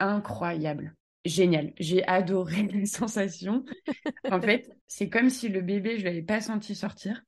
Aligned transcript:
incroyable. 0.00 0.94
Génial. 1.24 1.72
J'ai 1.78 2.06
adoré 2.06 2.62
la 2.72 2.86
sensation. 2.86 3.64
en 4.30 4.40
fait, 4.40 4.70
c'est 4.86 5.08
comme 5.08 5.30
si 5.30 5.48
le 5.48 5.60
bébé, 5.60 5.98
je 5.98 6.04
l'avais 6.04 6.22
pas 6.22 6.40
senti 6.40 6.74
sortir. 6.74 7.22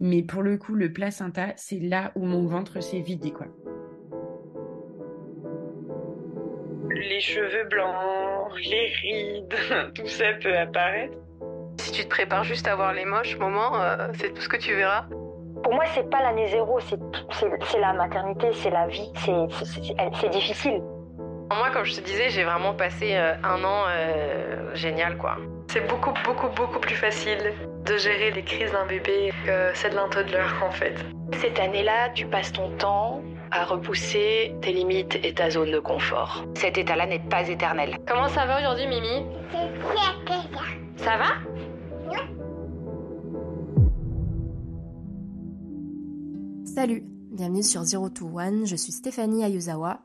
Mais 0.00 0.22
pour 0.22 0.42
le 0.42 0.56
coup, 0.58 0.74
le 0.74 0.92
placenta, 0.92 1.52
c'est 1.56 1.78
là 1.78 2.12
où 2.16 2.24
mon 2.24 2.46
ventre 2.46 2.82
s'est 2.82 3.00
vidé, 3.00 3.30
quoi. 3.30 3.46
Les 6.90 7.20
cheveux 7.20 7.68
blancs, 7.68 8.52
les 8.58 8.86
rides, 8.86 9.54
tout 9.94 10.06
ça 10.06 10.32
peut 10.40 10.56
apparaître. 10.56 11.16
Si 11.78 11.92
tu 11.92 12.02
te 12.04 12.08
prépares 12.08 12.44
juste 12.44 12.66
à 12.66 12.74
voir 12.74 12.92
les 12.92 13.04
moches 13.04 13.38
moments, 13.38 13.80
euh, 13.80 14.08
c'est 14.14 14.32
tout 14.34 14.42
ce 14.42 14.48
que 14.48 14.56
tu 14.56 14.74
verras. 14.74 15.06
Pour 15.62 15.72
moi, 15.72 15.84
c'est 15.94 16.08
pas 16.10 16.20
l'année 16.22 16.48
zéro, 16.48 16.80
c'est 16.80 17.78
la 17.78 17.92
maternité, 17.92 18.52
c'est 18.52 18.70
la 18.70 18.88
vie, 18.88 19.10
c'est 19.24 20.28
difficile. 20.30 20.82
Moi, 21.56 21.70
comme 21.70 21.84
je 21.84 21.94
te 21.94 22.00
disais, 22.00 22.30
j'ai 22.30 22.44
vraiment 22.44 22.74
passé 22.74 23.12
euh, 23.12 23.34
un 23.44 23.62
an 23.62 23.84
euh, 23.88 24.74
génial, 24.74 25.18
quoi. 25.18 25.36
C'est 25.70 25.86
beaucoup, 25.86 26.12
beaucoup, 26.24 26.48
beaucoup 26.48 26.78
plus 26.80 26.94
facile 26.94 27.52
de 27.84 27.96
gérer 27.96 28.30
les 28.30 28.42
crises 28.42 28.72
d'un 28.72 28.86
bébé 28.86 29.32
que 29.44 29.70
celle 29.74 29.94
d'un 29.94 30.08
toddler, 30.08 30.46
en 30.66 30.70
fait. 30.70 30.94
Cette 31.40 31.58
année-là, 31.58 32.10
tu 32.14 32.26
passes 32.26 32.52
ton 32.52 32.70
temps 32.76 33.22
à 33.50 33.64
repousser 33.64 34.54
tes 34.62 34.72
limites 34.72 35.18
et 35.22 35.34
ta 35.34 35.50
zone 35.50 35.70
de 35.72 35.78
confort. 35.78 36.44
Cet 36.54 36.78
état-là 36.78 37.06
n'est 37.06 37.18
pas 37.18 37.46
éternel. 37.48 37.98
Comment 38.06 38.28
ça 38.28 38.46
va 38.46 38.58
aujourd'hui, 38.58 38.86
Mimi? 38.86 39.26
Ça 40.96 41.16
va? 41.18 41.34
Salut, 46.64 47.02
bienvenue 47.30 47.62
sur 47.62 47.82
Zero 47.82 48.08
to 48.08 48.26
One, 48.26 48.64
je 48.66 48.76
suis 48.76 48.92
Stéphanie 48.92 49.44
Ayuzawa 49.44 50.00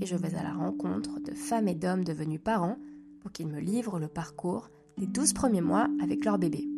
et 0.00 0.06
je 0.06 0.16
vais 0.16 0.34
à 0.34 0.42
la 0.42 0.52
rencontre 0.52 1.20
de 1.20 1.32
femmes 1.32 1.68
et 1.68 1.74
d'hommes 1.74 2.04
devenus 2.04 2.40
parents 2.42 2.76
pour 3.20 3.32
qu'ils 3.32 3.48
me 3.48 3.60
livrent 3.60 3.98
le 3.98 4.08
parcours 4.08 4.70
des 4.98 5.06
12 5.06 5.32
premiers 5.32 5.60
mois 5.60 5.88
avec 6.02 6.24
leur 6.24 6.38
bébé. 6.38 6.68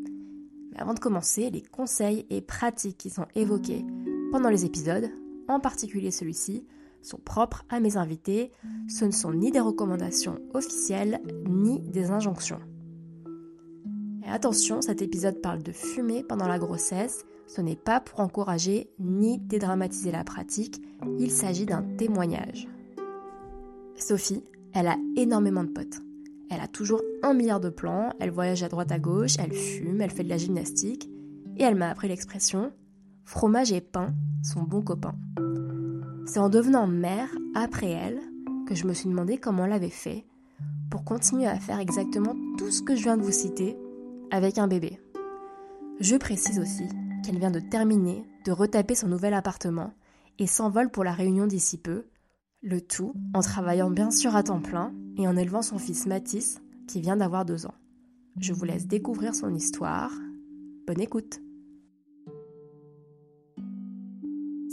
Mais 0.70 0.80
avant 0.80 0.94
de 0.94 1.00
commencer, 1.00 1.50
les 1.50 1.62
conseils 1.62 2.26
et 2.30 2.40
pratiques 2.40 2.98
qui 2.98 3.10
sont 3.10 3.26
évoqués 3.34 3.84
pendant 4.30 4.50
les 4.50 4.64
épisodes, 4.64 5.10
en 5.48 5.60
particulier 5.60 6.10
celui-ci, 6.10 6.66
sont 7.02 7.18
propres 7.18 7.64
à 7.68 7.80
mes 7.80 7.96
invités. 7.96 8.50
Ce 8.88 9.04
ne 9.04 9.10
sont 9.10 9.32
ni 9.32 9.50
des 9.50 9.60
recommandations 9.60 10.40
officielles 10.54 11.20
ni 11.48 11.80
des 11.80 12.10
injonctions. 12.10 12.60
Et 14.26 14.30
attention, 14.30 14.80
cet 14.80 15.02
épisode 15.02 15.40
parle 15.40 15.62
de 15.62 15.72
fumer 15.72 16.24
pendant 16.24 16.48
la 16.48 16.58
grossesse. 16.58 17.26
Ce 17.46 17.60
n'est 17.60 17.76
pas 17.76 18.00
pour 18.00 18.20
encourager 18.20 18.90
ni 18.98 19.38
dédramatiser 19.38 20.10
la 20.10 20.24
pratique, 20.24 20.80
il 21.18 21.30
s'agit 21.30 21.66
d'un 21.66 21.82
témoignage. 21.82 22.66
Sophie, 23.96 24.42
elle 24.72 24.88
a 24.88 24.96
énormément 25.16 25.64
de 25.64 25.70
potes. 25.70 26.00
Elle 26.50 26.60
a 26.60 26.68
toujours 26.68 27.00
un 27.22 27.34
milliard 27.34 27.60
de 27.60 27.70
plans, 27.70 28.12
elle 28.20 28.30
voyage 28.30 28.62
à 28.62 28.68
droite 28.68 28.92
à 28.92 28.98
gauche, 28.98 29.36
elle 29.38 29.52
fume, 29.52 30.00
elle 30.00 30.10
fait 30.10 30.24
de 30.24 30.28
la 30.28 30.36
gymnastique, 30.36 31.08
et 31.56 31.62
elle 31.62 31.74
m'a 31.74 31.90
appris 31.90 32.08
l'expression 32.08 32.72
fromage 33.24 33.72
et 33.72 33.80
pain 33.80 34.12
sont 34.42 34.62
bons 34.62 34.82
copains. 34.82 35.16
C'est 36.26 36.38
en 36.38 36.48
devenant 36.48 36.86
mère, 36.86 37.28
après 37.54 37.90
elle, 37.90 38.20
que 38.66 38.74
je 38.74 38.86
me 38.86 38.92
suis 38.92 39.08
demandé 39.08 39.38
comment 39.38 39.64
elle 39.64 39.72
avait 39.72 39.88
fait 39.88 40.24
pour 40.90 41.04
continuer 41.04 41.46
à 41.46 41.58
faire 41.58 41.80
exactement 41.80 42.36
tout 42.58 42.70
ce 42.70 42.82
que 42.82 42.94
je 42.94 43.02
viens 43.02 43.16
de 43.16 43.22
vous 43.22 43.32
citer 43.32 43.76
avec 44.30 44.58
un 44.58 44.68
bébé. 44.68 45.00
Je 46.00 46.16
précise 46.16 46.58
aussi 46.58 46.84
qu'elle 47.24 47.38
vient 47.38 47.50
de 47.50 47.60
terminer 47.60 48.24
de 48.44 48.52
retaper 48.52 48.94
son 48.94 49.08
nouvel 49.08 49.34
appartement 49.34 49.92
et 50.38 50.46
s'envole 50.46 50.90
pour 50.90 51.04
la 51.04 51.12
réunion 51.12 51.46
d'ici 51.46 51.78
peu, 51.78 52.04
le 52.64 52.80
tout 52.80 53.12
en 53.34 53.42
travaillant 53.42 53.90
bien 53.90 54.10
sûr 54.10 54.34
à 54.34 54.42
temps 54.42 54.60
plein 54.60 54.92
et 55.18 55.28
en 55.28 55.36
élevant 55.36 55.62
son 55.62 55.78
fils 55.78 56.06
Mathis 56.06 56.60
qui 56.88 57.00
vient 57.00 57.16
d'avoir 57.16 57.44
deux 57.44 57.66
ans. 57.66 57.74
Je 58.40 58.52
vous 58.52 58.64
laisse 58.64 58.86
découvrir 58.86 59.34
son 59.34 59.54
histoire. 59.54 60.10
Bonne 60.86 61.00
écoute. 61.00 61.40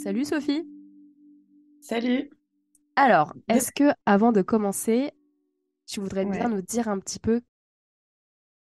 Salut 0.02 0.26
Sophie. 0.26 0.68
Salut. 1.82 2.32
Alors, 2.96 3.34
est-ce 3.50 3.72
que 3.72 3.92
avant 4.06 4.32
de 4.32 4.42
commencer, 4.42 5.12
tu 5.86 6.00
voudrais 6.00 6.26
bien 6.26 6.50
nous 6.50 6.62
dire 6.62 6.88
un 6.88 7.00
petit 7.00 7.20
peu 7.20 7.42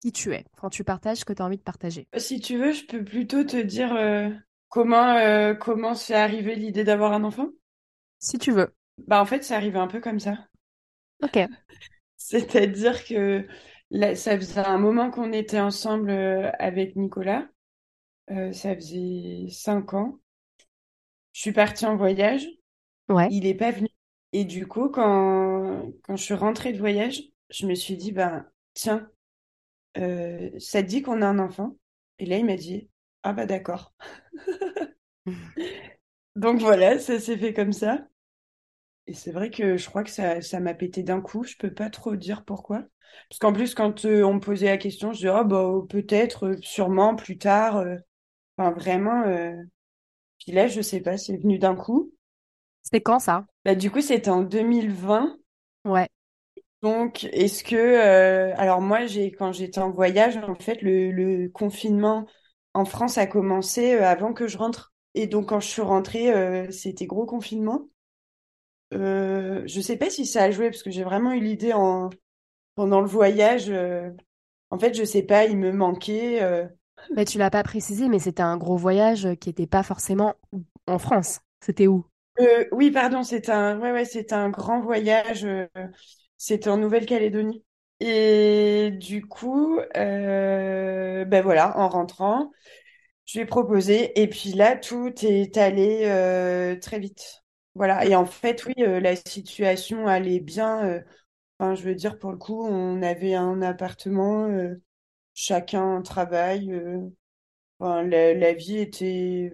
qui 0.01 0.11
tu 0.11 0.33
es? 0.33 0.45
Quand 0.57 0.69
tu 0.69 0.83
partages 0.83 1.19
ce 1.19 1.25
que 1.25 1.33
tu 1.33 1.41
as 1.41 1.45
envie 1.45 1.57
de 1.57 1.63
partager 1.63 2.07
Si 2.17 2.39
tu 2.39 2.57
veux, 2.57 2.71
je 2.71 2.85
peux 2.85 3.03
plutôt 3.03 3.43
te 3.43 3.57
dire 3.57 3.93
euh, 3.95 4.29
comment 4.69 5.15
euh, 5.17 5.53
comment 5.53 5.93
c'est 5.93 6.15
arrivé 6.15 6.55
l'idée 6.55 6.83
d'avoir 6.83 7.13
un 7.13 7.23
enfant. 7.23 7.49
Si 8.19 8.37
tu 8.37 8.51
veux. 8.51 8.73
Bah 9.07 9.21
en 9.21 9.25
fait, 9.25 9.43
c'est 9.43 9.55
arrivé 9.55 9.77
un 9.79 9.87
peu 9.87 9.99
comme 9.99 10.19
ça. 10.19 10.37
Ok. 11.23 11.37
C'est-à-dire 12.17 13.03
que 13.05 13.47
là, 13.91 14.15
ça 14.15 14.37
faisait 14.37 14.59
un 14.59 14.77
moment 14.77 15.11
qu'on 15.11 15.31
était 15.33 15.59
ensemble 15.59 16.09
euh, 16.09 16.51
avec 16.59 16.95
Nicolas. 16.95 17.47
ça 18.27 18.75
faisait 18.75 19.47
cinq 19.51 19.93
ans. 19.93 20.19
Je 21.33 21.41
suis 21.41 21.51
partie 21.51 21.85
en 21.85 21.95
voyage. 21.95 22.47
Ouais. 23.07 23.27
Il 23.31 23.45
est 23.45 23.55
pas 23.55 23.71
venu. 23.71 23.87
Et 24.33 24.45
du 24.45 24.67
coup, 24.67 24.89
quand, 24.89 25.91
quand 26.03 26.15
je 26.15 26.23
suis 26.23 26.33
rentrée 26.33 26.73
de 26.73 26.77
voyage, 26.79 27.23
je 27.49 27.65
me 27.65 27.75
suis 27.75 27.97
dit, 27.97 28.11
ben, 28.11 28.45
tiens, 28.73 29.09
euh, 29.97 30.51
ça 30.59 30.83
te 30.83 30.87
dit 30.87 31.01
qu'on 31.01 31.21
a 31.21 31.27
un 31.27 31.39
enfant? 31.39 31.77
Et 32.19 32.25
là, 32.25 32.37
il 32.37 32.45
m'a 32.45 32.55
dit, 32.55 32.89
ah 33.23 33.33
bah 33.33 33.45
d'accord. 33.45 33.93
Donc 36.35 36.59
voilà, 36.59 36.99
ça 36.99 37.19
s'est 37.19 37.37
fait 37.37 37.53
comme 37.53 37.73
ça. 37.73 38.07
Et 39.09 39.13
c'est 39.13 39.31
vrai 39.31 39.49
que 39.49 39.75
je 39.75 39.89
crois 39.89 40.03
que 40.05 40.09
ça, 40.09 40.41
ça 40.41 40.59
m'a 40.61 40.73
pété 40.73 41.03
d'un 41.03 41.19
coup. 41.21 41.43
Je 41.43 41.57
peux 41.57 41.73
pas 41.73 41.89
trop 41.89 42.15
dire 42.15 42.45
pourquoi. 42.45 42.83
Parce 43.29 43.39
qu'en 43.39 43.51
plus, 43.53 43.73
quand 43.75 44.05
euh, 44.05 44.23
on 44.23 44.35
me 44.35 44.39
posait 44.39 44.67
la 44.67 44.77
question, 44.77 45.13
je 45.13 45.19
dis, 45.19 45.27
oh 45.29 45.43
bah 45.43 45.71
peut-être, 45.89 46.47
euh, 46.47 46.57
sûrement, 46.61 47.15
plus 47.15 47.37
tard. 47.37 47.83
Enfin, 48.57 48.71
vraiment. 48.71 49.23
Puis 50.39 50.51
là, 50.51 50.67
je 50.67 50.81
sais 50.81 51.01
pas, 51.01 51.17
c'est 51.17 51.37
venu 51.37 51.59
d'un 51.59 51.75
coup. 51.75 52.11
C'était 52.83 53.01
quand 53.01 53.19
ça? 53.19 53.45
Bah, 53.65 53.75
du 53.75 53.91
coup, 53.91 54.01
c'était 54.01 54.29
en 54.29 54.41
2020. 54.41 55.37
Ouais. 55.85 56.07
Donc, 56.81 57.25
est-ce 57.25 57.63
que, 57.63 57.75
euh, 57.75 58.53
alors 58.57 58.81
moi, 58.81 59.05
j'ai 59.05 59.31
quand 59.31 59.51
j'étais 59.51 59.79
en 59.79 59.91
voyage, 59.91 60.37
en 60.37 60.55
fait, 60.55 60.81
le, 60.81 61.11
le 61.11 61.49
confinement 61.49 62.25
en 62.73 62.85
France 62.85 63.17
a 63.17 63.27
commencé 63.27 63.95
euh, 63.95 64.05
avant 64.07 64.33
que 64.33 64.47
je 64.47 64.57
rentre. 64.57 64.93
Et 65.13 65.27
donc, 65.27 65.49
quand 65.49 65.59
je 65.59 65.67
suis 65.67 65.81
rentrée, 65.81 66.31
euh, 66.33 66.71
c'était 66.71 67.05
gros 67.05 67.25
confinement. 67.25 67.89
Euh, 68.93 69.61
je 69.65 69.81
sais 69.81 69.97
pas 69.97 70.09
si 70.09 70.25
ça 70.25 70.43
a 70.43 70.51
joué 70.51 70.69
parce 70.69 70.83
que 70.83 70.89
j'ai 70.89 71.03
vraiment 71.03 71.31
eu 71.31 71.39
l'idée 71.39 71.73
en 71.73 72.09
pendant 72.75 73.01
le 73.01 73.07
voyage. 73.07 73.71
en 74.69 74.79
fait, 74.79 74.93
je 74.93 75.03
sais 75.03 75.23
pas, 75.23 75.45
il 75.45 75.57
me 75.57 75.71
manquait. 75.71 76.67
Mais 77.15 77.25
tu 77.25 77.37
l'as 77.37 77.49
pas 77.49 77.63
précisé, 77.63 78.07
mais 78.07 78.19
c'était 78.19 78.43
un 78.43 78.57
gros 78.57 78.77
voyage 78.77 79.27
qui 79.39 79.49
était 79.49 79.67
pas 79.67 79.83
forcément 79.83 80.35
en 80.87 80.99
France. 80.99 81.41
C'était 81.61 81.87
où? 81.87 82.05
oui, 82.71 82.89
pardon, 82.89 83.23
c'est 83.23 83.49
un, 83.49 83.77
ouais, 83.79 83.91
ouais, 83.91 84.05
c'est 84.05 84.31
un 84.31 84.49
grand 84.49 84.79
voyage. 84.79 85.45
C'était 86.37 86.69
en 86.69 86.77
Nouvelle-Calédonie. 86.77 87.63
Et 87.99 88.91
du 88.91 89.25
coup, 89.25 89.79
euh, 89.97 91.25
ben 91.25 91.43
voilà, 91.43 91.77
en 91.77 91.89
rentrant, 91.89 92.51
je 93.25 93.39
lui 93.39 93.43
ai 93.43 93.45
proposé. 93.45 94.19
Et 94.21 94.27
puis 94.29 94.53
là, 94.53 94.77
tout 94.77 95.13
est 95.23 95.57
allé 95.57 96.03
euh, 96.05 96.77
très 96.79 96.99
vite. 96.99 97.43
Voilà. 97.79 98.05
Et 98.05 98.15
en 98.15 98.25
fait, 98.27 98.65
oui, 98.65 98.73
euh, 98.79 98.99
la 98.99 99.15
situation 99.15 100.07
allait 100.07 100.39
bien. 100.39 101.03
enfin, 101.59 101.75
je 101.75 101.83
veux 101.83 101.95
dire, 101.95 102.19
pour 102.19 102.31
le 102.31 102.37
coup, 102.37 102.63
on 102.67 103.01
avait 103.01 103.35
un 103.35 103.61
appartement, 103.63 104.49
chacun 105.33 106.01
travaille. 106.03 106.73
enfin, 107.79 108.03
la, 108.03 108.53
vie 108.53 108.77
était 108.77 109.53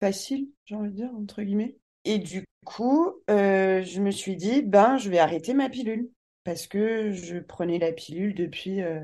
facile, 0.00 0.48
j'ai 0.64 0.74
envie 0.76 0.90
de 0.90 0.96
dire, 0.96 1.10
entre 1.14 1.42
guillemets. 1.42 1.76
Et 2.04 2.18
du 2.18 2.44
coup, 2.64 3.22
euh, 3.30 3.82
je 3.84 4.00
me 4.00 4.10
suis 4.10 4.36
dit, 4.36 4.62
ben, 4.62 4.98
je 4.98 5.10
vais 5.10 5.18
arrêter 5.18 5.54
ma 5.54 5.68
pilule. 5.70 6.10
Parce 6.44 6.66
que 6.68 7.10
je 7.12 7.38
prenais 7.38 7.78
la 7.78 7.92
pilule 7.92 8.34
depuis, 8.34 8.82
euh, 8.82 9.00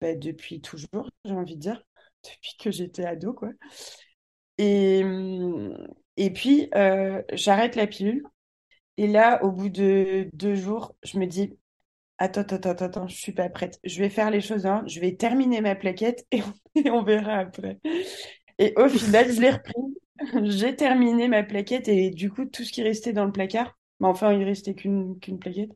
bah, 0.00 0.14
depuis 0.14 0.60
toujours, 0.60 1.10
j'ai 1.24 1.34
envie 1.34 1.56
de 1.56 1.60
dire. 1.60 1.84
Depuis 2.24 2.56
que 2.58 2.70
j'étais 2.72 3.04
ado, 3.04 3.32
quoi. 3.32 3.50
Et, 4.58 5.04
et 6.18 6.30
puis, 6.30 6.68
euh, 6.74 7.22
j'arrête 7.32 7.76
la 7.76 7.86
pilule. 7.86 8.24
Et 8.98 9.06
là, 9.06 9.44
au 9.44 9.52
bout 9.52 9.70
de 9.70 10.28
deux 10.34 10.56
jours, 10.56 10.94
je 11.04 11.18
me 11.18 11.26
dis, 11.26 11.56
attends, 12.18 12.42
attends, 12.42 12.70
attends, 12.70 12.86
attends, 12.86 13.08
je 13.08 13.16
suis 13.16 13.32
pas 13.32 13.48
prête. 13.50 13.80
Je 13.84 14.00
vais 14.00 14.10
faire 14.10 14.30
les 14.30 14.40
choses, 14.40 14.66
hein. 14.66 14.84
Je 14.86 15.00
vais 15.00 15.16
terminer 15.16 15.60
ma 15.60 15.76
plaquette 15.76 16.26
et 16.32 16.90
on 16.90 17.02
verra 17.02 17.38
après. 17.38 17.80
Et 18.58 18.74
au 18.76 18.88
final, 18.88 19.32
je 19.32 19.40
l'ai 19.40 19.50
repris. 19.50 19.74
J'ai 20.44 20.76
terminé 20.76 21.28
ma 21.28 21.42
plaquette 21.44 21.88
et 21.88 22.10
du 22.10 22.30
coup, 22.30 22.44
tout 22.46 22.64
ce 22.64 22.72
qui 22.72 22.82
restait 22.82 23.12
dans 23.12 23.24
le 23.24 23.32
placard, 23.32 23.78
mais 24.00 24.08
enfin, 24.08 24.32
il 24.32 24.44
restait 24.44 24.74
qu'une 24.74 25.18
qu'une 25.20 25.38
plaquette. 25.38 25.70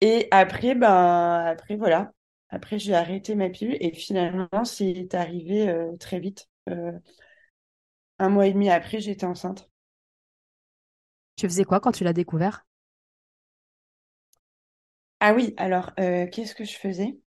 Et 0.00 0.28
après, 0.30 0.74
ben, 0.74 1.44
après, 1.46 1.76
voilà. 1.76 2.12
Après, 2.50 2.78
j'ai 2.78 2.94
arrêté 2.94 3.34
ma 3.34 3.48
pilule 3.50 3.76
et 3.80 3.92
finalement, 3.94 4.64
c'est 4.64 5.14
arrivé 5.14 5.68
euh, 5.68 5.96
très 5.98 6.20
vite. 6.20 6.48
Euh, 6.68 6.92
un 8.18 8.28
mois 8.28 8.46
et 8.48 8.52
demi 8.52 8.70
après, 8.70 9.00
j'étais 9.00 9.26
enceinte. 9.26 9.70
Tu 11.36 11.46
faisais 11.46 11.62
quoi 11.64 11.78
quand 11.78 11.92
tu 11.92 12.02
l'as 12.02 12.12
découvert? 12.12 12.66
Ah 15.20 15.34
oui, 15.34 15.54
alors, 15.56 15.90
euh, 15.98 16.26
qu'est-ce 16.28 16.54
que 16.54 16.64
je 16.64 16.76
faisais? 16.78 17.18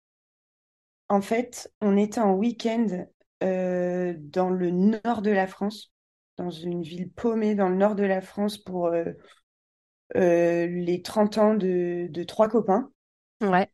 En 1.08 1.20
fait, 1.20 1.72
on 1.80 1.96
était 1.96 2.20
en 2.20 2.34
week-end 2.34 3.06
euh, 3.42 4.14
dans 4.18 4.50
le 4.50 4.70
nord 4.70 5.22
de 5.22 5.30
la 5.30 5.46
France, 5.46 5.92
dans 6.36 6.50
une 6.50 6.82
ville 6.82 7.10
paumée 7.10 7.54
dans 7.54 7.68
le 7.68 7.76
nord 7.76 7.94
de 7.94 8.04
la 8.04 8.20
France 8.20 8.58
pour 8.58 8.88
euh, 8.88 10.66
les 10.66 11.02
30 11.02 11.38
ans 11.38 11.54
de, 11.54 12.08
de 12.10 12.22
trois 12.24 12.48
copains. 12.48 12.90
Ouais. 13.40 13.70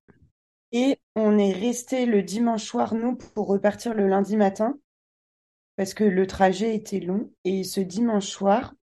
Et 0.73 0.99
on 1.17 1.38
est 1.38 1.53
resté 1.53 2.05
le 2.05 2.23
dimanche 2.23 2.65
soir, 2.65 2.94
nous, 2.94 3.17
pour 3.17 3.47
repartir 3.47 3.94
le 3.94 4.06
lundi 4.08 4.37
matin, 4.37 4.79
parce 5.77 5.95
que 5.95 6.05
le 6.05 6.27
trajet 6.27 6.75
était 6.75 7.01
long. 7.01 7.33
Et 7.45 7.65
ce 7.65 7.81
dimanche 7.81 8.27
soir, 8.27 8.75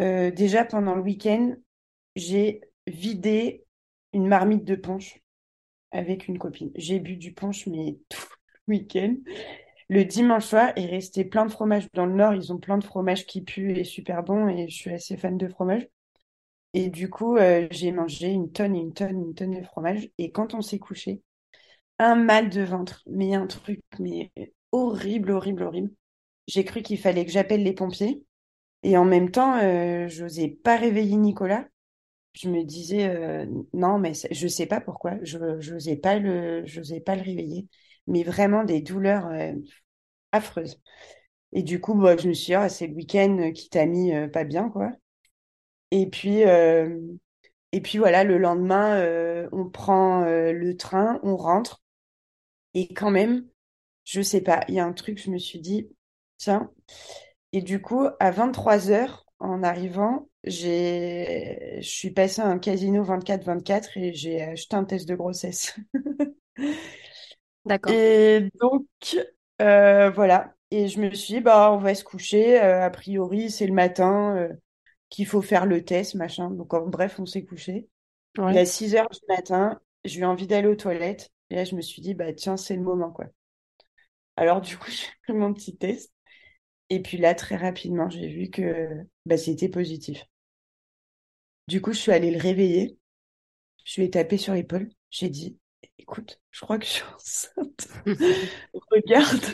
euh, 0.00 0.30
déjà 0.30 0.64
pendant 0.64 0.94
le 0.94 1.02
week-end, 1.02 1.54
j'ai 2.16 2.60
vidé 2.86 3.64
une 4.12 4.26
marmite 4.28 4.64
de 4.64 4.76
punch 4.76 5.20
avec 5.92 6.28
une 6.28 6.38
copine. 6.38 6.72
J'ai 6.76 6.98
bu 7.00 7.16
du 7.16 7.32
punch, 7.32 7.66
mais 7.66 7.98
tout 8.08 8.26
le 8.66 8.74
week-end. 8.74 9.16
Le 9.88 10.04
dimanche 10.04 10.46
soir, 10.46 10.72
il 10.76 10.86
restait 10.86 11.24
plein 11.24 11.46
de 11.46 11.52
fromage. 11.52 11.88
Dans 11.94 12.06
le 12.06 12.14
Nord, 12.14 12.34
ils 12.34 12.52
ont 12.52 12.58
plein 12.58 12.78
de 12.78 12.84
fromage 12.84 13.26
qui 13.26 13.42
pue 13.42 13.72
et 13.78 13.84
super 13.84 14.22
bon, 14.22 14.48
et 14.48 14.68
je 14.68 14.74
suis 14.74 14.92
assez 14.92 15.16
fan 15.16 15.36
de 15.36 15.48
fromage. 15.48 15.86
Et 16.74 16.88
du 16.90 17.08
coup, 17.10 17.36
euh, 17.36 17.68
j'ai 17.70 17.92
mangé 17.92 18.28
une 18.30 18.50
tonne 18.52 18.74
et 18.76 18.80
une 18.80 18.92
tonne, 18.94 19.20
une 19.20 19.34
tonne 19.34 19.60
de 19.60 19.64
fromage. 19.64 20.08
Et 20.18 20.32
quand 20.32 20.54
on 20.54 20.60
s'est 20.62 20.78
couché, 20.80 21.22
un 21.98 22.16
mal 22.16 22.50
de 22.50 22.62
ventre, 22.62 23.02
mais 23.06 23.34
un 23.34 23.46
truc, 23.46 23.80
mais 24.00 24.32
horrible, 24.74 25.30
horrible, 25.30 25.62
horrible. 25.62 25.90
J'ai 26.48 26.64
cru 26.64 26.82
qu'il 26.82 26.98
fallait 26.98 27.24
que 27.26 27.32
j'appelle 27.32 27.62
les 27.62 27.74
pompiers. 27.74 28.24
Et 28.84 28.96
en 28.98 29.04
même 29.06 29.30
temps, 29.30 29.56
euh, 29.58 30.08
j'osais 30.08 30.48
pas 30.48 30.76
réveiller 30.76 31.16
Nicolas. 31.16 31.66
Je 32.34 32.48
me 32.50 32.64
disais, 32.64 33.08
euh, 33.08 33.46
non, 33.74 33.98
mais 33.98 34.12
je 34.30 34.48
sais 34.48 34.66
pas 34.66 34.80
pourquoi. 34.80 35.14
Je 35.22 35.38
n'osais 35.38 35.96
pas 35.96 36.18
le, 36.18 36.64
pas 37.04 37.16
le 37.16 37.22
réveiller. 37.22 37.68
Mais 38.08 38.24
vraiment 38.24 38.64
des 38.64 38.82
douleurs 38.82 39.26
euh, 39.28 39.54
affreuses. 40.32 40.80
Et 41.52 41.62
du 41.62 41.80
coup, 41.80 41.94
bah, 41.94 42.16
je 42.16 42.28
me 42.28 42.34
suis 42.34 42.46
dit, 42.48 42.54
ah, 42.54 42.68
c'est 42.68 42.88
le 42.88 42.94
week-end 42.94 43.52
qui 43.54 43.70
t'a 43.70 43.86
mis 43.86 44.12
pas 44.32 44.44
bien, 44.44 44.70
quoi. 44.70 44.90
Et 45.90 46.06
puis, 46.10 46.40
et 46.40 47.80
puis 47.80 47.98
voilà, 47.98 48.24
le 48.24 48.38
lendemain, 48.38 49.48
on 49.52 49.68
prend 49.68 50.24
le 50.24 50.76
train, 50.76 51.20
on 51.22 51.36
rentre. 51.36 51.82
Et 52.74 52.92
quand 52.94 53.10
même, 53.10 53.46
je 54.04 54.20
sais 54.22 54.40
pas, 54.40 54.64
il 54.68 54.74
y 54.74 54.80
a 54.80 54.84
un 54.84 54.92
truc, 54.92 55.18
je 55.22 55.30
me 55.30 55.38
suis 55.38 55.60
dit, 55.60 55.88
tiens. 56.38 56.70
Et 57.52 57.62
du 57.62 57.80
coup, 57.80 58.06
à 58.20 58.30
23 58.30 58.90
heures, 58.90 59.26
en 59.38 59.62
arrivant, 59.62 60.28
j'ai, 60.44 61.78
je 61.80 61.88
suis 61.88 62.10
passée 62.10 62.42
à 62.42 62.46
un 62.46 62.58
casino 62.58 63.02
24-24 63.04 63.96
et 63.96 64.12
j'ai 64.12 64.42
acheté 64.42 64.76
un 64.76 64.84
test 64.84 65.08
de 65.08 65.14
grossesse. 65.14 65.78
D'accord. 67.66 67.92
Et 67.92 68.50
donc, 68.60 68.86
euh, 69.62 70.10
voilà. 70.10 70.54
Et 70.70 70.88
je 70.88 71.00
me 71.00 71.10
suis 71.14 71.34
dit, 71.34 71.40
bah, 71.40 71.72
on 71.72 71.78
va 71.78 71.94
se 71.94 72.04
coucher. 72.04 72.60
Euh, 72.62 72.84
a 72.84 72.90
priori, 72.90 73.50
c'est 73.50 73.66
le 73.66 73.72
matin 73.72 74.36
euh, 74.36 74.48
qu'il 75.10 75.26
faut 75.26 75.42
faire 75.42 75.66
le 75.66 75.84
test, 75.84 76.14
machin. 76.14 76.50
Donc, 76.50 76.74
en 76.74 76.86
bref, 76.86 77.18
on 77.18 77.26
s'est 77.26 77.44
couché. 77.44 77.88
Et 78.50 78.58
à 78.58 78.64
6 78.66 78.96
heures 78.96 79.08
du 79.10 79.20
matin, 79.28 79.80
j'ai 80.04 80.20
eu 80.20 80.24
envie 80.24 80.46
d'aller 80.46 80.68
aux 80.68 80.74
toilettes. 80.74 81.30
Et 81.50 81.56
là, 81.56 81.64
je 81.64 81.76
me 81.76 81.82
suis 81.82 82.02
dit, 82.02 82.14
bah, 82.14 82.32
tiens, 82.32 82.56
c'est 82.56 82.74
le 82.76 82.82
moment, 82.82 83.10
quoi. 83.10 83.26
Alors, 84.36 84.60
du 84.60 84.76
coup, 84.78 84.90
j'ai 84.90 85.08
pris 85.22 85.32
mon 85.32 85.52
petit 85.54 85.76
test. 85.76 86.12
Et 86.90 87.02
puis 87.02 87.18
là, 87.18 87.34
très 87.36 87.56
rapidement, 87.56 88.10
j'ai 88.10 88.28
vu 88.28 88.50
que 88.50 88.88
bah, 89.26 89.38
c'était 89.38 89.68
positif. 89.70 90.24
Du 91.68 91.80
coup, 91.80 91.92
je 91.92 91.98
suis 91.98 92.12
allée 92.12 92.30
le 92.30 92.38
réveiller. 92.40 92.98
Je 93.84 94.00
lui 94.00 94.08
ai 94.08 94.10
tapé 94.10 94.38
sur 94.38 94.54
l'épaule. 94.54 94.90
J'ai 95.10 95.30
dit, 95.30 95.58
écoute, 95.98 96.40
je 96.50 96.60
crois 96.62 96.78
que 96.78 96.86
je 96.86 96.90
suis 96.90 97.04
enceinte. 97.16 97.88
Regarde. 98.92 99.44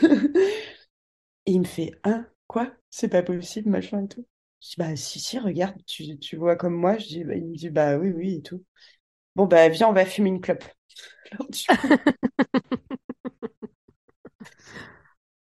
Et 1.45 1.51
il 1.53 1.59
me 1.61 1.65
fait, 1.65 1.91
hein, 2.03 2.27
quoi? 2.47 2.71
C'est 2.89 3.09
pas 3.09 3.23
possible, 3.23 3.69
machin 3.69 4.03
et 4.05 4.07
tout. 4.07 4.25
Je 4.61 4.69
dis, 4.69 4.75
bah, 4.77 4.95
si, 4.95 5.19
si, 5.19 5.39
regarde, 5.39 5.75
tu, 5.85 6.17
tu 6.19 6.35
vois 6.35 6.55
comme 6.55 6.75
moi. 6.75 6.97
Je 6.97 7.07
dis, 7.07 7.23
bah, 7.23 7.35
il 7.35 7.45
me 7.45 7.55
dit, 7.55 7.69
bah, 7.69 7.97
oui, 7.97 8.11
oui, 8.11 8.35
et 8.35 8.41
tout. 8.41 8.63
Bon, 9.35 9.45
bah, 9.47 9.69
viens, 9.69 9.89
on 9.89 9.93
va 9.93 10.05
fumer 10.05 10.29
une 10.29 10.41
clope. 10.41 10.65
Alors, 11.31 11.49
du 11.49 11.65
coup, 11.77 11.87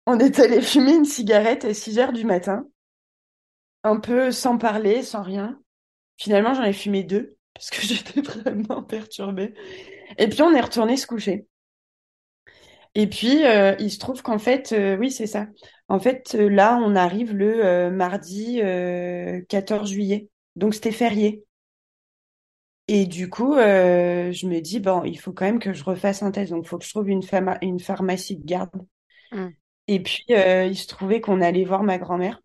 on 0.06 0.18
est 0.18 0.38
allé 0.38 0.62
fumer 0.62 0.94
une 0.94 1.04
cigarette 1.04 1.64
à 1.66 1.74
6 1.74 1.98
heures 1.98 2.12
du 2.14 2.24
matin, 2.24 2.66
un 3.84 4.00
peu 4.00 4.30
sans 4.32 4.58
parler, 4.58 5.02
sans 5.02 5.22
rien. 5.22 5.60
Finalement, 6.18 6.54
j'en 6.54 6.64
ai 6.64 6.72
fumé 6.74 7.04
deux, 7.04 7.36
parce 7.54 7.70
que 7.70 7.82
j'étais 7.86 8.20
vraiment 8.22 8.82
perturbée. 8.84 9.54
Et 10.18 10.28
puis, 10.28 10.42
on 10.42 10.54
est 10.54 10.60
retourné 10.62 10.96
se 10.96 11.06
coucher. 11.06 11.46
Et 12.94 13.06
puis, 13.08 13.44
euh, 13.44 13.74
il 13.78 13.90
se 13.90 13.98
trouve 13.98 14.22
qu'en 14.22 14.38
fait, 14.38 14.72
euh, 14.72 14.96
oui, 14.96 15.10
c'est 15.10 15.26
ça. 15.26 15.46
En 15.88 15.98
fait, 15.98 16.34
euh, 16.38 16.48
là, 16.48 16.78
on 16.82 16.94
arrive 16.96 17.32
le 17.34 17.90
mardi 17.90 18.60
euh, 18.62 19.40
14 19.48 19.90
juillet. 19.90 20.28
Donc, 20.56 20.74
c'était 20.74 20.92
férié. 20.92 21.44
Et 22.88 23.06
du 23.06 23.28
coup, 23.30 23.54
je 23.56 24.46
me 24.46 24.60
dis, 24.60 24.80
bon, 24.80 25.04
il 25.04 25.18
faut 25.18 25.32
quand 25.32 25.44
même 25.46 25.58
que 25.58 25.72
je 25.72 25.84
refasse 25.84 26.22
un 26.22 26.30
test. 26.30 26.50
Donc, 26.52 26.64
il 26.64 26.68
faut 26.68 26.78
que 26.78 26.84
je 26.84 26.90
trouve 26.90 27.08
une, 27.08 27.22
pharma- 27.22 27.58
une 27.62 27.80
pharmacie 27.80 28.36
de 28.36 28.44
garde. 28.44 28.70
Mm. 29.32 29.54
Et 29.88 30.02
puis, 30.02 30.24
euh, 30.30 30.66
il 30.66 30.76
se 30.76 30.86
trouvait 30.86 31.20
qu'on 31.20 31.40
allait 31.40 31.64
voir 31.64 31.82
ma 31.82 31.98
grand-mère. 31.98 32.40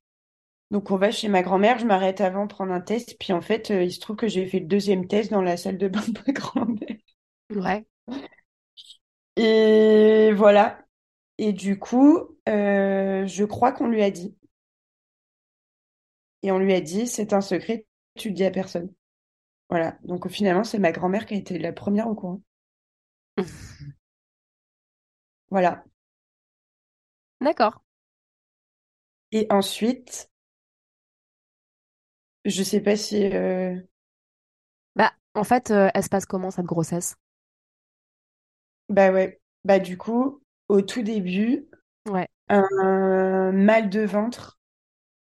Donc, 0.72 0.92
on 0.92 0.98
va 0.98 1.12
chez 1.12 1.30
ma 1.30 1.44
grand-mère. 1.44 1.80
Je 1.80 1.86
m'arrête 1.86 2.22
avant 2.22 2.48
prendre 2.48 2.74
un 2.74 2.82
test. 2.82 3.18
Puis, 3.20 3.34
en 3.34 3.42
fait, 3.42 3.72
euh, 3.72 3.84
il 3.84 3.94
se 3.94 4.00
trouve 4.02 4.18
que 4.18 4.28
j'ai 4.30 4.48
fait 4.48 4.60
le 4.62 4.68
deuxième 4.68 5.08
test 5.08 5.32
dans 5.32 5.42
la 5.44 5.58
salle 5.58 5.78
de 5.78 5.88
bain 5.90 6.02
de 6.08 6.20
ma 6.28 6.34
grand-mère. 6.34 6.98
Ouais. 7.56 7.86
Et 9.36 10.32
voilà. 10.36 10.80
Et 11.38 11.54
du 11.54 11.80
coup, 11.80 12.20
euh, 12.50 13.26
je 13.28 13.44
crois 13.46 13.72
qu'on 13.72 13.88
lui 13.90 14.04
a 14.04 14.12
dit. 14.12 14.36
Et 16.44 16.52
on 16.52 16.60
lui 16.60 16.74
a 16.74 16.82
dit, 16.82 17.08
c'est 17.08 17.32
un 17.34 17.40
secret, 17.42 17.86
tu 18.16 18.28
le 18.30 18.34
dis 18.36 18.44
à 18.44 18.52
personne. 18.52 18.92
Voilà. 19.70 19.98
Donc 20.04 20.30
finalement, 20.30 20.64
c'est 20.66 20.80
ma 20.80 20.92
grand-mère 20.94 21.26
qui 21.28 21.36
a 21.36 21.38
été 21.38 21.60
la 21.60 21.74
première 21.74 22.08
au 22.10 22.16
courant. 22.16 22.42
Voilà. 25.50 25.84
D'accord. 27.42 27.82
Et 29.32 29.48
ensuite, 29.50 30.30
je 32.46 32.64
sais 32.64 32.82
pas 32.82 32.96
si... 32.98 33.24
euh, 33.34 33.76
Bah, 34.96 35.14
en 35.34 35.44
fait, 35.44 35.72
euh, 35.72 35.90
elle 35.96 36.04
se 36.04 36.10
passe 36.10 36.26
comment 36.28 36.52
cette 36.52 36.66
grossesse? 36.68 37.16
Bah 38.90 39.12
ouais. 39.12 39.40
Bah 39.66 39.80
du 39.80 39.98
coup, 39.98 40.42
au 40.68 40.81
tout 40.81 41.02
début, 41.04 41.68
Ouais. 42.10 42.28
un 42.50 43.52
mal 43.54 43.90
de 43.90 44.02
ventre 44.02 44.60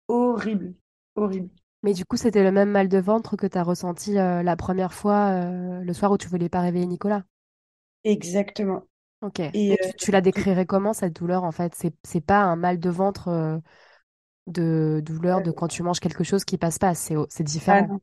horrible. 0.10 0.75
Horrible. 1.15 1.51
Mais 1.84 1.94
du 1.94 2.06
coup, 2.06 2.18
c'était 2.18 2.41
le 2.44 2.51
même 2.51 2.72
mal 2.72 2.89
de 2.89 2.98
ventre 2.98 3.36
que 3.38 3.46
t'as 3.48 3.62
ressenti 3.63 4.18
euh, 4.18 4.41
la 4.44 4.56
première 4.56 4.94
fois 4.94 5.30
euh, 5.30 5.82
le 5.84 5.94
soir 5.94 6.12
où 6.12 6.18
tu 6.18 6.27
voulais 6.27 6.50
pas 6.50 6.62
réveiller 6.62 6.88
Nicolas? 6.88 7.24
Exactement. 8.03 8.88
Ok. 9.22 9.40
Et 9.54 9.72
Et 9.72 9.78
tu, 9.78 9.94
euh, 9.94 9.94
tu 9.94 10.12
la 10.12 10.22
décrirais 10.22 10.66
comment 10.66 10.94
cette 10.94 11.16
douleur 11.16 11.44
en 11.44 11.51
fait? 11.51 11.75
C'est 11.75 11.94
c'est 12.04 12.22
pas 12.22 12.42
un 12.42 12.56
mal 12.56 12.80
de 12.80 12.90
ventre 12.90 13.28
euh, 13.28 13.60
de 14.48 15.01
douleur 15.06 15.42
de 15.42 15.51
quand 15.51 15.68
tu 15.70 15.84
manges 15.84 16.00
quelque 16.01 16.24
chose 16.25 16.46
qui 16.46 16.58
passe 16.58 16.80
pas. 16.80 16.96
C'est 16.96 17.16
c'est 17.30 17.44
ah 17.68 17.82
différent. 17.84 17.84
non. 17.84 18.01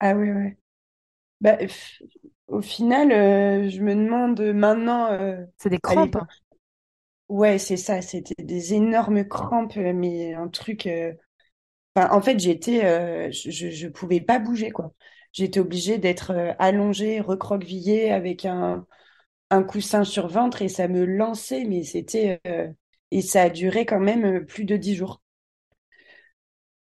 Ah 0.00 0.14
ouais, 0.16 0.32
ouais. 0.32 0.58
Bah, 1.40 1.58
au 2.48 2.62
final, 2.62 3.12
euh, 3.12 3.70
je 3.70 3.80
me 3.82 3.94
demande 3.96 4.40
maintenant, 4.40 5.12
euh, 5.12 5.44
C'est 5.56 5.70
des 5.70 5.78
crampes. 5.80 6.16
l'époque, 6.16 6.28
ouais, 7.28 7.58
c'est 7.58 7.76
ça, 7.76 8.02
c'était 8.02 8.42
des 8.42 8.74
énormes 8.74 9.26
crampes, 9.28 9.76
euh, 9.76 9.92
mais 9.94 10.34
un 10.34 10.48
truc. 10.48 10.86
euh, 10.86 11.12
Enfin, 11.96 12.10
en 12.16 12.22
fait, 12.22 12.40
j'étais, 12.40 12.84
euh, 12.86 13.30
je, 13.32 13.50
je 13.70 13.88
pouvais 13.88 14.20
pas 14.20 14.38
bouger, 14.38 14.70
quoi. 14.70 14.94
J'étais 15.32 15.60
obligée 15.60 15.98
d'être 15.98 16.32
euh, 16.32 16.52
allongée, 16.58 17.20
recroquevillée 17.20 18.12
avec 18.12 18.46
un, 18.46 18.86
coussin 19.62 20.04
sur 20.04 20.28
ventre 20.28 20.62
et 20.62 20.68
ça 20.68 20.88
me 20.88 21.04
lançait, 21.04 21.64
mais 21.64 21.82
c'était. 21.84 22.40
euh, 22.46 22.68
et 23.10 23.20
ça 23.22 23.42
a 23.42 23.50
duré 23.50 23.84
quand 23.86 24.00
même 24.00 24.24
euh, 24.24 24.44
plus 24.44 24.64
de 24.64 24.76
dix 24.76 24.94
jours. 24.96 25.20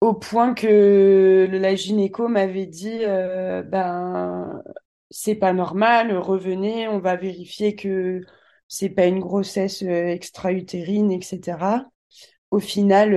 Au 0.02 0.14
point 0.14 0.54
que 0.54 1.48
la 1.52 1.76
gynéco 1.76 2.28
m'avait 2.28 2.66
dit, 2.68 3.00
euh, 3.06 3.64
ben, 3.64 4.62
c'est 5.10 5.36
pas 5.36 5.54
normal, 5.54 6.16
revenez, 6.18 6.88
on 6.88 7.00
va 7.00 7.16
vérifier 7.16 7.76
que 7.76 8.22
c'est 8.68 8.90
pas 8.90 9.06
une 9.08 9.20
grossesse 9.20 9.82
extra-utérine, 9.82 11.12
etc. 11.12 11.88
Au 12.52 12.60
final, 12.60 13.16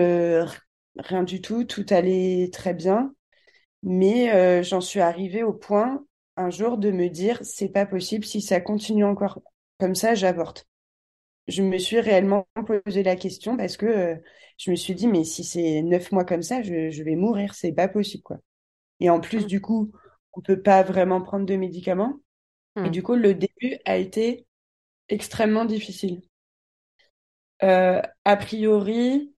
rien 0.99 1.23
du 1.25 1.41
tout, 1.43 1.65
tout 1.65 1.87
allait 1.91 2.49
très 2.53 2.75
bien, 2.75 3.15
mais 3.85 4.63
j'en 4.65 4.81
suis 4.83 5.01
arrivée 5.01 5.43
au 5.45 5.53
point 5.55 6.05
un 6.39 6.51
jour 6.51 6.79
de 6.79 6.91
me 6.93 7.09
dire, 7.11 7.41
c'est 7.45 7.71
pas 7.71 7.87
possible, 7.87 8.25
si 8.25 8.43
ça 8.43 8.61
continue 8.63 9.05
encore 9.05 9.41
comme 9.81 9.97
ça, 9.97 10.15
j'avorte 10.17 10.67
je 11.49 11.63
me 11.63 11.79
suis 11.79 12.01
réellement 12.01 12.47
posé 12.67 13.03
la 13.03 13.17
question 13.17 13.57
parce 13.57 13.77
que 13.77 13.87
euh, 13.87 14.17
je 14.59 14.71
me 14.71 14.77
suis 14.77 14.95
dit, 14.95 15.09
mais 15.09 15.25
si 15.25 15.45
c'est 15.45 15.83
neuf 15.83 16.13
mois 16.13 16.25
comme 16.25 16.43
ça, 16.43 16.63
je, 16.63 16.91
je 16.91 17.03
vais 17.03 17.17
mourir, 17.17 17.55
c'est 17.55 17.73
pas 17.73 17.89
possible, 17.89 18.23
quoi. 18.23 18.39
Et 19.01 19.11
en 19.11 19.21
plus, 19.21 19.45
Mm. 19.45 19.49
du 19.49 19.61
coup, 19.61 19.93
on 20.35 20.43
peut 20.43 20.63
pas 20.63 20.83
vraiment 20.85 21.23
prendre 21.23 21.47
de 21.47 21.57
médicaments. 21.57 22.21
Et 22.85 22.91
Hmm. 22.91 22.93
du 22.93 23.03
coup, 23.03 23.15
le 23.17 23.35
début 23.35 23.79
a 23.87 23.99
été 23.99 24.47
extrêmement 25.11 25.65
difficile. 25.67 26.23
Euh, 27.63 28.03
a 28.25 28.37
priori, 28.37 29.33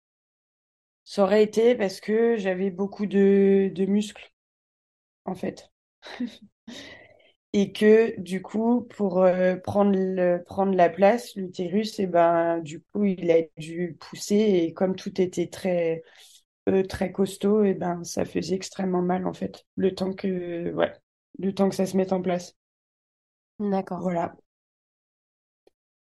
ça 1.04 1.25
aurait 1.25 1.42
été 1.42 1.75
parce 1.75 2.00
que 2.00 2.37
j'avais 2.37 2.71
beaucoup 2.71 3.04
de, 3.07 3.71
de 3.75 3.85
muscles, 3.87 4.33
en 5.26 5.35
fait. 5.35 5.71
Et 7.52 7.72
que 7.72 8.18
du 8.20 8.42
coup, 8.42 8.82
pour 8.96 9.22
euh, 9.24 9.56
prendre, 9.56 9.92
le- 9.96 10.42
prendre 10.44 10.74
la 10.74 10.88
place, 10.88 11.34
l'utérus, 11.36 11.98
et 11.98 12.06
ben, 12.06 12.60
du 12.60 12.80
coup, 12.82 13.04
il 13.04 13.30
a 13.30 13.42
dû 13.58 13.96
pousser. 14.00 14.36
Et 14.36 14.72
comme 14.74 14.94
tout 14.96 15.20
était 15.20 15.48
très, 15.48 16.02
euh, 16.68 16.84
très 16.84 17.12
costaud, 17.12 17.64
et 17.64 17.74
ben, 17.74 18.04
ça 18.04 18.24
faisait 18.26 18.56
extrêmement 18.56 19.02
mal, 19.02 19.26
en 19.26 19.34
fait, 19.34 19.66
le 19.76 19.94
temps 19.94 20.12
que, 20.14 20.72
ouais, 20.74 20.92
le 21.40 21.54
temps 21.54 21.68
que 21.70 21.76
ça 21.76 21.86
se 21.86 21.96
mette 21.96 22.12
en 22.12 22.22
place. 22.22 22.56
D'accord. 23.60 24.02
Voilà. 24.02 24.34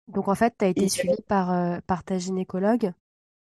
Donc 0.09 0.29
en 0.29 0.35
fait, 0.35 0.55
tu 0.59 0.65
as 0.65 0.69
été 0.69 0.87
Et 0.87 0.89
suivie 0.89 1.23
par, 1.27 1.51
euh, 1.53 1.79
par 1.87 2.05
ta 2.05 2.19
gynécologue 2.19 2.93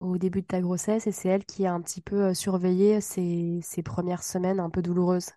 au 0.01 0.19
début 0.19 0.43
de 0.43 0.47
ta 0.47 0.61
grossesse 0.61 1.07
et 1.07 1.13
c'est 1.13 1.29
elle 1.29 1.45
qui 1.47 1.67
a 1.67 1.73
un 1.75 1.81
petit 1.83 2.01
peu 2.01 2.35
surveillé 2.35 3.01
ces, 3.01 3.61
ces 3.63 3.83
premières 3.83 4.23
semaines 4.25 4.61
un 4.61 4.71
peu 4.71 4.83
douloureuses. 4.83 5.31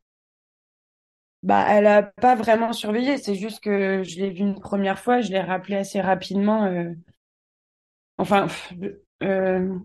Bah, 1.46 1.66
elle 1.70 1.88
a 1.88 2.04
pas 2.04 2.36
vraiment 2.36 2.74
surveillé, 2.74 3.18
c'est 3.18 3.36
juste 3.36 3.62
que 3.64 4.04
je 4.04 4.18
l'ai 4.20 4.32
vue 4.32 4.40
une 4.42 4.60
première 4.60 5.00
fois, 5.00 5.22
je 5.22 5.32
l'ai 5.32 5.42
rappelé 5.42 5.78
assez 5.78 6.02
rapidement. 6.02 6.66
euh, 6.66 6.92
Enfin, 8.18 8.48
euh, 9.24 9.78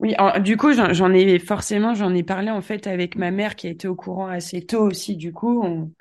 oui, 0.00 0.14
en- 0.18 0.40
du 0.40 0.56
coup, 0.56 0.72
j'en 0.74 1.12
ai 1.14 1.38
forcément, 1.38 1.94
j'en 1.94 2.14
ai 2.14 2.22
parlé 2.22 2.50
en 2.50 2.62
fait 2.62 2.86
avec 2.86 3.16
ma 3.16 3.30
mère 3.30 3.56
qui 3.56 3.68
était 3.68 3.88
au 3.88 3.94
courant 3.96 4.28
assez 4.28 4.64
tôt 4.66 4.80
aussi. 4.82 5.16
Du 5.16 5.32
coup, 5.32 5.62
on, 5.62 5.92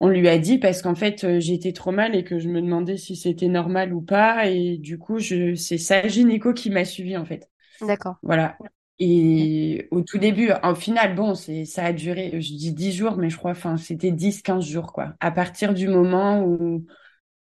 on 0.00 0.08
lui 0.08 0.28
a 0.28 0.38
dit 0.38 0.58
parce 0.58 0.82
qu'en 0.82 0.94
fait, 0.94 1.24
euh, 1.24 1.40
j'étais 1.40 1.72
trop 1.72 1.90
mal 1.92 2.14
et 2.14 2.24
que 2.24 2.38
je 2.38 2.48
me 2.48 2.60
demandais 2.60 2.96
si 2.98 3.16
c'était 3.16 3.48
normal 3.48 3.94
ou 3.94 4.02
pas. 4.02 4.46
Et 4.48 4.76
du 4.78 4.98
coup, 4.98 5.18
je, 5.18 5.54
c'est 5.54 5.78
sa 5.78 6.06
gynéco 6.06 6.52
qui 6.52 6.70
m'a 6.70 6.84
suivi 6.84 7.16
en 7.16 7.24
fait. 7.24 7.50
D'accord. 7.80 8.18
Voilà. 8.22 8.58
Et 8.98 9.88
au 9.90 10.00
tout 10.02 10.18
début, 10.18 10.50
au 10.62 10.74
final, 10.74 11.14
bon, 11.14 11.34
c'est, 11.34 11.66
ça 11.66 11.84
a 11.84 11.92
duré, 11.92 12.40
je 12.40 12.54
dis 12.54 12.72
10 12.72 12.92
jours, 12.92 13.16
mais 13.16 13.28
je 13.28 13.36
crois, 13.36 13.50
enfin, 13.50 13.76
c'était 13.76 14.10
10, 14.10 14.40
15 14.42 14.64
jours, 14.64 14.92
quoi. 14.92 15.14
À 15.20 15.30
partir 15.30 15.74
du 15.74 15.86
moment 15.88 16.42
où, 16.42 16.86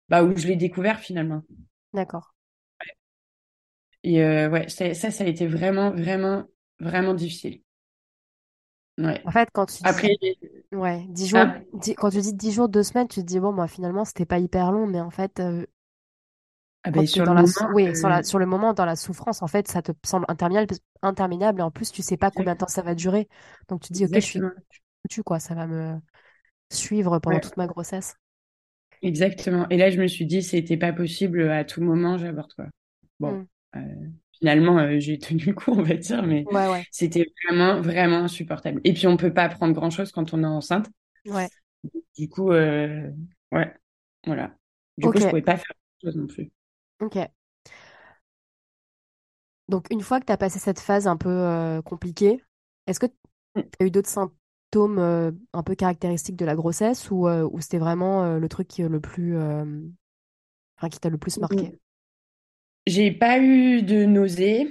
bah, 0.08 0.24
où 0.24 0.36
je 0.36 0.48
l'ai 0.48 0.56
découvert 0.56 1.00
finalement. 1.00 1.42
D'accord. 1.94 2.24
Et 4.04 4.22
euh, 4.22 4.48
ouais, 4.50 4.68
ça, 4.68 4.94
ça, 4.94 5.10
ça 5.10 5.24
a 5.24 5.26
été 5.26 5.46
vraiment, 5.46 5.90
vraiment, 5.90 6.44
vraiment 6.80 7.14
difficile. 7.14 7.62
Ouais. 8.98 9.22
En 9.24 9.30
fait, 9.30 9.48
quand 9.52 9.66
tu 9.66 9.82
dis, 9.82 9.88
Après, 9.88 10.16
ouais, 10.72 11.04
10 11.08 11.28
jours, 11.28 11.40
ah, 11.40 11.58
quand 11.96 12.10
tu 12.10 12.20
dis 12.20 12.34
10 12.34 12.52
jours, 12.52 12.68
2 12.68 12.82
semaines, 12.82 13.08
tu 13.08 13.20
te 13.20 13.26
dis, 13.26 13.40
bon, 13.40 13.52
moi, 13.52 13.68
finalement, 13.68 14.04
c'était 14.04 14.26
pas 14.26 14.38
hyper 14.38 14.72
long, 14.72 14.86
mais 14.86 15.00
en 15.00 15.10
fait, 15.10 15.40
euh, 15.40 15.66
ah 16.84 16.90
ben, 16.90 17.06
sur 17.06 17.24
dans 17.24 17.34
le 17.34 17.34
la, 17.34 17.46
sou- 17.46 17.66
moment, 17.66 17.70
oui, 17.72 17.94
sur 17.94 18.08
la, 18.08 18.22
euh, 18.22 18.24
sur 18.24 18.38
le 18.38 18.46
moment, 18.46 18.74
dans 18.74 18.84
la 18.84 18.96
souffrance, 18.96 19.42
en 19.42 19.46
fait, 19.46 19.68
ça 19.68 19.82
te 19.82 19.92
semble 20.04 20.26
interminable, 20.28 20.74
interminable, 21.02 21.60
et 21.60 21.62
en 21.62 21.70
plus, 21.70 21.92
tu 21.92 22.02
sais 22.02 22.16
pas 22.16 22.30
combien 22.30 22.54
de 22.54 22.58
temps 22.58 22.68
ça 22.68 22.82
va 22.82 22.94
durer. 22.94 23.28
Donc, 23.68 23.82
tu 23.82 23.88
te 23.88 23.92
dis, 23.94 24.04
ok, 24.06 24.14
je 24.14 24.20
suis 24.20 24.42
foutue, 25.02 25.22
quoi, 25.24 25.40
ça 25.40 25.54
va 25.54 25.66
me 25.68 26.00
suivre 26.72 27.18
pendant 27.20 27.38
Ouais, 27.38 27.42
toute 27.42 27.56
ma 27.58 27.66
grossesse. 27.68 28.16
exactement. 29.02 29.68
Et 29.70 29.76
là, 29.76 29.90
je 29.90 30.00
me 30.00 30.06
suis 30.06 30.26
dit, 30.26 30.42
c'était 30.42 30.76
pas 30.76 30.92
possible, 30.92 31.50
à 31.50 31.64
tout 31.64 31.82
moment, 31.82 32.18
j'avorte, 32.18 32.54
quoi. 32.54 32.66
Bon, 33.20 33.38
Hmm. 33.38 33.44
euh, 33.76 33.80
finalement, 34.38 34.78
euh, 34.78 34.98
j'ai 34.98 35.18
tenu 35.18 35.44
le 35.46 35.54
coup, 35.54 35.72
on 35.72 35.82
va 35.82 35.94
dire, 35.94 36.22
mais 36.22 36.48
Ouais, 36.50 36.66
ouais, 36.68 36.86
c'était 36.90 37.26
vraiment, 37.48 37.80
vraiment 37.80 38.18
insupportable. 38.18 38.80
Et 38.84 38.92
puis, 38.94 39.06
on 39.06 39.16
peut 39.16 39.32
pas 39.32 39.44
apprendre 39.44 39.74
grand-chose 39.74 40.12
quand 40.12 40.34
on 40.34 40.42
est 40.42 40.46
enceinte. 40.46 40.88
ouais. 41.24 41.50
Du 42.16 42.28
coup, 42.28 42.52
euh, 42.52 43.10
ouais, 43.52 43.74
voilà. 44.26 44.54
Du 44.98 45.08
coup, 45.10 45.18
je 45.20 45.26
pouvais 45.26 45.42
pas 45.42 45.56
faire 45.56 45.74
grand-chose 46.02 46.16
non 46.20 46.26
plus. 46.26 46.50
Ok. 47.02 47.32
Donc, 49.68 49.86
une 49.90 50.00
fois 50.02 50.20
que 50.20 50.26
tu 50.26 50.32
as 50.32 50.36
passé 50.36 50.58
cette 50.58 50.80
phase 50.80 51.06
un 51.06 51.16
peu 51.16 51.28
euh, 51.30 51.82
compliquée, 51.82 52.42
est-ce 52.86 53.00
que 53.00 53.06
tu 53.06 53.14
Mm. 53.56 53.62
as 53.80 53.86
eu 53.86 53.90
d'autres 53.90 54.08
symptômes 54.08 54.98
euh, 54.98 55.30
un 55.52 55.62
peu 55.62 55.74
caractéristiques 55.74 56.36
de 56.36 56.44
la 56.46 56.56
grossesse 56.56 57.10
ou, 57.10 57.28
euh, 57.28 57.48
ou 57.52 57.60
c'était 57.60 57.78
vraiment 57.78 58.38
le 58.38 58.48
truc 58.48 58.68
qui, 58.68 58.82
le 58.82 59.00
plus, 59.00 59.36
enfin, 60.76 60.88
qui 60.90 61.00
t'a 61.00 61.08
le 61.08 61.16
plus 61.18 61.40
marqué? 61.40 61.72
J'ai 62.86 63.10
pas 63.10 63.40
eu 63.40 63.82
de 63.82 64.04
nausées. 64.04 64.68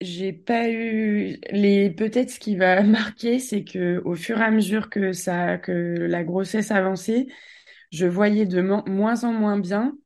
J'ai 0.00 0.32
pas 0.32 0.68
eu 0.70 1.38
les 1.50 1.90
peut-être 1.90 2.30
ce 2.30 2.38
qui 2.38 2.56
va 2.56 2.82
marquer, 2.84 3.38
c'est 3.40 3.64
que 3.64 4.00
au 4.04 4.14
fur 4.14 4.38
et 4.40 4.44
à 4.44 4.50
mesure 4.50 4.90
que 4.90 5.12
ça 5.12 5.58
que 5.58 5.72
la 5.72 6.22
grossesse 6.24 6.70
avançait, 6.70 7.26
je 7.92 8.06
voyais 8.06 8.46
de 8.46 8.62
mo- 8.62 8.84
moins 8.86 9.24
en 9.24 9.32
moins 9.32 9.58
bien 9.58 9.96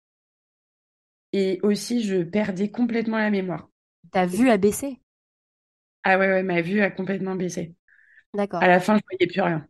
et 1.33 1.61
aussi 1.63 2.03
je 2.05 2.23
perdais 2.23 2.71
complètement 2.71 3.19
la 3.19 3.31
mémoire. 3.31 3.69
Ta 4.13 4.27
vue 4.27 4.49
a 4.51 4.59
baissé? 4.59 5.01
Ah 6.05 6.17
ouais 6.19 6.29
ouais, 6.29 6.43
ma 6.45 6.63
vue 6.63 6.81
a 6.83 6.91
complètement 6.91 7.35
baissé. 7.37 7.75
À 8.61 8.69
D'accord. 8.69 8.69
la 8.69 8.81
fin, 8.81 8.97
je 8.99 9.03
voyais 9.11 9.27
plus 9.29 9.43
rien. 9.43 9.69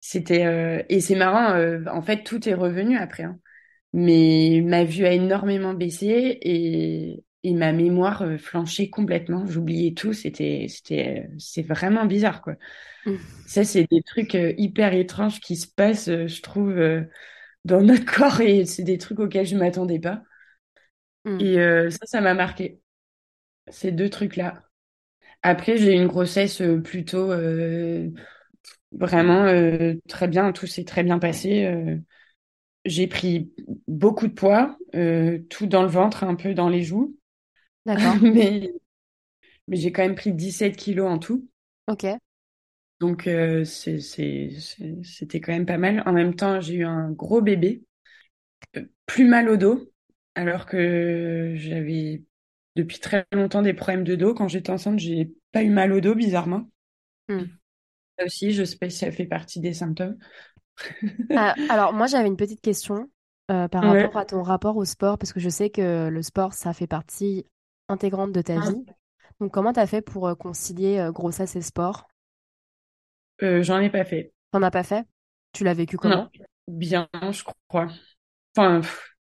C'était 0.00 0.44
euh, 0.46 0.82
et 0.88 1.00
c'est 1.00 1.14
marrant 1.14 1.54
euh, 1.54 1.84
en 1.90 2.02
fait 2.02 2.24
tout 2.24 2.48
est 2.48 2.54
revenu 2.54 2.96
après 2.96 3.22
hein. 3.24 3.38
Mais 3.94 4.62
ma 4.64 4.84
vue 4.84 5.06
a 5.06 5.12
énormément 5.12 5.74
baissé 5.74 6.38
et 6.42 7.24
et 7.44 7.54
ma 7.54 7.72
mémoire 7.72 8.22
euh, 8.22 8.38
flanchait 8.38 8.90
complètement, 8.90 9.46
j'oubliais 9.46 9.94
tout, 9.94 10.12
c'était 10.14 10.66
c'était 10.70 11.28
c'est 11.38 11.62
vraiment 11.62 12.06
bizarre 12.06 12.42
quoi. 12.42 12.56
Mm. 13.06 13.42
Ça, 13.46 13.64
c'est 13.64 13.86
des 13.90 14.02
trucs 14.02 14.34
hyper 14.34 14.94
étranges 14.94 15.40
qui 15.40 15.56
se 15.56 15.68
passent, 15.68 16.08
je 16.10 16.42
trouve, 16.42 16.74
dans 17.64 17.80
notre 17.82 18.04
corps 18.04 18.40
et 18.40 18.64
c'est 18.64 18.82
des 18.82 18.98
trucs 18.98 19.20
auxquels 19.20 19.46
je 19.46 19.56
m'attendais 19.56 19.98
pas. 19.98 20.22
Mm. 21.24 21.40
Et 21.40 21.58
euh, 21.58 21.90
ça, 21.90 22.06
ça 22.06 22.20
m'a 22.20 22.34
marqué, 22.34 22.80
ces 23.68 23.92
deux 23.92 24.10
trucs-là. 24.10 24.62
Après, 25.42 25.76
j'ai 25.76 25.92
eu 25.92 25.96
une 25.96 26.06
grossesse 26.06 26.60
euh, 26.60 26.80
plutôt 26.80 27.32
euh, 27.32 28.08
vraiment 28.92 29.44
euh, 29.44 29.94
très 30.08 30.28
bien, 30.28 30.52
tout 30.52 30.66
s'est 30.66 30.84
très 30.84 31.02
bien 31.02 31.18
passé. 31.18 31.68
j'ai 32.84 33.06
pris 33.06 33.52
beaucoup 33.88 34.28
de 34.28 34.32
poids, 34.32 34.76
tout 35.50 35.66
dans 35.66 35.82
le 35.82 35.88
ventre, 35.88 36.24
un 36.24 36.34
peu 36.34 36.54
dans 36.54 36.68
les 36.68 36.82
joues, 36.82 37.16
D'accord. 37.86 38.16
mais, 38.22 38.72
mais 39.66 39.76
j'ai 39.76 39.92
quand 39.92 40.02
même 40.02 40.14
pris 40.14 40.32
17 40.32 40.76
kilos 40.76 41.10
en 41.10 41.18
tout. 41.18 41.48
Ok. 41.86 42.04
Donc, 43.02 43.26
euh, 43.26 43.64
c'était 43.64 45.40
quand 45.40 45.52
même 45.52 45.66
pas 45.66 45.76
mal. 45.78 46.04
En 46.06 46.12
même 46.12 46.36
temps, 46.36 46.60
j'ai 46.60 46.76
eu 46.76 46.84
un 46.84 47.10
gros 47.10 47.42
bébé, 47.42 47.82
euh, 48.76 48.84
plus 49.06 49.26
mal 49.26 49.48
au 49.50 49.56
dos, 49.58 49.90
alors 50.36 50.66
que 50.66 51.54
j'avais 51.56 52.24
depuis 52.76 53.00
très 53.00 53.26
longtemps 53.32 53.62
des 53.62 53.74
problèmes 53.74 54.04
de 54.04 54.16
dos. 54.16 54.34
Quand 54.34 54.48
j'étais 54.48 54.70
enceinte, 54.70 54.98
j'ai 55.00 55.32
pas 55.52 55.62
eu 55.64 55.70
mal 55.70 55.92
au 55.92 56.00
dos, 56.00 56.14
bizarrement. 56.14 56.70
Mm. 57.28 57.58
Ça 58.18 58.24
aussi, 58.26 58.52
je 58.52 58.64
sais 58.64 58.76
pas 58.78 58.90
si 58.90 58.98
ça 58.98 59.12
fait 59.12 59.26
partie 59.26 59.60
des 59.60 59.74
symptômes. 59.74 60.18
Ah, 61.34 61.58
alors, 61.68 61.92
moi, 61.92 62.06
j'avais 62.06 62.28
une 62.28 62.36
petite 62.36 62.60
question 62.60 63.10
euh, 63.50 63.68
par 63.68 63.82
Ouais. 63.82 63.86
rapport 63.86 64.16
à 64.16 64.24
ton 64.26 64.42
rapport 64.42 64.76
au 64.76 64.84
sport, 64.84 65.18
parce 65.18 65.32
que 65.32 65.40
je 65.40 65.48
sais 65.48 65.70
que 65.70 66.08
le 66.08 66.22
sport, 66.22 66.52
ça 66.52 66.72
fait 66.74 66.86
partie 66.86 67.46
intégrante 67.88 68.32
de 68.32 68.42
ta 68.42 68.58
vie. 68.58 68.84
Donc, 69.40 69.52
comment 69.52 69.72
t'as 69.72 69.86
fait 69.86 70.02
pour 70.02 70.28
euh, 70.28 70.34
concilier 70.34 70.98
euh, 70.98 71.12
grossesse 71.12 71.56
et 71.56 71.62
sport? 71.62 72.08
Euh, 73.42 73.62
j'en 73.62 73.80
ai 73.80 73.90
pas 73.90 74.04
fait. 74.04 74.32
T'en 74.50 74.62
as 74.62 74.70
pas 74.70 74.82
fait? 74.82 75.04
Tu 75.52 75.62
l'as 75.64 75.74
vécu 75.74 75.98
Non, 76.04 76.22
comment? 76.22 76.30
bien, 76.68 77.08
je 77.32 77.42
crois. 77.68 77.88
Enfin, 78.56 78.80
pff, 78.82 79.16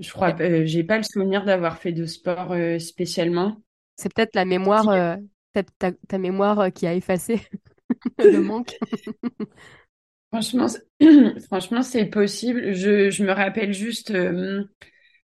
je 0.00 0.10
crois, 0.12 0.34
euh, 0.40 0.64
j'ai 0.66 0.84
pas 0.84 0.96
le 0.98 1.02
souvenir 1.02 1.44
d'avoir 1.44 1.78
fait 1.78 1.92
de 1.92 2.06
sport 2.06 2.52
euh, 2.52 2.78
spécialement. 2.78 3.62
C'est 3.96 4.12
peut-être 4.12 4.34
la 4.34 4.44
mémoire, 4.44 4.88
euh, 4.88 5.16
ta, 5.52 5.62
ta- 5.62 5.92
ta 6.08 6.18
mémoire 6.18 6.72
qui 6.72 6.86
a 6.86 6.94
effacé 6.94 7.40
le 8.18 8.40
manque. 8.40 8.78
Franchement, 10.32 10.68
c'est- 10.68 10.86
franchement, 11.46 11.82
c'est 11.82 12.06
possible. 12.06 12.72
Je, 12.74 13.10
je 13.10 13.24
me 13.24 13.32
rappelle 13.32 13.72
juste 13.72 14.10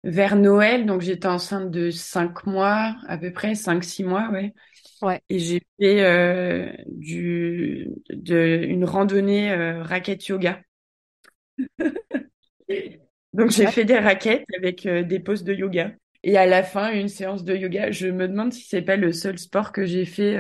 vers 0.05 0.37
Noël, 0.37 0.87
donc 0.87 1.01
j'étais 1.03 1.27
enceinte 1.29 1.71
de 1.71 1.91
5 1.91 2.47
mois, 2.47 2.97
à 3.09 3.19
peu 3.19 3.33
près, 3.33 3.55
cinq 3.55 3.85
six 3.85 4.05
mois, 4.05 4.29
ouais. 4.31 4.55
Ouais, 5.01 5.23
Et 5.31 5.39
j'ai 5.39 5.63
fait 5.81 6.03
euh, 6.05 6.73
du, 6.89 7.89
de, 8.11 8.65
une 8.69 8.85
randonnée 8.85 9.51
euh, 9.53 9.83
raquette 9.83 10.27
yoga. 10.29 10.63
Donc 13.33 13.51
j'ai 13.51 13.67
ouais. 13.67 13.73
fait 13.73 13.85
des 13.85 13.99
raquettes 13.99 14.45
avec 14.57 14.87
euh, 14.87 15.03
des 15.03 15.21
poses 15.21 15.45
de 15.45 15.55
yoga. 15.55 15.93
Et 16.25 16.37
à 16.37 16.47
la 16.47 16.63
fin, 16.63 16.91
une 16.93 17.09
séance 17.09 17.45
de 17.45 17.55
yoga. 17.55 17.91
Je 17.93 18.09
me 18.09 18.27
demande 18.29 18.53
si 18.53 18.63
c'est 18.67 18.83
pas 18.83 18.97
le 18.97 19.13
seul 19.13 19.39
sport 19.39 19.73
que 19.73 19.85
j'ai 19.87 20.05
fait 20.05 20.37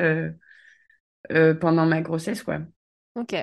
pendant 1.60 1.86
ma 1.86 2.00
grossesse, 2.02 2.42
quoi. 2.42 2.60
Ok. 3.14 3.34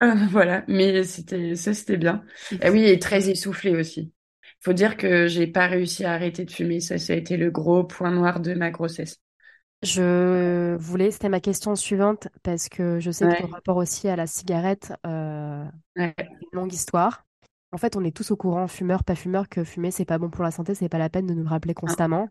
Voilà, 0.30 0.64
mais 0.68 1.04
c'était 1.04 1.54
ça, 1.54 1.74
c'était 1.74 1.96
bien. 1.96 2.24
Ah 2.60 2.70
oui, 2.70 2.84
et 2.84 2.98
très 2.98 3.30
essoufflé 3.30 3.74
aussi. 3.76 4.12
Faut 4.60 4.72
dire 4.72 4.96
que 4.96 5.26
j'ai 5.28 5.46
pas 5.46 5.66
réussi 5.68 6.04
à 6.04 6.12
arrêter 6.14 6.44
de 6.44 6.50
fumer. 6.50 6.80
Ça, 6.80 6.98
ça 6.98 7.12
a 7.12 7.16
été 7.16 7.36
le 7.36 7.50
gros 7.50 7.84
point 7.84 8.10
noir 8.10 8.40
de 8.40 8.54
ma 8.54 8.70
grossesse. 8.70 9.20
Je 9.82 10.76
voulais, 10.76 11.10
c'était 11.10 11.28
ma 11.28 11.40
question 11.40 11.74
suivante, 11.74 12.28
parce 12.44 12.68
que 12.68 13.00
je 13.00 13.10
sais 13.10 13.26
que 13.26 13.34
ton 13.34 13.48
rapport 13.48 13.76
aussi 13.76 14.08
à 14.08 14.14
la 14.16 14.26
cigarette, 14.28 14.92
euh, 15.06 15.64
Ouais. 15.96 16.14
une 16.40 16.48
longue 16.60 16.72
histoire. 16.72 17.24
En 17.72 17.78
fait, 17.78 17.96
on 17.96 18.04
est 18.04 18.16
tous 18.16 18.30
au 18.30 18.36
courant, 18.36 18.68
fumeur, 18.68 19.02
pas 19.04 19.14
fumeur, 19.16 19.48
que 19.48 19.64
fumer, 19.64 19.90
c'est 19.90 20.04
pas 20.04 20.18
bon 20.18 20.30
pour 20.30 20.44
la 20.44 20.50
santé, 20.52 20.74
c'est 20.74 20.88
pas 20.88 20.98
la 20.98 21.08
peine 21.10 21.26
de 21.26 21.34
nous 21.34 21.42
le 21.42 21.48
rappeler 21.48 21.74
constamment. 21.74 22.28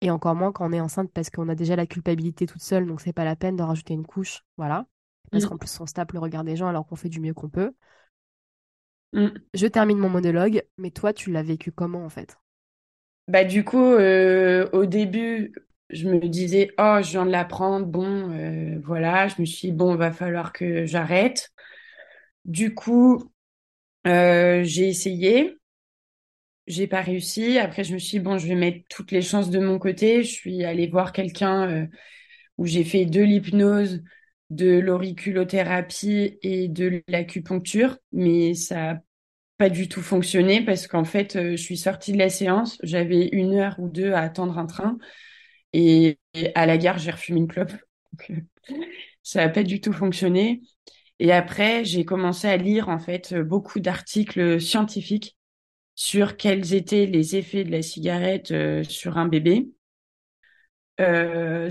Et 0.00 0.10
encore 0.10 0.34
moins 0.34 0.52
quand 0.52 0.68
on 0.68 0.72
est 0.72 0.80
enceinte 0.80 1.10
parce 1.12 1.30
qu'on 1.30 1.48
a 1.48 1.54
déjà 1.54 1.76
la 1.76 1.86
culpabilité 1.86 2.46
toute 2.46 2.62
seule, 2.62 2.86
donc 2.86 3.00
c'est 3.00 3.12
pas 3.12 3.24
la 3.24 3.36
peine 3.36 3.56
d'en 3.56 3.66
rajouter 3.66 3.94
une 3.94 4.06
couche. 4.06 4.42
Voilà. 4.56 4.86
Parce 5.32 5.44
Mm. 5.44 5.48
qu'en 5.48 5.58
plus, 5.58 5.80
on 5.80 5.86
se 5.86 5.94
tape 5.94 6.12
le 6.12 6.20
regard 6.20 6.44
des 6.44 6.56
gens 6.56 6.68
alors 6.68 6.86
qu'on 6.86 6.96
fait 6.96 7.08
du 7.08 7.20
mieux 7.20 7.34
qu'on 7.34 7.48
peut. 7.50 7.72
Mm. 9.12 9.46
Je 9.54 9.66
termine 9.66 9.98
mon 9.98 10.08
monologue, 10.08 10.62
mais 10.78 10.92
toi, 10.92 11.12
tu 11.12 11.32
l'as 11.32 11.42
vécu 11.42 11.72
comment 11.72 12.04
en 12.04 12.08
fait? 12.10 12.38
Bah, 13.28 13.44
du 13.44 13.64
coup, 13.64 13.78
euh, 13.78 14.68
au 14.72 14.86
début, 14.86 15.52
je 15.90 16.08
me 16.08 16.18
disais, 16.28 16.72
oh, 16.78 16.98
je 17.02 17.10
viens 17.10 17.26
de 17.26 17.30
l'apprendre, 17.30 17.86
bon, 17.86 18.30
euh, 18.32 18.80
voilà, 18.84 19.28
je 19.28 19.36
me 19.40 19.46
suis 19.46 19.68
dit, 19.68 19.72
bon, 19.76 19.94
va 19.94 20.12
falloir 20.12 20.52
que 20.52 20.84
j'arrête. 20.86 21.52
Du 22.44 22.74
coup, 22.74 23.32
euh, 24.06 24.62
j'ai 24.64 24.88
essayé, 24.88 25.58
j'ai 26.66 26.86
pas 26.86 27.00
réussi. 27.02 27.58
Après, 27.58 27.84
je 27.84 27.94
me 27.94 27.98
suis 27.98 28.18
dit, 28.18 28.24
bon, 28.24 28.38
je 28.38 28.46
vais 28.48 28.54
mettre 28.54 28.84
toutes 28.88 29.12
les 29.12 29.22
chances 29.22 29.50
de 29.50 29.58
mon 29.60 29.78
côté. 29.78 30.22
Je 30.22 30.32
suis 30.32 30.64
allée 30.64 30.88
voir 30.88 31.12
quelqu'un 31.12 31.68
euh, 31.70 31.86
où 32.58 32.66
j'ai 32.66 32.84
fait 32.84 33.06
de 33.06 33.22
l'hypnose, 33.22 34.02
de 34.50 34.78
l'auriculothérapie 34.78 36.38
et 36.42 36.68
de 36.68 37.02
l'acupuncture, 37.08 37.98
mais 38.12 38.54
ça 38.54 38.92
a 38.92 38.98
pas 39.58 39.70
du 39.70 39.88
tout 39.88 40.02
fonctionné 40.02 40.64
parce 40.64 40.86
qu'en 40.86 41.04
fait, 41.04 41.38
je 41.52 41.56
suis 41.56 41.76
sortie 41.78 42.12
de 42.12 42.18
la 42.18 42.28
séance, 42.28 42.78
j'avais 42.82 43.28
une 43.28 43.54
heure 43.54 43.76
ou 43.78 43.88
deux 43.88 44.12
à 44.12 44.20
attendre 44.20 44.58
un 44.58 44.66
train 44.66 44.98
et, 45.72 46.18
à 46.54 46.66
la 46.66 46.78
gare, 46.78 46.98
j'ai 46.98 47.10
refumé 47.10 47.40
une 47.40 47.48
clope. 47.48 47.72
Ça 49.22 49.40
n'a 49.40 49.48
pas 49.48 49.62
du 49.62 49.80
tout 49.80 49.92
fonctionné. 49.92 50.62
Et 51.18 51.32
après, 51.32 51.84
j'ai 51.84 52.04
commencé 52.04 52.46
à 52.48 52.56
lire 52.56 52.88
en 52.88 52.98
fait 52.98 53.34
beaucoup 53.34 53.80
d'articles 53.80 54.60
scientifiques 54.60 55.36
sur 55.96 56.36
quels 56.36 56.74
étaient 56.74 57.06
les 57.06 57.36
effets 57.36 57.64
de 57.64 57.72
la 57.72 57.82
cigarette 57.82 58.52
euh, 58.52 58.84
sur 58.84 59.18
un 59.18 59.26
bébé. 59.26 59.68
Euh, 61.00 61.70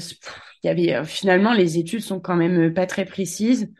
y 0.64 0.68
avait 0.68 0.94
euh, 0.96 1.04
finalement 1.04 1.54
les 1.54 1.78
études 1.78 2.02
sont 2.02 2.20
quand 2.20 2.36
même 2.36 2.74
pas 2.74 2.88
très 2.88 3.06
précises. 3.06 3.72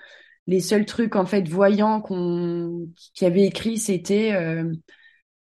Les 0.48 0.60
seuls 0.60 0.86
trucs 0.86 1.16
en 1.16 1.26
fait 1.26 1.48
voyants 1.50 2.02
qu'on 2.02 2.88
qui 3.16 3.26
avait 3.26 3.46
écrit 3.46 3.80
c'était 3.80 4.34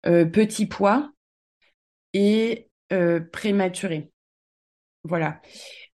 petit 0.04 0.66
poids 0.66 1.12
et 2.14 2.70
prématuré. 3.34 4.13
Voilà. 5.04 5.42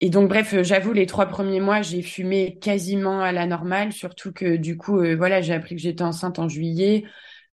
Et 0.01 0.09
donc 0.09 0.29
bref, 0.29 0.53
euh, 0.53 0.63
j'avoue 0.63 0.93
les 0.93 1.05
trois 1.05 1.27
premiers 1.27 1.59
mois 1.61 1.81
j'ai 1.83 2.01
fumé 2.01 2.57
quasiment 2.59 3.21
à 3.21 3.31
la 3.31 3.45
normale, 3.47 3.93
surtout 3.93 4.33
que 4.33 4.57
du 4.57 4.77
coup 4.77 4.99
euh, 4.99 5.15
voilà 5.15 5.41
j'ai 5.41 5.53
appris 5.53 5.75
que 5.75 5.81
j'étais 5.81 6.03
enceinte 6.03 6.39
en 6.39 6.49
juillet. 6.49 7.05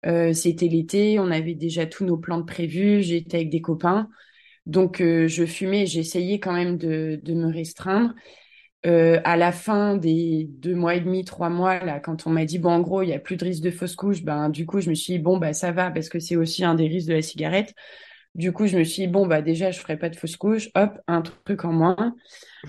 Euh, 0.06 0.34
c'était 0.34 0.68
l'été, 0.68 1.20
on 1.20 1.32
avait 1.32 1.56
déjà 1.56 1.86
tous 1.88 2.06
nos 2.06 2.18
plans 2.18 2.40
de 2.40 2.46
prévus, 2.46 3.04
j'étais 3.04 3.38
avec 3.38 3.50
des 3.50 3.62
copains. 3.62 4.10
Donc, 4.68 5.00
je 5.02 5.46
fumais, 5.46 5.88
j'essayais 5.88 6.40
quand 6.40 6.54
même 6.54 6.78
de, 6.78 7.20
de 7.24 7.34
me 7.36 7.48
restreindre. 7.54 8.14
À 8.86 9.38
la 9.38 9.52
fin 9.52 9.98
des 9.98 10.46
deux 10.50 10.76
mois 10.76 10.96
et 10.96 11.02
demi, 11.02 11.26
trois 11.26 11.50
mois, 11.50 11.80
là, 11.84 12.00
quand 12.00 12.28
on 12.28 12.32
m'a 12.32 12.46
dit, 12.46 12.60
bon, 12.60 12.72
en 12.72 12.80
gros, 12.82 13.02
il 13.04 13.10
y 13.10 13.14
a 13.14 13.20
plus 13.20 13.38
de 13.38 13.46
risque 13.46 13.64
de 13.64 13.72
fausse 13.72 13.96
couche, 13.96 14.24
ben, 14.24 14.50
du 14.50 14.66
coup, 14.66 14.82
je 14.82 14.90
me 14.90 14.96
suis 14.96 15.14
dit, 15.14 15.20
bon, 15.20 15.38
bah, 15.38 15.54
ça 15.54 15.72
va, 15.72 15.92
parce 15.92 16.10
que 16.10 16.20
c'est 16.20 16.36
aussi 16.36 16.64
un 16.66 16.76
des 16.76 16.88
risques 16.88 17.08
de 17.10 17.14
la 17.14 17.22
cigarette. 17.22 17.74
Du 18.36 18.54
coup, 18.54 18.66
je 18.66 18.78
me 18.78 18.84
suis 18.84 19.04
dit, 19.04 19.08
bon, 19.08 19.28
bah, 19.28 19.42
déjà, 19.42 19.72
je 19.72 19.80
ferai 19.80 19.98
pas 19.98 20.10
de 20.10 20.16
fausse 20.16 20.38
couche. 20.38 20.70
Hop, 20.76 21.00
un 21.08 21.22
truc 21.22 21.66
en 21.66 21.74
moins. 21.74 22.16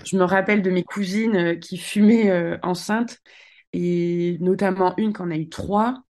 Je 0.05 0.17
me 0.17 0.23
rappelle 0.23 0.61
de 0.61 0.69
mes 0.69 0.83
cousines 0.83 1.35
euh, 1.35 1.55
qui 1.55 1.77
fumaient 1.77 2.29
euh, 2.31 2.57
enceintes, 2.63 3.19
et 3.73 4.37
notamment 4.41 4.93
une 4.97 5.13
qu'on 5.13 5.31
a 5.31 5.37
eu 5.37 5.49
trois. 5.49 6.03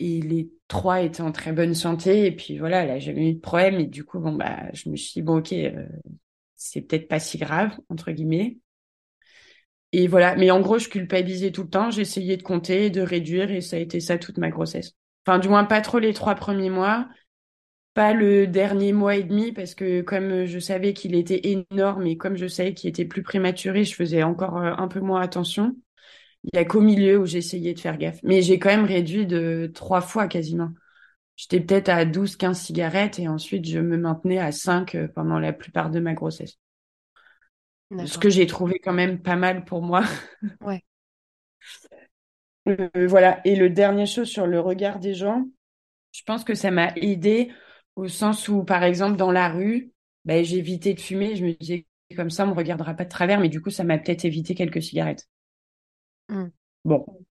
Et 0.00 0.20
les 0.20 0.50
trois 0.68 1.02
étaient 1.02 1.22
en 1.22 1.32
très 1.32 1.52
bonne 1.52 1.74
santé. 1.74 2.26
Et 2.26 2.32
puis 2.36 2.58
voilà, 2.58 2.84
elle 2.84 2.90
a 2.90 2.98
jamais 3.00 3.30
eu 3.30 3.34
de 3.34 3.40
problème. 3.40 3.80
Et 3.80 3.86
du 3.86 4.04
coup, 4.04 4.18
bon, 4.20 4.32
bah, 4.34 4.72
je 4.72 4.88
me 4.88 4.96
suis 4.96 5.12
dit, 5.14 5.22
bon, 5.22 5.38
ok, 5.38 5.52
euh, 5.52 5.86
c'est 6.56 6.82
peut-être 6.82 7.08
pas 7.08 7.20
si 7.20 7.38
grave, 7.38 7.72
entre 7.90 8.12
guillemets. 8.12 8.58
Et 9.92 10.06
voilà. 10.06 10.36
Mais 10.36 10.50
en 10.50 10.60
gros, 10.60 10.78
je 10.78 10.88
culpabilisais 10.88 11.50
tout 11.50 11.62
le 11.62 11.70
temps. 11.70 11.90
J'essayais 11.90 12.36
de 12.36 12.42
compter, 12.42 12.90
de 12.90 13.00
réduire. 13.00 13.50
Et 13.50 13.60
ça 13.60 13.76
a 13.76 13.78
été 13.80 14.00
ça 14.00 14.18
toute 14.18 14.38
ma 14.38 14.50
grossesse. 14.50 14.92
Enfin, 15.26 15.38
du 15.38 15.48
moins, 15.48 15.64
pas 15.64 15.80
trop 15.80 15.98
les 15.98 16.12
trois 16.14 16.34
premiers 16.34 16.70
mois. 16.70 17.08
Pas 17.98 18.12
le 18.12 18.46
dernier 18.46 18.92
mois 18.92 19.16
et 19.16 19.24
demi, 19.24 19.50
parce 19.50 19.74
que 19.74 20.02
comme 20.02 20.44
je 20.44 20.60
savais 20.60 20.92
qu'il 20.92 21.16
était 21.16 21.40
énorme 21.48 22.06
et 22.06 22.16
comme 22.16 22.36
je 22.36 22.46
savais 22.46 22.72
qu'il 22.72 22.88
était 22.88 23.04
plus 23.04 23.24
prématuré, 23.24 23.82
je 23.82 23.92
faisais 23.92 24.22
encore 24.22 24.56
euh, 24.56 24.72
un 24.78 24.86
peu 24.86 25.00
moins 25.00 25.20
attention. 25.20 25.74
Il 26.44 26.56
y 26.56 26.60
a 26.60 26.64
qu'au 26.64 26.80
milieu 26.80 27.18
où 27.18 27.26
j'essayais 27.26 27.74
de 27.74 27.80
faire 27.80 27.98
gaffe. 27.98 28.20
Mais 28.22 28.40
j'ai 28.40 28.60
quand 28.60 28.68
même 28.68 28.84
réduit 28.84 29.26
de 29.26 29.68
trois 29.74 30.00
fois 30.00 30.28
quasiment. 30.28 30.70
J'étais 31.34 31.58
peut-être 31.58 31.88
à 31.88 32.04
12, 32.04 32.36
15 32.36 32.60
cigarettes 32.60 33.18
et 33.18 33.26
ensuite 33.26 33.68
je 33.68 33.80
me 33.80 33.96
maintenais 33.96 34.38
à 34.38 34.52
5 34.52 34.94
euh, 34.94 35.08
pendant 35.08 35.40
la 35.40 35.52
plupart 35.52 35.90
de 35.90 35.98
ma 35.98 36.14
grossesse. 36.14 36.60
Ce 38.06 38.16
que 38.16 38.30
j'ai 38.30 38.46
trouvé 38.46 38.78
quand 38.78 38.92
même 38.92 39.20
pas 39.20 39.34
mal 39.34 39.64
pour 39.64 39.82
moi. 39.82 40.04
Ouais. 40.60 40.84
Euh, 42.68 43.06
voilà. 43.08 43.40
Et 43.46 43.56
le 43.56 43.70
dernier 43.70 44.04
chose 44.04 44.28
sur 44.28 44.46
le 44.46 44.60
regard 44.60 44.98
des 44.98 45.14
gens, 45.14 45.46
je 46.12 46.22
pense 46.24 46.44
que 46.44 46.54
ça 46.54 46.70
m'a 46.70 46.92
aidé 46.96 47.50
au 47.98 48.08
sens 48.08 48.48
où, 48.48 48.64
par 48.64 48.82
exemple, 48.84 49.16
dans 49.18 49.30
la 49.32 49.50
rue, 49.50 49.92
ben, 50.24 50.44
j'évitais 50.44 50.94
de 50.94 51.00
fumer. 51.00 51.36
Je 51.36 51.44
me 51.46 51.52
disais, 51.54 51.86
comme 52.16 52.30
ça, 52.30 52.44
on 52.46 52.48
me 52.50 52.54
regardera 52.54 52.94
pas 52.94 53.04
de 53.04 53.10
travers, 53.10 53.40
mais 53.40 53.48
du 53.50 53.60
coup, 53.62 53.70
ça 53.70 53.84
m'a 53.84 53.98
peut-être 53.98 54.24
évité 54.24 54.54
quelques 54.54 54.82
cigarettes. 54.82 55.28
Mm. 56.30 56.52
Bon. 56.84 57.24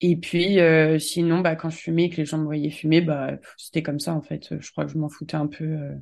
Et 0.00 0.16
puis, 0.16 0.58
euh, 0.60 0.98
sinon, 0.98 1.40
bah, 1.40 1.54
quand 1.56 1.70
je 1.70 1.76
fumais 1.78 2.04
et 2.06 2.10
que 2.10 2.16
les 2.16 2.24
gens 2.24 2.38
me 2.38 2.44
voyaient 2.44 2.70
fumer, 2.70 3.00
bah, 3.00 3.32
c'était 3.56 3.82
comme 3.82 4.00
ça, 4.00 4.14
en 4.14 4.22
fait. 4.22 4.58
Je 4.60 4.70
crois 4.72 4.84
que 4.84 4.90
je 4.92 4.98
m'en 4.98 5.08
foutais 5.08 5.36
un 5.36 5.46
peu. 5.46 5.64
euh. 5.64 5.94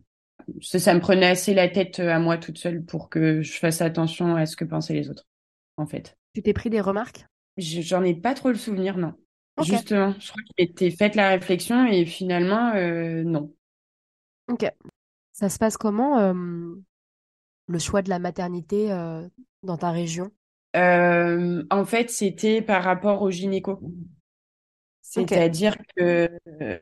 Ça, 0.62 0.78
ça 0.78 0.94
me 0.94 1.00
prenait 1.00 1.26
assez 1.26 1.54
la 1.54 1.68
tête 1.68 2.00
euh, 2.00 2.10
à 2.10 2.18
moi 2.18 2.38
toute 2.38 2.58
seule 2.58 2.84
pour 2.84 3.10
que 3.10 3.42
je 3.42 3.52
fasse 3.52 3.82
attention 3.82 4.36
à 4.36 4.46
ce 4.46 4.56
que 4.56 4.64
pensaient 4.64 4.94
les 4.94 5.10
autres, 5.10 5.26
en 5.76 5.86
fait. 5.86 6.16
Tu 6.34 6.42
t'es 6.42 6.52
pris 6.52 6.70
des 6.70 6.80
remarques? 6.80 7.26
Je- 7.56 7.82
J'en 7.82 8.02
ai 8.04 8.14
pas 8.14 8.34
trop 8.34 8.48
le 8.48 8.54
souvenir, 8.56 8.96
non. 8.96 9.14
Justement, 9.58 10.14
je 10.18 10.30
crois 10.30 10.42
qu'il 10.42 10.54
m'était 10.66 10.90
faite 10.90 11.14
la 11.14 11.28
réflexion 11.30 11.86
et 11.86 12.06
finalement, 12.06 12.72
euh, 12.74 13.22
non. 13.24 13.52
Ok. 14.50 14.64
Ça 15.32 15.48
se 15.48 15.58
passe 15.58 15.76
comment, 15.76 16.18
euh, 16.18 16.34
le 17.68 17.78
choix 17.78 18.02
de 18.02 18.10
la 18.10 18.18
maternité 18.18 18.92
euh, 18.92 19.26
dans 19.62 19.78
ta 19.78 19.90
région? 19.90 20.30
Euh, 20.76 21.64
en 21.70 21.84
fait, 21.84 22.10
c'était 22.10 22.60
par 22.62 22.82
rapport 22.84 23.22
au 23.22 23.30
gynéco. 23.30 23.80
C'est-à-dire 25.02 25.76
que 25.96 26.30
euh, 26.62 26.78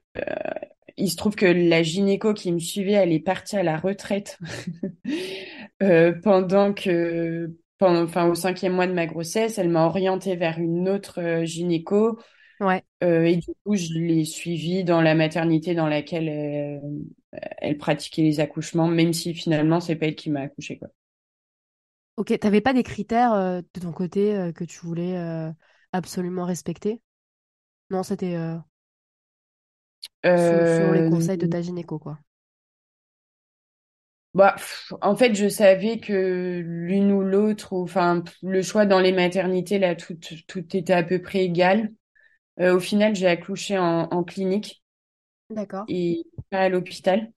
il 0.97 1.11
se 1.11 1.17
trouve 1.17 1.37
que 1.37 1.47
la 1.47 1.83
gynéco 1.83 2.35
qui 2.35 2.53
me 2.53 2.59
suivait, 2.59 2.93
elle 2.93 3.13
est 3.13 3.21
partie 3.21 3.57
à 3.57 3.63
la 3.63 3.77
retraite 3.79 4.39
euh, 5.83 6.13
pendant 6.23 6.75
que, 6.75 7.51
pendant, 7.79 8.03
enfin, 8.03 8.29
au 8.29 8.35
cinquième 8.35 8.75
mois 8.75 8.87
de 8.87 8.93
ma 8.93 9.07
grossesse, 9.07 9.59
elle 9.59 9.69
m'a 9.71 9.87
orientée 9.87 10.37
vers 10.37 10.59
une 10.59 10.89
autre 10.89 11.21
euh, 11.21 11.45
gynéco 11.45 12.19
Ouais. 12.61 12.85
euh, 13.05 13.25
et 13.25 13.37
du 13.37 13.51
coup, 13.65 13.77
je 13.77 13.95
l'ai 13.95 14.25
suivie 14.25 14.85
dans 14.85 15.03
la 15.03 15.15
maternité 15.15 15.75
dans 15.75 15.89
laquelle 15.89 16.81
elle, 17.33 17.79
pratiquait 17.79 18.23
les 18.23 18.41
accouchements, 18.41 18.89
même 18.89 19.13
si 19.13 19.35
finalement, 19.35 19.81
c'est 19.81 19.97
pas 19.97 20.07
elle 20.07 20.17
qui 20.17 20.31
m'a 20.31 20.43
accouchée, 20.43 20.79
quoi. 20.79 20.89
Ok. 22.17 22.37
T'avais 22.41 22.61
pas 22.61 22.73
des 22.73 22.83
critères 22.83 23.33
euh, 23.33 23.61
de 23.75 23.81
ton 23.81 23.93
côté 23.93 24.37
euh, 24.37 24.53
que 24.53 24.65
tu 24.65 24.81
voulais 24.81 25.17
euh, 25.17 25.51
absolument 25.93 26.45
respecter? 26.45 27.01
Non, 27.91 28.03
c'était 28.03 28.37
selon, 30.35 30.65
selon 30.65 30.93
les 30.93 31.05
conseils 31.11 31.37
de 31.37 31.47
ta 31.47 31.61
gynéco, 31.61 31.99
quoi. 31.99 32.19
Bah, 34.35 34.55
pff, 34.57 34.93
en 35.01 35.17
fait, 35.17 35.35
je 35.35 35.49
savais 35.49 35.99
que 35.99 36.61
l'une 36.65 37.13
ou 37.13 37.23
l'autre, 37.23 37.73
enfin, 37.73 38.23
le 38.43 38.63
choix 38.63 38.87
dans 38.87 39.01
les 39.01 39.13
maternités, 39.13 39.79
là, 39.79 39.97
tout, 39.97 40.17
tout 40.47 40.77
était 40.77 40.93
à 40.93 41.03
peu 41.03 41.21
près 41.21 41.45
égal. 41.45 41.93
Au 42.61 42.81
final, 42.81 43.15
j'ai 43.17 43.29
accouché 43.29 43.79
en, 43.79 44.09
en 44.11 44.25
clinique 44.25 44.83
D'accord. 45.51 45.89
et 45.89 46.25
pas 46.51 46.61
à 46.63 46.69
l'hôpital. 46.69 47.33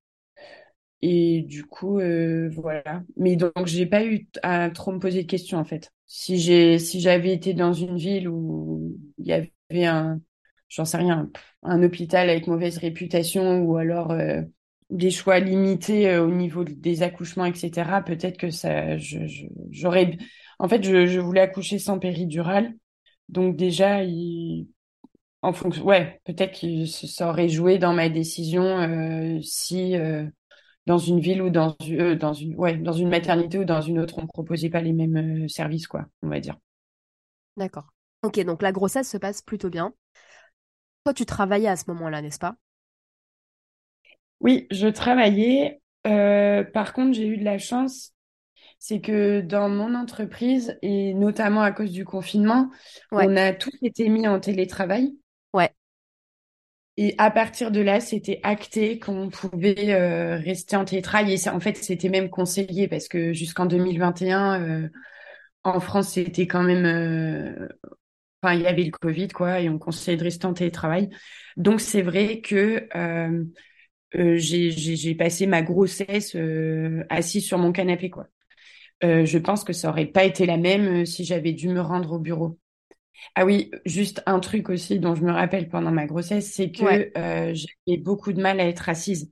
Et 1.02 1.41
du 1.43 1.63
coup, 1.65 2.00
euh, 2.00 2.50
voilà. 2.52 3.04
Mais 3.17 3.36
donc, 3.36 3.52
j'ai 3.65 3.86
pas 3.88 4.06
eu 4.06 4.28
à 4.43 4.69
trop 4.69 4.91
me 4.91 5.00
poser 5.00 5.24
de 5.24 5.28
questions, 5.28 5.58
en 5.58 5.65
fait. 5.65 5.91
Si 6.06 6.38
j'ai, 6.39 6.78
si 6.80 7.02
j'avais 7.02 7.34
été 7.34 7.54
dans 7.54 7.74
une 7.74 7.97
ville 7.97 8.28
où 8.30 8.95
il 9.17 9.26
y 9.28 9.34
avait 9.34 9.86
un, 9.86 10.21
j'en 10.69 10.86
sais 10.86 10.97
rien, 10.97 11.32
un 11.63 11.82
hôpital 11.84 12.30
avec 12.30 12.45
mauvaise 12.47 12.78
réputation 12.78 13.62
ou 13.63 13.78
alors 13.78 14.12
euh, 14.12 14.41
des 14.91 15.10
choix 15.12 15.39
limités 15.39 16.10
euh, 16.10 16.24
au 16.26 16.32
niveau 16.32 16.63
des 16.65 17.02
accouchements, 17.04 17.45
etc., 17.45 18.04
peut-être 18.04 18.38
que 18.38 18.52
ça, 18.52 18.97
j'aurais, 19.71 20.17
en 20.60 20.67
fait, 20.67 20.84
je, 20.84 21.08
je 21.08 21.19
voulais 21.19 21.41
accoucher 21.41 21.80
sans 21.80 21.97
péridurale. 22.00 22.74
Donc 23.30 23.56
déjà, 23.58 24.04
il, 24.04 24.67
en 25.41 25.54
fonction, 25.54 25.84
ouais, 25.86 26.21
peut-être 26.25 26.60
que 26.62 26.86
ça 26.86 27.30
aurait 27.30 27.49
joué 27.49 27.77
dans 27.77 27.93
ma 27.93 28.10
décision 28.10 28.63
euh, 28.63 29.39
si 29.41 29.95
euh, 29.97 30.25
dans 30.88 30.97
une 30.99 31.19
ville 31.21 31.41
ou 31.41 31.49
dans, 31.51 31.75
euh, 31.89 32.15
dans 32.15 32.34
une, 32.34 32.56
ouais, 32.58 32.77
dans 32.77 32.93
une 32.93 33.10
maternité 33.10 33.60
ou 33.60 33.65
dans 33.65 33.82
une 33.82 33.99
autre, 33.99 34.19
on 34.19 34.23
ne 34.23 34.27
proposait 34.27 34.69
pas 34.69 34.82
les 34.82 34.93
mêmes 34.93 35.49
services, 35.49 35.88
quoi, 35.88 36.06
on 36.23 36.30
va 36.30 36.39
dire. 36.41 36.58
D'accord. 37.58 37.93
Ok, 38.23 38.39
donc 38.41 38.62
la 38.62 38.71
grossesse 38.73 39.10
se 39.10 39.17
passe 39.17 39.41
plutôt 39.41 39.69
bien. 39.69 39.93
Toi, 41.04 41.13
tu 41.13 41.25
travaillais 41.27 41.67
à 41.67 41.75
ce 41.75 41.84
moment-là, 41.89 42.23
n'est-ce 42.23 42.39
pas? 42.39 42.56
Oui, 44.39 44.67
je 44.71 44.88
travaillais. 44.88 45.82
Par 46.04 46.93
contre, 46.93 47.13
j'ai 47.13 47.27
eu 47.27 47.38
de 47.38 47.43
la 47.45 47.58
chance, 47.58 48.13
c'est 48.80 49.01
que 49.01 49.41
dans 49.41 49.69
mon 49.69 49.95
entreprise, 49.95 50.77
et 50.84 51.13
notamment 51.15 51.62
à 51.63 51.71
cause 51.73 51.91
du 51.91 52.06
confinement, 52.06 52.71
Ouais, 53.12 53.27
on 53.27 53.38
a 53.38 53.54
tous 53.54 53.71
été 53.84 54.10
mis 54.10 54.27
en 54.27 54.39
télétravail. 54.41 55.15
Et 56.97 57.15
à 57.17 57.32
partir 57.32 57.71
de 57.71 57.80
là, 57.82 57.99
c'était 57.99 58.39
acté 58.43 58.99
qu'on 58.99 59.30
pouvait 59.30 59.93
euh, 59.93 60.36
rester 60.38 60.75
en 60.75 60.86
télétravail. 60.86 61.34
Et 61.34 61.38
ça, 61.38 61.56
en 61.56 61.60
fait, 61.60 61.77
c'était 61.77 62.10
même 62.10 62.30
conseillé 62.30 62.88
parce 62.88 63.08
que 63.08 63.34
jusqu'en 63.34 63.65
2021, 63.65 64.62
euh, 64.62 64.89
en 65.63 65.80
France, 65.80 66.13
c'était 66.13 66.47
quand 66.47 66.63
même... 66.63 66.86
euh, 66.86 67.67
Enfin, 68.43 68.56
il 68.56 68.62
y 68.63 68.67
avait 68.67 68.84
le 68.86 68.91
Covid, 68.91 69.27
quoi, 69.30 69.62
et 69.62 69.69
on 69.69 69.80
conseillait 69.80 70.17
de 70.17 70.23
rester 70.23 70.47
en 70.47 70.54
télétravail. 70.54 71.10
Donc, 71.58 71.82
c'est 71.82 72.01
vrai 72.01 72.41
que 72.41 72.88
euh, 72.95 73.45
euh, 74.15 74.38
j'ai, 74.38 75.15
passé 75.15 75.47
ma 75.47 75.62
grossesse 75.63 76.36
euh, 76.36 77.04
assise 77.10 77.45
sur 77.45 77.58
mon 77.60 77.71
canapé, 77.73 78.10
quoi. 78.10 78.27
Je 79.04 79.39
pense 79.39 79.63
que 79.65 79.73
ça 79.73 79.89
aurait 79.89 80.08
pas 80.08 80.25
été 80.25 80.45
la 80.47 80.58
même 80.58 81.06
si 81.08 81.25
j'avais 81.25 81.54
dû 81.54 81.69
me 81.69 81.82
rendre 81.82 82.13
au 82.13 82.19
bureau. 82.19 82.60
Ah 83.36 83.45
oui, 83.45 83.71
juste 83.86 84.21
un 84.25 84.39
truc 84.39 84.69
aussi 84.69 84.99
dont 84.99 85.15
je 85.15 85.23
me 85.23 85.31
rappelle 85.31 85.69
pendant 85.69 85.91
ma 85.91 86.05
grossesse, 86.05 86.51
c'est 86.51 86.71
ouais. 86.81 87.12
que 87.13 87.19
euh, 87.19 87.53
j'avais 87.53 87.97
beaucoup 87.97 88.34
de 88.34 88.41
mal 88.41 88.60
à 88.60 88.67
être 88.67 88.89
assise. 88.89 89.31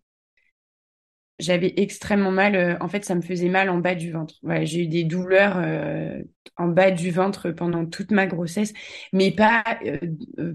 J'avais 1.40 1.74
extrêmement 1.78 2.32
mal, 2.32 2.56
euh, 2.56 2.76
en 2.82 2.90
fait, 2.90 3.06
ça 3.06 3.16
me 3.16 3.22
faisait 3.22 3.48
mal 3.48 3.70
en 3.70 3.78
bas 3.78 3.96
du 3.96 4.12
ventre. 4.12 4.36
J'ai 4.64 4.84
eu 4.84 4.88
des 4.88 5.06
douleurs 5.06 5.58
euh, 5.58 6.22
en 6.58 6.68
bas 6.68 6.92
du 6.92 7.12
ventre 7.12 7.52
pendant 7.52 7.86
toute 7.86 8.12
ma 8.12 8.28
grossesse, 8.28 8.74
mais 9.14 9.32
pas, 9.32 9.64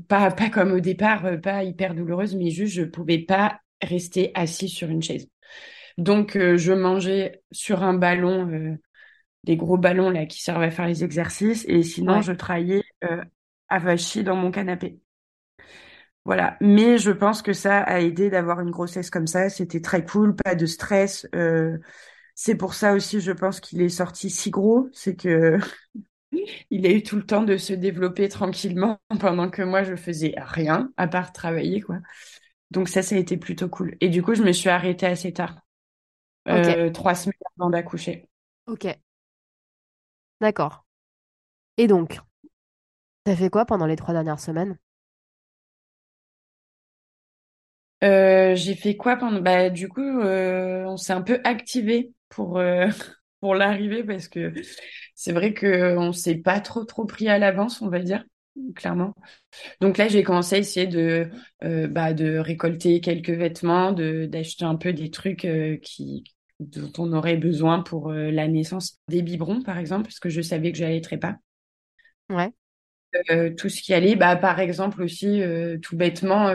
pas, 0.08 0.30
pas 0.30 0.50
comme 0.50 0.72
au 0.72 0.80
départ, 0.80 1.40
pas 1.42 1.64
hyper 1.64 1.94
douloureuse, 1.94 2.34
mais 2.36 2.50
juste 2.50 2.74
je 2.74 2.82
pouvais 2.82 3.18
pas 3.18 3.60
rester 3.82 4.30
assise 4.34 4.72
sur 4.72 4.90
une 4.90 5.02
chaise. 5.02 5.26
Donc, 5.96 6.36
je 6.36 6.72
mangeais 6.72 7.42
sur 7.52 7.82
un 7.82 7.94
ballon, 7.94 8.76
des 9.44 9.56
gros 9.56 9.78
ballons 9.78 10.10
là 10.10 10.26
qui 10.26 10.42
servent 10.42 10.62
à 10.62 10.70
faire 10.70 10.86
les 10.88 11.04
exercices, 11.04 11.64
et 11.68 11.82
sinon 11.82 12.20
Ouais. 12.20 12.22
je 12.22 12.32
travaillais 12.32 12.84
euh, 13.04 13.22
avachie 13.68 14.24
dans 14.24 14.36
mon 14.36 14.50
canapé. 14.50 15.00
Voilà. 16.24 16.56
Mais 16.60 16.98
je 16.98 17.10
pense 17.10 17.42
que 17.42 17.52
ça 17.52 17.80
a 17.82 18.00
aidé 18.00 18.30
d'avoir 18.30 18.60
une 18.60 18.70
grossesse 18.70 19.10
comme 19.10 19.26
ça. 19.26 19.50
C'était 19.50 19.80
très 19.80 20.04
cool, 20.04 20.34
pas 20.36 20.54
de 20.54 20.66
stress. 20.66 21.26
Euh, 21.34 21.78
c'est 22.34 22.56
pour 22.56 22.74
ça 22.74 22.94
aussi, 22.94 23.20
je 23.20 23.32
pense 23.32 23.60
qu'il 23.60 23.82
est 23.82 23.88
sorti 23.90 24.30
si 24.30 24.50
gros, 24.50 24.88
c'est 24.92 25.16
que 25.16 25.58
il 26.70 26.86
a 26.86 26.90
eu 26.90 27.02
tout 27.02 27.16
le 27.16 27.26
temps 27.26 27.42
de 27.42 27.56
se 27.56 27.72
développer 27.72 28.28
tranquillement 28.28 29.00
pendant 29.20 29.50
que 29.50 29.62
moi 29.62 29.82
je 29.82 29.96
faisais 29.96 30.34
rien 30.38 30.92
à 30.96 31.08
part 31.08 31.32
travailler 31.32 31.80
quoi. 31.80 31.98
Donc 32.70 32.88
ça, 32.88 33.02
ça 33.02 33.16
a 33.16 33.18
été 33.18 33.36
plutôt 33.38 33.68
cool. 33.68 33.96
Et 34.00 34.08
du 34.10 34.22
coup, 34.22 34.34
je 34.34 34.42
me 34.42 34.52
suis 34.52 34.70
arrêtée 34.70 35.06
assez 35.06 35.32
tard, 35.32 35.58
euh, 36.48 36.90
trois 36.90 37.14
semaines 37.14 37.34
avant 37.58 37.70
d'accoucher. 37.70 38.28
ok, 38.66 38.84
d'accord. 40.40 40.84
Et 41.78 41.86
donc, 41.88 42.20
t'as 43.24 43.36
fait 43.36 43.50
quoi 43.50 43.66
pendant 43.66 43.84
les 43.84 43.96
trois 43.96 44.14
dernières 44.14 44.40
semaines? 44.40 44.78
Euh, 48.02 48.54
j'ai 48.56 48.74
fait 48.74 48.96
quoi 48.96 49.16
pendant... 49.16 49.40
Bah, 49.40 49.70
du 49.70 49.88
coup, 49.88 50.00
euh, 50.02 50.84
on 50.84 50.96
s'est 50.96 51.12
un 51.12 51.22
peu 51.22 51.40
activé 51.44 52.12
pour, 52.28 52.58
euh, 52.58 52.88
pour 53.40 53.54
l'arrivée 53.54 54.04
parce 54.04 54.28
que 54.28 54.52
c'est 55.14 55.32
vrai 55.32 55.54
que 55.54 55.96
on 55.96 56.12
s'est 56.12 56.36
pas 56.36 56.60
trop 56.60 56.84
trop 56.84 57.04
pris 57.06 57.28
à 57.28 57.38
l'avance, 57.38 57.80
on 57.82 57.88
va 57.88 58.00
dire, 58.00 58.24
clairement. 58.76 59.14
Donc 59.80 59.98
là, 59.98 60.08
j'ai 60.08 60.22
commencé 60.24 60.56
à 60.56 60.58
essayer 60.58 60.86
de, 60.86 61.30
bah, 61.62 62.14
de 62.14 62.38
récolter 62.38 63.00
quelques 63.00 63.30
vêtements, 63.30 63.92
d'acheter 63.92 64.64
un 64.66 64.76
peu 64.76 64.92
des 64.92 65.10
trucs 65.10 65.46
qui, 65.82 66.24
dont 66.60 66.92
on 66.98 67.12
aurait 67.12 67.36
besoin 67.36 67.82
pour 67.82 68.10
euh, 68.10 68.30
la 68.30 68.48
naissance. 68.48 68.98
Des 69.08 69.22
biberons, 69.22 69.62
par 69.62 69.78
exemple, 69.78 70.04
parce 70.04 70.20
que 70.20 70.28
je 70.30 70.40
savais 70.42 70.72
que 70.72 70.78
j'allaiterais 70.78 71.18
pas. 71.18 71.36
Ouais, 72.28 72.54
Euh, 73.30 73.54
tout 73.54 73.68
ce 73.68 73.80
qui 73.80 73.94
allait, 73.94 74.16
bah, 74.16 74.34
par 74.36 74.58
exemple 74.60 75.00
aussi, 75.02 75.40
euh, 75.42 75.78
tout 75.80 75.96
bêtement, 75.96 76.52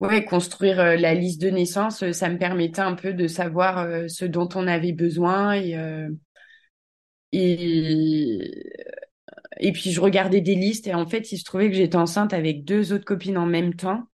ouais, 0.00 0.24
construire 0.24 0.76
la 0.78 1.14
liste 1.14 1.40
de 1.42 1.50
naissance, 1.50 2.10
ça 2.12 2.28
me 2.30 2.38
permettait 2.38 2.80
un 2.80 2.94
peu 2.94 3.12
de 3.12 3.26
savoir 3.28 3.86
ce 4.08 4.24
dont 4.24 4.48
on 4.54 4.66
avait 4.66 4.92
besoin 4.92 5.54
et, 5.54 5.76
et, 7.32 8.62
et 9.60 9.72
puis 9.72 9.92
je 9.92 10.00
regardais 10.00 10.40
des 10.40 10.54
listes 10.54 10.86
et 10.86 10.94
en 10.94 11.06
fait, 11.06 11.32
il 11.32 11.38
se 11.38 11.44
trouvait 11.44 11.70
que 11.70 11.76
j'étais 11.76 11.96
enceinte 11.96 12.32
avec 12.34 12.64
deux 12.64 12.92
autres 12.92 13.04
copines 13.04 13.38
en 13.38 13.46
même 13.46 13.74
temps. 13.74 14.04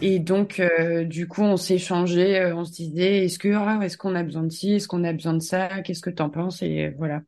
Et 0.00 0.18
donc, 0.18 0.60
euh, 0.60 1.04
du 1.04 1.28
coup, 1.28 1.42
on 1.42 1.56
s'échangeait, 1.56 2.40
euh, 2.40 2.56
on 2.56 2.64
se 2.64 2.72
disait, 2.72 3.24
est-ce 3.24 3.38
que, 3.38 3.48
ah, 3.54 3.80
est-ce 3.82 3.96
qu'on 3.98 4.14
a 4.14 4.22
besoin 4.22 4.42
de 4.44 4.50
ci, 4.50 4.72
est-ce 4.74 4.88
qu'on 4.88 5.04
a 5.04 5.12
besoin 5.12 5.34
de 5.34 5.40
ça, 5.40 5.82
qu'est-ce 5.82 6.02
que 6.02 6.10
t'en 6.10 6.30
penses? 6.30 6.62
Et 6.62 6.90
voilà. 6.98 7.22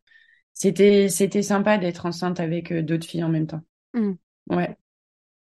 C'était, 0.55 1.09
c'était 1.09 1.43
sympa 1.43 1.79
d'être 1.79 2.07
enceinte 2.07 2.41
avec 2.41 2.73
euh, 2.73 2.83
d'autres 2.83 3.07
filles 3.07 3.25
en 3.25 3.29
même 3.31 3.47
temps. 3.47 3.63
Hmm. 3.95 4.13
Ouais. 4.51 4.77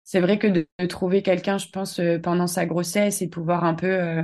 C'est 0.04 0.22
vrai 0.22 0.40
que 0.40 0.48
de, 0.48 0.68
de 0.80 0.86
trouver 0.88 1.24
quelqu'un, 1.24 1.58
je 1.58 1.70
pense, 1.70 2.00
euh, 2.00 2.20
pendant 2.20 2.48
sa 2.48 2.66
grossesse 2.66 3.22
et 3.22 3.30
pouvoir 3.30 3.64
un 3.66 3.76
peu, 3.76 3.88
euh, 3.88 4.24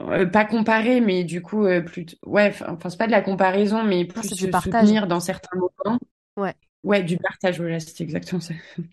euh, 0.00 0.26
pas 0.26 0.44
comparer, 0.44 1.00
mais 1.00 1.24
du 1.24 1.40
coup, 1.42 1.64
euh, 1.66 1.80
plus, 1.80 2.06
ouais, 2.26 2.52
enfin, 2.68 2.90
c'est 2.90 2.98
pas 2.98 3.06
de 3.06 3.12
la 3.12 3.22
comparaison, 3.22 3.84
mais 3.84 4.04
plus 4.04 4.28
se 4.28 4.52
soutenir 4.52 5.06
dans 5.06 5.20
certains 5.20 5.56
moments. 5.56 5.98
Ouais. 6.36 6.54
Ouais, 6.82 7.02
du 7.02 7.16
partage, 7.16 7.58
voilà, 7.60 7.80
c'est 7.80 8.00
exactement 8.02 8.40
ça. 8.40 8.54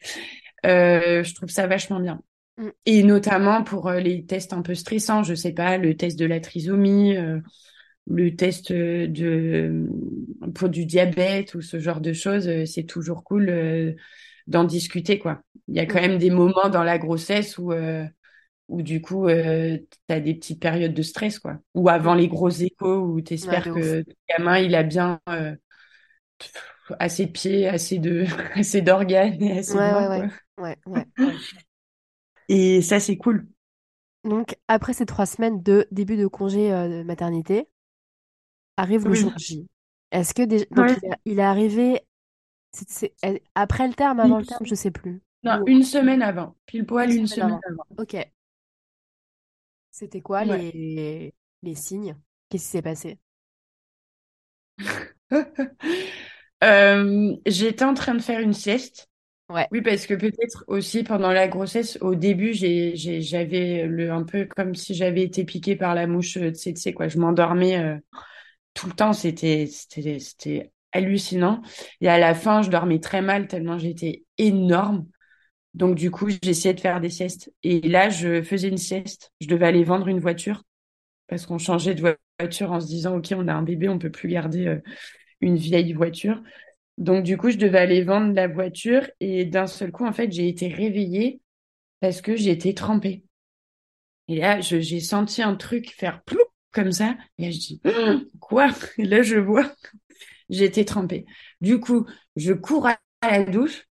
Euh, 0.65 1.23
je 1.23 1.33
trouve 1.33 1.49
ça 1.49 1.65
vachement 1.65 1.99
bien. 1.99 2.21
Hmm. 2.57 2.71
Et 2.85 3.03
notamment 3.03 3.63
pour 3.63 3.87
euh, 3.89 3.99
les 3.99 4.25
tests 4.25 4.53
un 4.53 4.61
peu 4.61 4.75
stressants, 4.75 5.23
je 5.23 5.35
sais 5.35 5.53
pas, 5.53 5.77
le 5.77 5.95
test 5.95 6.17
de 6.19 6.25
la 6.25 6.39
trisomie, 6.39 7.15
euh, 7.15 7.39
le 8.07 8.35
test 8.35 8.71
euh, 8.71 9.07
de 9.07 9.87
pour 10.55 10.69
du 10.69 10.85
diabète 10.85 11.55
ou 11.55 11.61
ce 11.61 11.79
genre 11.79 12.01
de 12.01 12.13
choses, 12.13 12.49
c'est 12.65 12.83
toujours 12.85 13.23
cool 13.23 13.49
euh, 13.49 13.93
d'en 14.47 14.63
discuter, 14.65 15.19
quoi. 15.19 15.41
Il 15.67 15.75
y 15.75 15.79
a 15.79 15.85
quand 15.87 16.01
Hmm. 16.01 16.01
même 16.01 16.17
des 16.19 16.31
moments 16.31 16.69
dans 16.69 16.83
la 16.83 16.97
grossesse 16.99 17.57
où 17.57 17.71
euh, 17.73 18.05
où 18.69 18.81
du 18.83 19.01
coup 19.01 19.27
euh, 19.29 19.77
t'as 20.07 20.19
des 20.21 20.35
petites 20.35 20.61
périodes 20.61 20.93
de 20.93 21.03
stress, 21.03 21.39
quoi. 21.39 21.59
Ou 21.75 21.89
avant 21.89 22.15
les 22.15 22.27
gros 22.29 22.49
échos 22.49 22.99
où 22.99 23.21
de 23.21 23.71
ouf. 23.71 23.97
que 23.97 24.01
ton 24.03 24.13
gamin 24.37 24.59
il 24.59 24.75
a 24.75 24.83
bien 24.83 25.21
assez 26.99 27.25
de 27.25 27.31
pieds, 27.31 27.67
assez 27.67 27.99
de 27.99 28.25
assez 28.55 28.81
d'organes 28.81 29.41
et 29.41 29.59
assez 29.59 29.79
de. 29.79 29.91
Ouais, 30.07 30.25
ouais, 30.57 30.77
ouais. 30.87 31.07
Et 32.51 32.83
ça 32.83 32.99
c'est 32.99 33.17
cool. 33.17 33.47
Donc, 34.23 34.57
après 34.67 34.93
ces 34.93 35.05
trois 35.05 35.27
semaines 35.27 35.61
de 35.61 35.87
début 35.91 36.17
de 36.17 36.25
congé 36.27 36.71
euh, 36.73 36.89
de 36.89 37.03
maternité, 37.03 37.67
arrive 38.77 39.05
le 39.07 39.13
Oui. 39.13 39.19
jour 39.21 39.31
J. 39.37 39.67
Est-ce 40.11 40.33
que 40.33 40.43
déjà... 40.43 40.65
Donc, 40.71 40.91
Ouais. 40.91 40.95
il 40.97 41.05
est, 41.09 41.17
il 41.25 41.39
est 41.39 41.43
arrivé 41.43 42.01
après 43.55 43.87
le 43.87 43.93
terme, 43.93 44.19
avant 44.19 44.37
le 44.39 44.45
terme, 44.45 44.65
je 44.65 44.75
sais 44.75 44.91
plus. 44.91 45.21
Non, 45.43 45.61
Ou 45.61 45.67
une 45.67 45.83
semaine 45.83 46.21
avant, 46.23 46.55
pile 46.65 46.85
poil 46.85 47.11
une 47.11 47.19
une 47.19 47.27
semaine 47.27 47.51
semaine 47.51 47.51
avant. 47.51 47.63
avant. 47.67 47.85
Ok. 47.97 48.15
C'était 49.91 50.21
quoi 50.21 50.43
Ouais. 50.43 50.65
les... 50.73 51.33
les 51.63 51.75
signes? 51.75 52.17
Qu'est-ce 52.49 52.65
qui 52.65 52.69
s'est 52.71 52.81
passé? 52.81 53.19
Euh, 56.63 57.35
j'étais 57.47 57.85
en 57.85 57.93
train 57.95 58.15
de 58.15 58.21
faire 58.21 58.39
une 58.39 58.53
sieste. 58.53 59.10
Ouais. 59.51 59.67
Oui, 59.71 59.81
parce 59.81 60.05
que 60.05 60.13
peut-être 60.13 60.63
aussi 60.67 61.03
pendant 61.03 61.31
la 61.31 61.47
grossesse, 61.47 61.97
au 62.01 62.15
début, 62.15 62.53
j'avais 62.53 63.85
le, 63.85 64.11
un 64.11 64.23
peu 64.23 64.45
comme 64.45 64.75
si 64.75 64.93
j'avais 64.93 65.23
été 65.23 65.43
piquée 65.43 65.75
par 65.75 65.93
la 65.93 66.07
mouche, 66.07 66.37
euh, 66.37 66.51
tu 66.51 66.55
sais, 66.59 66.73
tu 66.73 66.81
sais, 66.81 66.93
quoi. 66.93 67.07
Je 67.09 67.17
m'endormais 67.17 67.77
euh, 67.77 67.97
tout 68.73 68.87
le 68.87 68.93
temps. 68.93 69.13
C'était, 69.13 69.67
c'était, 69.67 70.19
c'était 70.19 70.71
hallucinant. 70.93 71.61
Et 72.01 72.09
à 72.09 72.17
la 72.19 72.35
fin, 72.35 72.61
je 72.61 72.69
dormais 72.69 72.99
très 72.99 73.21
mal 73.21 73.47
tellement 73.47 73.77
j'étais 73.79 74.25
énorme. 74.37 75.07
Donc, 75.73 75.95
du 75.95 76.11
coup, 76.11 76.29
j'essayais 76.43 76.73
de 76.75 76.81
faire 76.81 77.01
des 77.01 77.09
siestes. 77.09 77.53
Et 77.63 77.81
là, 77.87 78.09
je 78.09 78.43
faisais 78.43 78.69
une 78.69 78.77
sieste. 78.77 79.31
Je 79.41 79.47
devais 79.47 79.67
aller 79.67 79.83
vendre 79.83 80.07
une 80.09 80.19
voiture 80.19 80.63
parce 81.27 81.45
qu'on 81.45 81.57
changeait 81.59 81.95
de 81.95 82.17
voiture 82.39 82.71
en 82.71 82.79
se 82.81 82.87
disant, 82.87 83.17
OK, 83.17 83.33
on 83.35 83.47
a 83.47 83.53
un 83.53 83.63
bébé, 83.63 83.89
on 83.89 83.99
peut 83.99 84.11
plus 84.11 84.29
garder 84.29 84.67
euh, 84.67 84.79
une 85.41 85.57
vieille 85.57 85.93
voiture. 85.93 86.41
Donc, 87.01 87.25
du 87.25 87.37
coup, 87.37 87.51
je 87.51 87.57
devais 87.57 87.79
aller 87.79 88.03
vendre 88.03 88.33
la 88.33 88.47
voiture 88.47 89.09
et 89.19 89.45
d'un 89.45 89.67
seul 89.67 89.91
coup, 89.91 90.05
en 90.07 90.13
fait, 90.13 90.31
j'ai 90.31 90.47
été 90.49 90.69
réveillée 90.69 91.41
parce 92.01 92.21
que 92.21 92.35
j'étais 92.37 92.73
trempée. 92.75 93.23
Et 94.27 94.37
là, 94.37 94.61
j'ai 94.61 94.99
senti 94.99 95.41
un 95.41 95.55
truc 95.55 95.91
faire 95.97 96.21
ploup 96.23 96.39
comme 96.71 96.91
ça. 96.91 97.15
Et 97.37 97.45
là, 97.45 97.51
je 97.51 97.57
dis, 97.57 97.81
quoi? 98.39 98.69
Et 98.97 99.03
là, 99.05 99.21
je 99.21 99.37
vois, 99.37 99.71
j'étais 100.49 100.85
trempée. 100.85 101.25
Du 101.61 101.79
coup, 101.79 102.07
je 102.35 102.53
cours 102.53 102.87
à 102.87 102.97
la 103.23 103.43
douche. 103.43 103.85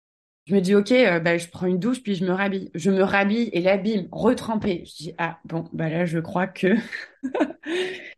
Je 0.46 0.54
me 0.56 0.60
dis, 0.60 0.74
OK, 0.74 0.92
euh, 0.92 1.20
bah, 1.20 1.38
je 1.38 1.48
prends 1.48 1.66
une 1.66 1.78
douche, 1.78 2.02
puis 2.02 2.16
je 2.16 2.24
me 2.24 2.32
rhabille. 2.32 2.70
Je 2.74 2.90
me 2.90 3.02
rhabille 3.02 3.50
et 3.52 3.62
là, 3.62 3.78
bim, 3.78 4.08
retrempée. 4.12 4.84
Je 4.86 4.96
dis, 4.96 5.14
ah, 5.18 5.38
bon, 5.44 5.68
bah 5.72 5.90
là, 5.90 6.06
je 6.06 6.18
crois 6.20 6.48
que 6.48 6.74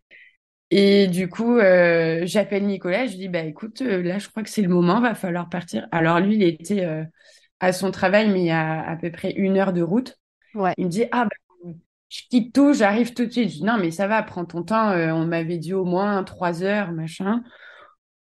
Et 0.70 1.08
du 1.08 1.28
coup, 1.28 1.56
euh, 1.58 2.22
j'appelle 2.26 2.64
Nicolas, 2.66 3.06
je 3.06 3.16
dis, 3.16 3.28
bah 3.28 3.40
écoute, 3.40 3.82
euh, 3.82 4.02
là, 4.02 4.18
je 4.18 4.28
crois 4.28 4.42
que 4.44 4.50
c'est 4.50 4.62
le 4.62 4.68
moment, 4.68 5.00
va 5.00 5.14
falloir 5.14 5.48
partir. 5.48 5.88
Alors 5.90 6.20
lui, 6.20 6.36
il 6.36 6.42
était 6.44 6.84
euh, 6.84 7.04
à 7.60 7.72
son 7.72 7.90
travail, 7.92 8.30
mais 8.30 8.40
il 8.42 8.46
y 8.46 8.50
a 8.50 8.82
à 8.88 8.96
peu 8.96 9.10
près 9.12 9.32
une 9.32 9.58
heure 9.58 9.72
de 9.72 9.82
route. 9.82 10.18
Ouais. 10.54 10.74
Il 10.78 10.86
me 10.86 10.90
dit, 10.90 11.04
ah 11.12 11.24
bah, 11.26 11.30
je 12.10 12.22
quitte 12.30 12.54
tout, 12.54 12.74
j'arrive 12.74 13.14
tout 13.14 13.26
de 13.26 13.30
suite. 13.30 13.50
Je 13.50 13.54
dis, 13.58 13.64
non, 13.64 13.78
mais 13.78 13.90
ça 13.92 14.08
va, 14.08 14.22
prends 14.22 14.44
ton 14.46 14.62
temps. 14.64 14.90
euh, 14.90 15.12
on 15.12 15.26
m'avait 15.26 15.58
dit 15.58 15.74
au 15.74 15.84
moins 15.84 16.24
trois 16.24 16.62
heures, 16.64 16.92
machin. 16.92 17.42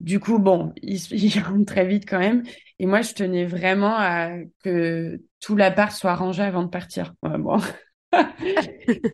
Du 0.01 0.21
coup, 0.21 0.39
bon, 0.39 0.73
il, 0.83 0.97
il 1.13 1.41
rentre 1.43 1.67
très 1.67 1.87
vite 1.87 2.05
quand 2.09 2.19
même. 2.21 2.45
Et 2.81 2.87
moi, 2.87 3.03
je 3.03 3.15
tenais 3.15 3.47
vraiment 3.47 3.97
à 3.99 4.31
que 4.65 5.21
tout 5.41 5.57
l'appart 5.57 5.93
soit 5.93 6.15
rangé 6.17 6.43
avant 6.43 6.65
de 6.65 6.69
partir. 6.71 7.15
Ouais, 7.23 7.39
bon. 7.39 7.59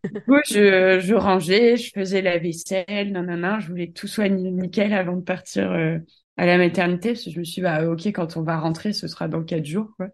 Du 0.04 0.20
coup, 0.26 0.36
je, 0.50 1.14
rangeais, 1.14 1.76
je 1.76 1.90
faisais 1.94 2.22
la 2.22 2.38
vaisselle, 2.38 3.12
non, 3.12 3.60
je 3.60 3.68
voulais 3.68 3.90
tout 3.92 4.06
soit 4.06 4.28
ni- 4.28 4.52
nickel 4.52 4.92
avant 4.92 5.16
de 5.16 5.22
partir 5.22 5.70
euh, 5.72 5.98
à 6.36 6.46
la 6.46 6.58
maternité, 6.58 7.10
parce 7.12 7.24
que 7.24 7.30
je 7.30 7.38
me 7.38 7.44
suis 7.44 7.56
dit, 7.56 7.60
bah, 7.62 7.84
ok, 7.88 8.06
quand 8.08 8.36
on 8.36 8.42
va 8.42 8.58
rentrer, 8.58 8.92
ce 8.92 9.08
sera 9.08 9.28
dans 9.28 9.42
quatre 9.44 9.66
jours, 9.66 9.90
quoi. 9.96 10.08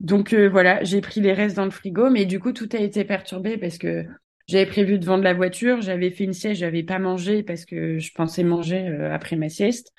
Donc 0.00 0.32
euh, 0.34 0.48
voilà, 0.48 0.84
j'ai 0.84 1.00
pris 1.00 1.20
les 1.20 1.32
restes 1.32 1.56
dans 1.56 1.64
le 1.64 1.70
frigo, 1.70 2.10
mais 2.10 2.26
du 2.26 2.38
coup, 2.40 2.52
tout 2.52 2.68
a 2.72 2.78
été 2.78 3.04
perturbé 3.04 3.56
parce 3.58 3.78
que 3.78 4.04
j'avais 4.46 4.66
prévu 4.66 4.98
de 4.98 5.04
vendre 5.06 5.24
la 5.24 5.32
voiture, 5.34 5.80
j'avais 5.80 6.10
fait 6.10 6.24
une 6.24 6.34
sieste, 6.34 6.60
j'avais 6.60 6.82
pas 6.82 6.98
mangé 6.98 7.42
parce 7.42 7.64
que 7.64 7.98
je 7.98 8.12
pensais 8.12 8.44
manger 8.44 8.88
euh, 8.88 9.12
après 9.14 9.36
ma 9.36 9.48
sieste. 9.48 9.92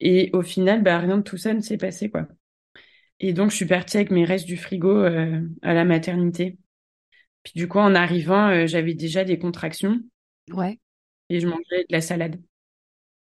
Et 0.00 0.30
au 0.34 0.42
final, 0.42 0.82
bah, 0.82 0.98
rien 0.98 1.18
de 1.18 1.22
tout 1.22 1.36
ça 1.38 1.54
ne 1.54 1.60
s'est 1.60 1.78
passé, 1.78 2.10
quoi. 2.10 2.26
Et 3.20 3.32
donc, 3.34 3.50
je 3.52 3.56
suis 3.56 3.66
partie 3.66 3.98
avec 3.98 4.10
mes 4.10 4.24
restes 4.24 4.46
du 4.46 4.56
frigo 4.58 5.02
à 5.62 5.74
la 5.74 5.84
maternité. 5.84 6.58
Puis 7.42 7.52
du 7.54 7.68
coup, 7.68 7.78
en 7.78 7.94
arrivant, 7.94 8.48
euh, 8.48 8.66
j'avais 8.66 8.94
déjà 8.94 9.24
des 9.24 9.38
contractions 9.38 10.00
Ouais. 10.52 10.78
et 11.28 11.40
je 11.40 11.46
mangeais 11.46 11.80
de 11.88 11.92
la 11.92 12.00
salade. 12.00 12.40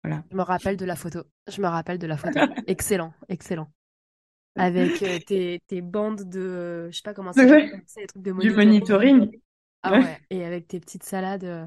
Voilà. 0.03 0.25
Je 0.31 0.37
me 0.37 0.43
rappelle 0.43 0.77
de 0.77 0.85
la 0.85 0.97
photo. 0.97 1.23
Je 1.49 1.61
me 1.61 1.67
rappelle 1.67 1.99
de 1.99 2.07
la 2.07 2.17
photo. 2.17 2.39
excellent, 2.67 3.13
excellent. 3.29 3.73
Avec 4.57 5.03
euh, 5.03 5.19
tes, 5.27 5.61
tes 5.67 5.81
bandes 5.83 6.29
de, 6.29 6.89
je 6.91 6.97
sais 6.97 7.03
pas 7.03 7.15
comment 7.15 7.33
ça 7.33 7.43
Ouais. 7.43 7.49
s'appelle, 7.49 7.83
c'est 7.87 8.01
les 8.03 8.07
trucs 8.07 8.23
de 8.23 8.31
Du 8.31 8.51
monitoring. 8.51 9.19
monitoring. 9.19 9.41
Ah 9.83 9.93
Ouais. 9.93 9.99
ouais. 10.05 10.19
Et 10.31 10.45
avec 10.45 10.69
tes 10.69 10.79
petites 10.81 11.03
salades. 11.03 11.45
euh, 11.45 11.67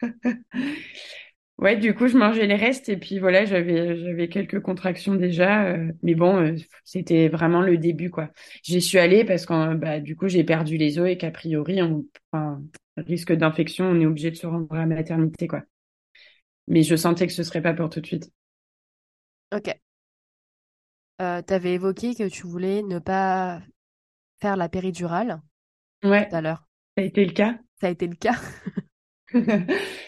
Ouais, 1.58 1.76
du 1.76 1.92
coup, 1.92 2.06
je 2.06 2.16
mangeais 2.16 2.46
les 2.46 2.54
restes 2.54 2.88
et 2.88 2.96
puis 2.96 3.18
voilà, 3.18 3.44
j'avais 3.44 3.96
j'avais 3.96 4.28
quelques 4.28 4.60
contractions 4.60 5.16
déjà, 5.16 5.64
euh, 5.66 5.90
mais 6.04 6.14
bon, 6.14 6.36
euh, 6.36 6.54
c'était 6.84 7.28
vraiment 7.28 7.62
le 7.62 7.76
début 7.78 8.10
quoi. 8.10 8.30
J'y 8.62 8.80
suis 8.80 8.98
allée 8.98 9.24
parce 9.24 9.44
que 9.44 9.74
bah 9.74 9.98
du 9.98 10.14
coup 10.14 10.28
j'ai 10.28 10.44
perdu 10.44 10.76
les 10.76 11.00
os 11.00 11.08
et 11.08 11.16
qu'a 11.18 11.32
priori, 11.32 11.82
on, 11.82 12.04
enfin, 12.32 12.62
risque 12.96 13.32
d'infection, 13.32 13.86
on 13.86 14.00
est 14.00 14.06
obligé 14.06 14.30
de 14.30 14.36
se 14.36 14.46
rendre 14.46 14.72
à 14.72 14.78
la 14.78 14.86
maternité 14.86 15.48
quoi. 15.48 15.62
Mais 16.68 16.84
je 16.84 16.94
sentais 16.94 17.26
que 17.26 17.32
ce 17.32 17.42
serait 17.42 17.62
pas 17.62 17.74
pour 17.74 17.90
tout 17.90 18.00
de 18.00 18.06
suite. 18.06 18.30
Ok. 19.50 19.68
Euh, 21.20 21.42
t'avais 21.42 21.74
évoqué 21.74 22.14
que 22.16 22.28
tu 22.28 22.46
voulais 22.46 22.82
ne 22.82 22.98
pas 22.98 23.60
faire 24.40 24.56
la 24.56 24.68
péridurale 24.70 25.42
Ouais, 26.02 26.28
tout 26.30 26.36
à 26.36 26.40
l'heure. 26.42 26.68
ça 26.96 27.02
a 27.02 27.06
été 27.06 27.24
le 27.24 27.32
cas. 27.32 27.58
Ça 27.80 27.86
a 27.88 27.90
été 27.90 28.06
le 28.06 28.14
cas. 28.16 28.34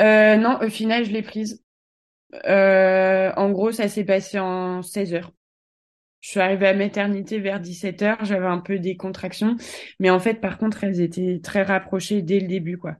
Euh, 0.00 0.36
non, 0.36 0.58
au 0.62 0.68
final, 0.68 1.04
je 1.04 1.10
l'ai 1.12 1.22
prise. 1.22 1.62
Euh, 2.46 3.32
en 3.36 3.50
gros, 3.50 3.72
ça 3.72 3.88
s'est 3.88 4.04
passé 4.04 4.38
en 4.38 4.82
16 4.82 5.14
heures. 5.14 5.32
Je 6.20 6.30
suis 6.30 6.40
arrivée 6.40 6.68
à 6.68 6.74
maternité 6.74 7.38
vers 7.38 7.60
17 7.60 8.02
heures, 8.02 8.24
j'avais 8.24 8.46
un 8.46 8.58
peu 8.58 8.78
des 8.78 8.96
contractions, 8.96 9.56
mais 10.00 10.10
en 10.10 10.20
fait, 10.20 10.34
par 10.34 10.58
contre, 10.58 10.84
elles 10.84 11.00
étaient 11.00 11.40
très 11.42 11.62
rapprochées 11.62 12.20
dès 12.20 12.40
le 12.40 12.46
début, 12.46 12.76
quoi. 12.76 12.96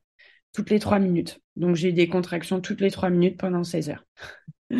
Toutes 0.54 0.70
les 0.70 0.78
trois 0.78 0.98
minutes. 0.98 1.40
Donc, 1.56 1.76
j'ai 1.76 1.92
des 1.92 2.08
contractions 2.08 2.60
toutes 2.60 2.80
les 2.80 2.90
trois 2.90 3.10
minutes 3.10 3.38
pendant 3.38 3.64
16 3.64 3.90
heures. 3.90 4.04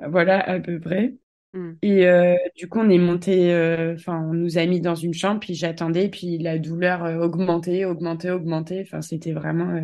Voilà, 0.00 0.40
à 0.40 0.58
peu 0.58 0.80
près. 0.80 1.14
Hmm. 1.52 1.74
Et 1.80 2.06
euh, 2.08 2.34
du 2.56 2.68
coup, 2.68 2.80
on 2.80 2.90
est 2.90 2.98
monté, 2.98 3.54
euh, 3.54 3.94
enfin, 3.94 4.20
on 4.28 4.34
nous 4.34 4.58
a 4.58 4.66
mis 4.66 4.80
dans 4.80 4.96
une 4.96 5.14
chambre, 5.14 5.38
puis 5.38 5.54
j'attendais, 5.54 6.08
puis 6.08 6.36
la 6.38 6.58
douleur 6.58 7.02
augmentait, 7.22 7.84
augmentait, 7.84 8.30
augmentait. 8.30 8.82
Enfin, 8.82 9.00
c'était 9.02 9.32
vraiment. 9.32 9.80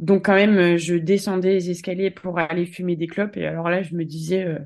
Donc, 0.00 0.24
quand 0.26 0.34
même, 0.34 0.58
euh, 0.58 0.76
je 0.76 0.94
descendais 0.94 1.52
les 1.54 1.70
escaliers 1.70 2.10
pour 2.10 2.38
aller 2.38 2.66
fumer 2.66 2.96
des 2.96 3.06
clopes. 3.06 3.36
Et 3.36 3.46
alors 3.46 3.68
là, 3.70 3.82
je 3.82 3.94
me 3.94 4.04
disais, 4.04 4.44
euh, 4.44 4.58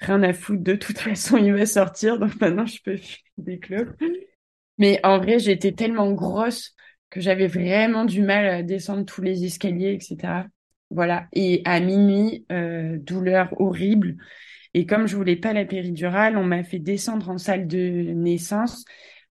rien 0.00 0.22
à 0.22 0.32
foutre, 0.32 0.62
de 0.62 0.74
toute 0.74 0.98
façon, 1.00 1.36
il 1.38 1.52
va 1.52 1.66
sortir. 1.66 2.18
Donc 2.18 2.38
maintenant, 2.40 2.66
je 2.66 2.80
peux 2.82 2.96
fumer 2.96 3.18
des 3.38 3.58
clopes. 3.58 3.94
Mais 4.78 5.00
en 5.04 5.18
vrai, 5.18 5.38
j'étais 5.38 5.72
tellement 5.72 6.12
grosse 6.12 6.74
que 7.10 7.20
j'avais 7.20 7.46
vraiment 7.46 8.04
du 8.04 8.22
mal 8.22 8.46
à 8.46 8.62
descendre 8.62 9.04
tous 9.04 9.22
les 9.22 9.44
escaliers, 9.44 9.94
etc. 9.94 10.46
Voilà. 10.90 11.28
Et 11.32 11.62
à 11.64 11.80
minuit, 11.80 12.44
euh, 12.52 12.98
douleur 12.98 13.58
horrible. 13.60 14.16
Et 14.74 14.86
comme 14.86 15.06
je 15.06 15.16
voulais 15.16 15.36
pas 15.36 15.52
la 15.52 15.64
péridurale, 15.64 16.36
on 16.36 16.44
m'a 16.44 16.64
fait 16.64 16.80
descendre 16.80 17.30
en 17.30 17.38
salle 17.38 17.68
de 17.68 17.78
naissance 17.78 18.84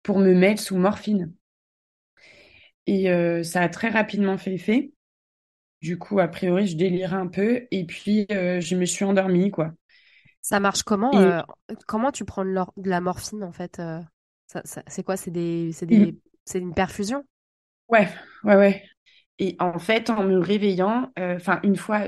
pour 0.04 0.20
me 0.20 0.34
mettre 0.36 0.62
sous 0.62 0.78
morphine. 0.78 1.34
Et 2.88 3.08
ça 3.44 3.62
a 3.62 3.70
très 3.70 3.90
rapidement 3.90 4.38
fait 4.38 4.54
effet. 4.56 4.92
Du 5.82 5.98
coup, 6.00 6.20
a 6.20 6.28
priori, 6.28 6.66
je 6.68 6.76
délirais 6.78 7.16
un 7.16 7.28
peu. 7.28 7.68
Et 7.72 7.86
puis, 7.86 8.26
euh, 8.32 8.62
je 8.62 8.76
me 8.76 8.86
suis 8.86 9.04
endormie, 9.06 9.52
quoi. 9.52 9.74
Ça 10.42 10.60
marche 10.60 10.84
comment? 10.84 11.20
Et- 11.20 11.38
euh, 11.40 11.42
comment 11.88 12.12
tu 12.12 12.26
prends 12.26 12.46
de, 12.46 12.54
la 12.86 13.02
morphine 13.02 13.44
en 13.44 13.52
fait? 13.52 13.80
euh, 13.80 14.02
ça, 14.48 14.62
ça- 14.66 14.84
c'est 14.88 15.04
quoi? 15.04 15.18
C'est 15.18 15.32
des, 15.32 15.72
c'est 15.74 15.86
des, 15.86 16.16
c'est 16.46 16.60
une 16.60 16.74
perfusion? 16.74 17.26
Ouais, 17.90 18.08
ouais, 18.44 18.56
ouais. 18.56 18.84
Et 19.40 19.56
en 19.60 19.80
fait, 19.80 20.10
en 20.10 20.24
me 20.26 20.40
réveillant, 20.40 21.12
enfin, 21.18 21.60
une 21.64 21.76
fois, 21.76 22.06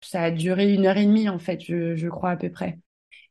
ça 0.00 0.22
a 0.24 0.30
duré 0.30 0.72
une 0.72 0.86
heure 0.86 0.96
et 0.96 1.06
demie, 1.06 1.28
en 1.28 1.38
fait, 1.38 1.60
je, 1.62 1.96
je 1.96 2.08
crois 2.08 2.30
à 2.30 2.36
peu 2.36 2.50
près. 2.50 2.78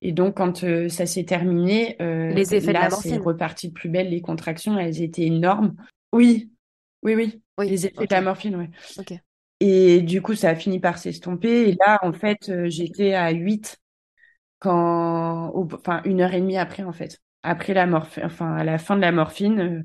Et 0.02 0.14
donc, 0.14 0.38
quand 0.38 0.64
euh, 0.66 0.90
ça 0.90 1.06
s'est 1.08 1.26
terminé, 1.26 1.98
euh, 2.02 2.38
Les 2.38 2.54
effets 2.54 2.74
de 2.74 2.80
la 2.80 2.90
c'est 2.90 2.90
morphine. 2.90 3.18
reparti 3.18 3.70
de 3.70 3.74
plus 3.74 3.90
belle. 3.90 4.10
Les 4.12 4.22
contractions, 4.22 4.80
elles 4.80 5.02
étaient 5.02 5.24
énormes. 5.26 5.76
Oui, 6.14 6.54
oui, 7.04 7.16
oui. 7.16 7.44
Oui, 7.58 7.74
Les 7.74 7.88
effets 7.88 8.08
de 8.08 8.14
la 8.14 8.22
morphine, 8.22 8.56
ouais. 8.58 8.72
Ok. 8.98 9.14
Et 9.66 10.02
du 10.02 10.22
coup, 10.22 10.36
ça 10.36 10.50
a 10.50 10.56
fini 10.56 10.80
par 10.80 10.98
s'estomper. 10.98 11.70
Et 11.70 11.78
là, 11.86 12.00
en 12.04 12.12
fait, 12.14 12.50
euh, 12.50 12.70
j'étais 12.70 13.14
à 13.14 13.32
8 13.32 13.78
quand, 14.60 15.54
enfin, 15.56 16.02
une 16.06 16.22
heure 16.22 16.34
et 16.34 16.42
demie 16.42 16.58
après, 16.58 16.84
en 16.84 16.94
fait. 16.94 17.20
Après 17.44 17.74
la 17.74 17.88
morphine, 17.88 18.24
enfin, 18.26 18.54
à 18.56 18.64
la 18.66 18.78
fin 18.80 18.96
de 18.98 19.02
la 19.02 19.12
morphine, 19.14 19.60
euh, 19.62 19.84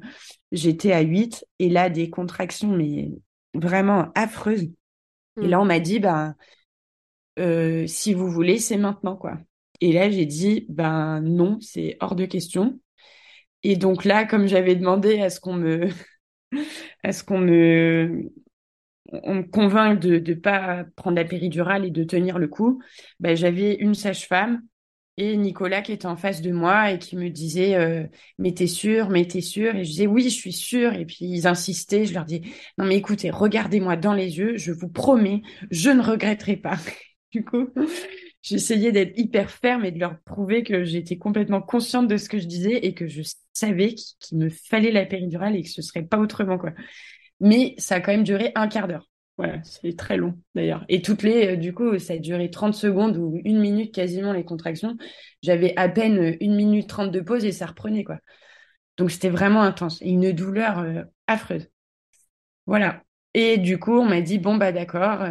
j'étais 0.52 0.92
à 0.92 1.00
8 1.02 1.44
et 1.60 1.68
là, 1.70 1.90
des 1.90 2.10
contractions, 2.10 2.70
mais 2.76 3.10
vraiment 3.54 4.08
affreuses. 4.14 4.68
Et 5.40 5.48
Hmm. 5.48 5.48
là, 5.48 5.60
on 5.60 5.66
m'a 5.66 5.80
dit, 5.80 6.00
ben, 6.00 6.36
euh, 7.38 7.86
si 7.86 8.14
vous 8.14 8.30
voulez, 8.30 8.58
c'est 8.58 8.76
maintenant, 8.76 9.16
quoi. 9.16 9.38
Et 9.80 9.92
là, 9.92 10.10
j'ai 10.10 10.26
dit, 10.26 10.66
ben, 10.68 11.20
non, 11.20 11.58
c'est 11.60 11.96
hors 12.00 12.14
de 12.16 12.24
question. 12.26 12.80
Et 13.64 13.76
donc 13.76 14.04
là, 14.04 14.26
comme 14.26 14.46
j'avais 14.48 14.76
demandé 14.76 15.20
à 15.22 15.30
ce 15.30 15.40
qu'on 15.40 15.54
me, 15.54 15.88
à 17.04 17.12
ce 17.12 17.24
qu'on 17.24 17.38
me, 17.38 18.30
on 19.12 19.34
me 19.36 19.42
convainc 19.42 19.98
de 20.00 20.18
ne 20.18 20.34
pas 20.34 20.84
prendre 20.96 21.16
la 21.16 21.24
péridurale 21.24 21.84
et 21.84 21.90
de 21.90 22.04
tenir 22.04 22.38
le 22.38 22.48
coup, 22.48 22.82
ben, 23.20 23.36
j'avais 23.36 23.74
une 23.76 23.94
sage-femme 23.94 24.62
et 25.16 25.36
Nicolas 25.36 25.82
qui 25.82 25.92
était 25.92 26.06
en 26.06 26.16
face 26.16 26.42
de 26.42 26.52
moi 26.52 26.92
et 26.92 26.98
qui 26.98 27.16
me 27.16 27.28
disait 27.30 27.74
euh, 27.76 28.04
mais 28.38 28.52
t'es 28.54 28.66
sûr, 28.68 29.08
mais 29.10 29.26
t'es 29.26 29.40
sûr 29.40 29.74
et 29.74 29.84
je 29.84 29.90
disais 29.90 30.06
oui 30.06 30.22
je 30.24 30.28
suis 30.28 30.52
sûre 30.52 30.94
et 30.94 31.04
puis 31.06 31.18
ils 31.22 31.46
insistaient, 31.46 32.04
je 32.06 32.14
leur 32.14 32.24
dis 32.24 32.42
non 32.78 32.84
mais 32.84 32.96
écoutez 32.96 33.30
regardez-moi 33.30 33.96
dans 33.96 34.14
les 34.14 34.38
yeux, 34.38 34.56
je 34.56 34.72
vous 34.72 34.88
promets 34.88 35.42
je 35.70 35.90
ne 35.90 36.02
regretterai 36.02 36.56
pas. 36.56 36.76
Du 37.30 37.44
coup 37.44 37.68
j'essayais 38.42 38.92
d'être 38.92 39.18
hyper 39.18 39.50
ferme 39.50 39.84
et 39.84 39.92
de 39.92 39.98
leur 39.98 40.18
prouver 40.20 40.62
que 40.62 40.84
j'étais 40.84 41.18
complètement 41.18 41.60
consciente 41.60 42.08
de 42.08 42.16
ce 42.16 42.28
que 42.28 42.38
je 42.38 42.46
disais 42.46 42.86
et 42.86 42.94
que 42.94 43.06
je 43.06 43.22
savais 43.52 43.94
qu- 43.94 44.02
qu'il 44.20 44.38
me 44.38 44.48
fallait 44.48 44.92
la 44.92 45.06
péridurale 45.06 45.56
et 45.56 45.62
que 45.62 45.68
ce 45.68 45.82
serait 45.82 46.02
pas 46.04 46.18
autrement 46.18 46.58
quoi. 46.58 46.72
Mais 47.40 47.74
ça 47.78 47.96
a 47.96 48.00
quand 48.00 48.12
même 48.12 48.24
duré 48.24 48.52
un 48.54 48.68
quart 48.68 48.88
d'heure. 48.88 49.08
Voilà, 49.36 49.62
c'est 49.62 49.96
très 49.96 50.16
long 50.16 50.36
d'ailleurs. 50.56 50.84
Et 50.88 51.00
toutes 51.00 51.22
les, 51.22 51.54
euh, 51.54 51.56
du 51.56 51.72
coup, 51.72 51.96
ça 52.00 52.14
a 52.14 52.18
duré 52.18 52.50
30 52.50 52.74
secondes 52.74 53.16
ou 53.16 53.40
une 53.44 53.60
minute 53.60 53.94
quasiment 53.94 54.32
les 54.32 54.44
contractions. 54.44 54.96
J'avais 55.42 55.74
à 55.76 55.88
peine 55.88 56.18
euh, 56.18 56.36
une 56.40 56.56
minute 56.56 56.88
trente 56.88 57.12
de 57.12 57.20
pause 57.20 57.44
et 57.44 57.52
ça 57.52 57.66
reprenait 57.66 58.02
quoi. 58.02 58.18
Donc 58.96 59.12
c'était 59.12 59.30
vraiment 59.30 59.62
intense 59.62 60.02
et 60.02 60.10
une 60.10 60.32
douleur 60.32 60.80
euh, 60.80 61.02
affreuse. 61.28 61.68
Voilà. 62.66 63.02
Et 63.34 63.58
du 63.58 63.78
coup, 63.78 63.92
on 63.92 64.04
m'a 64.06 64.20
dit 64.20 64.38
bon 64.38 64.56
bah 64.56 64.72
d'accord. 64.72 65.24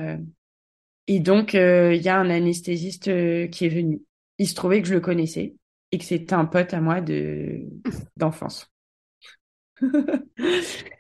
et 1.08 1.20
donc 1.20 1.54
il 1.54 2.02
y 2.02 2.10
a 2.10 2.18
un 2.18 2.30
anesthésiste 2.30 3.06
qui 3.50 3.66
est 3.66 3.70
venu. 3.70 4.02
Il 4.38 4.48
se 4.48 4.56
trouvait 4.56 4.82
que 4.82 4.88
je 4.88 4.94
le 4.94 5.02
connaissais 5.02 5.56
et 5.92 5.98
que 5.98 6.04
c'était 6.06 6.34
un 6.34 6.46
pote 6.46 6.74
à 6.74 6.82
moi 6.82 7.02
de 7.02 7.62
d'enfance. 8.18 8.72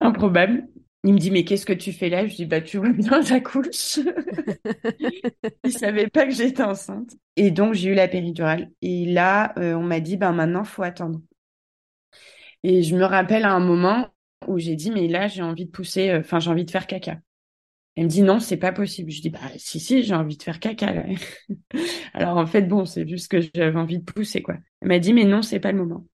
Improbable. 0.00 0.68
Il 1.06 1.12
me 1.12 1.18
dit, 1.18 1.30
mais 1.30 1.44
qu'est-ce 1.44 1.66
que 1.66 1.72
tu 1.74 1.92
fais 1.92 2.08
là? 2.08 2.26
Je 2.26 2.34
dis, 2.34 2.46
bah, 2.46 2.62
tu 2.62 2.78
vois 2.78 2.90
bien, 2.90 3.20
j'accouche. 3.20 3.98
Il 5.64 5.72
savait 5.72 6.08
pas 6.08 6.24
que 6.26 6.32
j'étais 6.32 6.62
enceinte. 6.62 7.10
Et 7.36 7.50
donc, 7.50 7.74
j'ai 7.74 7.90
eu 7.90 7.94
la 7.94 8.08
péridurale. 8.08 8.70
Et 8.80 9.04
là, 9.06 9.52
euh, 9.58 9.74
on 9.74 9.82
m'a 9.82 10.00
dit, 10.00 10.16
ben, 10.16 10.32
maintenant, 10.32 10.64
faut 10.64 10.82
attendre. 10.82 11.20
Et 12.62 12.82
je 12.82 12.96
me 12.96 13.04
rappelle 13.04 13.44
à 13.44 13.52
un 13.52 13.60
moment 13.60 14.08
où 14.46 14.58
j'ai 14.58 14.76
dit, 14.76 14.90
mais 14.90 15.08
là, 15.08 15.28
j'ai 15.28 15.42
envie 15.42 15.66
de 15.66 15.70
pousser, 15.70 16.10
euh, 16.10 16.20
enfin, 16.20 16.40
j'ai 16.40 16.50
envie 16.50 16.64
de 16.64 16.70
faire 16.70 16.86
caca. 16.86 17.18
Elle 17.96 18.04
me 18.04 18.08
dit 18.08 18.22
non, 18.22 18.40
c'est 18.40 18.56
pas 18.56 18.72
possible. 18.72 19.10
Je 19.10 19.22
dis 19.22 19.30
bah 19.30 19.40
si 19.56 19.80
si, 19.80 20.02
j'ai 20.04 20.14
envie 20.14 20.36
de 20.36 20.42
faire 20.42 20.60
caca. 20.60 20.92
Là. 20.94 21.04
Alors 22.14 22.38
en 22.38 22.46
fait 22.46 22.62
bon, 22.62 22.86
c'est 22.86 23.08
juste 23.08 23.30
que 23.30 23.40
j'avais 23.54 23.78
envie 23.78 23.98
de 23.98 24.04
pousser 24.04 24.42
quoi. 24.42 24.56
Elle 24.80 24.88
m'a 24.88 24.98
dit 24.98 25.12
mais 25.12 25.24
non, 25.24 25.42
c'est 25.42 25.60
pas 25.60 25.72
le 25.72 25.78
moment. 25.78 26.06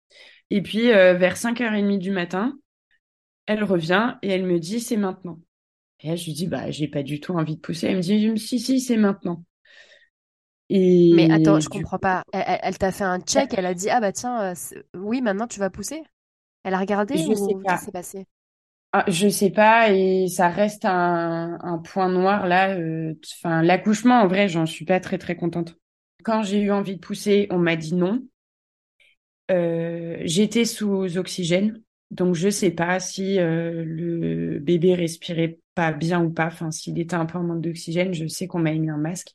Et 0.51 0.63
puis 0.63 0.93
euh, 0.93 1.15
vers 1.15 1.37
5h30 1.37 1.99
du 1.99 2.11
matin, 2.11 2.59
elle 3.49 3.65
revient 3.65 4.17
et 4.23 4.29
elle 4.29 4.45
me 4.45 4.61
dit 4.61 4.79
c'est 4.79 4.99
maintenant. 4.99 5.41
Et 6.01 6.09
là, 6.09 6.17
je 6.17 6.27
lui 6.27 6.35
dis 6.35 6.47
bah 6.47 6.71
j'ai 6.71 6.87
pas 6.87 7.03
du 7.03 7.19
tout 7.19 7.33
envie 7.33 7.57
de 7.57 7.61
pousser. 7.61 7.89
Elle 7.89 7.97
me 7.97 8.03
dit 8.03 8.39
si 8.39 8.61
si, 8.61 8.79
c'est 8.79 8.99
maintenant. 8.99 9.43
Et 10.69 11.13
mais 11.15 11.31
attends, 11.31 11.59
je 11.59 11.69
comprends 11.69 11.99
pas. 11.99 12.23
Elle, 12.33 12.77
t'a 12.77 12.93
fait 12.93 13.05
un 13.05 13.19
check, 13.21 13.55
elle 13.57 13.67
a 13.67 13.75
dit 13.75 13.89
ah 13.89 14.01
bah 14.01 14.13
tiens, 14.13 14.53
euh, 14.53 14.55
oui 14.95 15.23
maintenant 15.23 15.47
tu 15.47 15.59
vas 15.59 15.71
pousser? 15.71 16.03
Elle 16.63 16.75
a 16.75 16.79
regardé 16.79 17.17
je 17.17 17.25
ou 17.25 17.63
qu'est-ce 17.63 17.81
qui 17.81 17.85
s'est 17.87 17.93
passé? 17.93 18.27
Ah, 18.93 19.05
je 19.09 19.29
sais 19.29 19.51
pas 19.51 19.91
et 19.91 20.29
ça 20.29 20.49
reste 20.49 20.85
un, 20.85 21.59
un 21.63 21.79
point 21.79 22.11
noir 22.11 22.47
là. 22.47 22.77
Euh, 22.77 23.15
enfin, 23.41 23.63
l'accouchement 23.63 24.21
en 24.21 24.29
vrai, 24.29 24.49
j'en 24.49 24.67
suis 24.67 24.85
pas 24.85 25.01
très 25.01 25.17
très 25.17 25.37
contente. 25.37 25.75
Quand 26.23 26.43
j'ai 26.43 26.61
eu 26.61 26.71
envie 26.71 26.97
de 26.97 27.01
pousser, 27.01 27.47
on 27.51 27.59
m'a 27.59 27.77
dit 27.77 27.95
non. 27.95 28.23
Euh, 29.51 30.19
j'étais 30.25 30.67
sous 30.67 31.17
oxygène, 31.17 31.81
donc 32.11 32.35
je 32.35 32.49
sais 32.49 32.71
pas 32.71 33.01
si 33.01 33.39
euh, 33.39 33.85
le 33.85 34.59
bébé 34.61 34.95
respirait 34.95 35.59
pas 35.75 35.93
bien 35.93 36.23
ou 36.23 36.31
pas. 36.31 36.47
Enfin, 36.47 36.71
s'il 36.71 36.99
était 36.99 37.15
un 37.15 37.27
peu 37.27 37.39
en 37.39 37.43
manque 37.43 37.61
d'oxygène, 37.61 38.15
je 38.15 38.27
sais 38.27 38.47
qu'on 38.47 38.59
m'a 38.59 38.73
mis 38.73 38.91
un 38.91 38.97
masque. 38.97 39.35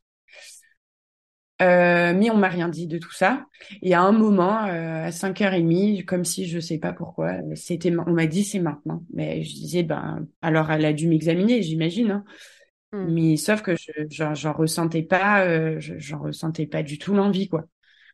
Euh, 1.61 2.13
mais 2.13 2.29
on 2.31 2.37
m'a 2.37 2.49
rien 2.49 2.67
dit 2.67 2.87
de 2.87 2.97
tout 2.97 3.13
ça. 3.13 3.45
Et 3.81 3.93
à 3.93 4.01
un 4.01 4.11
moment, 4.11 4.65
euh, 4.65 5.05
à 5.05 5.11
5h30, 5.11 6.03
comme 6.03 6.25
si 6.25 6.47
je 6.47 6.59
sais 6.59 6.79
pas 6.79 6.93
pourquoi, 6.93 7.35
c'était, 7.55 7.95
on 7.95 8.11
m'a 8.11 8.25
dit 8.25 8.43
c'est 8.43 8.59
maintenant. 8.59 9.03
Mais 9.13 9.43
je 9.43 9.53
disais, 9.53 9.83
ben, 9.83 10.27
alors 10.41 10.71
elle 10.71 10.85
a 10.85 10.93
dû 10.93 11.07
m'examiner, 11.07 11.61
j'imagine. 11.61 12.11
Hein. 12.11 12.23
Hmm. 12.91 13.13
Mais 13.13 13.37
sauf 13.37 13.61
que 13.61 13.75
je, 13.75 13.91
j'en, 14.09 14.53
ressentais 14.53 15.03
pas, 15.03 15.45
euh, 15.45 15.77
j'en 15.79 16.19
ressentais 16.19 16.67
pas 16.67 16.83
du 16.83 16.97
tout 16.97 17.13
l'envie, 17.13 17.47
quoi. 17.47 17.65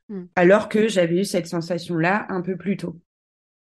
Hmm. 0.09 0.25
Alors 0.35 0.69
que 0.69 0.87
j'avais 0.87 1.21
eu 1.21 1.25
cette 1.25 1.47
sensation-là 1.47 2.27
un 2.29 2.41
peu 2.41 2.57
plus 2.57 2.77
tôt. 2.77 2.99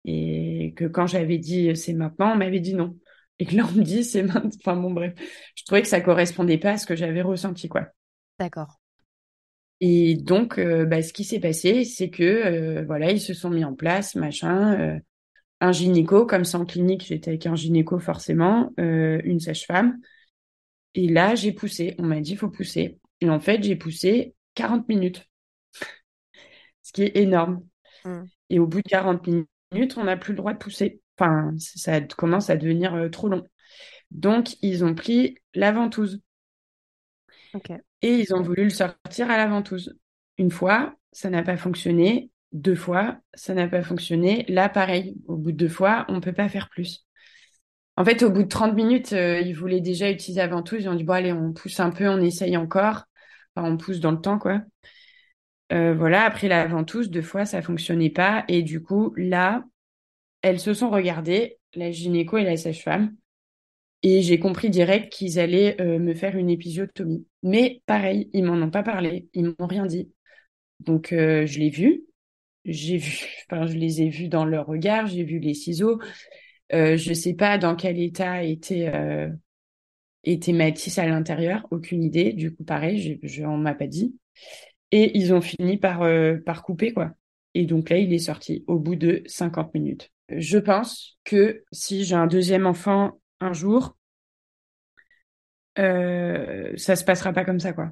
Et 0.06 0.72
que 0.76 0.84
quand 0.86 1.06
j'avais 1.06 1.38
dit 1.38 1.76
c'est 1.76 1.92
maintenant, 1.92 2.32
on 2.32 2.36
m'avait 2.36 2.60
dit 2.60 2.74
non. 2.74 2.96
Et 3.38 3.44
que 3.44 3.54
là, 3.54 3.66
on 3.68 3.72
me 3.76 3.82
dit 3.82 4.04
c'est 4.04 4.22
maintenant. 4.22 4.50
Enfin 4.64 4.76
bon, 4.76 4.92
bref. 4.92 5.12
Je 5.54 5.64
trouvais 5.64 5.82
que 5.82 5.88
ça 5.88 6.00
correspondait 6.00 6.58
pas 6.58 6.72
à 6.72 6.76
ce 6.78 6.86
que 6.86 6.96
j'avais 6.96 7.22
ressenti, 7.22 7.68
quoi. 7.68 7.88
D'accord. 8.38 8.78
Et 9.80 10.14
donc, 10.14 10.58
euh, 10.58 10.86
bah, 10.86 11.02
ce 11.02 11.12
qui 11.12 11.24
s'est 11.24 11.40
passé, 11.40 11.84
c'est 11.84 12.08
que 12.08 12.22
euh, 12.22 12.84
voilà, 12.86 13.10
ils 13.10 13.20
se 13.20 13.34
sont 13.34 13.50
mis 13.50 13.64
en 13.64 13.74
place, 13.74 14.14
machin, 14.14 14.80
euh, 14.80 14.98
un 15.60 15.72
gynéco, 15.72 16.24
comme 16.26 16.44
ça 16.44 16.58
en 16.58 16.64
clinique, 16.64 17.04
j'étais 17.06 17.30
avec 17.30 17.46
un 17.46 17.54
gynéco 17.54 17.98
forcément, 17.98 18.72
une 18.78 19.40
sage-femme. 19.40 19.98
Et 20.94 21.08
là, 21.08 21.34
j'ai 21.34 21.52
poussé. 21.52 21.94
On 21.98 22.04
m'a 22.04 22.20
dit, 22.20 22.32
il 22.32 22.38
faut 22.38 22.50
pousser. 22.50 22.98
Et 23.20 23.30
en 23.30 23.40
fait, 23.40 23.62
j'ai 23.62 23.76
poussé 23.76 24.34
40 24.54 24.88
minutes, 24.88 25.26
ce 26.82 26.92
qui 26.92 27.02
est 27.02 27.16
énorme. 27.16 27.64
Mmh. 28.04 28.24
Et 28.50 28.58
au 28.58 28.66
bout 28.66 28.82
de 28.82 28.88
40 28.88 29.26
minutes, 29.26 29.48
on 29.72 30.04
n'a 30.04 30.16
plus 30.16 30.32
le 30.32 30.36
droit 30.38 30.52
de 30.52 30.58
pousser. 30.58 31.00
Enfin, 31.18 31.52
ça 31.58 32.00
commence 32.00 32.50
à 32.50 32.56
devenir 32.56 33.08
trop 33.10 33.28
long. 33.28 33.44
Donc, 34.10 34.56
ils 34.62 34.84
ont 34.84 34.94
pris 34.94 35.36
la 35.54 35.72
ventouse. 35.72 36.20
Et 38.02 38.14
ils 38.20 38.34
ont 38.34 38.42
voulu 38.42 38.64
le 38.64 38.70
sortir 38.70 39.30
à 39.30 39.36
la 39.36 39.46
ventouse. 39.46 39.98
Une 40.38 40.50
fois, 40.50 40.94
ça 41.12 41.30
n'a 41.30 41.42
pas 41.42 41.56
fonctionné. 41.56 42.30
Deux 42.52 42.74
fois, 42.74 43.18
ça 43.34 43.54
n'a 43.54 43.68
pas 43.68 43.82
fonctionné. 43.82 44.44
Là, 44.48 44.68
pareil, 44.68 45.16
au 45.26 45.36
bout 45.36 45.52
de 45.52 45.56
deux 45.56 45.68
fois, 45.68 46.04
on 46.08 46.14
ne 46.14 46.20
peut 46.20 46.32
pas 46.32 46.48
faire 46.48 46.68
plus. 46.68 47.06
En 47.96 48.04
fait, 48.04 48.22
au 48.22 48.30
bout 48.30 48.42
de 48.42 48.48
30 48.48 48.74
minutes, 48.74 49.12
euh, 49.14 49.40
ils 49.40 49.54
voulaient 49.54 49.80
déjà 49.80 50.10
utiliser 50.10 50.40
la 50.40 50.48
ventouse. 50.48 50.82
Ils 50.82 50.88
ont 50.88 50.94
dit, 50.94 51.04
bon, 51.04 51.14
allez, 51.14 51.32
on 51.32 51.52
pousse 51.52 51.80
un 51.80 51.90
peu, 51.90 52.08
on 52.08 52.20
essaye 52.20 52.56
encore. 52.56 53.04
Enfin, 53.54 53.70
on 53.70 53.76
pousse 53.78 54.00
dans 54.00 54.12
le 54.12 54.20
temps, 54.20 54.38
quoi. 54.38 54.60
Euh, 55.72 55.94
voilà, 55.94 56.24
après 56.24 56.48
la 56.48 56.66
ventouse, 56.66 57.10
deux 57.10 57.22
fois, 57.22 57.44
ça 57.44 57.62
fonctionnait 57.62 58.10
pas. 58.10 58.44
Et 58.48 58.62
du 58.62 58.82
coup, 58.82 59.12
là, 59.16 59.64
elles 60.42 60.60
se 60.60 60.74
sont 60.74 60.90
regardées, 60.90 61.58
la 61.74 61.90
gynéco 61.90 62.38
et 62.38 62.44
la 62.44 62.56
sage-femme. 62.56 63.16
Et 64.02 64.22
j'ai 64.22 64.38
compris 64.38 64.70
direct 64.70 65.12
qu'ils 65.12 65.38
allaient 65.38 65.80
euh, 65.80 65.98
me 65.98 66.14
faire 66.14 66.36
une 66.36 66.50
épisiotomie. 66.50 67.26
Mais 67.42 67.82
pareil, 67.86 68.30
ils 68.32 68.44
m'en 68.44 68.54
ont 68.54 68.70
pas 68.70 68.82
parlé, 68.82 69.28
ils 69.34 69.54
m'ont 69.58 69.66
rien 69.66 69.86
dit. 69.86 70.12
Donc 70.80 71.12
euh, 71.12 71.46
je 71.46 71.58
l'ai 71.60 71.70
vu, 71.70 72.04
j'ai 72.64 72.98
vu, 72.98 73.26
enfin 73.50 73.66
je 73.66 73.74
les 73.74 74.02
ai 74.02 74.08
vus 74.10 74.28
dans 74.28 74.44
leur 74.44 74.66
regard, 74.66 75.06
j'ai 75.06 75.24
vu 75.24 75.40
les 75.40 75.54
ciseaux. 75.54 76.00
Euh, 76.72 76.96
je 76.96 77.14
sais 77.14 77.34
pas 77.34 77.58
dans 77.58 77.76
quel 77.76 77.98
état 78.00 78.44
était 78.44 78.90
était 80.24 80.52
Mathis 80.52 80.98
à 80.98 81.06
l'intérieur, 81.06 81.66
aucune 81.70 82.02
idée. 82.02 82.32
Du 82.32 82.54
coup 82.54 82.64
pareil, 82.64 83.18
je, 83.22 83.26
je 83.28 83.44
on 83.44 83.56
m'a 83.56 83.74
pas 83.74 83.86
dit. 83.86 84.16
Et 84.92 85.16
ils 85.18 85.34
ont 85.34 85.40
fini 85.40 85.78
par 85.78 86.02
euh, 86.02 86.36
par 86.44 86.62
couper 86.62 86.92
quoi. 86.92 87.12
Et 87.54 87.64
donc 87.64 87.88
là, 87.90 87.98
il 87.98 88.12
est 88.12 88.18
sorti 88.18 88.64
au 88.66 88.78
bout 88.78 88.96
de 88.96 89.22
50 89.26 89.72
minutes. 89.74 90.10
Je 90.28 90.58
pense 90.58 91.18
que 91.24 91.64
si 91.72 92.04
j'ai 92.04 92.14
un 92.14 92.26
deuxième 92.26 92.66
enfant 92.66 93.18
un 93.40 93.52
jour, 93.52 93.96
euh, 95.78 96.72
ça 96.76 96.96
se 96.96 97.04
passera 97.04 97.32
pas 97.32 97.44
comme 97.44 97.60
ça, 97.60 97.72
quoi. 97.72 97.90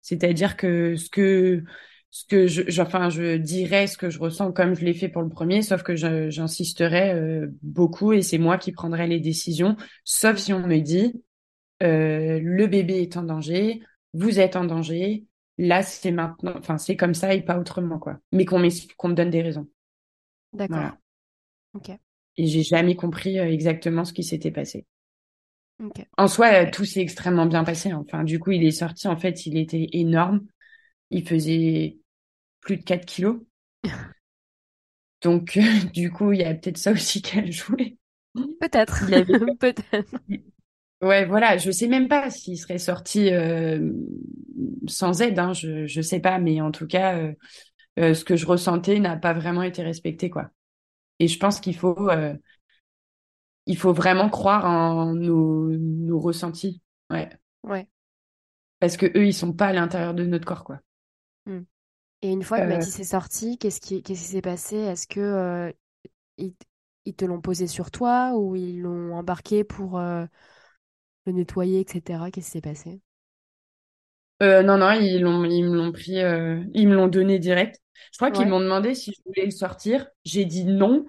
C'est-à-dire 0.00 0.56
que 0.56 0.96
ce 0.96 1.08
que 1.10 1.62
ce 2.10 2.26
que 2.26 2.46
je, 2.46 2.80
enfin, 2.80 3.08
je 3.08 3.36
dirais 3.36 3.86
ce 3.86 3.96
que 3.96 4.10
je 4.10 4.18
ressens 4.18 4.52
comme 4.52 4.74
je 4.74 4.84
l'ai 4.84 4.92
fait 4.92 5.08
pour 5.08 5.22
le 5.22 5.30
premier, 5.30 5.62
sauf 5.62 5.82
que 5.82 5.96
j'insisterai 5.96 7.14
euh, 7.14 7.46
beaucoup 7.62 8.12
et 8.12 8.20
c'est 8.20 8.38
moi 8.38 8.58
qui 8.58 8.70
prendrai 8.72 9.06
les 9.06 9.18
décisions, 9.18 9.76
sauf 10.04 10.36
si 10.36 10.52
on 10.52 10.66
me 10.66 10.78
dit 10.78 11.22
euh, 11.82 12.38
le 12.42 12.66
bébé 12.66 13.00
est 13.00 13.16
en 13.16 13.22
danger, 13.22 13.80
vous 14.12 14.40
êtes 14.40 14.56
en 14.56 14.64
danger, 14.64 15.24
là 15.62 15.82
c'est 15.82 16.10
maintenant, 16.10 16.54
enfin 16.58 16.78
c'est 16.78 16.96
comme 16.96 17.14
ça 17.14 17.34
et 17.34 17.42
pas 17.42 17.58
autrement 17.58 17.98
quoi. 17.98 18.18
Mais 18.32 18.44
qu'on 18.44 18.62
qu'on 18.96 19.08
me 19.08 19.14
donne 19.14 19.30
des 19.30 19.42
raisons. 19.42 19.68
D'accord. 20.52 20.92
Ok. 21.74 21.90
Et 22.36 22.46
j'ai 22.46 22.62
jamais 22.62 22.96
compris 22.96 23.38
euh, 23.38 23.50
exactement 23.50 24.04
ce 24.04 24.12
qui 24.12 24.24
s'était 24.24 24.50
passé. 24.50 24.86
En 26.16 26.28
soi, 26.28 26.66
tout 26.66 26.84
s'est 26.84 27.00
extrêmement 27.00 27.46
bien 27.46 27.64
passé. 27.64 27.92
Enfin, 27.92 28.24
du 28.24 28.38
coup, 28.38 28.52
il 28.52 28.64
est 28.64 28.70
sorti. 28.70 29.08
En 29.08 29.16
fait, 29.16 29.46
il 29.46 29.56
était 29.56 29.88
énorme. 29.92 30.46
Il 31.10 31.26
faisait 31.26 31.98
plus 32.60 32.76
de 32.76 32.84
4 32.84 33.04
kilos. 33.04 33.40
Donc, 35.22 35.58
du 35.92 36.10
coup, 36.10 36.32
il 36.32 36.40
y 36.40 36.44
a 36.44 36.54
peut-être 36.54 36.78
ça 36.78 36.92
aussi 36.92 37.22
qu'elle 37.22 37.52
jouait. 37.52 37.96
Peut-être. 38.60 39.06
peut-être. 39.58 40.04
Ouais, 41.02 41.24
voilà. 41.24 41.56
Je 41.56 41.70
sais 41.70 41.88
même 41.88 42.08
pas 42.08 42.30
s'il 42.30 42.58
serait 42.58 42.78
sorti 42.78 43.32
euh, 43.32 43.92
sans 44.86 45.20
aide. 45.20 45.38
Hein. 45.38 45.52
Je 45.52 45.86
je 45.86 46.00
sais 46.00 46.20
pas, 46.20 46.38
mais 46.38 46.60
en 46.60 46.70
tout 46.70 46.86
cas, 46.86 47.18
euh, 47.18 47.32
euh, 47.98 48.14
ce 48.14 48.24
que 48.24 48.36
je 48.36 48.46
ressentais 48.46 49.00
n'a 49.00 49.16
pas 49.16 49.32
vraiment 49.32 49.62
été 49.62 49.82
respecté, 49.82 50.30
quoi. 50.30 50.50
Et 51.18 51.26
je 51.26 51.38
pense 51.38 51.60
qu'il 51.60 51.76
faut 51.76 52.08
il 53.66 53.76
faut 53.76 53.92
vraiment 53.92 54.28
croire 54.28 54.64
en 54.64 55.14
nos, 55.14 55.70
nos 55.70 56.18
ressentis. 56.18 56.80
Ouais. 57.10 57.30
Ouais. 57.62 57.86
Parce 58.80 58.96
que 58.96 59.06
eux, 59.06 59.26
ils 59.26 59.34
sont 59.34 59.52
pas 59.52 59.66
à 59.66 59.72
l'intérieur 59.72 60.14
de 60.14 60.24
notre 60.24 60.44
corps, 60.44 60.64
quoi. 60.64 60.80
Hmm. 61.46 61.62
Et 62.22 62.30
une 62.30 62.42
fois 62.42 62.60
que. 62.60 62.66
Mathis 62.66 62.98
est 62.98 63.04
sorti, 63.04 63.58
qu'est-ce 63.58 63.80
qui 63.80 64.02
qu'est-ce 64.02 64.22
qui 64.22 64.28
s'est 64.28 64.42
passé? 64.42 64.76
Est-ce 64.76 65.06
que 65.06 65.20
euh, 65.20 65.72
ils, 66.38 66.54
ils, 67.04 67.14
te 67.14 67.24
l'ont 67.24 67.40
posé 67.40 67.66
sur 67.66 67.90
toi 67.90 68.32
ou 68.36 68.56
ils 68.56 68.80
l'ont 68.80 69.14
embarqué 69.14 69.62
pour 69.64 70.00
le 71.26 71.32
nettoyer, 71.32 71.80
etc. 71.80 72.30
Qu'est-ce 72.30 72.46
qui 72.46 72.52
s'est 72.52 72.60
passé? 72.60 73.00
Euh, 74.42 74.62
non, 74.62 74.78
non, 74.78 74.90
ils 74.92 75.20
l'ont, 75.20 75.44
ils 75.44 75.64
me 75.64 75.76
l'ont 75.76 75.92
pris, 75.92 76.16
ils 76.74 76.88
me 76.88 76.94
l'ont 76.94 77.08
donné 77.08 77.38
direct. 77.38 77.80
Je 78.10 78.18
crois 78.18 78.30
qu'ils 78.30 78.46
m'ont 78.48 78.60
demandé 78.60 78.94
si 78.94 79.12
je 79.12 79.22
voulais 79.24 79.44
le 79.44 79.50
sortir. 79.50 80.08
J'ai 80.24 80.44
dit 80.44 80.64
non. 80.64 81.06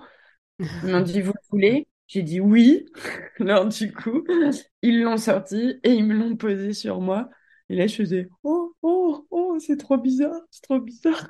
Ils 0.60 0.90
m'ont 0.90 1.02
dit 1.02 1.22
vous 1.22 1.34
le 1.34 1.50
voulez? 1.50 1.88
J'ai 2.08 2.22
dit 2.22 2.40
oui. 2.40 2.86
Alors 3.40 3.66
du 3.68 3.92
coup, 3.92 4.24
ils 4.82 5.02
l'ont 5.02 5.18
sorti 5.18 5.80
et 5.84 5.92
ils 5.92 6.06
me 6.06 6.14
l'ont 6.14 6.36
posé 6.36 6.74
sur 6.74 7.02
moi. 7.02 7.30
Et 7.70 7.76
là, 7.76 7.88
je 7.88 7.96
faisais 7.96 8.30
oh 8.44 8.76
oh 8.82 9.26
oh, 9.32 9.58
c'est 9.60 9.78
trop 9.78 9.98
bizarre, 9.98 10.42
c'est 10.52 10.64
trop 10.64 10.80
bizarre. 10.80 11.30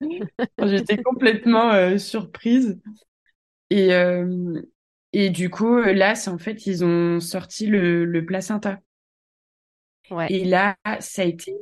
J'étais 0.62 1.02
complètement 1.02 1.72
euh, 1.72 1.98
surprise. 1.98 2.80
Et 3.70 3.92
euh, 3.92 4.60
et 5.16 5.30
du 5.30 5.48
coup, 5.48 5.78
là, 5.80 6.16
c'est 6.16 6.30
en 6.30 6.38
fait, 6.38 6.66
ils 6.66 6.84
ont 6.84 7.20
sorti 7.20 7.66
le, 7.66 8.04
le 8.04 8.26
placenta. 8.26 8.80
Ouais. 10.10 10.26
Et 10.30 10.44
là, 10.44 10.76
ça 11.00 11.22
a 11.22 11.24
été 11.24 11.56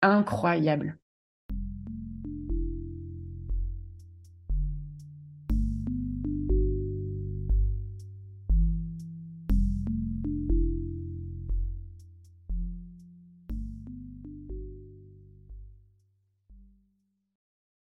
incroyable. 0.00 0.96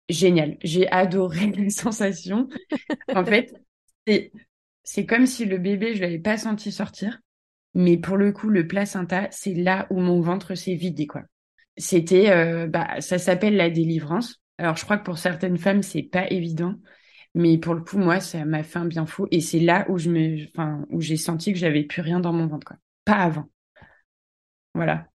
génial. 0.09 0.57
J'ai 0.63 0.89
adoré 0.89 1.47
les 1.55 1.69
sensations. 1.69 2.47
en 3.13 3.25
fait, 3.25 3.53
c'est, 4.05 4.31
c'est 4.89 5.05
comme 5.05 5.25
si 5.25 5.43
le 5.43 5.57
bébé, 5.57 5.95
je 5.95 6.01
l'avais 6.01 6.17
pas 6.17 6.37
senti 6.37 6.71
sortir, 6.71 7.19
Mais 7.73 7.97
pour 7.97 8.15
le 8.15 8.31
coup, 8.31 8.47
le 8.47 8.67
placenta, 8.67 9.27
c'est 9.31 9.53
là 9.53 9.85
où 9.89 9.99
mon 9.99 10.21
ventre 10.21 10.55
s'est 10.55 10.75
vidé, 10.75 11.07
quoi. 11.07 11.23
C'était, 11.75 12.31
euh, 12.31 12.67
bah, 12.67 13.01
ça 13.01 13.17
s'appelle 13.19 13.57
la 13.57 13.69
délivrance. 13.69 14.41
Alors, 14.57 14.77
je 14.77 14.85
crois 14.85 14.97
que 14.97 15.03
pour 15.03 15.17
certaines 15.17 15.57
femmes, 15.57 15.83
c'est 15.83 16.03
pas 16.03 16.31
évident. 16.31 16.75
Mais 17.35 17.57
pour 17.57 17.73
le 17.75 17.81
coup, 17.81 17.97
moi, 17.97 18.21
ça 18.21 18.45
m'a 18.45 18.63
fait 18.63 18.79
un 18.79 18.85
bien 18.85 19.05
fou. 19.05 19.27
Et 19.29 19.41
c'est 19.41 19.59
là 19.59 19.85
où 19.89 19.97
je 19.97 20.09
me, 20.09 20.47
enfin, 20.55 20.85
où 20.89 21.01
j'ai 21.01 21.17
senti 21.17 21.51
que 21.51 21.59
j'avais 21.59 21.83
plus 21.83 22.01
rien 22.01 22.21
dans 22.21 22.31
mon 22.33 22.47
ventre, 22.47 22.67
quoi. 22.67 22.77
Pas 23.03 23.17
avant. 23.17 23.49
Voilà. 24.73 25.07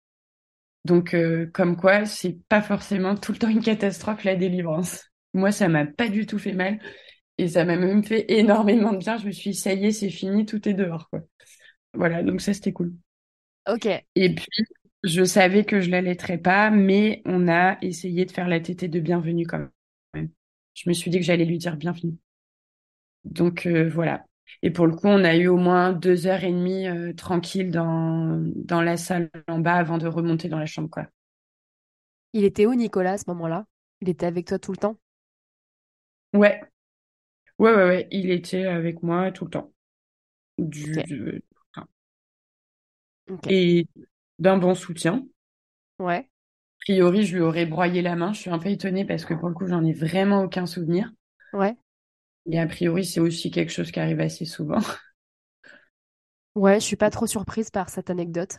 Donc, 0.84 1.14
euh, 1.14 1.48
comme 1.54 1.76
quoi, 1.76 2.06
c'est 2.06 2.38
pas 2.48 2.60
forcément 2.60 3.14
tout 3.14 3.30
le 3.32 3.38
temps 3.38 3.48
une 3.48 3.62
catastrophe, 3.62 4.24
la 4.24 4.34
délivrance. 4.34 5.04
Moi, 5.32 5.52
ça 5.52 5.68
m'a 5.68 5.86
pas 5.86 6.08
du 6.08 6.26
tout 6.26 6.38
fait 6.38 6.54
mal. 6.54 6.80
Et 7.40 7.48
ça 7.48 7.64
m'a 7.64 7.76
même 7.76 8.04
fait 8.04 8.26
énormément 8.30 8.92
de 8.92 8.98
bien. 8.98 9.16
Je 9.16 9.26
me 9.26 9.32
suis 9.32 9.52
dit, 9.52 9.56
ça 9.56 9.72
y 9.72 9.86
est, 9.86 9.92
c'est 9.92 10.10
fini, 10.10 10.44
tout 10.44 10.68
est 10.68 10.74
dehors, 10.74 11.08
quoi. 11.08 11.22
Voilà, 11.94 12.22
donc 12.22 12.42
ça, 12.42 12.52
c'était 12.52 12.74
cool. 12.74 12.92
Ok. 13.66 13.86
Et 14.14 14.34
puis, 14.34 14.46
je 15.04 15.24
savais 15.24 15.64
que 15.64 15.80
je 15.80 15.88
l'allaiterais 15.88 16.36
pas, 16.36 16.68
mais 16.68 17.22
on 17.24 17.48
a 17.48 17.78
essayé 17.80 18.26
de 18.26 18.30
faire 18.30 18.46
la 18.46 18.60
tétée 18.60 18.88
de 18.88 19.00
bienvenue 19.00 19.46
quand 19.46 19.66
même. 20.12 20.28
Je 20.74 20.86
me 20.90 20.92
suis 20.92 21.10
dit 21.10 21.16
que 21.18 21.24
j'allais 21.24 21.46
lui 21.46 21.56
dire 21.56 21.78
bienvenue. 21.78 22.14
Donc, 23.24 23.64
euh, 23.64 23.88
voilà. 23.88 24.26
Et 24.62 24.70
pour 24.70 24.86
le 24.86 24.94
coup, 24.94 25.06
on 25.08 25.24
a 25.24 25.34
eu 25.34 25.46
au 25.46 25.56
moins 25.56 25.94
deux 25.94 26.26
heures 26.26 26.44
et 26.44 26.52
demie 26.52 26.88
euh, 26.88 27.14
tranquille 27.14 27.70
dans, 27.70 28.38
dans 28.54 28.82
la 28.82 28.98
salle 28.98 29.30
en 29.48 29.60
bas 29.60 29.76
avant 29.76 29.96
de 29.96 30.06
remonter 30.06 30.50
dans 30.50 30.58
la 30.58 30.66
chambre, 30.66 30.90
quoi. 30.90 31.06
Il 32.34 32.44
était 32.44 32.66
où, 32.66 32.74
Nicolas, 32.74 33.12
à 33.12 33.18
ce 33.18 33.24
moment-là? 33.28 33.64
Il 34.02 34.10
était 34.10 34.26
avec 34.26 34.46
toi 34.46 34.58
tout 34.58 34.72
le 34.72 34.76
temps? 34.76 34.98
Ouais. 36.32 36.69
Ouais, 37.60 37.70
ouais, 37.72 37.84
ouais. 37.84 38.08
Il 38.10 38.30
était 38.32 38.66
avec 38.66 39.02
moi 39.04 39.30
tout 39.32 39.44
le 39.44 39.50
temps. 39.52 39.72
Du, 40.58 41.04
Ok. 43.30 43.46
et 43.48 43.86
d'un 44.38 44.56
bon 44.58 44.74
soutien. 44.74 45.26
Ouais. 45.98 46.28
A 46.80 46.82
priori, 46.84 47.24
je 47.24 47.36
lui 47.36 47.42
aurais 47.42 47.64
broyé 47.64 48.02
la 48.02 48.16
main. 48.16 48.34
Je 48.34 48.40
suis 48.40 48.50
un 48.50 48.58
peu 48.58 48.68
étonnée 48.68 49.06
parce 49.06 49.24
que 49.24 49.32
pour 49.32 49.48
le 49.48 49.54
coup, 49.54 49.66
j'en 49.66 49.82
ai 49.82 49.94
vraiment 49.94 50.42
aucun 50.42 50.66
souvenir. 50.66 51.10
Ouais. 51.52 51.76
Et 52.50 52.58
a 52.58 52.66
priori, 52.66 53.04
c'est 53.06 53.20
aussi 53.20 53.50
quelque 53.50 53.72
chose 53.72 53.90
qui 53.90 53.98
arrive 54.00 54.20
assez 54.20 54.44
souvent. 54.44 54.80
Ouais, 56.54 56.78
je 56.78 56.84
suis 56.86 56.94
pas 56.94 57.10
trop 57.10 57.26
surprise 57.26 57.70
par 57.70 57.88
cette 57.90 58.08
anecdote. 58.08 58.58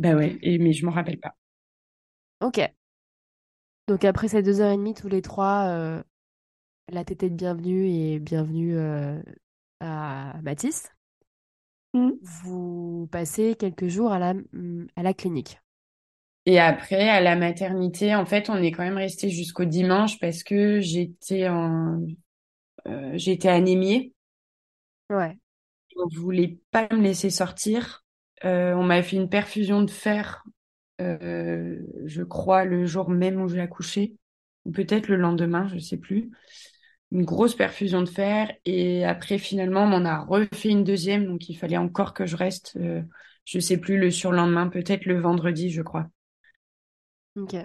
Bah 0.00 0.14
ouais, 0.14 0.38
et, 0.42 0.58
mais 0.58 0.72
je 0.72 0.84
m'en 0.86 0.90
rappelle 0.92 1.18
pas. 1.20 1.34
Ok. 2.40 2.58
Donc 3.88 4.04
après 4.04 4.28
ces 4.28 4.42
deux 4.42 4.60
heures 4.60 4.70
et 4.72 4.76
demie 4.76 4.94
tous 4.94 5.08
les 5.08 5.22
trois, 5.22 5.66
euh, 5.68 6.02
la 6.88 7.04
tétée 7.04 7.30
de 7.30 7.34
bienvenue 7.34 7.88
et 7.88 8.18
bienvenue 8.18 8.76
euh, 8.76 9.20
à 9.80 10.34
Mathis, 10.42 10.90
Mm. 11.94 12.18
vous 12.22 13.08
passez 13.10 13.56
quelques 13.58 13.88
jours 13.88 14.12
à 14.12 14.18
la, 14.18 14.34
à 14.96 15.02
la 15.02 15.14
clinique. 15.14 15.58
Et 16.46 16.58
après, 16.58 17.08
à 17.08 17.20
la 17.20 17.36
maternité, 17.36 18.14
en 18.14 18.24
fait, 18.24 18.48
on 18.48 18.56
est 18.62 18.72
quand 18.72 18.82
même 18.82 18.96
resté 18.96 19.28
jusqu'au 19.30 19.64
dimanche 19.66 20.18
parce 20.18 20.42
que 20.42 20.80
j'étais 20.80 21.48
en, 21.48 22.00
euh, 22.88 23.12
j'étais 23.16 23.48
anémiée. 23.48 24.14
Ouais. 25.10 25.38
On 25.96 26.06
voulait 26.08 26.58
pas 26.70 26.88
me 26.92 27.02
laisser 27.02 27.30
sortir. 27.30 28.04
Euh, 28.44 28.74
on 28.74 28.84
m'a 28.84 29.02
fait 29.02 29.16
une 29.16 29.28
perfusion 29.28 29.82
de 29.82 29.90
fer, 29.90 30.44
euh, 31.00 31.80
je 32.04 32.22
crois, 32.22 32.64
le 32.64 32.86
jour 32.86 33.10
même 33.10 33.40
où 33.40 33.48
j'ai 33.48 33.60
accouché, 33.60 34.16
ou 34.64 34.70
peut-être 34.72 35.08
le 35.08 35.16
lendemain, 35.16 35.66
je 35.68 35.78
sais 35.78 35.96
plus. 35.96 36.30
Une 37.12 37.24
grosse 37.24 37.54
perfusion 37.54 38.00
de 38.02 38.08
fer. 38.08 38.52
Et 38.64 39.04
après, 39.04 39.38
finalement, 39.38 39.82
on 39.84 39.86
m'en 39.88 40.04
a 40.04 40.20
refait 40.24 40.68
une 40.70 40.84
deuxième, 40.84 41.26
donc 41.26 41.48
il 41.48 41.54
fallait 41.56 41.76
encore 41.78 42.14
que 42.14 42.26
je 42.26 42.36
reste, 42.36 42.76
euh, 42.76 43.02
je 43.44 43.58
sais 43.60 43.78
plus, 43.78 43.98
le 43.98 44.10
surlendemain, 44.10 44.68
peut-être 44.68 45.06
le 45.06 45.20
vendredi, 45.20 45.70
je 45.70 45.82
crois. 45.82 46.08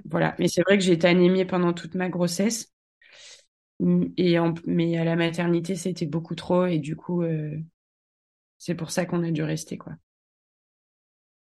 Voilà. 0.05 0.35
Mais 0.39 0.47
c'est 0.47 0.61
vrai 0.61 0.77
que 0.77 0.83
j'ai 0.83 0.93
été 0.93 1.07
anémiée 1.07 1.45
pendant 1.45 1.73
toute 1.73 1.95
ma 1.95 2.09
grossesse. 2.09 2.71
Et 4.17 4.39
en- 4.39 4.53
mais 4.65 4.97
à 4.97 5.03
la 5.03 5.15
maternité, 5.15 5.75
c'était 5.75 6.05
beaucoup 6.07 6.33
trop. 6.35 6.65
Et 6.65 6.79
du 6.79 6.95
coup, 6.95 7.21
euh, 7.23 7.55
c'est 8.57 8.73
pour 8.75 8.89
ça 8.91 9.05
qu'on 9.05 9.23
a 9.23 9.29
dû 9.31 9.43
rester, 9.43 9.77
quoi. 9.77 9.93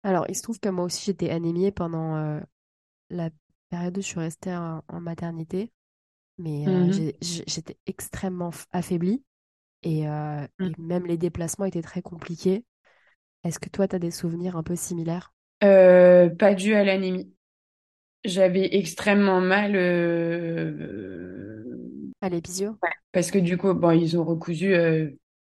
Alors, 0.03 0.25
il 0.29 0.35
se 0.35 0.41
trouve 0.41 0.59
que 0.59 0.69
moi 0.69 0.85
aussi 0.85 1.03
j'étais 1.05 1.29
anémiée 1.29 1.71
pendant 1.71 2.15
euh, 2.15 2.39
la 3.11 3.29
période 3.69 3.97
où 3.97 4.01
je 4.01 4.07
suis 4.07 4.19
restée 4.19 4.55
en, 4.55 4.83
en 4.87 5.01
maternité, 5.01 5.71
mais 6.37 6.67
euh, 6.69 6.89
j'ai- 7.21 7.43
j'étais 7.47 7.77
extrêmement 7.85 8.51
affaiblie 8.71 9.23
et, 9.83 10.07
euh, 10.09 10.47
Mm. 10.59 10.69
et 10.69 10.75
même 10.79 11.05
les 11.07 11.17
déplacements 11.17 11.65
étaient 11.65 11.81
très 11.83 12.01
compliqués. 12.03 12.65
Est-ce 13.43 13.59
que 13.59 13.69
toi, 13.69 13.87
tu 13.87 13.95
as 13.95 13.99
des 13.99 14.11
souvenirs 14.11 14.57
un 14.57 14.63
peu 14.63 14.75
similaires? 14.75 15.33
Euh, 15.63 16.29
pas 16.29 16.53
dû 16.53 16.73
à 16.75 16.83
l'anémie. 16.83 17.33
J'avais 18.25 18.75
extrêmement 18.77 19.41
mal 19.41 19.75
À 22.21 22.29
l'épisio? 22.29 22.79
parce 23.11 23.31
que 23.31 23.37
du 23.39 23.57
coup, 23.57 23.73
bon, 23.73 23.91
ils 23.91 24.17
ont 24.17 24.23
recousu 24.23 24.73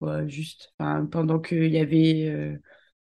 ouais, 0.01 0.29
juste 0.29 0.73
pendant 1.11 1.39
qu'il 1.39 1.67
y 1.73 1.77
avait, 1.79 2.59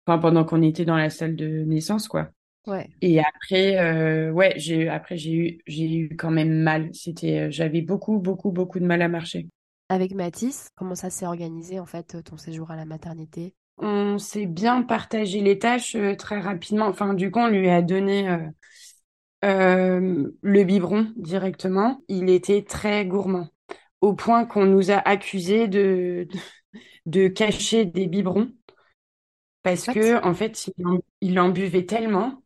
enfin 0.06 0.18
pendant 0.20 0.44
qu'on 0.44 0.62
était 0.62 0.84
dans 0.84 0.96
la 0.96 1.10
salle 1.10 1.36
de 1.36 1.46
naissance, 1.64 2.08
quoi. 2.08 2.30
Ouais. 2.66 2.90
Et 3.02 3.20
après, 3.20 3.78
euh, 3.78 4.30
ouais, 4.32 4.54
j'ai 4.56 4.88
après 4.88 5.16
j'ai 5.16 5.32
eu 5.32 5.58
j'ai 5.66 5.94
eu 5.96 6.16
quand 6.16 6.30
même 6.30 6.52
mal. 6.62 6.90
C'était, 6.94 7.48
euh, 7.48 7.50
j'avais 7.50 7.80
beaucoup 7.82 8.18
beaucoup 8.18 8.50
beaucoup 8.52 8.78
de 8.80 8.84
mal 8.86 9.00
à 9.02 9.08
marcher. 9.08 9.48
Avec 9.90 10.14
Mathis, 10.14 10.70
comment 10.74 10.94
ça 10.94 11.10
s'est 11.10 11.26
organisé 11.26 11.78
en 11.80 11.84
fait 11.84 12.24
ton 12.24 12.38
séjour 12.38 12.70
à 12.70 12.76
la 12.76 12.86
maternité? 12.86 13.54
On 13.78 14.18
s'est 14.18 14.46
bien 14.46 14.82
partagé 14.82 15.40
les 15.40 15.58
tâches 15.58 15.94
euh, 15.96 16.14
très 16.16 16.40
rapidement. 16.40 16.86
Enfin, 16.86 17.14
du 17.14 17.30
coup, 17.30 17.40
on 17.40 17.48
lui 17.48 17.68
a 17.70 17.82
donné 17.82 18.28
euh, 18.28 18.38
euh, 19.44 20.30
le 20.42 20.64
biberon 20.64 21.12
directement. 21.16 22.02
Il 22.08 22.30
était 22.30 22.64
très 22.64 23.06
gourmand, 23.06 23.48
au 24.00 24.14
point 24.14 24.44
qu'on 24.46 24.66
nous 24.66 24.90
a 24.90 24.96
accusés 24.96 25.68
de, 25.68 26.28
de, 26.30 26.38
de 27.06 27.28
cacher 27.28 27.84
des 27.86 28.06
biberons 28.06 28.52
parce 29.62 29.88
What? 29.88 29.98
que, 29.98 30.22
en 30.24 30.34
fait, 30.34 30.66
il 30.78 30.86
en, 30.86 30.98
il 31.20 31.38
en 31.40 31.48
buvait 31.50 31.86
tellement 31.86 32.42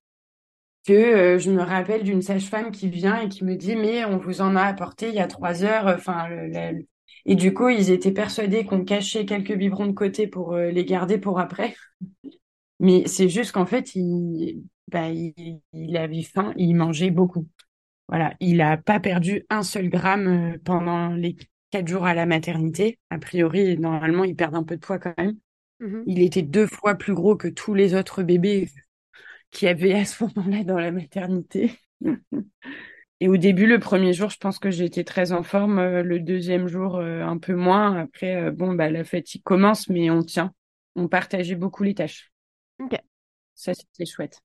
que 0.87 0.93
euh, 0.93 1.39
je 1.39 1.51
me 1.51 1.63
rappelle 1.63 2.03
d'une 2.05 2.23
sage-femme 2.23 2.71
qui 2.71 2.89
vient 2.89 3.21
et 3.23 3.29
qui 3.29 3.45
me 3.45 3.57
dit, 3.57 3.77
mais 3.77 4.05
on 4.05 4.19
vous 4.19 4.41
en 4.43 4.57
a 4.57 4.63
apporté 4.63 5.09
il 5.09 5.15
y 5.15 5.21
a 5.21 5.27
trois 5.27 5.65
heures. 5.65 5.87
Enfin, 5.87 6.29
le- 6.29 6.49
le- 6.49 6.87
et 7.27 7.35
du 7.37 7.55
coup, 7.55 7.69
ils 7.71 7.91
étaient 7.91 8.13
persuadés 8.13 8.65
qu'on 8.67 8.85
cachait 8.85 9.25
quelques 9.27 9.55
biberons 9.57 9.87
de 9.87 9.93
côté 9.93 10.27
pour 10.27 10.55
euh, 10.55 10.71
les 10.71 10.85
garder 10.85 11.19
pour 11.19 11.41
après. 11.41 11.75
Mais 12.81 13.05
c'est 13.07 13.29
juste 13.29 13.53
qu'en 13.53 13.67
fait, 13.67 13.95
il, 13.95 14.65
bah, 14.91 15.09
il, 15.11 15.35
il 15.73 15.97
avait 15.97 16.23
faim, 16.23 16.53
il 16.57 16.75
mangeait 16.75 17.11
beaucoup. 17.11 17.47
Voilà, 18.09 18.35
il 18.41 18.61
a 18.63 18.77
pas 18.79 19.01
perdu 19.01 19.45
un 19.51 19.63
seul 19.63 19.89
gramme 19.91 20.29
euh, 20.55 20.59
pendant 20.65 21.11
les 21.11 21.37
quatre 21.71 21.89
jours 21.89 22.07
à 22.07 22.15
la 22.15 22.27
maternité. 22.27 22.99
A 23.11 23.19
priori, 23.19 23.79
normalement, 23.79 24.25
il 24.25 24.37
perd 24.37 24.55
un 24.57 24.65
peu 24.65 24.77
de 24.77 24.81
poids 24.81 24.99
quand 24.99 25.15
même. 25.19 25.37
Mhm. 25.81 26.03
Il 26.07 26.23
était 26.23 26.43
deux 26.43 26.67
fois 26.67 26.95
plus 26.97 27.15
gros 27.15 27.37
que 27.37 27.49
tous 27.49 27.75
les 27.75 27.95
autres 27.95 28.23
bébés 28.23 28.69
qu'il 29.55 29.67
y 29.67 29.71
avait 29.71 29.95
à 29.95 30.05
ce 30.05 30.25
moment-là 30.25 30.65
dans 30.65 30.79
la 30.79 30.93
maternité. 30.93 31.73
Et 33.21 33.29
au 33.29 33.37
début, 33.37 33.67
le 33.67 33.79
premier 33.79 34.13
jour, 34.13 34.29
je 34.31 34.39
pense 34.39 34.59
que 34.59 34.71
j'étais 34.71 35.05
très 35.05 35.33
en 35.33 35.43
forme. 35.43 35.79
Euh, 35.79 36.03
Le 36.03 36.21
deuxième 36.21 36.67
jour, 36.67 36.97
euh, 36.97 37.23
un 37.23 37.39
peu 37.39 37.55
moins. 37.55 37.97
Après, 37.97 38.37
euh, 38.37 38.51
bon, 38.51 38.75
bah, 38.75 38.91
la 38.91 39.05
fatigue 39.05 39.43
commence, 39.45 39.89
mais 39.89 40.11
on 40.11 40.23
tient. 40.23 40.53
On 40.97 41.09
partageait 41.09 41.55
beaucoup 41.55 41.85
les 41.85 41.95
tâches. 41.95 42.33
Ça, 43.55 43.73
c'était 43.75 44.05
chouette. 44.05 44.41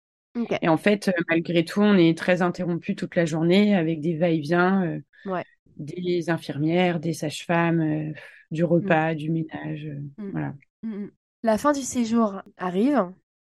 Et 0.62 0.70
en 0.70 0.78
fait, 0.78 1.12
malgré 1.30 1.66
tout, 1.66 1.82
on 1.82 1.96
est 1.98 2.18
très 2.18 2.42
interrompu 2.42 2.96
toute 2.96 3.16
la 3.16 3.26
journée 3.26 3.76
avec 3.76 4.00
des 4.02 4.16
va-et-vient, 4.16 4.86
euh, 4.86 5.00
Ouais. 5.26 5.44
des 5.78 6.30
infirmières, 6.30 7.00
des 7.00 7.14
sages-femmes, 7.14 7.82
euh, 7.82 8.14
du 8.52 8.64
repas, 8.64 9.16
du 9.16 9.32
ménage. 9.32 9.86
euh, 9.86 10.00
Mm. 10.18 10.30
Voilà. 10.32 10.54
Mhm. 10.84 11.12
La 11.44 11.58
fin 11.58 11.72
du 11.74 11.82
séjour 11.82 12.42
arrive. 12.58 13.12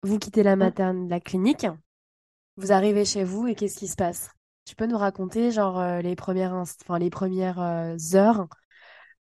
Vous 0.03 0.19
quittez 0.19 0.43
la 0.43 0.57
materne, 0.57 1.09
la 1.09 1.21
clinique. 1.21 1.67
Vous 2.57 2.73
arrivez 2.73 3.05
chez 3.05 3.25
vous 3.25 3.47
et 3.47 3.55
qu'est-ce 3.55 3.79
qui 3.79 3.89
se 3.89 3.97
passe? 3.97 4.31
Tu 4.65 4.75
peux 4.75 4.87
nous 4.87 4.99
raconter 4.99 5.51
genre 5.51 5.79
euh, 5.79 6.01
les 6.01 6.17
premières 6.17 6.55
enfin, 6.55 6.99
les 6.99 7.11
premières 7.11 7.61
euh, 7.61 7.97
heures 8.15 8.47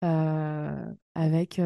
euh, 0.05 0.93
avec 1.15 1.59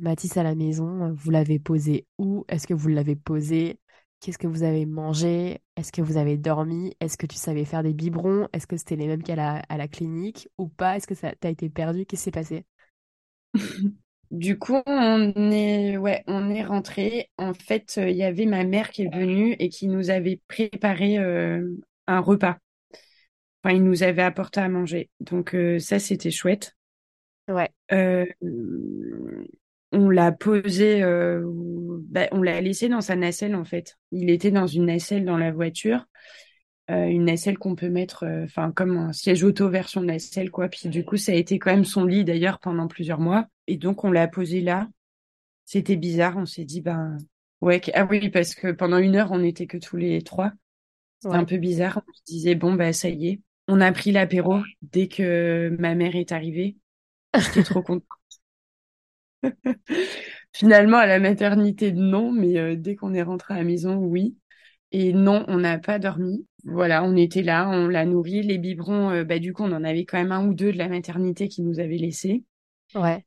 Mathis 0.00 0.36
à 0.36 0.42
la 0.42 0.54
maison? 0.54 1.12
Vous 1.14 1.30
l'avez 1.30 1.58
posé 1.58 2.06
où? 2.18 2.44
Est-ce 2.48 2.66
que 2.66 2.74
vous 2.74 2.88
l'avez 2.88 3.16
posé? 3.16 3.80
Qu'est-ce 4.20 4.38
que 4.38 4.46
vous 4.48 4.62
avez 4.62 4.86
mangé? 4.86 5.62
Est-ce 5.76 5.92
que 5.92 6.02
vous 6.02 6.16
avez 6.16 6.36
dormi? 6.38 6.94
Est-ce 7.00 7.16
que 7.18 7.26
tu 7.26 7.36
savais 7.36 7.64
faire 7.64 7.82
des 7.82 7.94
biberons? 7.94 8.48
Est-ce 8.52 8.66
que 8.66 8.76
c'était 8.76 8.96
les 8.96 9.06
mêmes 9.06 9.22
qu'à 9.22 9.36
la, 9.36 9.56
à 9.68 9.76
la 9.76 9.88
clinique 9.88 10.48
ou 10.58 10.68
pas? 10.68 10.96
Est-ce 10.96 11.06
que 11.06 11.14
ça 11.14 11.34
t'as 11.38 11.50
été 11.50 11.68
perdu? 11.68 12.06
Qu'est-ce 12.06 12.22
qui 12.22 12.24
s'est 12.24 12.30
passé? 12.32 12.66
Du 14.30 14.58
coup, 14.58 14.82
on 14.86 15.50
est, 15.50 15.96
ouais, 15.96 16.24
on 16.26 16.50
est 16.50 16.64
rentré. 16.64 17.30
En 17.38 17.54
fait, 17.54 17.94
euh, 17.98 18.08
il 18.10 18.16
y 18.16 18.24
avait 18.24 18.46
ma 18.46 18.64
mère 18.64 18.90
qui 18.90 19.02
est 19.02 19.14
venue 19.14 19.54
et 19.58 19.68
qui 19.68 19.86
nous 19.88 20.10
avait 20.10 20.40
préparé 20.48 21.18
euh, 21.18 21.68
un 22.06 22.20
repas. 22.20 22.58
Enfin, 23.62 23.74
il 23.74 23.84
nous 23.84 24.02
avait 24.02 24.22
apporté 24.22 24.60
à 24.60 24.68
manger. 24.68 25.10
Donc 25.20 25.54
euh, 25.54 25.78
ça, 25.78 25.98
c'était 25.98 26.30
chouette. 26.30 26.76
Ouais. 27.48 27.70
On 29.92 30.10
l'a 30.10 30.32
posé, 30.32 31.00
bah, 31.02 32.26
on 32.32 32.42
l'a 32.42 32.60
laissé 32.60 32.88
dans 32.88 33.00
sa 33.00 33.16
nacelle 33.16 33.54
en 33.54 33.64
fait. 33.64 33.96
Il 34.10 34.30
était 34.30 34.50
dans 34.50 34.66
une 34.66 34.86
nacelle 34.86 35.24
dans 35.24 35.38
la 35.38 35.52
voiture, 35.52 36.06
euh, 36.90 37.06
une 37.06 37.24
nacelle 37.24 37.58
qu'on 37.58 37.74
peut 37.74 37.88
mettre, 37.88 38.24
euh, 38.24 38.44
enfin 38.44 38.72
comme 38.72 38.96
un 38.96 39.12
siège 39.12 39.42
auto 39.42 39.68
version 39.68 40.02
nacelle 40.02 40.50
quoi. 40.50 40.68
Puis 40.68 40.88
du 40.88 41.04
coup, 41.04 41.16
ça 41.16 41.32
a 41.32 41.34
été 41.34 41.58
quand 41.58 41.72
même 41.72 41.84
son 41.84 42.04
lit 42.04 42.24
d'ailleurs 42.24 42.58
pendant 42.60 42.88
plusieurs 42.88 43.20
mois. 43.20 43.46
Et 43.66 43.76
donc 43.76 44.04
on 44.04 44.10
l'a 44.10 44.28
posé 44.28 44.60
là. 44.60 44.88
C'était 45.64 45.96
bizarre. 45.96 46.36
On 46.36 46.46
s'est 46.46 46.64
dit 46.64 46.80
ben 46.80 47.16
ouais 47.60 47.80
ah 47.94 48.06
oui 48.08 48.30
parce 48.30 48.54
que 48.54 48.72
pendant 48.72 48.98
une 48.98 49.16
heure 49.16 49.32
on 49.32 49.38
n'était 49.38 49.66
que 49.66 49.78
tous 49.78 49.96
les 49.96 50.22
trois. 50.22 50.52
C'était 51.20 51.34
un 51.34 51.44
peu 51.44 51.56
bizarre. 51.56 52.02
On 52.06 52.12
se 52.12 52.22
disait 52.26 52.54
bon 52.54 52.74
bah 52.74 52.92
ça 52.92 53.08
y 53.08 53.28
est. 53.28 53.40
On 53.68 53.80
a 53.80 53.90
pris 53.92 54.12
l'apéro 54.12 54.60
dès 54.82 55.08
que 55.08 55.74
ma 55.80 55.94
mère 55.94 56.14
est 56.14 56.32
arrivée. 56.32 56.76
J'étais 57.34 57.64
trop 57.64 57.82
contente. 57.82 58.06
Finalement, 60.52 60.98
à 60.98 61.06
la 61.06 61.18
maternité, 61.18 61.92
non, 61.92 62.32
mais 62.32 62.58
euh, 62.58 62.76
dès 62.76 62.96
qu'on 62.96 63.14
est 63.14 63.22
rentré 63.22 63.54
à 63.54 63.58
la 63.58 63.64
maison, 63.64 63.96
oui. 63.96 64.36
Et 64.92 65.12
non, 65.12 65.44
on 65.48 65.58
n'a 65.58 65.78
pas 65.78 65.98
dormi. 65.98 66.46
Voilà, 66.66 67.04
on 67.04 67.14
était 67.14 67.42
là, 67.42 67.68
on 67.68 67.86
l'a 67.86 68.04
nourri. 68.04 68.42
Les 68.42 68.58
biberons, 68.58 69.10
euh, 69.10 69.24
bah, 69.24 69.38
du 69.38 69.52
coup, 69.52 69.62
on 69.62 69.72
en 69.72 69.84
avait 69.84 70.04
quand 70.04 70.18
même 70.18 70.32
un 70.32 70.46
ou 70.46 70.52
deux 70.52 70.72
de 70.72 70.78
la 70.78 70.88
maternité 70.88 71.46
qui 71.48 71.62
nous 71.62 71.78
avaient 71.78 71.96
laissés. 71.96 72.42
Ouais. 72.94 73.24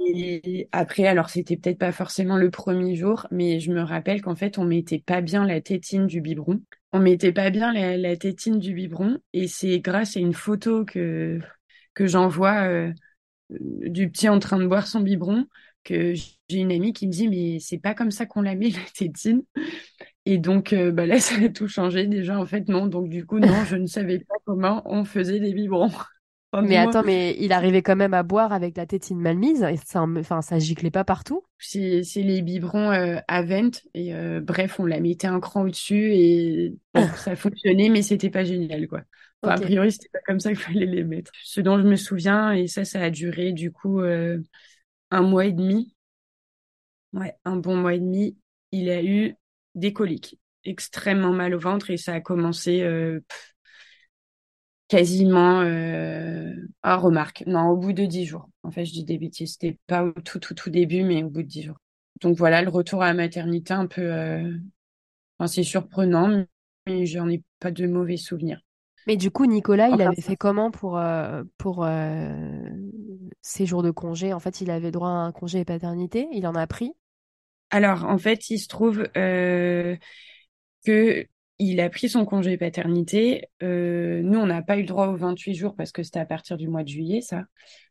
Et 0.00 0.68
après, 0.72 1.06
alors 1.06 1.28
c'était 1.28 1.56
peut-être 1.56 1.78
pas 1.78 1.92
forcément 1.92 2.36
le 2.36 2.50
premier 2.50 2.96
jour, 2.96 3.26
mais 3.30 3.60
je 3.60 3.70
me 3.70 3.82
rappelle 3.82 4.22
qu'en 4.22 4.34
fait, 4.34 4.58
on 4.58 4.64
mettait 4.64 4.98
pas 4.98 5.20
bien 5.20 5.46
la 5.46 5.60
tétine 5.60 6.06
du 6.06 6.20
biberon. 6.20 6.62
On 6.92 6.98
mettait 6.98 7.32
pas 7.32 7.50
bien 7.50 7.72
la, 7.72 8.16
tétine 8.16 8.58
du 8.58 8.72
biberon, 8.72 9.18
et 9.34 9.46
c'est 9.46 9.78
grâce 9.80 10.16
à 10.16 10.20
une 10.20 10.34
photo 10.34 10.84
que 10.84 11.38
que 11.92 12.06
j'envoie 12.06 12.62
euh, 12.62 12.92
du 13.50 14.10
petit 14.10 14.28
en 14.28 14.38
train 14.38 14.58
de 14.58 14.66
boire 14.66 14.86
son 14.86 15.00
biberon 15.00 15.46
que 15.84 16.14
j'ai 16.14 16.58
une 16.58 16.72
amie 16.72 16.92
qui 16.92 17.06
me 17.06 17.12
dit 17.12 17.28
mais 17.28 17.58
c'est 17.60 17.78
pas 17.78 17.94
comme 17.94 18.10
ça 18.10 18.26
qu'on 18.26 18.42
la 18.42 18.54
met 18.54 18.70
la 18.70 18.78
tétine 18.94 19.42
et 20.30 20.38
donc 20.38 20.72
euh, 20.72 20.92
bah 20.92 21.06
là 21.06 21.18
ça 21.20 21.34
a 21.42 21.48
tout 21.48 21.66
changé 21.66 22.06
déjà 22.06 22.38
en 22.38 22.46
fait 22.46 22.68
non 22.68 22.86
donc 22.86 23.08
du 23.08 23.26
coup 23.26 23.38
non 23.40 23.64
je 23.66 23.76
ne 23.76 23.86
savais 23.86 24.20
pas 24.20 24.34
comment 24.44 24.82
on 24.86 25.04
faisait 25.04 25.40
des 25.40 25.52
biberons 25.52 25.90
mais 26.62 26.76
attends 26.76 27.02
mais 27.02 27.36
il 27.38 27.52
arrivait 27.52 27.82
quand 27.82 27.96
même 27.96 28.14
à 28.14 28.22
boire 28.22 28.52
avec 28.52 28.76
la 28.76 28.86
tétine 28.86 29.20
mal 29.20 29.36
mise 29.36 29.62
et 29.62 29.76
ça 29.84 30.02
enfin 30.02 30.40
ça 30.40 30.58
giclait 30.58 30.90
pas 30.90 31.04
partout 31.04 31.42
c'est 31.58 32.02
les 32.16 32.42
biberons 32.42 32.92
euh, 32.92 33.16
à 33.28 33.42
vente 33.42 33.82
et 33.94 34.14
euh, 34.14 34.40
bref 34.40 34.78
on 34.78 34.86
la 34.86 35.00
mettait 35.00 35.26
un 35.26 35.40
cran 35.40 35.62
au 35.62 35.68
dessus 35.68 36.12
et 36.12 36.74
ça 37.16 37.34
fonctionnait 37.36 37.88
mais 37.88 38.02
c'était 38.02 38.30
pas 38.30 38.44
génial 38.44 38.86
quoi 38.88 39.02
A 39.42 39.54
priori, 39.54 39.90
c'était 39.92 40.10
pas 40.12 40.18
comme 40.26 40.38
ça 40.38 40.50
qu'il 40.50 40.58
fallait 40.58 40.86
les 40.86 41.02
mettre. 41.02 41.32
Ce 41.42 41.62
dont 41.62 41.78
je 41.78 41.86
me 41.86 41.96
souviens, 41.96 42.52
et 42.52 42.66
ça, 42.66 42.84
ça 42.84 43.00
a 43.00 43.08
duré 43.08 43.52
du 43.52 43.72
coup 43.72 44.02
un 45.10 45.22
mois 45.22 45.46
et 45.46 45.52
demi. 45.52 45.94
Ouais, 47.12 47.34
un 47.44 47.56
bon 47.56 47.76
mois 47.76 47.94
et 47.94 47.98
demi. 47.98 48.36
Il 48.72 48.88
a 48.88 49.02
eu 49.02 49.34
des 49.74 49.92
coliques, 49.92 50.38
extrêmement 50.64 51.32
mal 51.32 51.54
au 51.54 51.58
ventre 51.58 51.90
et 51.90 51.96
ça 51.96 52.14
a 52.14 52.20
commencé 52.20 52.82
euh, 52.82 53.20
quasiment 54.88 55.60
euh, 55.62 56.52
à 56.82 56.96
remarque. 56.96 57.44
Non, 57.46 57.68
au 57.70 57.76
bout 57.76 57.92
de 57.92 58.04
dix 58.04 58.26
jours. 58.26 58.48
En 58.62 58.70
fait, 58.70 58.84
je 58.84 58.92
dis 58.92 59.04
des 59.04 59.18
bêtises. 59.18 59.52
C'était 59.52 59.78
pas 59.86 60.04
au 60.04 60.12
tout, 60.12 60.38
tout, 60.38 60.54
tout 60.54 60.70
début, 60.70 61.04
mais 61.04 61.22
au 61.22 61.30
bout 61.30 61.42
de 61.42 61.48
dix 61.48 61.62
jours. 61.62 61.78
Donc 62.20 62.36
voilà, 62.36 62.62
le 62.62 62.68
retour 62.68 63.02
à 63.02 63.06
la 63.06 63.14
maternité 63.14 63.72
un 63.72 63.86
peu. 63.86 64.02
Euh... 64.02 64.52
Enfin, 65.38 65.46
c'est 65.46 65.62
surprenant, 65.62 66.44
mais 66.86 67.06
j'en 67.06 67.28
ai 67.28 67.42
pas 67.60 67.70
de 67.70 67.86
mauvais 67.86 68.18
souvenirs. 68.18 68.60
Mais 69.06 69.16
du 69.16 69.30
coup, 69.30 69.46
Nicolas, 69.46 69.88
il 69.88 70.02
avait 70.02 70.20
fait 70.20 70.36
comment 70.36 70.70
pour, 70.70 70.98
euh, 70.98 71.42
pour 71.56 71.86
ses 73.40 73.64
jours 73.64 73.82
de 73.82 73.90
congé? 73.90 74.34
En 74.34 74.40
fait, 74.40 74.60
il 74.60 74.70
avait 74.70 74.90
droit 74.90 75.08
à 75.08 75.12
un 75.12 75.32
congé 75.32 75.64
paternité? 75.64 76.28
Il 76.32 76.46
en 76.46 76.54
a 76.54 76.66
pris? 76.66 76.92
Alors, 77.70 78.04
en 78.04 78.18
fait, 78.18 78.50
il 78.50 78.58
se 78.58 78.68
trouve 78.68 79.08
euh, 79.16 79.96
que 80.84 81.26
il 81.58 81.80
a 81.80 81.90
pris 81.90 82.08
son 82.08 82.24
congé 82.24 82.56
paternité. 82.56 83.44
nous, 83.60 84.38
on 84.38 84.46
n'a 84.46 84.62
pas 84.62 84.78
eu 84.78 84.80
le 84.80 84.86
droit 84.86 85.08
aux 85.08 85.16
28 85.16 85.54
jours 85.54 85.74
parce 85.76 85.92
que 85.92 86.02
c'était 86.02 86.18
à 86.18 86.24
partir 86.24 86.56
du 86.56 86.68
mois 86.68 86.82
de 86.82 86.88
juillet, 86.88 87.20
ça. 87.20 87.44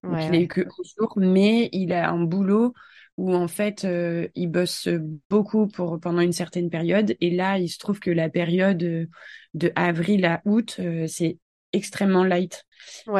Donc, 0.03 0.17
il 0.27 0.35
a 0.35 0.39
eu 0.39 0.47
que 0.47 0.61
11 0.61 0.93
jours, 0.97 1.13
mais 1.17 1.69
il 1.71 1.93
a 1.93 2.09
un 2.09 2.23
boulot 2.23 2.73
où 3.19 3.35
en 3.35 3.49
fait 3.49 3.83
euh, 3.83 4.29
il 4.35 4.49
bosse 4.49 4.87
beaucoup 5.29 5.67
pour 5.67 5.99
pendant 5.99 6.21
une 6.21 6.31
certaine 6.31 6.69
période. 6.69 7.17
Et 7.19 7.31
là 7.31 7.59
il 7.59 7.67
se 7.67 7.77
trouve 7.77 7.99
que 7.99 8.09
la 8.09 8.29
période 8.29 8.81
euh, 8.81 9.07
de 9.53 9.73
avril 9.75 10.23
à 10.23 10.41
août 10.45 10.77
euh, 10.79 11.05
c'est 11.05 11.37
extrêmement 11.73 12.23
light. 12.23 12.63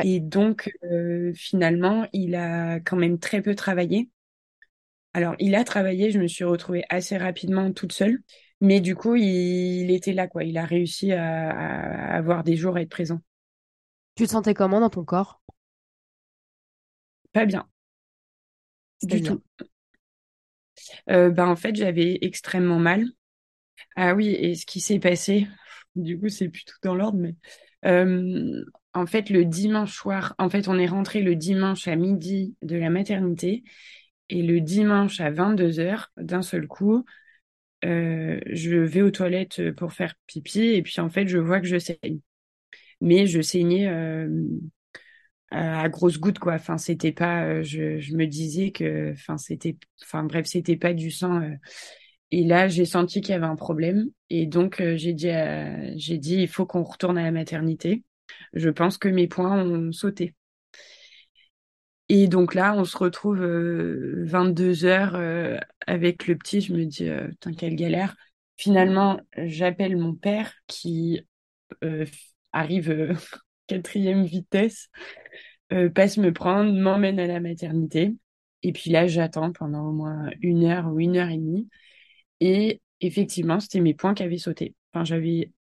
Et 0.03 0.22
donc 0.22 0.72
finalement 1.36 2.07
il 2.14 2.34
a 2.34 2.80
quand 2.80 2.95
même 2.95 3.20
très 3.20 3.41
peu 3.41 3.53
travaillé 3.53 4.10
alors 5.14 5.36
il 5.39 5.55
a 5.55 5.64
travaillé 5.64 6.12
je 6.12 6.20
me 6.20 6.28
suis 6.28 6.43
retrouvée 6.43 6.84
assez 6.89 7.18
rapidement 7.18 7.72
toute 7.72 7.93
seule 7.93 8.20
mais 8.62 8.82
du 8.82 8.95
coup 8.95 9.16
il, 9.16 9.91
était 9.91 10.14
là 10.14 10.28
quoi. 10.28 10.43
Il 10.43 10.57
a 10.57 10.66
réussi 10.66 11.12
à, 11.12 11.49
à 11.49 12.18
avoir 12.18 12.43
des 12.43 12.55
jours 12.55 12.76
à 12.76 12.82
être 12.82 12.89
présent. 12.89 13.22
Tu 14.16 14.26
te 14.26 14.32
sentais 14.32 14.53
comment 14.53 14.80
dans 14.80 14.89
ton 14.89 15.05
corps? 15.05 15.41
Pas 17.32 17.45
bien. 17.45 17.68
Du 19.03 19.22
tout. 19.22 19.41
Euh, 21.10 21.30
ben, 21.30 21.47
en 21.47 21.55
fait, 21.55 21.76
j'avais 21.76 22.18
extrêmement 22.22 22.80
mal. 22.80 23.05
Ah 23.95 24.14
oui, 24.14 24.30
et 24.30 24.55
ce 24.55 24.66
qui 24.66 24.82
s'est 24.82 24.99
passé, 24.99 25.47
du 25.95 26.20
coup, 26.20 26.30
c'est 26.30 26.49
plus 26.49 26.66
tout 26.66 26.76
dans 26.84 26.95
l'ordre, 26.95 27.18
mais 27.18 27.36
euh, 27.86 28.64
en 28.93 29.05
fait, 29.05 29.30
le 29.30 29.45
dimanche 29.45 29.93
soir, 29.93 30.36
en 30.38 30.49
fait, 30.49 30.68
on 30.68 30.78
est 30.78 30.88
rentré 30.88 31.22
le 31.22 31.36
dimanche 31.36 31.88
à 31.88 31.95
midi 31.95 32.55
de 32.62 32.76
la 32.76 32.89
maternité 32.89 33.64
et 34.30 34.44
le 34.44 34.62
dimanche 34.62 35.20
à 35.22 35.32
22h, 35.32 36.08
d'un 36.18 36.42
seul 36.42 36.68
coup, 36.68 37.06
euh, 37.86 38.40
je 38.48 38.76
vais 38.76 39.02
aux 39.02 39.12
toilettes 39.12 39.72
pour 39.72 39.94
faire 39.94 40.16
pipi 40.28 40.62
et 40.62 40.82
puis 40.82 41.00
en 41.00 41.10
fait, 41.10 41.28
je 41.28 41.38
vois 41.38 41.60
que 41.60 41.68
je 41.68 41.78
saigne. 41.78 42.20
Mais 43.02 43.28
je 43.28 43.42
saignais 43.42 43.88
à 45.52 45.90
grosses 45.90 46.20
gouttes 46.20 46.40
quoi 46.40 46.54
enfin 46.54 46.78
c'était 46.78 47.12
pas 47.12 47.44
euh, 47.44 47.64
je, 47.64 48.16
me 48.16 48.26
disais 48.26 48.72
que 48.72 49.12
enfin 49.14 49.38
c'était 49.38 49.78
enfin 50.04 50.24
bref 50.24 50.46
c'était 50.46 50.78
pas 50.78 50.94
du 50.94 51.10
sang 51.10 51.42
euh. 51.42 51.56
et 52.32 52.44
là 52.44 52.68
j'ai 52.68 52.86
senti 52.86 53.22
qu'il 53.22 53.32
y 53.32 53.36
avait 53.36 53.46
un 53.46 53.56
problème 53.56 54.10
et 54.30 54.46
donc 54.46 54.80
euh, 54.80 54.96
j'ai 54.96 55.14
dit 55.14 55.32
j'ai 55.96 56.18
dit 56.18 56.36
il 56.36 56.48
faut 56.48 56.66
qu'on 56.66 56.84
retourne 56.84 57.18
à 57.18 57.24
la 57.24 57.32
maternité 57.32 58.04
je 58.54 58.70
pense 58.70 58.98
que 58.98 59.10
mes 59.10 59.28
points 59.28 59.64
ont 59.64 59.92
sauté 59.92 60.36
et 62.10 62.28
donc 62.28 62.53
là 62.53 62.74
on 62.76 62.84
se 62.84 62.97
retrouve 62.97 63.39
22 63.39 64.86
heures 64.86 65.16
avec 65.88 66.28
le 66.28 66.36
petit 66.38 66.62
je 66.62 66.74
me 66.74 66.86
dis 66.86 67.10
putain 67.30 67.53
quelle 67.53 67.76
galère 67.76 68.16
finalement 68.57 69.22
j'appelle 69.38 69.95
mon 69.97 70.14
père 70.14 70.53
qui 70.68 71.22
arrive 72.51 73.16
quatrième 73.70 74.26
vitesse, 74.26 74.89
euh, 75.72 75.89
passe 75.89 76.18
me 76.18 76.34
prendre, 76.34 76.74
m'emmène 76.74 77.20
à 77.20 77.28
la 77.28 77.39
maternité. 77.39 78.16
Et 78.64 78.74
puis 78.74 78.89
là, 78.89 79.07
j'attends 79.07 79.51
pendant 79.51 79.88
au 79.88 79.91
moins 79.93 80.30
une 80.41 80.66
heure 80.66 80.88
ou 80.88 80.99
une 80.99 81.16
heure 81.16 81.30
et 81.30 81.38
demie. 81.38 81.70
Et 82.41 82.82
effectivement, 82.99 83.60
c'était 83.60 83.80
mes 83.80 83.93
points 83.93 84.14
qui 84.14 84.24
avaient 84.24 84.38
sauté. 84.38 84.76
Enfin, 84.91 85.05
j'avais 85.05 85.51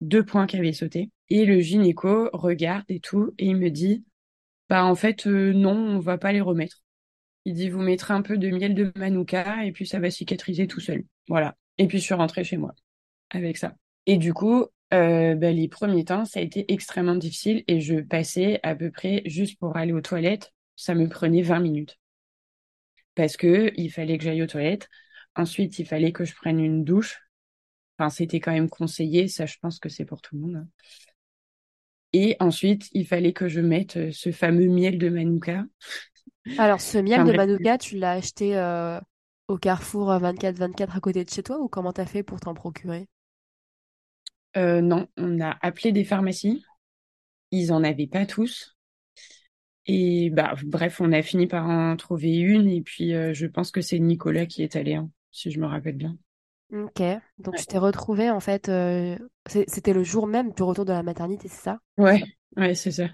deux 0.00 0.24
points 0.24 0.46
qui 0.46 0.56
avaient 0.56 0.72
sauté. 0.72 1.10
Et 1.30 1.44
le 1.44 1.60
gynéco 1.60 2.30
regarde 2.32 2.86
et 2.88 3.00
tout, 3.00 3.34
et 3.38 3.46
il 3.46 3.56
me 3.56 3.70
dit, 3.70 4.04
bah 4.68 4.84
en 4.84 4.94
fait, 4.94 5.26
euh, 5.26 5.52
non, 5.52 5.72
on 5.76 5.98
va 5.98 6.18
pas 6.18 6.32
les 6.32 6.40
remettre. 6.40 6.82
Il 7.44 7.54
dit, 7.54 7.70
vous 7.70 7.80
mettrez 7.80 8.14
un 8.14 8.22
peu 8.22 8.38
de 8.38 8.50
miel 8.50 8.74
de 8.74 8.92
manuka 8.96 9.64
et 9.64 9.72
puis 9.72 9.86
ça 9.86 10.00
va 10.00 10.10
cicatriser 10.10 10.66
tout 10.66 10.80
seul. 10.80 11.04
Voilà. 11.28 11.56
Et 11.78 11.86
puis 11.86 11.98
je 11.98 12.04
suis 12.04 12.14
rentrée 12.14 12.44
chez 12.44 12.56
moi 12.56 12.74
avec 13.30 13.56
ça. 13.56 13.74
Et 14.06 14.18
du 14.18 14.34
coup, 14.34 14.66
euh, 14.94 15.34
bah, 15.34 15.52
les 15.52 15.68
premiers 15.68 16.04
temps, 16.04 16.24
ça 16.24 16.40
a 16.40 16.42
été 16.42 16.70
extrêmement 16.72 17.14
difficile 17.14 17.64
et 17.68 17.80
je 17.80 18.00
passais 18.00 18.60
à 18.62 18.74
peu 18.74 18.90
près 18.90 19.22
juste 19.26 19.58
pour 19.58 19.76
aller 19.76 19.92
aux 19.92 20.00
toilettes, 20.00 20.52
ça 20.76 20.94
me 20.94 21.08
prenait 21.08 21.42
20 21.42 21.60
minutes. 21.60 21.98
Parce 23.14 23.36
que 23.36 23.72
il 23.76 23.90
fallait 23.90 24.18
que 24.18 24.24
j'aille 24.24 24.42
aux 24.42 24.46
toilettes. 24.46 24.88
Ensuite, 25.36 25.78
il 25.78 25.86
fallait 25.86 26.12
que 26.12 26.24
je 26.24 26.34
prenne 26.34 26.60
une 26.60 26.84
douche. 26.84 27.20
Enfin, 27.98 28.10
c'était 28.10 28.40
quand 28.40 28.52
même 28.52 28.70
conseillé, 28.70 29.28
ça 29.28 29.46
je 29.46 29.56
pense 29.60 29.78
que 29.80 29.88
c'est 29.88 30.04
pour 30.04 30.22
tout 30.22 30.36
le 30.36 30.42
monde. 30.42 30.56
Hein. 30.56 30.68
Et 32.12 32.36
ensuite, 32.40 32.88
il 32.92 33.06
fallait 33.06 33.32
que 33.32 33.48
je 33.48 33.60
mette 33.60 33.96
euh, 33.96 34.10
ce 34.12 34.32
fameux 34.32 34.68
miel 34.68 34.98
de 34.98 35.08
Manuka. 35.08 35.64
Alors, 36.56 36.80
ce 36.80 36.98
miel 36.98 37.24
de 37.24 37.32
Manuka, 37.32 37.78
tu 37.78 37.98
l'as 37.98 38.12
acheté 38.12 38.56
euh, 38.56 38.98
au 39.48 39.58
Carrefour 39.58 40.10
24-24 40.10 40.96
à 40.96 41.00
côté 41.00 41.24
de 41.24 41.30
chez 41.30 41.42
toi 41.42 41.58
ou 41.60 41.68
comment 41.68 41.92
t'as 41.92 42.06
fait 42.06 42.22
pour 42.22 42.40
t'en 42.40 42.54
procurer? 42.54 43.08
Euh, 44.56 44.80
non, 44.80 45.06
on 45.16 45.40
a 45.40 45.56
appelé 45.62 45.92
des 45.92 46.04
pharmacies. 46.04 46.64
Ils 47.50 47.72
en 47.72 47.84
avaient 47.84 48.06
pas 48.06 48.26
tous. 48.26 48.76
Et 49.86 50.30
bah, 50.30 50.54
bref, 50.64 51.00
on 51.00 51.12
a 51.12 51.22
fini 51.22 51.46
par 51.46 51.66
en 51.68 51.96
trouver 51.96 52.36
une. 52.36 52.68
Et 52.68 52.82
puis, 52.82 53.14
euh, 53.14 53.32
je 53.34 53.46
pense 53.46 53.70
que 53.70 53.80
c'est 53.80 53.98
Nicolas 53.98 54.46
qui 54.46 54.62
est 54.62 54.76
allé, 54.76 54.94
hein, 54.94 55.10
si 55.32 55.50
je 55.50 55.60
me 55.60 55.66
rappelle 55.66 55.96
bien. 55.96 56.16
Ok, 56.70 57.02
donc 57.38 57.56
tu 57.56 57.66
t'es 57.66 57.78
retrouvée 57.78 58.30
en 58.30 58.40
fait, 58.40 58.68
euh, 58.68 59.16
c'était 59.46 59.94
le 59.94 60.02
jour 60.02 60.26
même 60.26 60.52
du 60.52 60.62
retour 60.62 60.84
de 60.84 60.92
la 60.92 61.02
maternité, 61.02 61.48
c'est 61.48 61.62
ça? 61.62 61.78
Ouais, 61.96 62.22
ouais, 62.56 62.74
c'est 62.74 62.90
ça. 62.90 63.08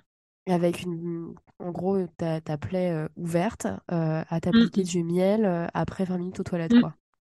avec 0.48 0.82
une, 0.82 1.34
en 1.60 1.70
gros, 1.70 2.04
ta, 2.16 2.40
ta 2.40 2.58
plaie 2.58 2.90
euh, 2.90 3.08
ouverte, 3.16 3.66
euh, 3.92 4.24
à 4.28 4.40
t'appliquer 4.40 4.82
du 4.82 5.04
miel 5.04 5.68
après 5.72 6.04
20 6.04 6.18
minutes 6.18 6.40
aux 6.40 6.44
toilettes, 6.44 6.74
mm. 6.74 6.80
quoi. 6.80 6.94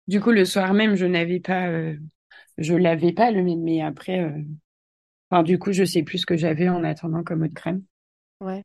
Du 0.07 0.21
coup, 0.21 0.31
le 0.31 0.45
soir 0.45 0.73
même, 0.73 0.95
je 0.95 1.07
n'avais 1.07 1.41
pas, 1.41 1.69
je 2.59 2.75
l'avais 2.75 3.13
pas 3.13 3.31
le 3.33 3.43
mais 3.43 3.57
mais 3.57 3.83
après, 3.83 4.33
enfin, 5.31 5.43
du 5.43 5.59
coup, 5.59 5.73
je 5.73 5.85
sais 5.85 6.05
plus 6.05 6.19
ce 6.19 6.27
que 6.27 6.37
j'avais 6.37 6.69
en 6.69 6.85
attendant 6.85 7.25
comme 7.25 7.43
eau 7.43 7.49
de 7.49 7.55
crème. 7.55 7.83
Ouais. 8.41 8.63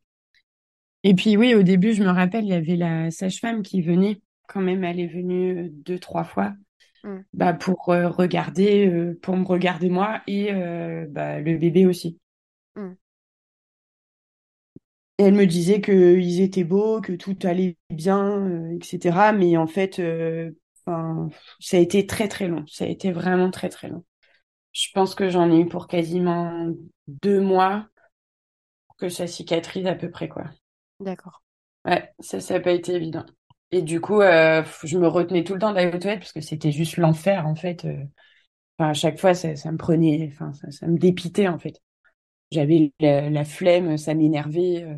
Et 1.03 1.15
puis 1.15 1.37
oui, 1.37 1.55
au 1.55 1.63
début, 1.63 1.93
je 1.93 2.03
me 2.03 2.09
rappelle, 2.09 2.43
il 2.43 2.49
y 2.49 2.53
avait 2.53 2.75
la 2.75 3.09
sage-femme 3.09 3.63
qui 3.63 3.81
venait 3.81 4.21
quand 4.47 4.61
même, 4.61 4.83
elle 4.83 4.99
est 4.99 5.07
venue 5.07 5.69
deux, 5.69 5.97
trois 5.97 6.23
fois, 6.23 6.53
Mm. 7.03 7.19
bah 7.33 7.53
pour 7.53 7.89
euh, 7.89 8.09
regarder, 8.09 8.87
euh, 8.87 9.17
pour 9.21 9.37
me 9.37 9.45
regarder 9.45 9.89
moi 9.89 10.21
et 10.27 10.51
euh, 10.51 11.05
bah, 11.09 11.39
le 11.39 11.57
bébé 11.57 11.85
aussi. 11.85 12.19
Mm. 12.75 12.93
Et 15.17 15.23
elle 15.23 15.33
me 15.33 15.45
disait 15.45 15.81
qu'ils 15.81 16.39
étaient 16.41 16.63
beaux, 16.63 17.01
que 17.01 17.13
tout 17.13 17.37
allait 17.43 17.77
bien, 17.89 18.69
etc. 18.71 19.33
Mais 19.33 19.57
en 19.57 19.67
fait, 19.67 20.01
enfin, 20.85 21.27
ça 21.59 21.75
a 21.75 21.79
été 21.81 22.07
très 22.07 22.29
très 22.29 22.47
long. 22.47 22.63
Ça 22.67 22.85
a 22.85 22.87
été 22.87 23.11
vraiment 23.11 23.51
très 23.51 23.67
très 23.67 23.89
long. 23.89 24.05
Je 24.71 24.87
pense 24.93 25.15
que 25.15 25.29
j'en 25.29 25.51
ai 25.51 25.59
eu 25.59 25.65
pour 25.65 25.87
quasiment 25.87 26.73
deux 27.07 27.41
mois 27.41 27.87
pour 28.87 28.95
que 28.95 29.09
ça 29.09 29.27
cicatrise 29.27 29.87
à 29.87 29.95
peu 29.95 30.09
près, 30.09 30.29
quoi. 30.29 30.45
D'accord. 31.01 31.43
Ouais, 31.85 32.13
ça, 32.19 32.39
ça 32.39 32.53
n'a 32.55 32.59
pas 32.61 32.71
été 32.71 32.93
évident. 32.93 33.25
Et 33.71 33.81
du 33.83 34.01
coup, 34.01 34.21
euh, 34.21 34.63
je 34.83 34.97
me 34.97 35.07
retenais 35.07 35.43
tout 35.43 35.53
le 35.53 35.59
temps 35.59 35.73
d'aller 35.73 35.95
aux 35.95 35.99
toilettes 35.99 36.19
parce 36.21 36.31
que 36.33 36.41
c'était 36.41 36.71
juste 36.71 36.97
l'enfer, 36.97 37.45
en 37.47 37.55
fait. 37.55 37.85
euh. 37.85 38.03
Enfin, 38.79 38.91
à 38.91 38.93
chaque 38.93 39.19
fois, 39.19 39.33
ça, 39.35 39.55
ça 39.55 39.71
me 39.71 39.77
prenait, 39.77 40.29
enfin, 40.33 40.53
ça, 40.53 40.71
ça 40.71 40.87
me 40.87 40.97
dépitait, 40.97 41.47
en 41.49 41.59
fait. 41.59 41.81
J'avais 42.51 42.93
la, 42.99 43.29
la 43.29 43.45
flemme, 43.45 43.97
ça 43.97 44.13
m'énervait. 44.15 44.83
euh. 44.83 44.97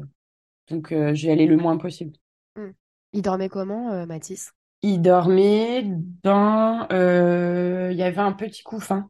Donc, 0.69 0.91
euh, 0.93 1.13
j'y 1.15 1.31
allais 1.31 1.47
le 1.47 1.57
moins 1.57 1.77
possible. 1.77 2.13
Mm. 2.55 2.69
Il 3.11 3.21
dormait 3.23 3.49
comment, 3.49 4.05
Mathis? 4.05 4.53
Il 4.83 5.01
dormait 5.01 5.83
dans... 6.23 6.87
il 6.89 7.97
y 7.97 8.03
avait 8.03 8.17
un 8.19 8.31
petit 8.33 8.63
couffin. 8.63 9.07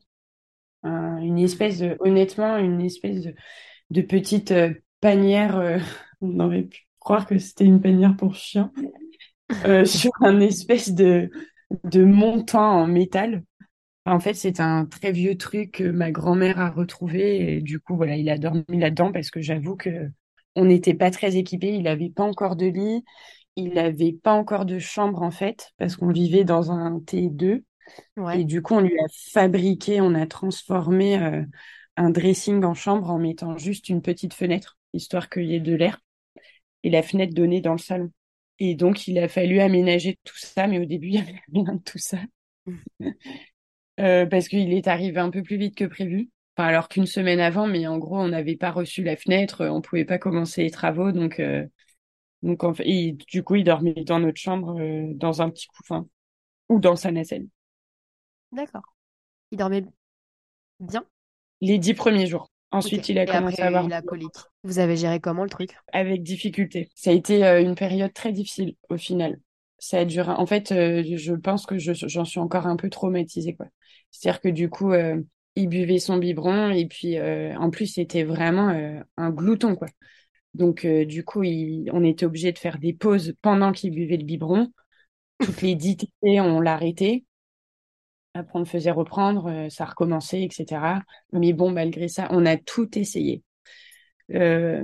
Un- 0.84 1.18
une 1.20 1.39
espèce 1.39 1.80
de... 1.80 1.97
Honnêtement, 2.01 2.57
une 2.57 2.82
espèce 2.82 3.24
de, 3.24 3.36
de 3.91 4.01
petite 4.03 4.53
panière. 5.01 5.80
on 6.22 6.39
aurait 6.41 6.64
pu 6.64 6.88
croire 6.99 7.28
que 7.28 7.39
c'était 7.39 7.66
une 7.66 7.82
panière 7.82 8.18
pour 8.18 8.36
chien. 8.36 8.72
Euh, 9.66 9.86
sur 9.86 10.12
un 10.22 10.39
espèce 10.39 10.93
de, 10.93 11.30
de 11.84 12.04
montant 12.04 12.82
en 12.82 12.88
métal. 12.88 13.43
En 14.06 14.20
fait, 14.20 14.34
c'est 14.34 14.60
un 14.60 14.86
très 14.86 15.12
vieux 15.12 15.38
truc 15.38 15.74
que 15.74 15.84
ma 15.84 16.12
grand-mère 16.12 16.60
a 16.60 16.70
retrouvé. 16.72 17.56
Et 17.58 17.62
du 17.62 17.80
coup, 17.80 17.95
voilà, 17.95 18.16
il 18.18 18.30
a 18.30 18.38
dormi 18.38 18.64
là-dedans 18.70 19.12
parce 19.12 19.30
que 19.32 19.41
j'avoue 19.41 19.76
que 19.76 20.10
on 20.56 20.66
n'était 20.66 20.93
pas 20.95 21.12
très 21.12 21.38
équipés. 21.38 21.74
Il 21.76 21.84
n'avait 21.84 22.10
pas 22.10 22.24
encore 22.24 22.56
de 22.56 22.66
lit. 22.68 23.04
Il 23.56 23.74
n'avait 23.74 24.14
pas 24.14 24.34
encore 24.34 24.66
de 24.66 24.80
chambre, 24.80 25.22
en 25.22 25.32
fait, 25.32 25.72
parce 25.78 25.95
qu'on 25.97 26.10
vivait 26.12 26.43
dans 26.45 26.72
un 26.72 26.99
T2. 26.99 27.64
Ouais. 28.18 28.41
Et 28.41 28.45
du 28.45 28.62
coup, 28.62 28.76
on 28.76 28.82
lui 28.82 28.97
a 28.99 29.06
fabriqué, 29.32 30.02
on 30.02 30.16
a 30.16 30.26
transformé 30.28 31.22
euh, 31.22 31.43
un 31.97 32.10
dressing 32.10 32.64
en 32.64 32.74
chambre 32.74 33.10
en 33.10 33.20
mettant 33.20 33.58
juste 33.58 33.89
une 33.89 34.02
petite 34.02 34.34
fenêtre, 34.34 34.78
histoire 34.93 35.30
qu'il 35.30 35.45
y 35.45 35.56
ait 35.56 35.60
de 35.60 35.76
l'air. 35.76 36.02
Et 36.84 36.89
la 36.91 37.04
fenêtre 37.04 37.34
donnait 37.34 37.62
dans 37.62 37.74
le 37.74 37.80
salon. 37.80 38.12
Et 38.64 38.76
donc, 38.76 39.07
il 39.07 39.18
a 39.18 39.28
fallu 39.28 39.59
aménager 39.59 40.20
tout 40.24 40.38
ça, 40.38 40.68
mais 40.68 40.78
au 40.78 40.86
début, 40.86 41.07
il 41.07 41.16
y 41.16 41.18
avait 41.18 41.41
rien 41.51 41.74
de 41.74 41.82
tout 41.82 41.97
ça. 41.97 42.20
Euh, 43.99 44.28
parce 44.28 44.47
qu'il 44.47 44.72
est 44.72 44.88
arrivé 44.88 45.20
un 45.20 45.32
peu 45.32 45.41
plus 45.41 45.57
vite 45.57 45.76
que 45.76 45.86
prévu. 45.86 46.30
Enfin, 46.55 46.68
alors 46.68 46.88
qu'une 46.88 47.07
semaine 47.07 47.39
avant, 47.39 47.66
mais 47.66 47.88
en 47.88 47.97
gros, 47.97 48.20
on 48.20 48.28
n'avait 48.28 48.55
pas 48.55 48.70
reçu 48.70 49.03
la 49.03 49.18
fenêtre, 49.18 49.66
on 49.66 49.82
pouvait 49.82 50.05
pas 50.05 50.20
commencer 50.20 50.62
les 50.62 50.70
travaux, 50.70 51.12
donc, 51.12 51.39
euh, 51.39 51.66
donc 52.43 52.64
en 52.64 52.74
fait, 52.74 52.88
et 52.88 53.18
du 53.28 53.41
coup, 53.43 53.55
il 53.55 53.64
dormait 53.64 53.93
dans 54.05 54.20
notre 54.20 54.39
chambre, 54.39 54.80
euh, 54.80 55.07
dans 55.16 55.41
un 55.41 55.49
petit 55.49 55.68
couffin, 55.68 56.07
ou 56.70 56.80
dans 56.80 56.95
sa 56.95 57.12
nacelle. 57.12 57.47
D'accord. 58.51 58.95
Il 59.51 59.57
dormait 59.57 59.86
bien? 60.80 61.03
Les 61.62 61.80
dix 61.80 61.95
premiers 61.95 62.28
jours. 62.28 62.51
Ensuite, 62.72 63.09
il 63.09 63.19
a 63.19 63.28
Et 63.28 63.32
commencé 63.32 63.61
à 63.61 63.67
avoir 63.67 63.88
il 63.88 63.93
a 63.93 64.01
colique. 64.01 64.36
Vous 64.63 64.80
avez 64.80 64.97
géré 64.97 65.19
comment 65.19 65.43
le 65.43 65.49
truc? 65.49 65.78
avec 65.93 66.24
difficulté. 66.24 66.89
Ça 66.95 67.09
a 67.11 67.13
été 67.13 67.45
euh, 67.45 67.61
une 67.61 67.76
période 67.76 68.13
très 68.13 68.32
difficile 68.32 68.76
au 68.89 68.97
final. 68.97 69.39
Ça 69.80 69.99
a 69.99 70.05
duré. 70.05 70.32
En 70.32 70.45
fait, 70.45 70.72
euh, 70.72 71.03
je 71.17 71.34
pense 71.34 71.65
que 71.65 71.78
je- 71.78 71.93
j'en 71.93 72.26
suis 72.26 72.39
encore 72.39 72.67
un 72.67 72.76
peu 72.76 72.89
traumatisée, 72.89 73.55
quoi. 73.55 73.67
C'est-à-dire 74.11 74.41
que 74.41 74.49
du 74.49 74.69
coup, 74.69 74.93
euh, 74.93 75.22
il 75.55 75.67
buvait 75.69 75.99
son 75.99 76.17
biberon 76.17 76.69
et 76.72 76.86
puis 76.88 77.17
euh, 77.17 77.55
en 77.57 77.69
plus, 77.72 77.88
c'était 77.88 78.24
vraiment 78.24 78.69
euh, 78.69 79.01
un 79.17 79.32
glouton, 79.32 79.76
quoi. 79.76 79.88
Donc, 80.55 80.86
du 80.88 81.24
coup, 81.26 81.43
il- 81.43 81.89
on 81.93 82.03
était 82.03 82.26
obligé 82.26 82.51
de 82.53 82.59
faire 82.59 82.80
des 82.80 82.93
pauses 82.93 83.36
pendant 83.41 83.72
qu'il 83.74 83.91
buvait 83.93 84.17
le 84.17 84.26
biberon. 84.26 84.72
Toutes 85.41 85.61
les 85.61 85.76
dix 85.76 85.97
on 86.24 86.61
l'arrêtait. 86.61 87.26
Après, 88.34 88.59
on 88.59 88.65
faisait 88.65 88.91
reprendre, 88.91 89.47
euh, 89.47 89.69
ça 89.69 89.86
recommençait, 89.86 90.43
etc. 90.43 91.03
Mais 91.34 91.53
bon, 91.53 91.71
malgré 91.71 92.07
ça, 92.07 92.27
on 92.32 92.45
a 92.45 92.55
tout 92.55 92.97
essayé 92.97 93.43
euh, 94.34 94.84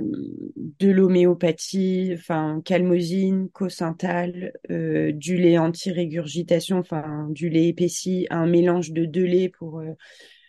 de 0.78 0.90
l'homéopathie, 0.90 2.12
enfin 2.14 2.60
calmosine, 2.64 3.48
cosantal, 3.50 4.52
euh, 4.70 5.12
du 5.12 5.38
lait 5.38 5.56
anti-régurgitation, 5.56 6.78
enfin 6.78 7.26
du 7.30 7.48
lait 7.48 7.68
épaissi, 7.68 8.26
un 8.28 8.46
mélange 8.46 8.92
de 8.92 9.06
deux 9.06 9.24
laits 9.24 9.52
pour 9.52 9.82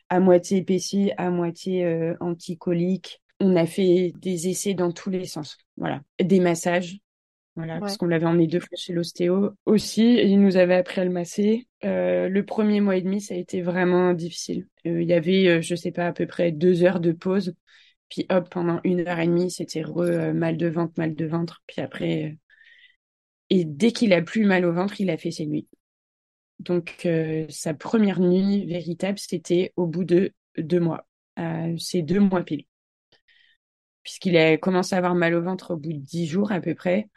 à 0.10 0.20
moitié 0.20 0.58
épaissi, 0.58 1.12
à 1.18 1.30
moitié 1.30 2.14
anticolique. 2.20 3.22
On 3.39 3.56
a 3.56 3.66
fait 3.66 4.12
des 4.18 4.50
essais 4.50 4.74
dans 4.74 4.91
tous 4.91 5.10
les 5.10 5.26
sens, 5.26 5.58
voilà, 5.78 6.02
des 6.20 6.41
massages. 6.41 7.00
Voilà, 7.56 7.74
Ouais. 7.76 7.80
parce 7.82 7.97
qu'on 7.97 8.08
l'avait 8.08 8.26
emmené 8.26 8.47
deux 8.47 8.60
fois 8.60 8.70
chez 8.78 8.93
l'ostéo 8.93 9.52
aussi. 9.66 10.16
Il 10.16 10.41
nous 10.41 10.56
avait 10.56 10.76
appris 10.76 11.02
à 11.02 11.06
le 11.06 11.12
masser. 11.12 11.68
Euh, 11.84 12.30
le 12.30 12.45
premier 12.45 12.80
mois 12.80 12.95
et 12.95 13.02
demi, 13.02 13.22
ça 13.22 13.34
a 13.34 13.38
été 13.38 13.62
vraiment 13.62 14.14
difficile. 14.14 14.68
Euh, 14.86 15.02
il 15.02 15.08
y 15.10 15.14
avait, 15.14 15.47
euh, 15.47 15.62
je 15.62 15.76
sais 15.76 15.91
pas, 15.91 16.08
à 16.08 16.14
peu 16.14 16.26
près 16.26 16.52
deux 16.52 16.84
heures 16.84 17.00
de 17.02 17.12
pause. 17.12 17.54
Puis 18.10 18.26
hop, 18.30 18.50
pendant 18.50 18.80
une 18.84 19.08
heure 19.08 19.20
et 19.20 19.28
demie, 19.28 19.52
c'était 19.52 19.84
re 19.84 20.34
mal 20.34 20.58
de 20.58 20.68
ventre, 20.68 20.93
mal 20.97 21.16
de 21.16 21.26
ventre. 21.26 21.62
Puis 21.68 21.82
après, 21.82 22.38
et 23.50 23.66
dès 23.66 23.91
qu'il 23.91 24.14
a 24.14 24.22
plus 24.22 24.45
mal 24.45 24.66
au 24.66 24.74
ventre, 24.74 25.00
il 25.02 25.10
a 25.10 25.18
fait 25.18 25.32
ses 25.32 25.45
nuits. 25.45 25.68
Donc 26.60 27.06
euh, 27.06 27.45
sa 27.50 27.74
première 27.74 28.20
nuit 28.20 28.66
véritable, 28.66 29.18
c'était 29.20 29.74
au 29.76 29.88
bout 29.88 30.04
de 30.04 30.34
deux 30.58 30.80
mois. 30.80 31.08
Euh, 31.39 31.76
c'est 31.78 32.02
deux 32.02 32.20
mois 32.20 32.43
pile. 32.43 32.66
Puisqu'il 34.04 34.38
a 34.38 34.58
commencé 34.58 34.95
à 34.95 34.97
avoir 34.97 35.16
mal 35.16 35.36
au 35.36 35.41
ventre 35.41 35.72
au 35.74 35.78
bout 35.78 35.93
de 35.93 36.00
dix 36.00 36.26
jours 36.28 36.52
à 36.52 36.60
peu 36.62 36.74
près. 36.76 37.10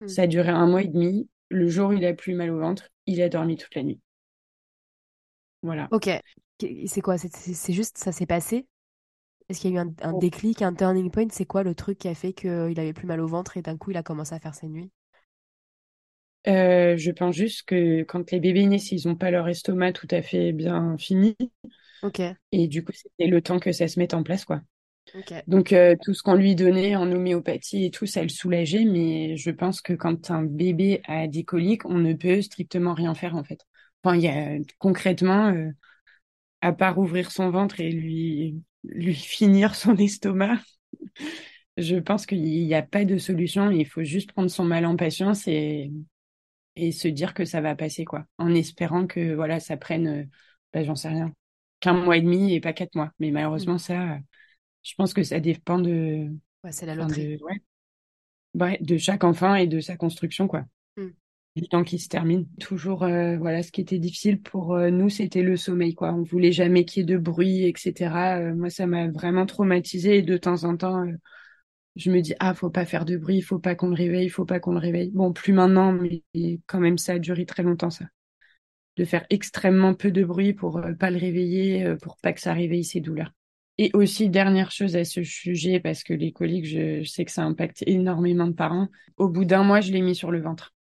Mm. 0.00 0.14
Ça 0.14 0.22
a 0.22 0.26
duré 0.26 0.48
un 0.50 0.66
mois 0.66 0.82
et 0.82 0.88
demi. 0.88 1.28
Le 1.50 1.68
jour 1.68 1.90
où 1.90 1.92
il 1.92 2.04
a 2.04 2.14
plus 2.14 2.34
mal 2.34 2.50
au 2.50 2.58
ventre, 2.58 2.90
il 3.06 3.22
a 3.22 3.28
dormi 3.28 3.56
toute 3.56 3.74
la 3.76 3.84
nuit. 3.84 4.00
Voilà. 5.62 5.90
Ok. 5.90 6.08
C'est 6.86 7.00
quoi? 7.00 7.18
C'est 7.18 7.72
juste, 7.72 7.98
ça 7.98 8.10
s'est 8.12 8.26
passé? 8.26 8.66
Est-ce 9.48 9.60
qu'il 9.60 9.72
y 9.72 9.78
a 9.78 9.82
eu 9.82 9.84
un, 9.86 9.94
un 10.02 10.14
déclic, 10.14 10.62
un 10.62 10.74
turning 10.74 11.10
point? 11.10 11.28
C'est 11.32 11.46
quoi 11.46 11.62
le 11.64 11.74
truc 11.74 11.98
qui 11.98 12.08
a 12.08 12.14
fait 12.14 12.32
qu'il 12.34 12.50
avait 12.80 12.94
plus 12.94 13.06
mal 13.08 13.20
au 13.20 13.28
ventre 13.28 13.56
et 13.58 13.62
d'un 13.62 13.76
coup 13.78 13.90
il 13.92 13.96
a 13.98 14.04
commencé 14.04 14.34
à 14.34 14.40
faire 14.40 14.54
ses 14.54 14.68
nuits? 14.68 14.90
Euh, 16.46 16.96
je 16.96 17.10
pense 17.10 17.34
juste 17.36 17.62
que 17.64 18.02
quand 18.04 18.30
les 18.30 18.40
bébés 18.40 18.66
naissent, 18.66 18.92
ils 18.92 19.06
n'ont 19.06 19.16
pas 19.16 19.30
leur 19.30 19.48
estomac 19.48 19.92
tout 19.92 20.08
à 20.10 20.22
fait 20.22 20.52
bien 20.52 20.96
fini. 20.98 21.36
Ok, 22.02 22.20
Et 22.52 22.68
du 22.68 22.84
coup, 22.84 22.92
c'était 22.92 23.26
le 23.26 23.40
temps 23.42 23.58
que 23.58 23.72
ça 23.72 23.88
se 23.88 23.98
mette 23.98 24.12
en 24.14 24.22
place, 24.22 24.44
quoi. 24.44 24.60
Donc, 25.46 25.72
euh, 25.72 25.94
tout 26.02 26.14
ce 26.14 26.22
qu'on 26.22 26.34
lui 26.34 26.54
donnait 26.54 26.96
en 26.96 27.10
homéopathie 27.10 27.84
et 27.86 27.90
tout, 27.90 28.06
ça 28.06 28.22
le 28.22 28.28
soulageait. 28.28 28.84
Mais 28.84 29.36
je 29.36 29.50
pense 29.50 29.80
que 29.80 29.92
quand 29.94 30.30
un 30.30 30.42
bébé 30.42 31.00
a 31.06 31.26
des 31.26 31.44
coliques, 31.44 31.84
on 31.86 31.94
ne 31.98 32.14
peut 32.14 32.42
strictement 32.42 32.94
rien 32.94 33.14
faire, 33.14 33.34
en 33.36 33.44
fait. 33.44 33.60
Enfin, 34.02 34.16
il 34.16 34.22
y 34.22 34.28
a 34.28 34.58
concrètement, 34.78 35.48
euh, 35.52 35.70
à 36.60 36.72
part 36.72 36.98
ouvrir 36.98 37.30
son 37.32 37.50
ventre 37.50 37.80
et 37.80 37.90
lui, 37.92 38.62
lui 38.84 39.14
finir 39.16 39.74
son 39.74 39.96
estomac, 39.96 40.58
je 41.76 41.96
pense 41.96 42.26
qu'il 42.26 42.42
n'y 42.42 42.74
a 42.74 42.82
pas 42.82 43.04
de 43.04 43.18
solution. 43.18 43.70
Il 43.70 43.86
faut 43.86 44.02
juste 44.04 44.32
prendre 44.32 44.50
son 44.50 44.64
mal 44.64 44.84
en 44.86 44.96
patience 44.96 45.46
et, 45.48 45.92
et 46.76 46.92
se 46.92 47.08
dire 47.08 47.34
que 47.34 47.44
ça 47.44 47.60
va 47.60 47.76
passer, 47.76 48.04
quoi. 48.06 48.26
En 48.38 48.54
espérant 48.54 49.06
que, 49.06 49.34
voilà, 49.34 49.60
ça 49.60 49.76
prenne, 49.76 50.08
euh, 50.08 50.24
bah, 50.74 50.84
j'en 50.84 50.96
sais 50.96 51.08
rien, 51.08 51.32
qu'un 51.80 51.94
mois 51.94 52.16
et 52.18 52.22
demi 52.22 52.54
et 52.54 52.60
pas 52.60 52.74
quatre 52.74 52.94
mois. 52.96 53.12
Mais 53.20 53.30
malheureusement, 53.32 53.78
ça, 53.78 54.18
je 54.82 54.94
pense 54.96 55.14
que 55.14 55.22
ça 55.22 55.40
dépend 55.40 55.78
de, 55.78 56.30
Ouais, 56.64 56.72
c'est 56.72 56.86
la 56.86 56.94
enfin, 56.94 57.02
loterie. 57.02 57.28
de, 57.36 57.42
ouais, 57.42 57.62
Ouais, 58.54 58.78
de 58.80 58.96
chaque 58.96 59.24
enfant 59.24 59.54
et 59.54 59.66
de 59.66 59.80
sa 59.80 59.96
construction, 59.96 60.48
quoi. 60.48 60.64
Mm. 60.96 61.08
Du 61.56 61.68
temps 61.68 61.84
qui 61.84 61.98
se 61.98 62.08
termine. 62.08 62.46
Toujours, 62.60 63.02
euh, 63.04 63.36
voilà, 63.38 63.62
ce 63.62 63.70
qui 63.72 63.80
était 63.80 63.98
difficile 63.98 64.40
pour 64.40 64.74
euh, 64.74 64.90
nous, 64.90 65.10
c'était 65.10 65.42
le 65.42 65.56
sommeil, 65.56 65.94
quoi. 65.94 66.12
On 66.12 66.22
voulait 66.22 66.52
jamais 66.52 66.84
qu'il 66.84 67.00
y 67.00 67.02
ait 67.02 67.06
de 67.06 67.18
bruit, 67.18 67.64
etc. 67.64 68.38
Euh, 68.40 68.54
moi, 68.54 68.70
ça 68.70 68.86
m'a 68.86 69.08
vraiment 69.08 69.46
traumatisée 69.46 70.18
et 70.18 70.22
de 70.22 70.36
temps 70.36 70.64
en 70.64 70.76
temps, 70.76 71.04
je 71.96 72.10
me 72.10 72.20
dis, 72.20 72.34
ah, 72.40 72.54
faut 72.54 72.70
pas 72.70 72.84
faire 72.86 73.04
de 73.04 73.16
bruit, 73.16 73.42
faut 73.42 73.58
pas 73.58 73.74
qu'on 73.74 73.88
le 73.88 73.94
réveille, 73.94 74.28
faut 74.28 74.44
pas 74.44 74.60
qu'on 74.60 74.72
le 74.72 74.78
réveille. 74.78 75.10
Bon, 75.12 75.32
plus 75.32 75.52
maintenant, 75.52 75.92
mais 75.92 76.22
quand 76.66 76.80
même, 76.80 76.98
ça 76.98 77.14
a 77.14 77.18
duré 77.18 77.44
très 77.46 77.62
longtemps, 77.62 77.90
ça. 77.90 78.06
De 78.96 79.04
faire 79.04 79.26
extrêmement 79.30 79.94
peu 79.94 80.10
de 80.10 80.24
bruit 80.24 80.54
pour 80.54 80.80
pas 80.98 81.10
le 81.10 81.18
réveiller, 81.18 81.94
pour 82.02 82.16
pas 82.18 82.32
que 82.32 82.40
ça 82.40 82.52
réveille 82.52 82.84
ses 82.84 83.00
douleurs. 83.00 83.32
Et 83.78 83.90
aussi, 83.94 84.28
dernière 84.28 84.70
chose 84.72 84.96
à 84.96 85.04
ce 85.04 85.22
sujet, 85.22 85.78
parce 85.80 86.02
que 86.02 86.12
les 86.12 86.32
coliques, 86.32 86.66
je, 86.66 87.04
sais 87.04 87.24
que 87.24 87.30
ça 87.30 87.44
impacte 87.44 87.84
énormément 87.86 88.46
de 88.48 88.52
parents. 88.52 88.88
Au 89.16 89.28
bout 89.28 89.44
d'un 89.44 89.62
mois, 89.62 89.80
je 89.80 89.92
l'ai 89.92 90.00
mis 90.02 90.16
sur 90.16 90.32
le 90.32 90.40
ventre. 90.40 90.74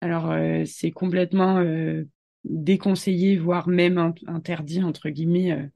Alors, 0.00 0.30
euh, 0.30 0.64
c'est 0.66 0.90
complètement 0.90 1.58
euh, 1.58 2.04
déconseillé, 2.44 3.36
voire 3.38 3.68
même 3.68 3.98
in- 3.98 4.14
interdit, 4.26 4.82
entre 4.82 5.10
guillemets, 5.10 5.52
euh, 5.52 5.66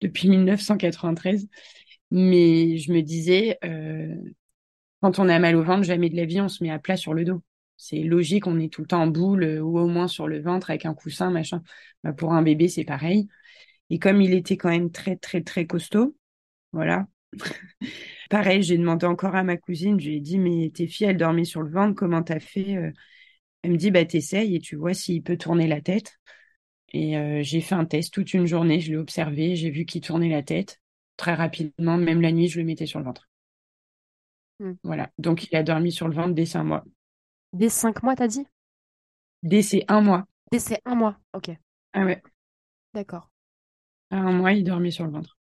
depuis 0.00 0.28
1993. 0.28 1.48
Mais 2.10 2.78
je 2.78 2.92
me 2.92 3.02
disais, 3.02 3.58
quand 5.00 5.18
on 5.18 5.28
a 5.28 5.38
mal 5.38 5.56
au 5.56 5.62
ventre, 5.62 5.82
jamais 5.84 6.08
de 6.10 6.16
la 6.16 6.24
vie, 6.24 6.40
on 6.40 6.48
se 6.48 6.62
met 6.62 6.70
à 6.70 6.78
plat 6.78 6.96
sur 6.96 7.14
le 7.14 7.24
dos. 7.24 7.42
C'est 7.76 7.98
logique, 8.00 8.46
on 8.46 8.58
est 8.58 8.72
tout 8.72 8.80
le 8.82 8.86
temps 8.86 9.02
en 9.02 9.06
boule 9.06 9.44
ou 9.62 9.78
au 9.78 9.86
moins 9.86 10.08
sur 10.08 10.28
le 10.28 10.40
ventre 10.40 10.70
avec 10.70 10.86
un 10.86 10.94
coussin, 10.94 11.30
machin. 11.30 11.62
Bah, 12.02 12.12
pour 12.12 12.32
un 12.32 12.42
bébé, 12.42 12.68
c'est 12.68 12.84
pareil. 12.84 13.28
Et 13.90 13.98
comme 13.98 14.20
il 14.22 14.34
était 14.34 14.56
quand 14.56 14.70
même 14.70 14.90
très, 14.90 15.16
très, 15.16 15.42
très 15.42 15.66
costaud, 15.66 16.16
voilà. 16.72 17.06
Pareil, 18.30 18.62
j'ai 18.62 18.78
demandé 18.78 19.06
encore 19.06 19.34
à 19.36 19.42
ma 19.44 19.56
cousine, 19.56 20.00
je 20.00 20.08
lui 20.08 20.16
ai 20.16 20.20
dit, 20.20 20.38
mais 20.38 20.70
tes 20.74 20.86
filles, 20.86 21.08
elles 21.08 21.16
dormaient 21.16 21.44
sur 21.44 21.62
le 21.62 21.70
ventre, 21.70 21.94
comment 21.96 22.22
t'as 22.22 22.40
fait? 22.40 22.76
euh? 22.76 22.92
Elle 23.62 23.72
me 23.72 23.76
dit, 23.76 23.90
bah, 23.90 24.04
t'essayes 24.04 24.56
et 24.56 24.60
tu 24.60 24.76
vois 24.76 24.94
s'il 24.94 25.22
peut 25.22 25.36
tourner 25.38 25.66
la 25.68 25.80
tête. 25.80 26.14
Et 26.92 27.18
euh, 27.18 27.42
j'ai 27.42 27.60
fait 27.60 27.74
un 27.76 27.84
test 27.86 28.14
toute 28.14 28.34
une 28.34 28.46
journée, 28.46 28.80
je 28.80 28.90
l'ai 28.92 28.96
observé, 28.98 29.56
j'ai 29.56 29.70
vu 29.70 29.84
qu'il 29.86 30.00
tournait 30.02 30.30
la 30.30 30.42
tête 30.42 30.80
très 31.16 31.34
rapidement, 31.34 31.96
même 31.98 32.22
la 32.22 32.32
nuit, 32.32 32.48
je 32.48 32.58
le 32.60 32.66
mettais 32.66 32.86
sur 32.86 33.00
le 33.00 33.06
ventre. 33.06 33.28
Hmm. 34.58 34.74
Voilà. 34.84 35.10
Donc, 35.18 35.42
il 35.50 35.56
a 35.56 35.64
dormi 35.64 35.90
sur 35.90 36.06
le 36.06 36.14
ventre 36.14 36.34
dès 36.34 36.46
cinq 36.46 36.62
mois. 36.64 36.84
Dès 37.54 37.70
5 37.70 38.02
mois, 38.02 38.16
t'as 38.16 38.28
dit? 38.28 38.46
Dès 39.44 39.62
ses 39.62 39.84
un 39.86 40.00
mois. 40.00 40.24
Dès 40.50 40.58
ces 40.58 40.78
un 40.86 40.94
mois. 40.94 41.18
Ok, 41.34 41.50
Ah 41.92 42.04
ouais. 42.04 42.22
d'accord. 42.94 43.28
À 44.10 44.16
un 44.16 44.32
mois, 44.32 44.52
il 44.54 44.64
dormait 44.64 44.90
sur 44.90 45.04
le 45.04 45.10
ventre. 45.10 45.36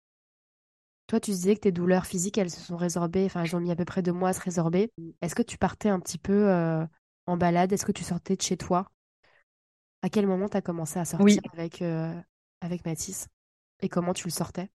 Toi, 1.08 1.20
tu 1.20 1.32
disais 1.32 1.56
que 1.56 1.62
tes 1.62 1.72
douleurs 1.72 2.06
physiques, 2.06 2.38
elles 2.38 2.50
se 2.50 2.60
sont 2.62 2.78
résorbées, 2.78 3.26
enfin, 3.26 3.44
elles 3.44 3.56
ont 3.56 3.60
mis 3.60 3.72
à 3.72 3.76
peu 3.76 3.86
près 3.86 4.02
deux 4.02 4.12
mois 4.14 4.30
à 4.30 4.34
se 4.34 4.42
résorber. 4.42 4.92
Est-ce 5.22 5.36
que 5.36 5.42
tu 5.44 5.58
partais 5.58 5.90
un 5.90 6.00
petit 6.00 6.18
peu 6.18 6.50
euh, 6.50 6.86
en 7.28 7.38
balade? 7.38 7.72
Est-ce 7.74 7.86
que 7.86 7.92
tu 7.92 8.04
sortais 8.04 8.36
de 8.36 8.42
chez 8.42 8.58
toi? 8.58 8.88
À 10.04 10.10
quel 10.10 10.28
moment 10.28 10.50
tu 10.50 10.58
as 10.58 10.62
commencé 10.62 11.00
à 11.00 11.06
sortir 11.06 11.40
Oui. 11.40 11.40
avec, 11.54 11.82
euh, 11.82 12.14
avec 12.62 12.86
Mathis? 12.86 13.28
Et 13.82 13.90
comment 13.90 14.14
tu 14.14 14.28
le 14.28 14.32
sortais? 14.34 14.70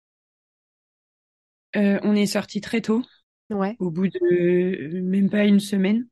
Euh, 1.76 2.00
on 2.04 2.16
est 2.16 2.26
sorti 2.26 2.62
très 2.62 2.82
tôt, 2.82 3.04
Ouais. 3.50 3.80
au 3.80 3.92
bout 3.92 4.08
de 4.10 5.02
même 5.02 5.30
pas 5.32 5.46
une 5.46 5.60
semaine. 5.62 6.08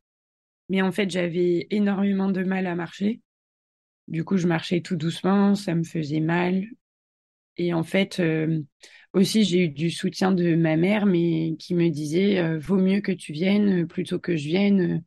Mais 0.70 0.82
en 0.82 0.92
fait, 0.92 1.10
j'avais 1.12 1.68
énormément 1.72 2.32
de 2.32 2.44
mal 2.44 2.68
à 2.68 2.76
marcher. 2.76 3.22
Du 4.08 4.24
coup, 4.26 4.38
je 4.38 4.48
marchais 4.48 4.82
tout 4.82 4.98
doucement, 4.98 5.56
ça 5.56 5.76
me 5.76 5.84
faisait 5.84 6.22
mal. 6.22 6.66
Et 7.58 7.74
en 7.74 7.84
fait, 7.84 8.20
euh, 8.20 8.62
aussi, 9.14 9.44
j'ai 9.46 9.66
eu 9.66 9.70
du 9.70 9.92
soutien 9.92 10.32
de 10.32 10.56
ma 10.56 10.76
mère, 10.78 11.06
mais 11.06 11.56
qui 11.60 11.74
me 11.76 11.90
disait, 11.90 12.40
euh, 12.40 12.60
vaut 12.60 12.78
mieux 12.78 13.02
que 13.02 13.12
tu 13.12 13.34
viennes 13.34 13.84
euh, 13.84 13.86
plutôt 13.88 14.20
que 14.20 14.36
je 14.36 14.48
vienne. 14.48 15.04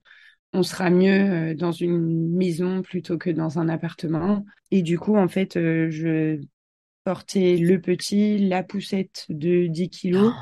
On 0.55 0.63
sera 0.63 0.91
mieux 0.91 1.55
dans 1.55 1.73
une 1.73 2.37
maison 2.37 2.83
plutôt 2.83 3.19
que 3.19 3.31
dans 3.31 3.59
un 3.59 3.69
appartement. 3.69 4.45
Et 4.71 4.83
du 4.83 4.99
coup, 4.99 5.17
en 5.17 5.29
fait, 5.29 5.57
euh, 5.57 5.91
je 5.91 6.41
portais 7.05 7.57
le 7.57 7.81
petit, 7.81 8.39
la 8.39 8.63
poussette 8.63 9.27
de 9.31 9.67
10 9.69 9.91
kilos, 9.91 10.35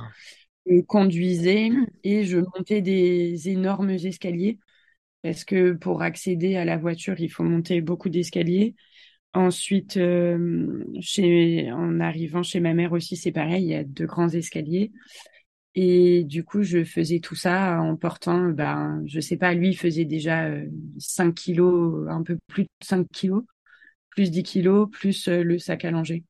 je 0.66 0.80
conduisais 0.82 1.70
et 2.04 2.24
je 2.24 2.38
montais 2.38 2.82
des 2.82 3.48
énormes 3.48 3.90
escaliers 3.90 4.58
parce 5.22 5.44
que 5.44 5.72
pour 5.72 6.02
accéder 6.02 6.56
à 6.56 6.64
la 6.64 6.76
voiture, 6.76 7.20
il 7.20 7.30
faut 7.30 7.44
monter 7.44 7.80
beaucoup 7.80 8.08
d'escaliers. 8.08 8.74
Ensuite, 9.36 9.98
euh, 9.98 10.82
en 11.74 12.00
arrivant 12.00 12.42
chez 12.42 12.58
ma 12.58 12.72
mère 12.72 12.92
aussi, 12.92 13.16
c'est 13.16 13.32
pareil, 13.32 13.64
il 13.64 13.68
y 13.68 13.74
a 13.74 13.84
deux 13.84 14.06
grands 14.06 14.30
escaliers. 14.30 14.92
Et 15.74 16.24
du 16.24 16.44
coup, 16.44 16.62
je 16.62 16.84
faisais 16.84 17.20
tout 17.20 17.34
ça 17.36 17.80
en 17.82 17.96
portant, 17.96 18.50
ben, 18.50 19.02
je 19.06 19.20
sais 19.20 19.36
pas, 19.36 19.54
lui, 19.54 19.70
il 19.70 19.78
faisait 19.78 20.06
déjà 20.06 20.46
euh, 20.46 20.66
5 20.98 21.34
kilos, 21.34 22.08
un 22.10 22.22
peu 22.22 22.38
plus 22.48 22.64
de 22.64 22.68
5 22.82 23.06
kilos, 23.12 23.44
plus 24.10 24.30
10 24.30 24.42
kilos, 24.44 24.88
plus 24.90 25.28
euh, 25.28 25.42
le 25.44 25.58
sac 25.58 25.84
à 25.84 25.90
langer. 25.92 26.24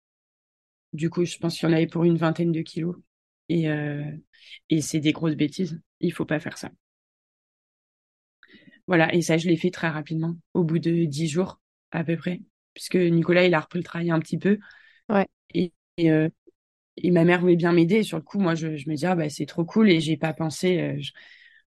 Du 0.92 1.10
coup, 1.10 1.24
je 1.24 1.38
pense 1.38 1.58
qu'il 1.58 1.68
y 1.68 1.72
en 1.72 1.76
avait 1.76 1.86
pour 1.88 2.04
une 2.04 2.16
vingtaine 2.18 2.52
de 2.52 2.62
kilos. 2.62 2.96
Et, 3.48 3.70
euh, 3.70 4.04
et 4.70 4.80
c'est 4.82 5.00
des 5.00 5.12
grosses 5.12 5.36
bêtises. 5.36 5.80
Il 6.00 6.12
faut 6.12 6.26
pas 6.26 6.40
faire 6.40 6.58
ça. 6.58 6.70
Voilà, 8.86 9.12
et 9.14 9.22
ça, 9.22 9.36
je 9.38 9.48
l'ai 9.48 9.56
fait 9.56 9.70
très 9.70 9.88
rapidement, 9.88 10.36
au 10.54 10.64
bout 10.64 10.78
de 10.78 11.04
dix 11.04 11.28
jours 11.28 11.60
à 11.92 12.04
peu 12.04 12.16
près, 12.16 12.40
puisque 12.76 12.96
Nicolas, 12.96 13.46
il 13.46 13.54
a 13.54 13.60
repris 13.60 13.80
le 13.80 13.84
travail 13.84 14.12
un 14.12 14.20
petit 14.20 14.38
peu. 14.38 14.60
Ouais. 15.08 15.26
Et, 15.54 15.72
et, 15.98 16.10
euh, 16.12 16.28
et 16.98 17.10
ma 17.12 17.24
mère 17.24 17.40
voulait 17.42 17.56
bien 17.56 17.72
m'aider. 17.72 17.96
Et 17.98 18.02
sur 18.04 18.18
le 18.18 18.24
coup, 18.24 18.38
moi, 18.40 18.54
je, 18.56 18.76
je 18.76 18.90
me 18.90 18.96
dis, 18.96 19.06
ah, 19.06 19.16
bah, 19.16 19.30
c'est 19.30 19.46
trop 19.46 19.64
cool. 19.66 19.90
Et 19.90 20.00
j'ai 20.00 20.16
pas 20.18 20.34
pensé, 20.34 20.80
euh, 20.80 20.96
je- 21.00 21.12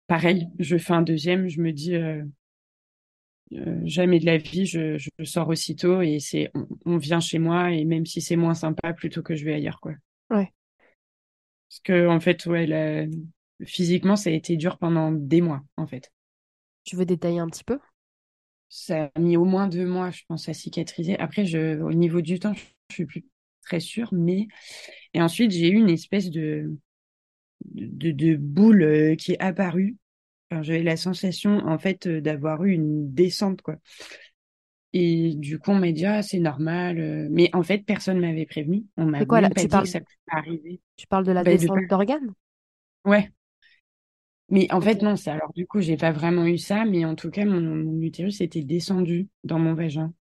pareil, 0.08 0.48
je 0.60 0.78
fais 0.78 0.94
un 0.94 1.02
deuxième, 1.02 1.48
je 1.48 1.60
me 1.62 1.72
dis, 1.72 1.94
euh, 1.96 2.24
euh, 3.52 3.80
jamais 3.84 4.18
de 4.18 4.26
la 4.26 4.38
vie, 4.38 4.66
je, 4.66 4.98
je 4.98 5.24
sors 5.24 5.48
aussitôt 5.48 6.00
et 6.02 6.18
c'est, 6.20 6.50
on, 6.54 6.66
on 6.84 6.98
vient 6.98 7.20
chez 7.20 7.38
moi 7.38 7.70
et 7.72 7.84
même 7.84 8.06
si 8.06 8.20
c'est 8.20 8.36
moins 8.36 8.54
sympa, 8.54 8.92
plutôt 8.92 9.22
que 9.22 9.34
je 9.36 9.44
vais 9.44 9.54
ailleurs, 9.54 9.80
quoi. 9.80 9.92
Ouais. 10.30 10.52
Parce 11.68 11.80
que, 11.80 12.08
en 12.08 12.18
fait, 12.20 12.44
ouais, 12.46 12.66
la- 12.66 13.06
physiquement, 13.64 14.16
ça 14.16 14.30
a 14.30 14.32
été 14.32 14.56
dur 14.56 14.78
pendant 14.78 15.12
des 15.12 15.40
mois, 15.40 15.62
en 15.76 15.86
fait. 15.86 16.10
Tu 16.84 16.96
veux 16.96 17.04
détailler 17.04 17.38
un 17.38 17.48
petit 17.48 17.64
peu? 17.64 17.78
Ça 18.68 19.10
a 19.14 19.20
mis 19.20 19.36
au 19.36 19.44
moins 19.44 19.68
deux 19.68 19.86
mois, 19.86 20.10
je 20.10 20.22
pense, 20.28 20.48
à 20.48 20.54
cicatriser. 20.54 21.18
Après, 21.18 21.46
je, 21.46 21.80
au 21.80 21.92
niveau 21.94 22.20
du 22.20 22.38
temps, 22.40 22.54
je 22.54 22.94
suis 22.94 23.06
plus 23.06 23.24
très 23.62 23.80
sûre, 23.80 24.08
mais 24.12 24.48
et 25.14 25.22
ensuite 25.22 25.50
j'ai 25.52 25.68
eu 25.70 25.76
une 25.76 25.90
espèce 25.90 26.30
de 26.30 26.76
de, 27.66 28.10
de 28.12 28.36
boule 28.36 28.82
euh, 28.82 29.16
qui 29.16 29.32
est 29.32 29.40
apparue. 29.42 29.96
Enfin, 30.52 30.62
j'avais 30.62 30.82
la 30.84 30.96
sensation, 30.96 31.58
en 31.66 31.78
fait, 31.78 32.06
euh, 32.08 32.20
d'avoir 32.20 32.64
eu 32.64 32.72
une 32.72 33.12
descente, 33.14 33.62
quoi. 33.62 33.76
Et 34.92 35.34
du 35.36 35.58
coup, 35.58 35.72
on 35.72 35.74
m'a 35.78 35.92
dit, 35.92 36.06
ah, 36.06 36.22
c'est 36.22 36.38
normal. 36.40 36.98
euh. 37.00 37.28
Mais 37.30 37.50
en 37.54 37.62
fait, 37.62 37.78
personne 37.84 38.20
m'avait 38.20 38.46
prévenu. 38.46 38.84
On 38.96 39.04
m'a 39.06 39.20
C'est 39.20 39.26
quoi, 39.26 39.40
là 39.42 39.50
même 39.50 39.54
pas 39.54 39.64
Tu 39.64 39.66
dit 39.66 39.68
parles, 39.68 39.84
que 39.84 39.88
ça 39.88 40.00
pouvait 40.00 40.16
arriver. 40.40 40.80
tu 40.96 41.06
parles 41.06 41.24
de 41.24 41.32
la 41.32 41.44
Bah, 41.44 41.56
de 41.56 41.58
descente 41.58 41.86
d'organes? 41.86 42.34
Ouais. 43.04 43.32
Mais 44.48 44.72
en 44.72 44.80
fait, 44.80 45.02
non, 45.02 45.16
c'est 45.16 45.30
alors 45.30 45.52
du 45.54 45.66
coup, 45.66 45.80
j'ai 45.80 45.96
pas 45.96 46.12
vraiment 46.12 46.46
eu 46.46 46.58
ça, 46.58 46.84
mais 46.84 47.04
en 47.04 47.14
tout 47.16 47.30
cas, 47.30 47.44
mon, 47.44 47.60
mon 47.60 48.00
utérus 48.00 48.40
était 48.40 48.62
descendu 48.62 49.28
dans 49.44 49.58
mon 49.58 49.74
vagin. 49.74 50.12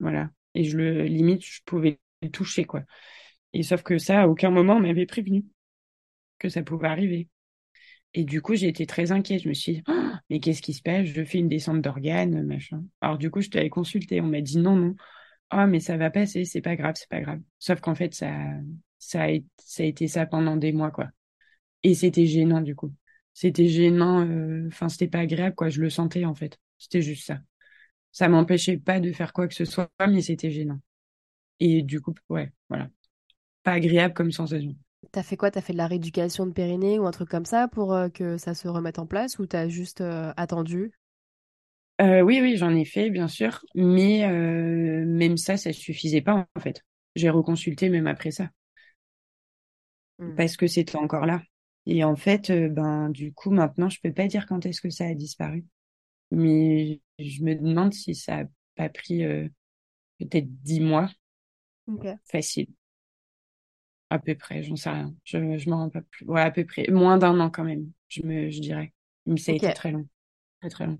Voilà. 0.00 0.30
Et 0.54 0.64
je 0.64 0.76
le, 0.78 1.04
limite, 1.04 1.44
je 1.44 1.60
pouvais 1.66 2.00
le 2.22 2.30
toucher, 2.30 2.64
quoi. 2.64 2.82
Et 3.54 3.62
sauf 3.64 3.82
que 3.82 3.98
ça, 3.98 4.22
à 4.22 4.28
aucun 4.28 4.50
moment, 4.50 4.76
on 4.76 4.80
m'avait 4.80 5.06
prévenu 5.06 5.44
que 6.38 6.48
ça 6.48 6.62
pouvait 6.62 6.88
arriver. 6.88 7.28
Et 8.14 8.24
du 8.24 8.42
coup, 8.42 8.54
j'ai 8.56 8.68
été 8.68 8.86
très 8.86 9.12
inquiète. 9.12 9.42
Je 9.44 9.48
me 9.50 9.54
suis 9.54 9.74
dit, 9.74 9.84
Oh, 9.88 9.92
mais 10.30 10.40
qu'est-ce 10.40 10.62
qui 10.62 10.74
se 10.74 10.82
passe? 10.82 11.06
Je 11.06 11.24
fais 11.24 11.38
une 11.38 11.48
descente 11.48 11.82
d'organes, 11.82 12.42
machin. 12.44 12.84
Alors 13.00 13.18
du 13.18 13.30
coup, 13.30 13.40
je 13.42 13.50
t'avais 13.50 13.70
consulté. 13.70 14.20
On 14.22 14.26
m'a 14.28 14.40
dit 14.42 14.58
non, 14.58 14.76
non. 14.76 14.96
Oh, 15.54 15.66
mais 15.68 15.80
ça 15.80 15.96
va 15.98 16.10
passer, 16.10 16.44
c'est 16.46 16.62
pas 16.62 16.76
grave, 16.76 16.94
c'est 16.98 17.08
pas 17.10 17.20
grave. 17.22 17.40
Sauf 17.58 17.80
qu'en 17.80 17.94
fait, 17.96 18.14
ça, 18.14 18.32
ça 18.98 19.24
a, 19.24 19.28
été- 19.30 19.46
ça 19.58 19.82
a 19.84 19.86
été 19.86 20.08
ça 20.08 20.26
pendant 20.26 20.56
des 20.56 20.72
mois, 20.72 20.90
quoi. 20.92 21.08
Et 21.84 21.94
c'était 21.94 22.26
gênant, 22.26 22.60
du 22.62 22.74
coup. 22.76 22.92
C'était 23.36 23.68
gênant, 23.68 24.26
euh, 24.26 24.68
enfin, 24.68 24.90
c'était 24.90 25.08
pas 25.08 25.20
agréable, 25.20 25.56
quoi. 25.56 25.70
Je 25.70 25.82
le 25.82 25.90
sentais, 25.90 26.26
en 26.26 26.34
fait. 26.34 26.58
C'était 26.78 27.02
juste 27.02 27.26
ça. 27.28 27.40
Ça 28.12 28.28
m'empêchait 28.28 28.78
pas 28.78 29.00
de 29.00 29.12
faire 29.12 29.32
quoi 29.32 29.48
que 29.48 29.54
ce 29.54 29.64
soit, 29.66 29.90
mais 30.08 30.22
c'était 30.22 30.50
gênant. 30.50 30.80
Et 31.60 31.82
du 31.82 32.00
coup, 32.00 32.14
ouais, 32.30 32.52
voilà. 32.68 32.90
Pas 33.64 33.72
agréable 33.74 34.14
comme 34.14 34.32
sensation. 34.32 34.76
T'as 35.10 35.24
fait 35.24 35.36
quoi? 35.36 35.50
T'as 35.50 35.62
fait 35.62 35.72
de 35.72 35.78
la 35.78 35.88
rééducation 35.88 36.46
de 36.46 36.52
périnée 36.52 37.00
ou 37.00 37.06
un 37.06 37.10
truc 37.10 37.28
comme 37.28 37.44
ça 37.44 37.66
pour 37.66 37.92
euh, 37.92 38.08
que 38.08 38.38
ça 38.38 38.54
se 38.54 38.68
remette 38.68 39.00
en 39.00 39.06
place 39.06 39.38
ou 39.40 39.46
t'as 39.46 39.66
juste 39.68 40.00
euh, 40.00 40.32
attendu? 40.36 40.92
Euh, 42.02 42.20
oui, 42.20 42.40
oui, 42.42 42.56
j'en 42.58 42.74
ai 42.74 42.84
fait, 42.84 43.08
bien 43.10 43.26
sûr, 43.28 43.64
mais 43.74 44.26
même 45.06 45.36
ça, 45.38 45.56
ça 45.56 45.72
suffisait 45.72 46.20
pas, 46.20 46.46
en 46.54 46.60
fait. 46.60 46.82
J'ai 47.14 47.30
reconsulté 47.30 47.88
même 47.88 48.06
après 48.06 48.30
ça, 48.30 48.50
Hmm. 50.18 50.36
parce 50.36 50.56
que 50.56 50.66
c'était 50.66 50.96
encore 50.96 51.26
là. 51.26 51.42
Et 51.86 52.04
en 52.04 52.16
fait, 52.16 52.50
euh, 52.50 52.68
ben, 52.68 53.10
du 53.10 53.32
coup, 53.32 53.50
maintenant, 53.50 53.88
je 53.88 54.00
peux 54.02 54.12
pas 54.12 54.26
dire 54.28 54.46
quand 54.46 54.66
est-ce 54.66 54.80
que 54.80 54.90
ça 54.90 55.06
a 55.06 55.14
disparu, 55.14 55.64
mais 56.30 57.00
je 57.18 57.42
me 57.44 57.54
demande 57.56 57.94
si 57.94 58.14
ça 58.14 58.40
a 58.40 58.44
pas 58.76 58.88
pris 58.90 59.24
euh, 59.24 59.48
peut-être 60.20 60.48
dix 60.62 60.80
mois, 60.80 61.10
facile, 62.24 62.68
à 64.10 64.18
peu 64.18 64.34
près, 64.36 64.62
j'en 64.62 64.76
sais 64.76 64.90
rien. 64.90 65.14
Je, 65.24 65.58
je 65.58 65.70
m'en 65.70 65.78
rends 65.78 65.90
pas 65.90 66.02
plus. 66.02 66.26
Ouais, 66.26 66.40
à 66.40 66.50
peu 66.50 66.64
près, 66.64 66.86
moins 66.90 67.18
d'un 67.18 67.38
an 67.40 67.50
quand 67.50 67.64
même, 67.64 67.90
je 68.08 68.22
me, 68.22 68.50
je 68.50 68.60
dirais. 68.60 68.92
Mais 69.26 69.38
ça 69.38 69.52
a 69.52 69.54
été 69.54 69.72
très 69.72 69.90
long, 69.92 70.06
très 70.60 70.70
très 70.70 70.86
long. 70.86 70.98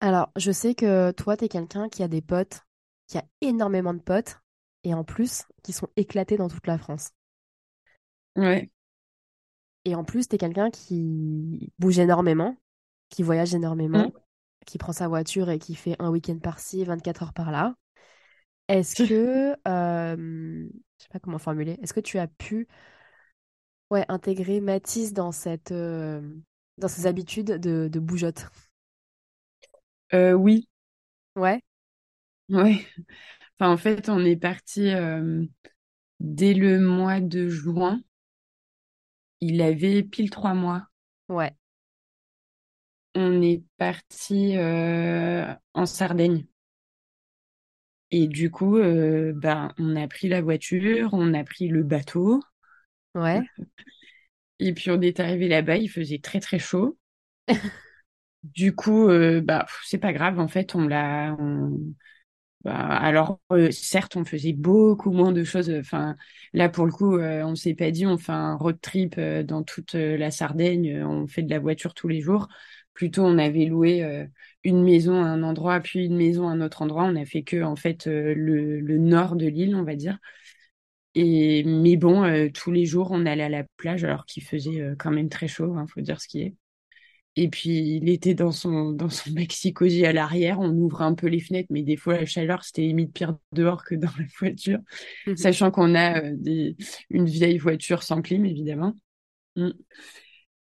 Alors, 0.00 0.30
je 0.36 0.52
sais 0.52 0.74
que 0.74 1.12
toi, 1.12 1.36
t'es 1.38 1.48
quelqu'un 1.48 1.88
qui 1.88 2.02
a 2.02 2.08
des 2.08 2.20
potes, 2.20 2.60
qui 3.06 3.16
a 3.16 3.24
énormément 3.40 3.94
de 3.94 4.00
potes, 4.00 4.40
et 4.84 4.92
en 4.92 5.02
plus, 5.04 5.44
qui 5.62 5.72
sont 5.72 5.88
éclatés 5.96 6.36
dans 6.36 6.48
toute 6.50 6.66
la 6.66 6.76
France. 6.78 7.12
Ouais, 8.36 8.70
Et 9.84 9.94
en 9.94 10.04
plus, 10.04 10.28
t'es 10.28 10.38
quelqu'un 10.38 10.70
qui 10.70 11.72
bouge 11.78 11.98
énormément, 11.98 12.56
qui 13.10 13.22
voyage 13.22 13.54
énormément, 13.54 14.08
Mm. 14.08 14.22
qui 14.66 14.78
prend 14.78 14.92
sa 14.92 15.08
voiture 15.08 15.50
et 15.50 15.58
qui 15.58 15.74
fait 15.74 15.96
un 15.98 16.10
week-end 16.10 16.38
par-ci, 16.38 16.84
24 16.84 17.22
heures 17.24 17.32
par-là. 17.34 17.74
Est-ce 18.68 18.96
que, 19.02 19.56
euh, 19.68 20.16
je 20.98 21.02
sais 21.04 21.08
pas 21.12 21.20
comment 21.20 21.38
formuler, 21.38 21.78
est-ce 21.82 21.94
que 21.94 22.00
tu 22.00 22.18
as 22.18 22.28
pu 22.28 22.68
ouais, 23.90 24.04
intégrer 24.08 24.60
Mathis 24.60 25.12
dans 25.12 25.32
cette, 25.32 25.72
euh, 25.72 26.20
dans 26.78 26.88
ses 26.88 27.06
habitudes 27.06 27.52
de, 27.52 27.88
de 27.92 28.00
bougeotte? 28.00 28.46
Euh, 30.14 30.32
oui, 30.34 30.68
Ouais, 31.36 31.62
ouais. 32.48 32.86
Enfin, 33.60 33.72
en 33.72 33.76
fait, 33.76 34.08
on 34.08 34.24
est 34.24 34.36
parti 34.36 34.90
dès 36.20 36.54
le 36.54 36.80
mois 36.80 37.20
de 37.20 37.48
juin. 37.50 38.00
Il 39.42 39.60
avait 39.60 40.02
pile 40.04 40.30
trois 40.30 40.54
mois. 40.54 40.88
ouais, 41.28 41.56
On 43.14 43.40
est 43.42 43.62
parti 43.78 44.56
euh, 44.58 45.46
en 45.74 45.86
Sardaigne. 45.86 46.46
Et 48.12 48.28
du 48.28 48.48
coup, 48.52 48.76
euh, 48.78 49.32
ben, 49.34 49.72
on 49.76 49.96
a 49.96 50.06
pris 50.06 50.28
la 50.28 50.40
voiture, 50.40 51.10
on 51.14 51.34
a 51.34 51.42
pris 51.42 51.66
le 51.66 51.82
bateau. 51.82 52.40
ouais. 53.14 53.50
Et 54.60 54.72
puis, 54.72 54.90
on 54.90 55.00
est 55.02 55.20
arrivé 55.20 55.46
là-bas, 55.46 55.76
il 55.76 55.88
faisait 55.90 56.18
très, 56.18 56.40
très 56.40 56.58
chaud. 56.58 56.96
Du 58.42 58.74
coup, 58.74 59.08
euh, 59.08 59.40
bah, 59.40 59.66
c'est 59.84 59.98
pas 59.98 60.12
grave, 60.12 60.40
en 60.40 60.48
fait, 60.48 60.74
on 60.74 60.86
l'a. 60.88 61.36
on- 61.38 61.94
bah, 62.64 62.76
alors, 62.76 63.40
euh, 63.50 63.70
certes, 63.72 64.16
on 64.16 64.24
faisait 64.24 64.52
beaucoup 64.52 65.10
moins 65.10 65.32
de 65.32 65.42
choses. 65.44 65.72
Là, 66.52 66.68
pour 66.68 66.86
le 66.86 66.92
coup, 66.92 67.16
euh, 67.16 67.42
on 67.44 67.54
s'est 67.54 67.74
pas 67.74 67.90
dit, 67.90 68.06
on 68.06 68.18
fait 68.18 68.32
un 68.32 68.54
road 68.56 68.78
trip 68.80 69.16
euh, 69.18 69.42
dans 69.42 69.62
toute 69.62 69.94
euh, 69.94 70.16
la 70.16 70.30
Sardaigne, 70.30 71.04
on 71.04 71.26
fait 71.26 71.42
de 71.42 71.50
la 71.50 71.58
voiture 71.58 71.94
tous 71.94 72.08
les 72.08 72.20
jours. 72.20 72.48
Plutôt, 72.94 73.22
on 73.22 73.38
avait 73.38 73.64
loué 73.64 74.28
une 74.64 74.82
maison 74.84 75.14
à 75.24 75.26
un 75.26 75.42
endroit, 75.42 75.80
puis 75.80 76.04
une 76.04 76.16
maison 76.16 76.48
à 76.48 76.52
un 76.52 76.60
autre 76.60 76.82
endroit. 76.82 77.04
On 77.04 77.16
a 77.16 77.24
fait 77.24 77.42
que, 77.42 77.62
en 77.62 77.74
fait, 77.74 78.06
le, 78.06 78.98
nord 78.98 79.34
de 79.36 79.46
l'île, 79.46 79.74
on 79.74 79.82
va 79.82 79.96
dire. 79.96 80.18
Et, 81.14 81.64
mais 81.64 81.96
bon, 81.96 82.50
tous 82.52 82.70
les 82.70 82.84
jours, 82.86 83.08
on 83.12 83.24
allait 83.26 83.44
à 83.44 83.48
la 83.48 83.64
plage, 83.78 84.04
alors 84.04 84.26
qu'il 84.26 84.42
faisait 84.44 84.94
quand 84.98 85.10
même 85.10 85.30
très 85.30 85.48
chaud, 85.48 85.74
hein, 85.76 85.86
faut 85.88 86.02
dire 86.02 86.20
ce 86.20 86.28
qui 86.28 86.42
est. 86.42 86.54
Et 87.36 87.48
puis, 87.48 87.96
il 87.96 88.08
était 88.10 88.34
dans 88.34 88.52
son, 88.52 88.92
dans 88.92 89.08
son 89.08 89.30
maxi 89.32 89.72
cosy 89.72 90.04
à 90.04 90.12
l'arrière. 90.12 90.60
On 90.60 90.70
ouvrait 90.70 91.04
un 91.04 91.14
peu 91.14 91.28
les 91.28 91.40
fenêtres, 91.40 91.68
mais 91.70 91.82
des 91.82 91.96
fois, 91.96 92.16
la 92.18 92.26
chaleur, 92.26 92.64
c'était 92.64 92.82
limite 92.82 93.12
pire 93.12 93.36
dehors 93.52 93.84
que 93.84 93.94
dans 93.94 94.10
la 94.18 94.24
voiture. 94.38 94.78
Sachant 95.36 95.70
qu'on 95.70 95.94
a 95.94 96.22
euh, 96.22 96.32
des, 96.34 96.76
une 97.10 97.26
vieille 97.26 97.58
voiture 97.58 98.02
sans 98.02 98.20
clim, 98.20 98.44
évidemment. 98.44 98.94
Mm. 99.56 99.70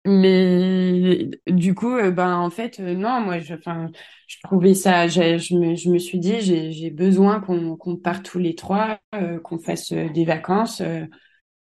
Mais 0.07 1.31
du 1.47 1.75
coup, 1.75 1.95
euh, 1.97 2.11
ben, 2.11 2.37
en 2.37 2.51
fait, 2.51 2.79
euh, 2.79 2.95
non, 2.95 3.21
moi, 3.23 3.39
je, 3.39 3.55
enfin, 3.55 3.91
je 4.27 4.37
trouvais 4.45 4.75
ça, 4.75 5.09
je 5.09 5.55
me, 5.55 5.75
je 5.77 5.89
me 5.89 5.99
suis 5.99 6.19
dit, 6.19 6.41
j'ai, 6.41 6.73
j'ai 6.73 6.91
besoin 6.91 7.41
qu'on, 7.41 7.77
qu'on 7.77 7.97
parte 7.97 8.25
tous 8.25 8.39
les 8.39 8.55
trois, 8.55 9.01
qu'on 9.45 9.59
fasse 9.59 9.93
des 9.93 10.25
vacances. 10.27 10.83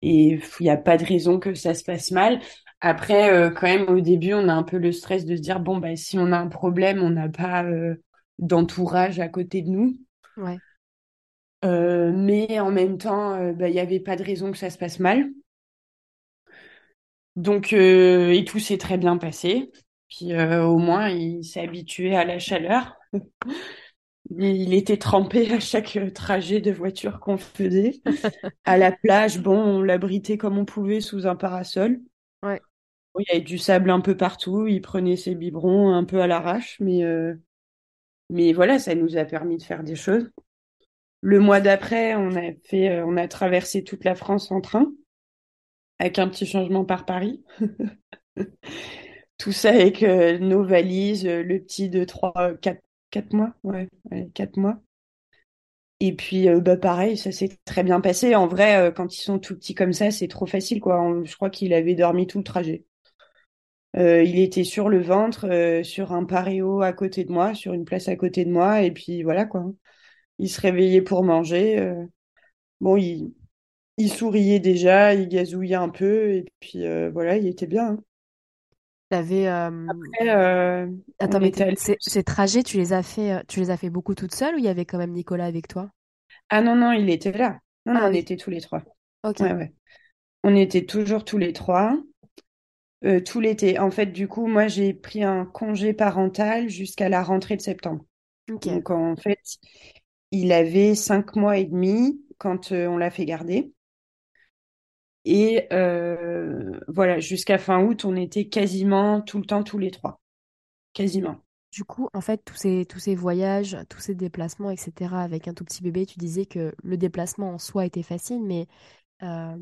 et 0.01 0.39
il 0.59 0.63
n'y 0.63 0.69
a 0.69 0.77
pas 0.77 0.97
de 0.97 1.03
raison 1.03 1.39
que 1.39 1.53
ça 1.55 1.73
se 1.73 1.83
passe 1.83 2.11
mal. 2.11 2.39
Après, 2.81 3.31
euh, 3.31 3.51
quand 3.51 3.67
même, 3.67 3.89
au 3.89 4.01
début, 4.01 4.33
on 4.33 4.49
a 4.49 4.53
un 4.53 4.63
peu 4.63 4.77
le 4.77 4.91
stress 4.91 5.25
de 5.25 5.35
se 5.35 5.41
dire, 5.41 5.59
bon, 5.59 5.77
bah, 5.77 5.95
si 5.95 6.17
on 6.17 6.31
a 6.31 6.37
un 6.37 6.47
problème, 6.47 7.01
on 7.01 7.11
n'a 7.11 7.29
pas 7.29 7.63
euh, 7.63 7.95
d'entourage 8.39 9.19
à 9.19 9.27
côté 9.27 9.61
de 9.61 9.69
nous. 9.69 9.97
Ouais. 10.37 10.57
Euh, 11.63 12.11
mais 12.11 12.59
en 12.59 12.71
même 12.71 12.97
temps, 12.97 13.53
bah, 13.53 13.69
il 13.69 13.73
n'y 13.73 13.79
avait 13.79 13.99
pas 13.99 14.15
de 14.15 14.23
raison 14.23 14.51
que 14.51 14.57
ça 14.57 14.71
se 14.71 14.79
passe 14.79 14.99
mal. 14.99 15.29
Donc, 17.35 17.71
et 17.71 18.43
tout 18.47 18.59
s'est 18.59 18.79
très 18.79 18.97
bien 18.97 19.17
passé. 19.17 19.71
Puis 20.09 20.35
au 20.35 20.77
moins, 20.77 21.07
il 21.09 21.45
s'est 21.45 21.61
habitué 21.61 22.15
à 22.15 22.25
la 22.25 22.39
chaleur. 22.39 22.97
Il 24.37 24.73
était 24.73 24.97
trempé 24.97 25.51
à 25.51 25.59
chaque 25.59 25.99
trajet 26.13 26.61
de 26.61 26.71
voiture 26.71 27.19
qu'on 27.19 27.37
faisait. 27.37 28.01
À 28.63 28.77
la 28.77 28.91
plage, 28.91 29.39
bon, 29.39 29.57
on 29.57 29.81
l'abritait 29.81 30.37
comme 30.37 30.57
on 30.57 30.65
pouvait 30.65 31.01
sous 31.01 31.27
un 31.27 31.35
parasol. 31.35 31.99
Il 33.19 33.25
y 33.29 33.31
avait 33.35 33.41
du 33.41 33.57
sable 33.57 33.89
un 33.89 34.01
peu 34.01 34.15
partout. 34.17 34.67
Il 34.67 34.81
prenait 34.81 35.15
ses 35.17 35.35
biberons 35.35 35.93
un 35.93 36.03
peu 36.03 36.21
à 36.21 36.27
l'arrache, 36.27 36.77
mais 36.79 37.03
euh, 37.03 37.35
mais 38.29 38.53
voilà, 38.53 38.79
ça 38.79 38.95
nous 38.95 39.17
a 39.17 39.25
permis 39.25 39.57
de 39.57 39.63
faire 39.63 39.83
des 39.83 39.95
choses. 39.95 40.29
Le 41.21 41.39
mois 41.39 41.61
d'après, 41.61 42.15
on 42.15 42.35
a 42.35 42.53
fait, 42.65 42.89
euh, 42.89 43.05
on 43.05 43.17
a 43.17 43.27
traversé 43.27 43.83
toute 43.83 44.05
la 44.05 44.15
France 44.15 44.51
en 44.51 44.61
train, 44.61 44.91
avec 45.99 46.19
un 46.19 46.27
petit 46.27 46.45
changement 46.45 46.83
par 46.85 47.05
Paris. 47.05 47.43
Tout 49.37 49.51
ça 49.51 49.69
avec 49.71 50.03
euh, 50.03 50.37
nos 50.39 50.63
valises, 50.63 51.25
le 51.25 51.59
petit 51.59 51.89
de 51.89 52.03
3, 52.03 52.53
4, 52.61 52.81
4 53.09 53.33
mois, 53.33 53.53
ouais, 53.63 53.89
ouais, 54.11 54.29
4 54.33 54.57
mois. 54.57 54.79
Et 56.01 56.13
puis, 56.15 56.47
bah, 56.61 56.75
pareil, 56.77 57.17
ça 57.17 57.31
s'est 57.31 57.57
très 57.65 57.83
bien 57.83 58.01
passé. 58.01 58.35
En 58.35 58.47
vrai, 58.47 58.91
quand 58.95 59.15
ils 59.17 59.21
sont 59.21 59.39
tout 59.39 59.55
petits 59.55 59.75
comme 59.75 59.93
ça, 59.93 60.09
c'est 60.11 60.27
trop 60.27 60.45
facile, 60.47 60.79
quoi. 60.81 61.21
Je 61.23 61.35
crois 61.35 61.49
qu'il 61.51 61.73
avait 61.73 61.95
dormi 61.95 62.25
tout 62.27 62.39
le 62.39 62.43
trajet. 62.43 62.85
Euh, 63.97 64.23
il 64.23 64.39
était 64.39 64.63
sur 64.63 64.89
le 64.89 65.01
ventre, 65.01 65.47
euh, 65.49 65.83
sur 65.83 66.13
un 66.13 66.25
paréo 66.25 66.81
à 66.81 66.93
côté 66.93 67.25
de 67.25 67.31
moi, 67.31 67.53
sur 67.55 67.73
une 67.73 67.85
place 67.85 68.07
à 68.07 68.15
côté 68.15 68.45
de 68.45 68.51
moi, 68.51 68.81
et 68.83 68.91
puis 68.91 69.23
voilà, 69.23 69.45
quoi. 69.45 69.65
Il 70.39 70.49
se 70.49 70.61
réveillait 70.61 71.01
pour 71.03 71.23
manger. 71.23 71.79
euh. 71.79 72.05
Bon, 72.81 72.97
il, 72.97 73.33
il 73.97 74.11
souriait 74.11 74.59
déjà, 74.59 75.13
il 75.15 75.29
gazouillait 75.29 75.75
un 75.75 75.89
peu, 75.89 76.31
et 76.33 76.45
puis 76.61 76.81
voilà, 77.13 77.37
il 77.37 77.47
était 77.47 77.67
bien. 77.67 77.89
hein. 77.93 77.99
T'avais, 79.09 79.47
Après, 79.87 80.29
Attends, 81.19 81.39
mais 81.39 81.61
allé 81.61 81.75
ces, 81.77 81.95
ces 82.01 82.21
trajets, 82.23 82.63
tu 82.63 82.75
les 82.75 82.91
as 82.91 83.01
fait, 83.01 83.45
tu 83.47 83.61
les 83.61 83.69
as 83.69 83.77
fait 83.77 83.89
beaucoup 83.89 84.13
toute 84.13 84.35
seule 84.35 84.55
ou 84.55 84.57
il 84.57 84.65
y 84.65 84.67
avait 84.67 84.83
quand 84.85 84.97
même 84.97 85.13
Nicolas 85.13 85.45
avec 85.45 85.69
toi? 85.69 85.89
Ah 86.49 86.61
non, 86.61 86.75
non, 86.75 86.91
il 86.91 87.09
était 87.09 87.31
là. 87.31 87.59
Non, 87.85 87.93
non, 87.95 88.01
Ah 88.01 88.09
on 88.09 88.13
était 88.13 88.37
tous 88.37 88.49
les 88.51 88.61
trois. 88.61 88.83
ok. 89.23 89.41
Ouais, 89.41 89.53
ouais. 89.53 89.73
On 90.43 90.55
était 90.55 90.85
toujours 90.85 91.25
tous 91.25 91.37
les 91.39 91.53
trois, 91.53 91.97
euh, 93.03 93.19
tout 93.19 93.39
l'été. 93.39 93.79
En 93.79 93.91
fait, 93.91 94.07
du 94.07 94.27
coup, 94.27 94.47
moi, 94.47 94.67
j'ai 94.67 94.93
pris 94.93 95.23
un 95.23 95.45
congé 95.45 95.93
parental 95.93 96.69
jusqu'à 96.69 97.09
la 97.09 97.23
rentrée 97.23 97.57
de 97.57 97.61
septembre. 97.61 98.05
Donc, 98.47 98.89
en 98.89 99.15
fait, 99.15 99.39
il 100.31 100.51
avait 100.51 100.95
cinq 100.95 101.35
mois 101.35 101.57
et 101.57 101.65
demi 101.65 102.21
quand 102.37 102.71
euh, 102.71 102.87
on 102.87 102.97
l'a 102.97 103.11
fait 103.11 103.25
garder. 103.25 103.73
Et 105.25 105.67
euh, 105.71 106.79
voilà, 106.87 107.19
jusqu'à 107.19 107.57
fin 107.57 107.83
août, 107.83 108.05
on 108.05 108.15
était 108.15 108.45
quasiment 108.49 109.21
tout 109.21 109.37
le 109.37 109.45
temps 109.45 109.63
tous 109.63 109.77
les 109.77 109.91
trois. 109.91 110.19
Quasiment. 110.93 111.37
Du 111.71 111.85
coup, 111.85 112.09
en 112.13 112.21
fait, 112.21 112.43
tous 112.43 112.55
ces, 112.55 112.85
tous 112.87 112.99
ces 112.99 113.15
voyages, 113.15 113.77
tous 113.89 113.99
ces 113.99 114.15
déplacements, 114.15 114.71
etc., 114.71 115.21
avec 115.21 115.47
un 115.47 115.53
tout 115.53 115.63
petit 115.63 115.83
bébé, 115.83 116.05
tu 116.05 116.19
disais 116.19 116.45
que 116.45 116.73
le 116.83 116.97
déplacement 116.97 117.51
en 117.53 117.57
soi 117.57 117.85
était 117.85 118.03
facile, 118.03 118.43
mais 118.43 118.67
euh, 119.23 119.55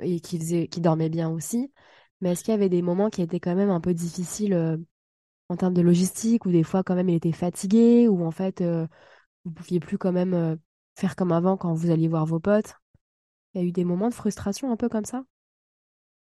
et 0.00 0.20
qu'il 0.20 0.40
faisait, 0.40 0.68
qu'il 0.68 0.82
dormait 0.82 1.10
bien 1.10 1.30
aussi. 1.30 1.72
Mais 2.20 2.32
est-ce 2.32 2.44
qu'il 2.44 2.52
y 2.52 2.54
avait 2.54 2.68
des 2.68 2.82
moments 2.82 3.10
qui 3.10 3.22
étaient 3.22 3.40
quand 3.40 3.54
même 3.54 3.70
un 3.70 3.80
peu 3.80 3.94
difficiles 3.94 4.52
euh, 4.52 4.76
en 5.48 5.56
termes 5.56 5.74
de 5.74 5.82
logistique, 5.82 6.46
ou 6.46 6.50
des 6.50 6.62
fois 6.62 6.82
quand 6.82 6.94
même 6.94 7.08
il 7.08 7.16
était 7.16 7.32
fatigué, 7.32 8.08
ou 8.08 8.24
en 8.24 8.30
fait 8.30 8.60
euh, 8.60 8.86
vous 9.44 9.52
pouviez 9.52 9.80
plus 9.80 9.98
quand 9.98 10.12
même 10.12 10.34
euh, 10.34 10.56
faire 10.96 11.16
comme 11.16 11.32
avant 11.32 11.56
quand 11.56 11.72
vous 11.72 11.90
alliez 11.90 12.08
voir 12.08 12.26
vos 12.26 12.40
potes? 12.40 12.74
Il 13.54 13.60
y 13.60 13.64
a 13.64 13.66
eu 13.66 13.72
des 13.72 13.84
moments 13.84 14.08
de 14.08 14.14
frustration 14.14 14.70
un 14.70 14.76
peu 14.76 14.88
comme 14.88 15.04
ça? 15.04 15.24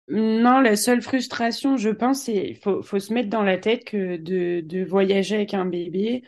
Non, 0.07 0.59
la 0.61 0.75
seule 0.75 1.01
frustration, 1.01 1.77
je 1.77 1.89
pense, 1.89 2.23
c'est 2.23 2.55
faut, 2.63 2.81
faut 2.81 2.99
se 2.99 3.13
mettre 3.13 3.29
dans 3.29 3.43
la 3.43 3.57
tête 3.57 3.83
que 3.83 4.17
de, 4.17 4.83
voyager 4.85 5.35
avec 5.35 5.53
un 5.53 5.65
bébé, 5.65 6.23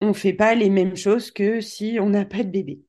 on 0.00 0.14
fait 0.14 0.32
pas 0.32 0.54
les 0.54 0.70
mêmes 0.70 0.96
choses 0.96 1.30
que 1.30 1.60
si 1.60 1.98
on 2.00 2.10
n'a 2.10 2.24
pas 2.24 2.44
de 2.44 2.50
bébé. 2.50 2.82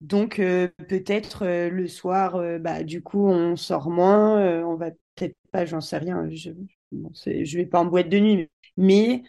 Donc 0.00 0.38
euh, 0.40 0.68
peut-être 0.88 1.46
le 1.46 1.86
soir, 1.86 2.40
bah 2.60 2.82
du 2.82 3.02
coup 3.02 3.28
on 3.28 3.56
sort 3.56 3.90
moins, 3.90 4.64
on 4.64 4.74
va 4.74 4.90
peut-être 5.16 5.36
pas, 5.52 5.64
j'en 5.66 5.80
sais 5.80 5.98
rien, 5.98 6.28
je, 6.30 6.50
bon, 6.92 7.10
je 7.14 7.56
vais 7.58 7.66
pas 7.66 7.80
en 7.80 7.86
boîte 7.86 8.08
de 8.08 8.18
nuit, 8.18 8.50
mais 8.76 9.22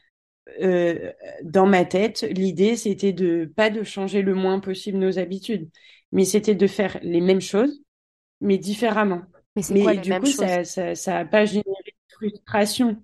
euh, 0.61 1.13
dans 1.43 1.67
ma 1.67 1.85
tête, 1.85 2.23
l'idée 2.23 2.75
c'était 2.77 3.13
de 3.13 3.45
pas 3.55 3.69
de 3.69 3.83
changer 3.83 4.21
le 4.21 4.35
moins 4.35 4.59
possible 4.59 4.97
nos 4.99 5.19
habitudes, 5.19 5.69
mais 6.11 6.25
c'était 6.25 6.55
de 6.55 6.67
faire 6.67 6.99
les 7.03 7.21
mêmes 7.21 7.41
choses, 7.41 7.81
mais 8.41 8.57
différemment. 8.59 9.23
Mais 9.69 9.73
quoi 9.79 9.95
du 9.97 10.15
mêmes 10.15 10.25
coup, 10.25 10.31
choses? 10.38 10.59
ça, 10.59 10.63
ça, 10.65 10.95
ça 10.95 11.19
a 11.19 11.25
pas 11.25 11.45
généré 11.45 11.65
de 11.85 12.13
frustration. 12.15 13.01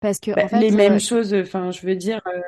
Parce 0.00 0.18
que 0.20 0.32
Bah, 0.34 0.44
en 0.44 0.48
fait, 0.48 0.60
les 0.60 0.70
euh, 0.72 0.78
mêmes 0.78 1.00
choses, 1.00 1.34
enfin, 1.34 1.70
je 1.70 1.86
veux 1.86 1.96
dire, 1.96 2.20
euh, 2.26 2.40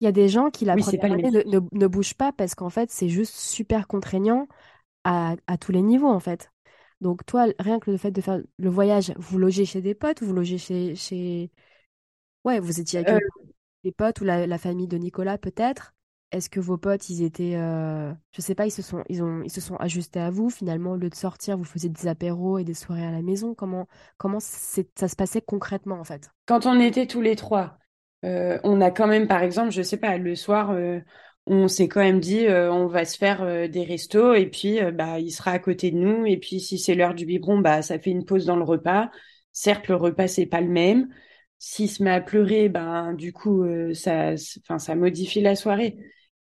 Il 0.00 0.04
y 0.04 0.08
a 0.08 0.12
des 0.12 0.28
gens 0.30 0.50
qui, 0.50 0.64
la 0.64 0.76
oui, 0.76 0.82
première 0.82 1.12
année, 1.12 1.30
ne, 1.30 1.60
ne 1.72 1.86
bougent 1.86 2.14
pas 2.14 2.32
parce 2.32 2.54
qu'en 2.54 2.70
fait, 2.70 2.90
c'est 2.90 3.08
juste 3.08 3.34
super 3.34 3.86
contraignant 3.88 4.46
à, 5.04 5.36
à 5.46 5.58
tous 5.58 5.72
les 5.72 5.82
niveaux, 5.82 6.08
en 6.08 6.20
fait. 6.20 6.50
Donc, 7.00 7.24
toi, 7.26 7.46
rien 7.58 7.78
que 7.80 7.90
le 7.90 7.96
fait 7.98 8.10
de 8.10 8.20
faire 8.20 8.40
le 8.58 8.70
voyage, 8.70 9.12
vous 9.16 9.38
logez 9.38 9.64
chez 9.66 9.82
des 9.82 9.94
potes, 9.94 10.22
vous 10.22 10.32
logez 10.34 10.58
chez, 10.58 10.94
chez... 10.94 11.50
Ouais, 12.44 12.60
vous 12.60 12.80
étiez 12.80 13.00
avec 13.00 13.10
Euh, 13.10 13.20
des 13.84 13.92
potes 13.92 14.20
ou 14.20 14.24
la, 14.24 14.46
la 14.46 14.58
famille 14.58 14.88
de 14.88 14.98
Nicolas, 14.98 15.38
peut-être? 15.38 15.94
Est-ce 16.32 16.50
que 16.50 16.60
vos 16.60 16.76
potes, 16.78 17.08
ils 17.08 17.22
étaient... 17.22 17.54
euh, 17.56 18.12
Je 18.32 18.40
sais 18.40 18.54
pas, 18.54 18.66
ils 18.66 18.70
se 18.70 18.82
sont, 18.82 19.04
ils 19.08 19.22
ont, 19.22 19.42
ils 19.42 19.50
se 19.50 19.60
sont 19.60 19.76
ajustés 19.76 20.20
à 20.20 20.30
vous, 20.30 20.50
finalement, 20.50 20.92
au 20.92 20.96
lieu 20.96 21.10
de 21.10 21.14
sortir, 21.14 21.56
vous 21.56 21.64
faisiez 21.64 21.88
des 21.90 22.08
apéros 22.08 22.58
et 22.58 22.64
des 22.64 22.74
soirées 22.74 23.06
à 23.06 23.12
la 23.12 23.22
maison? 23.22 23.54
Comment, 23.54 23.86
comment 24.18 24.40
ça 24.40 25.08
se 25.08 25.16
passait 25.16 25.42
concrètement, 25.42 25.98
en 26.00 26.04
fait? 26.04 26.30
quand 26.46 26.66
on 26.66 26.78
était 26.80 27.06
tous 27.06 27.20
les 27.20 27.36
trois, 27.36 27.78
euh, 28.24 28.58
on 28.64 28.80
a 28.80 28.90
quand 28.90 29.06
même, 29.06 29.28
par 29.28 29.42
exemple, 29.42 29.70
je 29.70 29.82
sais 29.82 29.96
pas, 29.98 30.16
le 30.18 30.34
soir, 30.34 30.70
euh, 30.70 31.00
on 31.46 31.68
s'est 31.68 31.88
quand 31.88 32.00
même 32.00 32.20
dit, 32.20 32.46
euh, 32.46 32.72
on 32.72 32.86
va 32.88 33.04
se 33.04 33.16
faire 33.16 33.42
euh, 33.42 33.68
des 33.68 33.84
restos 33.84 34.34
et 34.34 34.46
puis 34.46 34.80
euh, 34.80 34.90
bah 34.90 35.20
il 35.20 35.30
sera 35.30 35.52
à 35.52 35.58
côté 35.58 35.90
de 35.92 35.96
nous 35.96 36.26
et 36.26 36.36
puis 36.38 36.58
si 36.60 36.78
c'est 36.78 36.94
l'heure 36.94 37.14
du 37.14 37.24
biberon, 37.26 37.58
bah 37.60 37.82
ça 37.82 37.98
fait 37.98 38.10
une 38.10 38.24
pause 38.24 38.46
dans 38.46 38.56
le 38.56 38.64
repas. 38.64 39.10
Certes, 39.52 39.88
le 39.88 39.94
repas 39.96 40.26
c'est 40.28 40.46
pas 40.46 40.60
le 40.60 40.68
même. 40.68 41.08
S'il 41.58 41.90
se 41.90 42.02
met 42.02 42.10
à 42.10 42.20
pleurer, 42.20 42.68
ben 42.68 43.14
du 43.14 43.32
coup 43.32 43.64
ça, 43.94 44.34
enfin 44.60 44.78
ça 44.78 44.94
modifie 44.94 45.40
la 45.40 45.56
soirée. 45.56 45.96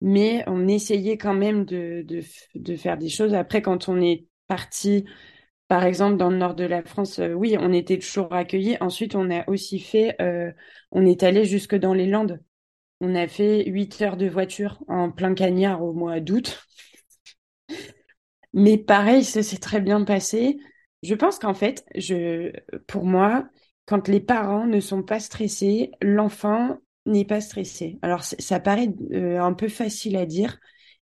Mais 0.00 0.44
on 0.46 0.68
essayait 0.68 1.18
quand 1.18 1.34
même 1.34 1.64
de, 1.64 2.02
de, 2.06 2.22
de 2.54 2.76
faire 2.76 2.96
des 2.96 3.08
choses. 3.10 3.34
Après, 3.34 3.60
quand 3.62 3.88
on 3.88 4.00
est 4.00 4.26
parti, 4.46 5.04
par 5.68 5.84
exemple 5.84 6.16
dans 6.18 6.30
le 6.30 6.36
nord 6.38 6.54
de 6.54 6.64
la 6.64 6.82
France, 6.82 7.20
oui, 7.36 7.56
on 7.60 7.72
était 7.72 7.98
toujours 7.98 8.32
accueillis. 8.34 8.76
Ensuite, 8.80 9.14
on 9.16 9.30
a 9.30 9.48
aussi 9.48 9.80
fait, 9.80 10.16
on 10.92 11.06
est 11.06 11.22
allé 11.24 11.44
jusque 11.44 11.74
dans 11.76 11.94
les 11.94 12.06
Landes. 12.06 12.40
On 13.00 13.14
a 13.14 13.26
fait 13.26 13.64
8 13.66 14.02
heures 14.02 14.16
de 14.16 14.28
voiture 14.28 14.82
en 14.88 15.10
plein 15.10 15.34
cagnard 15.34 15.82
au 15.82 15.92
mois 15.92 16.20
d'août. 16.20 16.66
Mais 18.52 18.78
pareil, 18.78 19.24
ça 19.24 19.42
s'est 19.42 19.58
très 19.58 19.80
bien 19.80 20.04
passé. 20.04 20.58
Je 21.02 21.14
pense 21.14 21.38
qu'en 21.38 21.54
fait, 21.54 21.84
pour 22.86 23.04
moi, 23.04 23.48
quand 23.86 24.08
les 24.08 24.20
parents 24.20 24.66
ne 24.66 24.80
sont 24.80 25.02
pas 25.02 25.20
stressés, 25.20 25.92
l'enfant 26.02 26.78
n'est 27.06 27.24
pas 27.24 27.40
stressé. 27.40 27.98
Alors, 28.02 28.22
ça 28.22 28.60
paraît 28.60 28.92
euh, 29.12 29.40
un 29.40 29.54
peu 29.54 29.68
facile 29.68 30.16
à 30.16 30.26
dire, 30.26 30.58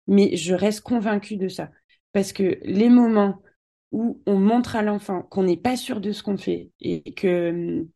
mais 0.06 0.36
je 0.36 0.54
reste 0.54 0.82
convaincue 0.82 1.36
de 1.36 1.48
ça. 1.48 1.70
Parce 2.12 2.32
que 2.32 2.58
les 2.62 2.88
moments 2.88 3.42
où 3.92 4.20
on 4.26 4.38
montre 4.38 4.76
à 4.76 4.82
l'enfant 4.82 5.22
qu'on 5.22 5.44
n'est 5.44 5.56
pas 5.56 5.76
sûr 5.76 6.00
de 6.00 6.12
ce 6.12 6.22
qu'on 6.22 6.36
fait 6.36 6.70
et 6.80 7.14
que 7.14 7.86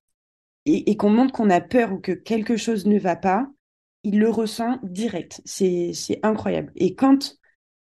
et 0.65 0.97
qu'on 0.97 1.11
montre 1.11 1.33
qu'on 1.33 1.51
a 1.51 1.61
peur 1.61 1.93
ou 1.93 1.99
que 1.99 2.13
quelque 2.13 2.57
chose 2.57 2.87
ne 2.87 2.99
va 2.99 3.17
pas, 3.17 3.49
il 4.05 4.19
le 4.19 4.29
ressent 4.29 4.79
direct. 4.83 5.41
C'est, 5.45 5.93
incroyable. 6.23 6.73
Et 6.77 6.95
quand, 6.95 7.39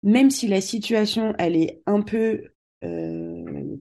même 0.03 0.30
si 0.30 0.47
la 0.47 0.61
situation, 0.61 1.34
elle 1.38 1.55
est 1.55 1.82
un 1.86 2.01
peu 2.01 2.53
euh, 2.84 3.78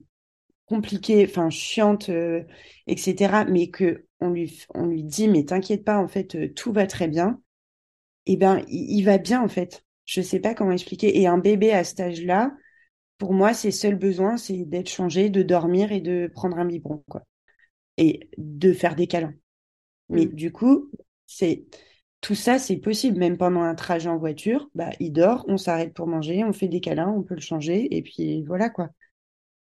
compliquée, 0.65 1.25
enfin 1.27 1.49
chiante, 1.49 2.09
euh, 2.09 2.43
etc., 2.87 3.45
mais 3.49 3.69
que 3.69 4.05
on 4.19 4.29
lui, 4.29 4.65
on 4.73 4.85
lui 4.85 5.03
dit, 5.03 5.27
mais 5.27 5.45
t'inquiète 5.45 5.83
pas, 5.83 5.97
en 5.97 6.07
fait, 6.07 6.35
euh, 6.35 6.53
tout 6.53 6.71
va 6.71 6.87
très 6.87 7.07
bien, 7.07 7.41
eh 8.25 8.37
ben, 8.37 8.63
il, 8.69 8.99
il, 8.99 9.03
va 9.03 9.17
bien, 9.17 9.41
en 9.41 9.49
fait. 9.49 9.83
Je 10.05 10.21
sais 10.21 10.39
pas 10.39 10.53
comment 10.53 10.71
expliquer. 10.71 11.19
Et 11.19 11.27
un 11.27 11.37
bébé 11.37 11.71
à 11.71 11.83
cet 11.83 11.99
âge-là, 11.99 12.53
pour 13.17 13.33
moi, 13.33 13.53
ses 13.53 13.71
seuls 13.71 13.95
besoins, 13.95 14.37
c'est 14.37 14.65
d'être 14.65 14.89
changé, 14.89 15.29
de 15.29 15.43
dormir 15.43 15.91
et 15.91 16.01
de 16.01 16.31
prendre 16.33 16.57
un 16.57 16.65
biberon, 16.65 17.03
quoi. 17.09 17.23
Et 17.97 18.29
de 18.37 18.73
faire 18.73 18.95
des 18.95 19.07
câlins. 19.07 19.35
Mais 20.09 20.25
mmh. 20.25 20.33
du 20.33 20.51
coup, 20.51 20.89
c'est 21.27 21.65
tout 22.23 22.35
ça, 22.35 22.57
c'est 22.57 22.77
possible. 22.77 23.19
Même 23.19 23.37
pendant 23.37 23.61
un 23.61 23.75
trajet 23.75 24.09
en 24.09 24.17
voiture, 24.17 24.69
bah, 24.75 24.89
il 24.99 25.11
dort, 25.11 25.45
on 25.49 25.57
s'arrête 25.57 25.93
pour 25.93 26.07
manger, 26.07 26.43
on 26.45 26.53
fait 26.53 26.69
des 26.69 26.79
câlins, 26.79 27.09
on 27.09 27.21
peut 27.21 27.35
le 27.35 27.41
changer, 27.41 27.95
et 27.95 28.01
puis 28.01 28.43
voilà 28.45 28.69
quoi. 28.69 28.89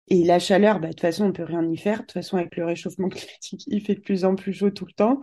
Et 0.08 0.24
la 0.24 0.38
chaleur, 0.38 0.80
bah, 0.80 0.88
de 0.88 0.92
toute 0.92 1.00
façon, 1.00 1.26
on 1.26 1.32
peut 1.32 1.44
rien 1.44 1.66
y 1.70 1.76
faire. 1.78 2.00
De 2.00 2.02
toute 2.02 2.12
façon, 2.12 2.36
avec 2.36 2.56
le 2.56 2.66
réchauffement 2.66 3.08
climatique, 3.10 3.64
il 3.66 3.80
fait 3.80 3.94
de 3.94 4.00
plus 4.00 4.24
en 4.24 4.34
plus 4.36 4.52
chaud 4.52 4.70
tout 4.70 4.86
le 4.86 4.92
temps. 4.92 5.20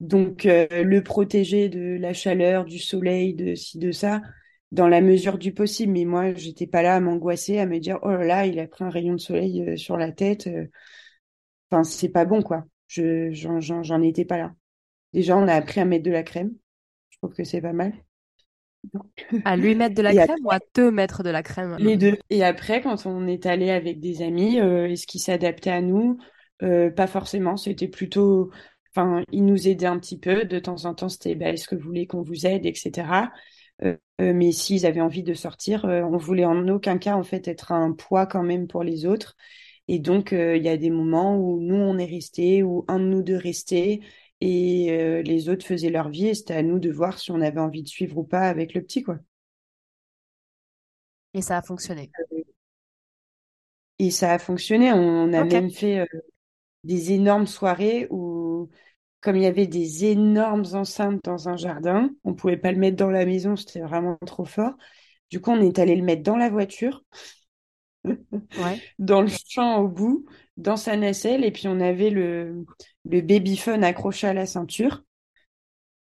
Donc, 0.00 0.46
euh, 0.46 0.66
le 0.70 1.02
protéger 1.02 1.68
de 1.68 1.96
la 2.00 2.12
chaleur, 2.14 2.64
du 2.64 2.78
soleil, 2.78 3.34
de 3.34 3.54
ci, 3.54 3.78
de 3.78 3.92
ça, 3.92 4.22
dans 4.72 4.88
la 4.88 5.00
mesure 5.02 5.38
du 5.38 5.52
possible. 5.52 5.92
Mais 5.92 6.04
moi, 6.06 6.34
j'étais 6.34 6.66
pas 6.66 6.82
là 6.82 6.96
à 6.96 7.00
m'angoisser, 7.00 7.58
à 7.58 7.66
me 7.66 7.78
dire, 7.78 7.98
oh 8.02 8.10
là 8.10 8.24
là, 8.24 8.46
il 8.46 8.58
a 8.58 8.66
pris 8.66 8.84
un 8.84 8.90
rayon 8.90 9.14
de 9.14 9.20
soleil 9.20 9.62
euh, 9.68 9.76
sur 9.76 9.96
la 9.98 10.12
tête. 10.12 10.46
Euh. 10.46 10.66
Enfin, 11.70 11.84
c'est 11.84 12.08
pas 12.08 12.24
bon, 12.24 12.42
quoi. 12.42 12.64
Je, 12.88 13.30
j'en 13.32 14.02
étais 14.02 14.24
pas 14.24 14.38
là. 14.38 14.54
Déjà, 15.12 15.36
on 15.36 15.48
a 15.48 15.54
appris 15.54 15.80
à 15.80 15.84
mettre 15.84 16.04
de 16.04 16.10
la 16.10 16.22
crème. 16.22 16.52
Je 17.10 17.18
trouve 17.18 17.34
que 17.34 17.44
c'est 17.44 17.60
pas 17.60 17.72
mal. 17.72 17.92
À 19.44 19.56
lui 19.56 19.74
mettre 19.74 19.94
de 19.94 20.02
la 20.02 20.12
crème 20.26 20.44
ou 20.44 20.50
à 20.50 20.60
te 20.60 20.80
mettre 20.80 21.22
de 21.22 21.30
la 21.30 21.42
crème? 21.42 21.76
Les 21.78 21.96
deux. 21.96 22.16
Et 22.30 22.44
après, 22.44 22.80
quand 22.80 23.06
on 23.06 23.26
est 23.26 23.46
allé 23.46 23.70
avec 23.70 24.00
des 24.00 24.22
amis, 24.22 24.60
euh, 24.60 24.88
est-ce 24.88 25.06
qu'ils 25.06 25.20
s'adaptaient 25.20 25.70
à 25.70 25.80
nous? 25.80 26.18
Euh, 26.62 26.90
Pas 26.90 27.06
forcément. 27.06 27.56
C'était 27.56 27.88
plutôt. 27.88 28.50
Enfin, 28.94 29.22
ils 29.30 29.44
nous 29.44 29.68
aidaient 29.68 29.86
un 29.86 29.98
petit 29.98 30.18
peu. 30.18 30.44
De 30.44 30.58
temps 30.58 30.84
en 30.84 30.94
temps, 30.94 31.08
c'était 31.08 31.34
bah, 31.34 31.50
est-ce 31.50 31.68
que 31.68 31.74
vous 31.74 31.84
voulez 31.84 32.06
qu'on 32.06 32.22
vous 32.22 32.46
aide, 32.46 32.64
etc. 32.66 33.32
Euh, 33.84 33.96
mais 34.18 34.52
s'ils 34.52 34.86
avaient 34.86 35.02
envie 35.02 35.22
de 35.22 35.34
sortir, 35.34 35.84
on 35.84 36.16
voulait 36.16 36.46
en 36.46 36.66
aucun 36.68 36.96
cas 36.96 37.14
en 37.14 37.22
fait 37.22 37.46
être 37.48 37.72
un 37.72 37.92
poids 37.92 38.26
quand 38.26 38.42
même 38.42 38.66
pour 38.66 38.82
les 38.82 39.04
autres. 39.04 39.36
Et 39.88 39.98
donc, 39.98 40.32
il 40.32 40.62
y 40.62 40.68
a 40.68 40.76
des 40.78 40.90
moments 40.90 41.36
où 41.36 41.60
nous, 41.60 41.76
on 41.76 41.98
est 41.98 42.06
restés, 42.06 42.62
ou 42.62 42.84
un 42.88 42.98
de 42.98 43.04
nous 43.04 43.22
deux 43.22 43.36
restés, 43.36 44.00
et 44.40 44.90
euh, 44.90 45.22
les 45.22 45.48
autres 45.48 45.64
faisaient 45.64 45.90
leur 45.90 46.08
vie 46.08 46.28
et 46.28 46.34
c'était 46.34 46.54
à 46.54 46.62
nous 46.62 46.78
de 46.78 46.90
voir 46.90 47.18
si 47.18 47.30
on 47.30 47.40
avait 47.40 47.60
envie 47.60 47.82
de 47.82 47.88
suivre 47.88 48.18
ou 48.18 48.24
pas 48.24 48.42
avec 48.42 48.74
le 48.74 48.82
petit 48.82 49.02
quoi. 49.02 49.18
Et 51.34 51.42
ça 51.42 51.58
a 51.58 51.62
fonctionné. 51.62 52.10
Euh, 52.32 52.42
et 53.98 54.10
ça 54.10 54.32
a 54.32 54.38
fonctionné. 54.38 54.92
On 54.92 55.32
a 55.32 55.44
même 55.44 55.70
fait 55.70 56.00
euh, 56.00 56.06
des 56.84 57.12
énormes 57.12 57.46
soirées 57.46 58.06
où, 58.10 58.70
comme 59.20 59.36
il 59.36 59.42
y 59.42 59.46
avait 59.46 59.66
des 59.66 60.06
énormes 60.06 60.64
enceintes 60.72 61.22
dans 61.24 61.48
un 61.48 61.56
jardin, 61.56 62.10
on 62.24 62.34
pouvait 62.34 62.56
pas 62.56 62.72
le 62.72 62.78
mettre 62.78 62.96
dans 62.96 63.10
la 63.10 63.26
maison, 63.26 63.56
c'était 63.56 63.80
vraiment 63.80 64.16
trop 64.26 64.44
fort. 64.44 64.74
Du 65.30 65.40
coup, 65.40 65.50
on 65.50 65.60
est 65.60 65.78
allé 65.78 65.96
le 65.96 66.04
mettre 66.04 66.22
dans 66.22 66.36
la 66.36 66.50
voiture, 66.50 67.04
dans 68.98 69.22
le 69.22 69.28
champ 69.28 69.78
au 69.80 69.88
bout, 69.88 70.26
dans 70.56 70.76
sa 70.76 70.96
nacelle, 70.96 71.44
et 71.44 71.50
puis 71.50 71.68
on 71.68 71.80
avait 71.80 72.10
le, 72.10 72.64
babyphone 73.04 73.84
accroché 73.84 74.26
à 74.26 74.34
la 74.34 74.46
ceinture. 74.46 75.02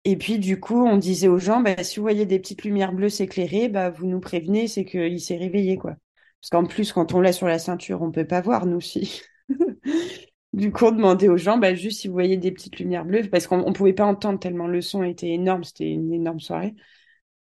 Et 0.06 0.16
puis, 0.16 0.40
du 0.40 0.60
coup, 0.60 0.86
on 0.86 0.98
disait 0.98 1.28
aux 1.28 1.38
gens, 1.38 1.60
bah, 1.62 1.84
si 1.84 1.98
vous 1.98 2.04
voyez 2.04 2.26
des 2.26 2.40
petites 2.40 2.64
lumières 2.64 2.94
bleues 2.94 3.10
s'éclairer, 3.10 3.68
bah, 3.68 3.90
vous 3.90 4.06
nous 4.06 4.22
prévenez, 4.22 4.68
c'est 4.68 4.86
qu'il 4.86 5.20
s'est 5.20 5.36
réveillé, 5.36 5.78
quoi. 5.78 5.96
Parce 6.42 6.50
qu'en 6.50 6.66
plus, 6.66 6.94
quand 6.94 7.14
on 7.14 7.20
l'a 7.20 7.34
sur 7.34 7.48
la 7.48 7.60
ceinture, 7.60 8.02
on 8.02 8.12
peut 8.12 8.26
pas 8.26 8.40
voir, 8.42 8.66
nous 8.66 8.78
aussi. 8.78 9.22
du 10.54 10.72
coup, 10.72 10.86
on 10.86 10.92
demandait 10.92 11.28
aux 11.28 11.38
gens, 11.38 11.58
bah, 11.58 11.76
juste 11.76 12.02
si 12.02 12.08
vous 12.08 12.14
voyez 12.14 12.38
des 12.38 12.52
petites 12.52 12.80
lumières 12.80 13.06
bleues, 13.06 13.30
parce 13.30 13.48
qu'on 13.48 13.74
pouvait 13.74 13.94
pas 13.94 14.06
entendre 14.06 14.40
tellement 14.40 14.68
le 14.68 14.82
son 14.82 15.04
était 15.04 15.30
énorme, 15.30 15.64
c'était 15.66 15.90
une 15.90 16.14
énorme 16.14 16.40
soirée. 16.40 16.74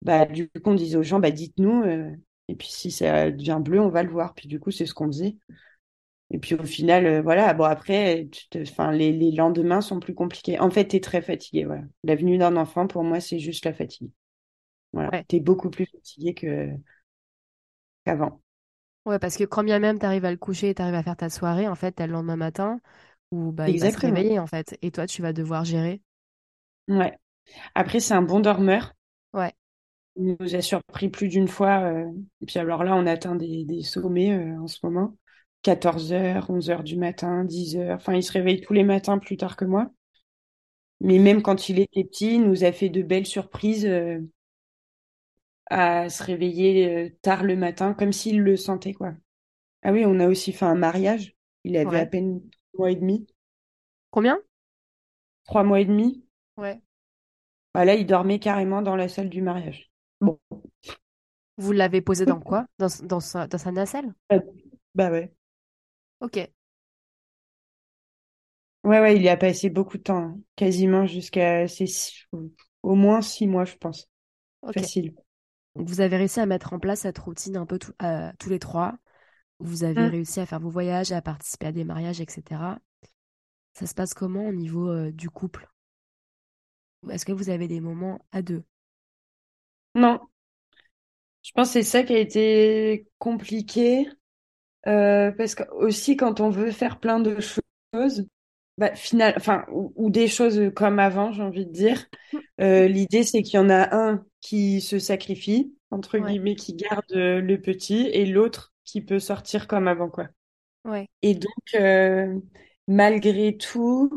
Bah, 0.03 0.25
du 0.25 0.49
coup, 0.49 0.71
on 0.71 0.75
disait 0.75 0.97
aux 0.97 1.03
gens, 1.03 1.19
bah, 1.19 1.31
dites-nous, 1.31 1.83
euh, 1.83 2.11
et 2.51 2.55
puis 2.55 2.67
si 2.67 2.91
ça 2.91 3.31
devient 3.31 3.59
bleu, 3.63 3.79
on 3.79 3.87
va 3.87 4.03
le 4.03 4.09
voir. 4.09 4.33
Puis 4.33 4.49
du 4.49 4.59
coup, 4.59 4.71
c'est 4.71 4.85
ce 4.85 4.93
qu'on 4.93 5.07
faisait. 5.07 5.37
Et 6.31 6.37
puis 6.37 6.55
au 6.55 6.63
final, 6.63 7.05
euh, 7.05 7.21
voilà, 7.21 7.53
bon 7.53 7.63
après, 7.63 8.29
enfin, 8.57 8.91
les, 8.91 9.13
les, 9.13 9.31
lendemains 9.31 9.79
sont 9.79 10.01
plus 10.01 10.13
compliqués. 10.13 10.59
En 10.59 10.69
fait, 10.69 10.89
tu 10.89 10.97
es 10.97 10.99
très 10.99 11.21
fatigué, 11.21 11.63
voilà. 11.63 11.83
La 12.03 12.15
venue 12.15 12.37
d'un 12.37 12.57
enfant, 12.57 12.87
pour 12.87 13.05
moi, 13.05 13.21
c'est 13.21 13.39
juste 13.39 13.63
la 13.63 13.73
fatigue. 13.73 14.11
Voilà. 14.91 15.23
Tu 15.29 15.37
es 15.37 15.39
beaucoup 15.39 15.69
plus 15.69 15.85
fatigué 15.85 16.33
que 16.33 16.69
qu'avant. 18.05 18.41
Ouais, 19.05 19.17
parce 19.17 19.37
que 19.37 19.45
quand 19.45 19.63
bien 19.63 19.79
même 19.79 19.97
tu 19.97 20.05
arrives 20.05 20.25
à 20.25 20.31
le 20.31 20.37
coucher 20.37 20.69
et 20.69 20.75
tu 20.75 20.81
arrives 20.81 20.95
à 20.95 21.03
faire 21.03 21.17
ta 21.17 21.29
soirée, 21.29 21.69
en 21.69 21.75
fait, 21.75 21.93
t'as 21.93 22.05
le 22.05 22.13
lendemain 22.13 22.35
matin 22.35 22.81
où 23.31 23.53
bah, 23.53 23.69
il 23.69 23.79
va 23.79 23.91
se 23.91 23.97
réveiller, 23.97 24.39
en 24.39 24.47
fait. 24.47 24.77
Et 24.81 24.91
toi, 24.91 25.07
tu 25.07 25.21
vas 25.21 25.31
devoir 25.31 25.63
gérer. 25.63 26.01
Ouais. 26.89 27.17
Après, 27.75 28.01
c'est 28.01 28.13
un 28.13 28.21
bon 28.21 28.41
dormeur. 28.41 28.93
Ouais. 29.33 29.53
Il 30.21 30.37
nous 30.39 30.55
a 30.55 30.61
surpris 30.61 31.09
plus 31.09 31.27
d'une 31.27 31.47
fois. 31.49 31.81
Euh, 31.83 32.05
et 32.41 32.45
puis 32.45 32.59
alors 32.59 32.83
là, 32.83 32.95
on 32.95 33.05
atteint 33.07 33.35
des, 33.35 33.65
des 33.65 33.81
sommets 33.83 34.31
euh, 34.33 34.59
en 34.61 34.67
ce 34.67 34.79
moment. 34.83 35.17
14h, 35.63 36.49
11h 36.49 36.83
du 36.83 36.95
matin, 36.97 37.43
10h. 37.45 37.95
Enfin, 37.95 38.13
il 38.15 38.23
se 38.23 38.31
réveille 38.31 38.61
tous 38.61 38.73
les 38.73 38.83
matins 38.83 39.17
plus 39.19 39.37
tard 39.37 39.55
que 39.57 39.65
moi. 39.65 39.91
Mais 41.01 41.19
même 41.19 41.41
quand 41.41 41.67
il 41.67 41.79
était 41.79 42.05
petit, 42.05 42.35
il 42.35 42.43
nous 42.43 42.63
a 42.63 42.71
fait 42.71 42.87
de 42.89 43.01
belles 43.01 43.25
surprises 43.25 43.85
euh, 43.85 44.19
à 45.69 46.09
se 46.09 46.23
réveiller 46.23 47.15
tard 47.21 47.43
le 47.43 47.55
matin, 47.55 47.93
comme 47.93 48.11
s'il 48.13 48.41
le 48.41 48.57
sentait, 48.57 48.93
quoi. 48.93 49.13
Ah 49.83 49.91
oui, 49.93 50.03
on 50.05 50.19
a 50.19 50.27
aussi 50.27 50.53
fait 50.53 50.65
un 50.65 50.75
mariage. 50.75 51.35
Il 51.65 51.77
avait 51.77 51.99
à 51.99 52.05
peine 52.07 52.41
trois 52.73 52.79
mois 52.79 52.91
et 52.91 52.95
demi. 52.95 53.27
Combien? 54.11 54.41
Trois 55.45 55.63
mois 55.63 55.79
et 55.81 55.85
demi. 55.85 56.25
Ouais. 56.57 56.81
Bah 57.73 57.83
là, 57.83 57.95
il 57.95 58.05
dormait 58.07 58.39
carrément 58.39 58.81
dans 58.81 58.95
la 58.95 59.09
salle 59.09 59.29
du 59.29 59.41
mariage. 59.41 59.90
Vous 61.57 61.71
l'avez 61.71 62.01
posé 62.01 62.25
dans 62.25 62.39
quoi? 62.39 62.65
Dans, 62.79 62.87
dans, 63.03 63.19
sa, 63.19 63.47
dans 63.47 63.57
sa 63.57 63.71
nacelle? 63.71 64.13
Bah 64.95 65.11
ouais. 65.11 65.31
Ok. 66.19 66.35
Ouais, 68.83 68.99
ouais, 68.99 69.15
il 69.15 69.21
y 69.21 69.29
a 69.29 69.37
passé 69.37 69.69
beaucoup 69.69 69.97
de 69.97 70.03
temps, 70.03 70.23
hein. 70.23 70.39
quasiment 70.55 71.05
jusqu'à 71.05 71.65
au 72.81 72.95
moins 72.95 73.21
six 73.21 73.45
mois, 73.45 73.65
je 73.65 73.75
pense. 73.75 74.09
Facile. 74.73 75.13
vous 75.75 76.01
avez 76.01 76.17
réussi 76.17 76.39
à 76.39 76.45
mettre 76.45 76.73
en 76.73 76.79
place 76.79 77.01
cette 77.01 77.17
routine 77.17 77.57
un 77.57 77.65
peu 77.65 77.79
euh, 78.01 78.31
tous 78.39 78.49
les 78.49 78.59
trois. 78.59 78.97
Vous 79.59 79.83
avez 79.83 80.01
mmh. 80.01 80.11
réussi 80.11 80.39
à 80.39 80.47
faire 80.47 80.59
vos 80.59 80.69
voyages, 80.69 81.11
à 81.11 81.21
participer 81.21 81.67
à 81.67 81.71
des 81.71 81.83
mariages, 81.83 82.21
etc. 82.21 82.79
Ça 83.73 83.85
se 83.85 83.93
passe 83.93 84.13
comment 84.13 84.47
au 84.47 84.53
niveau 84.53 84.89
euh, 84.89 85.11
du 85.11 85.29
couple? 85.29 85.69
Est-ce 87.09 87.25
que 87.25 87.31
vous 87.31 87.49
avez 87.49 87.67
des 87.67 87.79
moments 87.79 88.25
à 88.31 88.41
deux? 88.41 88.63
Non. 89.95 90.19
Je 91.43 91.51
pense 91.53 91.69
que 91.69 91.73
c'est 91.73 91.83
ça 91.83 92.03
qui 92.03 92.13
a 92.13 92.19
été 92.19 93.07
compliqué. 93.19 94.07
Euh, 94.87 95.31
parce 95.31 95.55
que 95.55 95.63
aussi 95.73 96.17
quand 96.17 96.39
on 96.41 96.49
veut 96.49 96.71
faire 96.71 96.99
plein 96.99 97.19
de 97.19 97.39
choses, 97.39 98.27
bah, 98.77 98.95
final, 98.95 99.33
enfin, 99.37 99.65
ou, 99.71 100.09
des 100.09 100.27
choses 100.27 100.71
comme 100.75 100.99
avant, 100.99 101.31
j'ai 101.31 101.43
envie 101.43 101.65
de 101.65 101.71
dire, 101.71 102.05
Euh, 102.61 102.87
l'idée, 102.87 103.23
c'est 103.23 103.41
qu'il 103.43 103.55
y 103.55 103.59
en 103.59 103.69
a 103.69 103.95
un 103.95 104.25
qui 104.41 104.81
se 104.81 104.99
sacrifie, 104.99 105.73
entre 105.91 106.19
Ouais. 106.19 106.31
guillemets, 106.31 106.55
qui 106.55 106.75
garde 106.75 107.05
euh, 107.13 107.41
le 107.41 107.59
petit, 107.61 108.07
et 108.13 108.25
l'autre 108.25 108.73
qui 108.85 109.01
peut 109.01 109.19
sortir 109.19 109.67
comme 109.67 109.87
avant, 109.87 110.09
quoi. 110.09 110.27
Ouais. 110.85 111.07
Et 111.21 111.35
donc, 111.35 111.51
euh, 111.75 112.39
malgré 112.87 113.57
tout, 113.57 114.09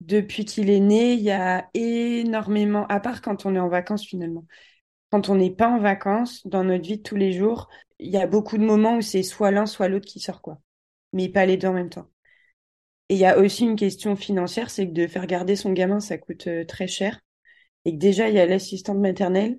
depuis 0.00 0.44
qu'il 0.44 0.70
est 0.70 0.80
né, 0.80 1.14
il 1.14 1.20
y 1.20 1.30
a 1.30 1.68
énormément, 1.74 2.86
à 2.88 3.00
part 3.00 3.22
quand 3.22 3.46
on 3.46 3.54
est 3.54 3.60
en 3.60 3.68
vacances 3.68 4.04
finalement, 4.06 4.44
quand 5.10 5.28
on 5.28 5.34
n'est 5.34 5.50
pas 5.50 5.68
en 5.68 5.78
vacances, 5.80 6.46
dans 6.46 6.64
notre 6.64 6.84
vie 6.84 6.98
de 6.98 7.02
tous 7.02 7.16
les 7.16 7.32
jours, 7.32 7.68
il 7.98 8.10
y 8.10 8.16
a 8.16 8.26
beaucoup 8.26 8.58
de 8.58 8.64
moments 8.64 8.96
où 8.96 9.02
c'est 9.02 9.22
soit 9.22 9.50
l'un, 9.50 9.66
soit 9.66 9.88
l'autre 9.88 10.06
qui 10.06 10.20
sort, 10.20 10.40
quoi. 10.42 10.58
Mais 11.12 11.28
pas 11.28 11.46
les 11.46 11.56
deux 11.56 11.68
en 11.68 11.72
même 11.72 11.90
temps. 11.90 12.08
Et 13.08 13.14
il 13.14 13.20
y 13.20 13.26
a 13.26 13.38
aussi 13.38 13.64
une 13.64 13.76
question 13.76 14.14
financière, 14.16 14.70
c'est 14.70 14.86
que 14.86 14.92
de 14.92 15.06
faire 15.08 15.26
garder 15.26 15.56
son 15.56 15.72
gamin, 15.72 16.00
ça 16.00 16.16
coûte 16.16 16.46
euh, 16.46 16.64
très 16.64 16.86
cher. 16.86 17.20
Et 17.84 17.92
que 17.92 17.98
déjà, 17.98 18.28
il 18.28 18.36
y 18.36 18.38
a 18.40 18.46
l'assistante 18.46 18.98
maternelle 18.98 19.58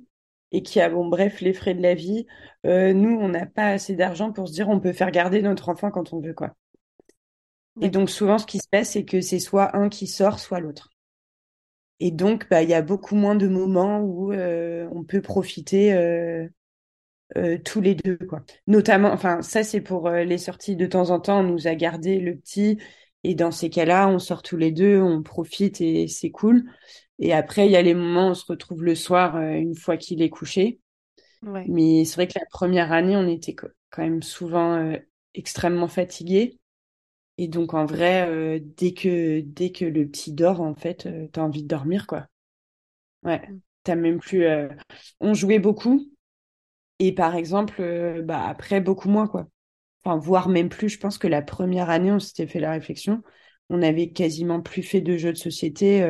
et 0.51 0.63
qu'il 0.63 0.79
y 0.79 0.83
a, 0.83 0.89
bon, 0.89 1.07
bref, 1.07 1.41
les 1.41 1.53
frais 1.53 1.73
de 1.73 1.81
la 1.81 1.93
vie. 1.95 2.25
Euh, 2.65 2.93
nous, 2.93 3.11
on 3.19 3.29
n'a 3.29 3.45
pas 3.45 3.67
assez 3.67 3.95
d'argent 3.95 4.31
pour 4.31 4.47
se 4.47 4.53
dire 4.53 4.69
on 4.69 4.79
peut 4.79 4.93
faire 4.93 5.11
garder 5.11 5.41
notre 5.41 5.69
enfant 5.69 5.91
quand 5.91 6.13
on 6.13 6.21
veut, 6.21 6.33
quoi. 6.33 6.55
Et 7.81 7.89
donc, 7.89 8.09
souvent, 8.09 8.37
ce 8.37 8.45
qui 8.45 8.59
se 8.59 8.67
passe, 8.69 8.91
c'est 8.91 9.05
que 9.05 9.21
c'est 9.21 9.39
soit 9.39 9.75
un 9.75 9.89
qui 9.89 10.07
sort, 10.07 10.39
soit 10.39 10.59
l'autre. 10.59 10.89
Et 12.01 12.11
donc, 12.11 12.49
bah, 12.49 12.63
il 12.63 12.69
y 12.69 12.75
a 12.75 12.83
beaucoup 12.83 13.15
moins 13.15 13.35
de 13.35 13.47
moments 13.47 14.01
où 14.01 14.33
euh, 14.33 14.89
on 14.93 15.05
peut 15.05 15.21
profiter 15.21 15.93
euh, 15.93 16.49
euh, 17.37 17.57
tous 17.63 17.81
les 17.81 17.95
deux, 17.95 18.17
quoi. 18.17 18.41
Notamment, 18.67 19.11
enfin, 19.11 19.41
ça, 19.41 19.63
c'est 19.63 19.81
pour 19.81 20.07
euh, 20.07 20.23
les 20.23 20.37
sorties 20.37 20.75
de 20.75 20.87
temps 20.87 21.11
en 21.11 21.19
temps. 21.19 21.41
On 21.41 21.43
nous 21.43 21.67
a 21.67 21.75
gardé 21.75 22.19
le 22.19 22.37
petit. 22.37 22.77
Et 23.23 23.35
dans 23.35 23.51
ces 23.51 23.69
cas-là, 23.69 24.09
on 24.09 24.19
sort 24.19 24.43
tous 24.43 24.57
les 24.57 24.71
deux, 24.71 25.01
on 25.01 25.23
profite 25.23 25.81
et 25.81 26.07
c'est 26.07 26.31
cool. 26.31 26.65
Et 27.19 27.33
après, 27.33 27.67
il 27.67 27.71
y 27.71 27.77
a 27.77 27.81
les 27.83 27.93
moments 27.95 28.29
où 28.29 28.31
on 28.31 28.35
se 28.35 28.45
retrouve 28.47 28.83
le 28.83 28.95
soir, 28.95 29.35
euh, 29.37 29.53
une 29.53 29.75
fois 29.75 29.97
qu'il 29.97 30.21
est 30.23 30.29
couché. 30.29 30.79
Ouais. 31.43 31.65
Mais 31.67 32.05
c'est 32.05 32.15
vrai 32.15 32.27
que 32.27 32.39
la 32.39 32.45
première 32.51 32.93
année, 32.93 33.17
on 33.17 33.27
était 33.27 33.55
quand 33.55 34.03
même 34.03 34.23
souvent 34.23 34.75
euh, 34.77 34.97
extrêmement 35.35 35.89
fatigués. 35.89 36.59
Et 37.41 37.49
donc, 37.49 37.75
en 37.75 37.85
vrai, 37.85 38.29
euh, 38.29 38.61
dès 38.77 38.93
que, 38.93 39.41
dès 39.41 39.73
que 39.73 39.85
le 39.85 40.07
petit 40.07 40.33
dort, 40.33 40.61
en 40.61 40.75
fait, 40.75 41.07
euh, 41.07 41.27
t'as 41.33 41.41
envie 41.43 41.63
de 41.63 41.67
dormir, 41.67 42.07
quoi. 42.07 42.27
Ouais, 43.23 43.41
Mm. 43.47 43.61
t'as 43.83 43.95
même 43.95 44.19
plus... 44.19 44.45
euh, 44.45 44.69
On 45.21 45.33
jouait 45.33 45.59
beaucoup. 45.59 46.09
Et 46.99 47.13
par 47.15 47.35
exemple, 47.35 48.23
bah, 48.23 48.47
après, 48.47 48.81
beaucoup 48.81 49.09
moins, 49.09 49.27
quoi. 49.27 49.47
Enfin, 50.05 50.17
voire 50.17 50.49
même 50.49 50.69
plus. 50.69 50.89
Je 50.89 50.99
pense 50.99 51.17
que 51.19 51.27
la 51.27 51.41
première 51.43 51.89
année, 51.91 52.11
on 52.11 52.19
s'était 52.19 52.47
fait 52.47 52.59
la 52.61 52.71
réflexion. 52.71 53.23
On 53.69 53.81
avait 53.83 54.11
quasiment 54.11 54.61
plus 54.61 54.83
fait 54.83 55.01
de 55.01 55.17
jeux 55.17 55.33
de 55.33 55.37
société 55.37 56.03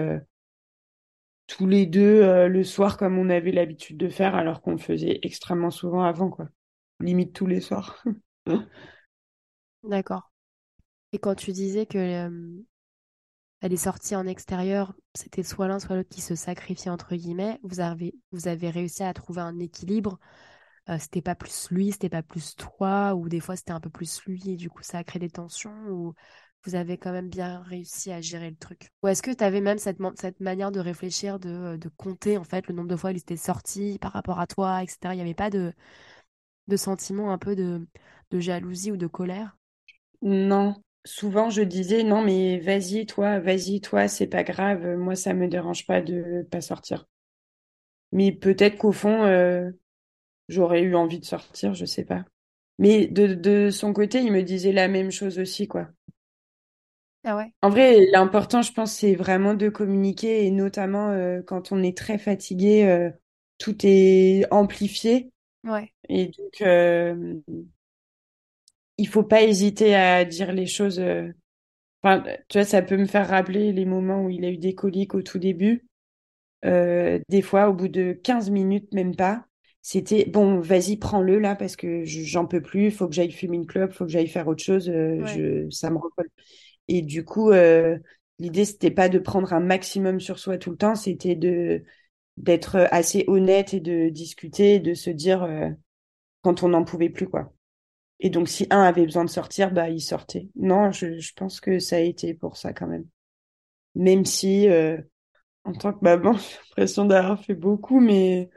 tous 1.47 1.67
les 1.67 1.85
deux 1.85 2.47
le 2.47 2.63
soir 2.63 2.97
comme 2.97 3.17
on 3.17 3.29
avait 3.29 3.51
l'habitude 3.51 3.97
de 3.97 4.09
faire, 4.09 4.35
alors 4.35 4.61
qu'on 4.61 4.71
le 4.71 4.77
faisait 4.77 5.19
extrêmement 5.23 5.71
souvent 5.71 6.03
avant, 6.03 6.29
quoi. 6.29 6.47
Limite 6.99 7.33
tous 7.33 7.47
les 7.47 7.61
soirs. 7.61 8.03
D'accord. 9.83 10.30
Et 11.13 11.19
quand 11.19 11.35
tu 11.35 11.51
disais 11.51 11.85
que 11.85 11.97
euh, 11.97 12.63
elle 13.61 13.73
est 13.73 13.77
sortie 13.77 14.15
en 14.15 14.25
extérieur, 14.25 14.93
c'était 15.13 15.43
soit 15.43 15.67
l'un, 15.67 15.79
soit 15.79 15.95
l'autre 15.95 16.09
qui 16.09 16.21
se 16.21 16.35
sacrifiait, 16.35 16.89
entre 16.91 17.15
guillemets, 17.15 17.59
vous 17.63 17.79
avez, 17.79 18.15
vous 18.31 18.47
avez 18.47 18.69
réussi 18.69 19.03
à 19.03 19.13
trouver 19.13 19.41
un 19.41 19.59
équilibre. 19.59 20.19
Euh, 20.89 20.97
c'était 20.99 21.21
pas 21.21 21.35
plus 21.35 21.69
lui, 21.71 21.91
c'était 21.91 22.09
pas 22.09 22.23
plus 22.23 22.55
toi, 22.55 23.15
ou 23.15 23.29
des 23.29 23.39
fois 23.39 23.55
c'était 23.55 23.71
un 23.71 23.79
peu 23.79 23.89
plus 23.91 24.23
lui, 24.25 24.51
et 24.51 24.57
du 24.57 24.69
coup 24.69 24.83
ça 24.83 24.99
a 24.99 25.03
créé 25.03 25.19
des 25.19 25.29
tensions, 25.29 25.75
ou 25.89 26.15
vous 26.65 26.75
avez 26.75 26.97
quand 26.97 27.11
même 27.11 27.29
bien 27.29 27.61
réussi 27.63 28.11
à 28.11 28.21
gérer 28.21 28.49
le 28.49 28.55
truc? 28.57 28.89
Ou 29.03 29.07
est-ce 29.09 29.21
que 29.21 29.31
tu 29.31 29.43
avais 29.43 29.61
même 29.61 29.77
cette, 29.77 29.99
cette 30.19 30.39
manière 30.39 30.71
de 30.71 30.79
réfléchir, 30.79 31.39
de, 31.39 31.77
de 31.77 31.89
compter 31.97 32.37
en 32.37 32.43
fait 32.43 32.67
le 32.67 32.73
nombre 32.75 32.89
de 32.89 32.95
fois 32.95 33.11
où 33.11 33.13
il 33.13 33.17
était 33.19 33.37
sorti 33.37 33.99
par 33.99 34.13
rapport 34.13 34.39
à 34.39 34.47
toi, 34.47 34.83
etc. 34.83 35.13
Il 35.13 35.17
n'y 35.17 35.23
avait 35.23 35.33
pas 35.35 35.51
de, 35.51 35.73
de 36.67 36.77
sentiment 36.77 37.31
un 37.31 37.37
peu 37.37 37.55
de, 37.55 37.87
de 38.31 38.39
jalousie 38.39 38.91
ou 38.91 38.97
de 38.97 39.07
colère? 39.07 39.57
Non, 40.49 40.75
souvent 41.05 41.49
je 41.49 41.61
disais 41.61 42.03
non, 42.03 42.21
mais 42.23 42.59
vas-y, 42.59 43.05
toi, 43.05 43.39
vas-y, 43.39 43.81
toi, 43.81 44.07
c'est 44.07 44.27
pas 44.27 44.43
grave, 44.43 44.85
moi 44.97 45.15
ça 45.15 45.33
me 45.33 45.47
dérange 45.47 45.85
pas 45.87 46.01
de 46.01 46.47
pas 46.51 46.61
sortir. 46.61 47.05
Mais 48.11 48.31
peut-être 48.31 48.77
qu'au 48.77 48.91
fond, 48.91 49.23
euh, 49.25 49.71
j'aurais 50.49 50.81
eu 50.83 50.95
envie 50.95 51.19
de 51.19 51.25
sortir, 51.25 51.73
je 51.75 51.85
sais 51.85 52.05
pas. 52.05 52.25
Mais 52.79 53.07
de, 53.07 53.33
de 53.35 53.71
son 53.71 53.93
côté, 53.93 54.21
il 54.21 54.31
me 54.33 54.43
disait 54.43 54.71
la 54.73 54.87
même 54.89 55.11
chose 55.11 55.39
aussi, 55.39 55.67
quoi. 55.67 55.89
Ah 57.23 57.35
ouais? 57.35 57.53
En 57.61 57.69
vrai, 57.69 58.05
l'important, 58.11 58.61
je 58.63 58.71
pense, 58.73 58.91
c'est 58.93 59.15
vraiment 59.15 59.53
de 59.53 59.69
communiquer 59.69 60.45
et 60.45 60.51
notamment 60.51 61.09
euh, 61.11 61.41
quand 61.43 61.71
on 61.71 61.83
est 61.83 61.95
très 61.97 62.17
fatigué, 62.17 62.85
euh, 62.85 63.11
tout 63.59 63.75
est 63.83 64.45
amplifié 64.51 65.31
Ouais. 65.63 65.93
et 66.09 66.27
donc 66.27 66.61
il 69.01 69.07
faut 69.07 69.23
pas 69.23 69.43
hésiter 69.43 69.95
à 69.95 70.25
dire 70.25 70.51
les 70.53 70.67
choses. 70.67 70.99
euh, 70.99 71.31
Enfin, 72.03 72.23
tu 72.49 72.59
vois, 72.59 72.65
ça 72.65 72.81
peut 72.83 72.97
me 72.97 73.05
faire 73.07 73.29
rappeler 73.29 73.73
les 73.73 73.85
moments 73.85 74.25
où 74.25 74.29
il 74.29 74.45
a 74.45 74.49
eu 74.51 74.57
des 74.57 74.75
coliques 74.75 75.15
au 75.15 75.21
tout 75.23 75.39
début. 75.39 75.85
Euh, 76.65 77.19
des 77.29 77.41
fois, 77.41 77.69
au 77.69 77.73
bout 77.73 77.87
de 77.89 78.13
15 78.13 78.49
minutes, 78.51 78.93
même 78.93 79.15
pas, 79.15 79.45
c'était 79.81 80.25
bon, 80.25 80.59
vas-y, 80.61 80.97
prends-le 80.97 81.39
là 81.39 81.55
parce 81.55 81.75
que 81.75 82.05
je- 82.05 82.21
j'en 82.23 82.45
peux 82.47 82.61
plus, 82.61 82.85
il 82.87 82.91
faut 82.91 83.07
que 83.07 83.15
j'aille 83.15 83.31
fumer 83.31 83.57
une 83.57 83.67
clope, 83.67 83.91
il 83.93 83.95
faut 83.97 84.05
que 84.05 84.11
j'aille 84.11 84.27
faire 84.27 84.47
autre 84.47 84.63
chose, 84.63 84.89
euh, 84.89 85.21
Ouais. 85.21 85.25
je, 85.25 85.69
ça 85.71 85.89
me 85.91 85.97
recolle. 85.97 86.29
Et 86.89 87.01
du 87.03 87.25
coup, 87.25 87.51
euh, 87.51 87.97
l'idée, 88.39 88.65
c'était 88.65 88.91
pas 88.91 89.09
de 89.09 89.19
prendre 89.19 89.53
un 89.53 89.59
maximum 89.61 90.19
sur 90.21 90.39
soi 90.39 90.57
tout 90.57 90.71
le 90.71 90.77
temps, 90.77 90.95
c'était 90.95 91.35
de 91.35 91.83
d'être 92.37 92.87
assez 92.91 93.25
honnête 93.27 93.73
et 93.75 93.79
de 93.81 94.09
discuter, 94.09 94.75
et 94.75 94.79
de 94.81 94.93
se 94.95 95.09
dire 95.11 95.47
quand 96.43 96.61
on 96.61 96.69
n'en 96.69 96.83
pouvait 96.83 97.09
plus, 97.09 97.27
quoi. 97.27 97.51
Et 98.21 98.31
donc, 98.31 98.49
si 98.49 98.67
un 98.71 98.83
avait 98.83 99.05
besoin 99.05 99.25
de 99.25 99.31
sortir, 99.31 99.71
bah, 99.71 99.89
il 99.89 100.01
sortait. 100.01 100.49
Non, 100.57 100.91
je, 100.93 101.19
je 101.19 101.33
pense 101.35 101.61
que 101.61 101.79
ça 101.79 101.97
a 101.97 101.99
été 102.01 102.33
pour 102.35 102.57
ça 102.57 102.73
quand 102.73 102.87
même. 102.87 103.05
Même 103.95 104.25
si, 104.25 104.69
euh, 104.69 104.97
en 105.65 105.73
tant 105.73 105.93
que 105.93 105.99
maman, 106.03 106.33
j'ai 106.37 106.57
l'impression 106.69 107.05
d'avoir 107.05 107.43
fait 107.43 107.55
beaucoup, 107.55 107.99
mais, 108.01 108.49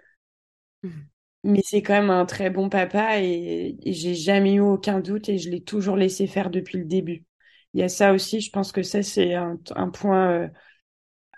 Mhm. 0.83 1.09
mais 1.45 1.61
c'est 1.65 1.83
quand 1.83 1.95
même 1.95 2.11
un 2.11 2.27
très 2.27 2.51
bon 2.51 2.69
papa 2.69 3.21
et, 3.21 3.77
et 3.83 3.93
j'ai 3.93 4.15
jamais 4.15 4.55
eu 4.55 4.61
aucun 4.61 5.01
doute 5.01 5.29
et 5.29 5.39
je 5.39 5.51
l'ai 5.51 5.63
toujours 5.63 5.97
laissé 5.97 6.27
faire 6.27 6.51
depuis 6.51 6.79
le 6.79 6.85
début. 6.85 7.25
Il 7.75 7.81
y 7.81 7.83
a 7.83 7.89
ça 7.89 8.13
aussi, 8.13 8.41
je 8.41 8.51
pense 8.51 8.73
que 8.73 8.83
ça, 8.83 9.03
c'est 9.03 9.35
un, 9.35 9.59
un 9.77 9.91
point 9.91 10.31
euh, 10.45 10.49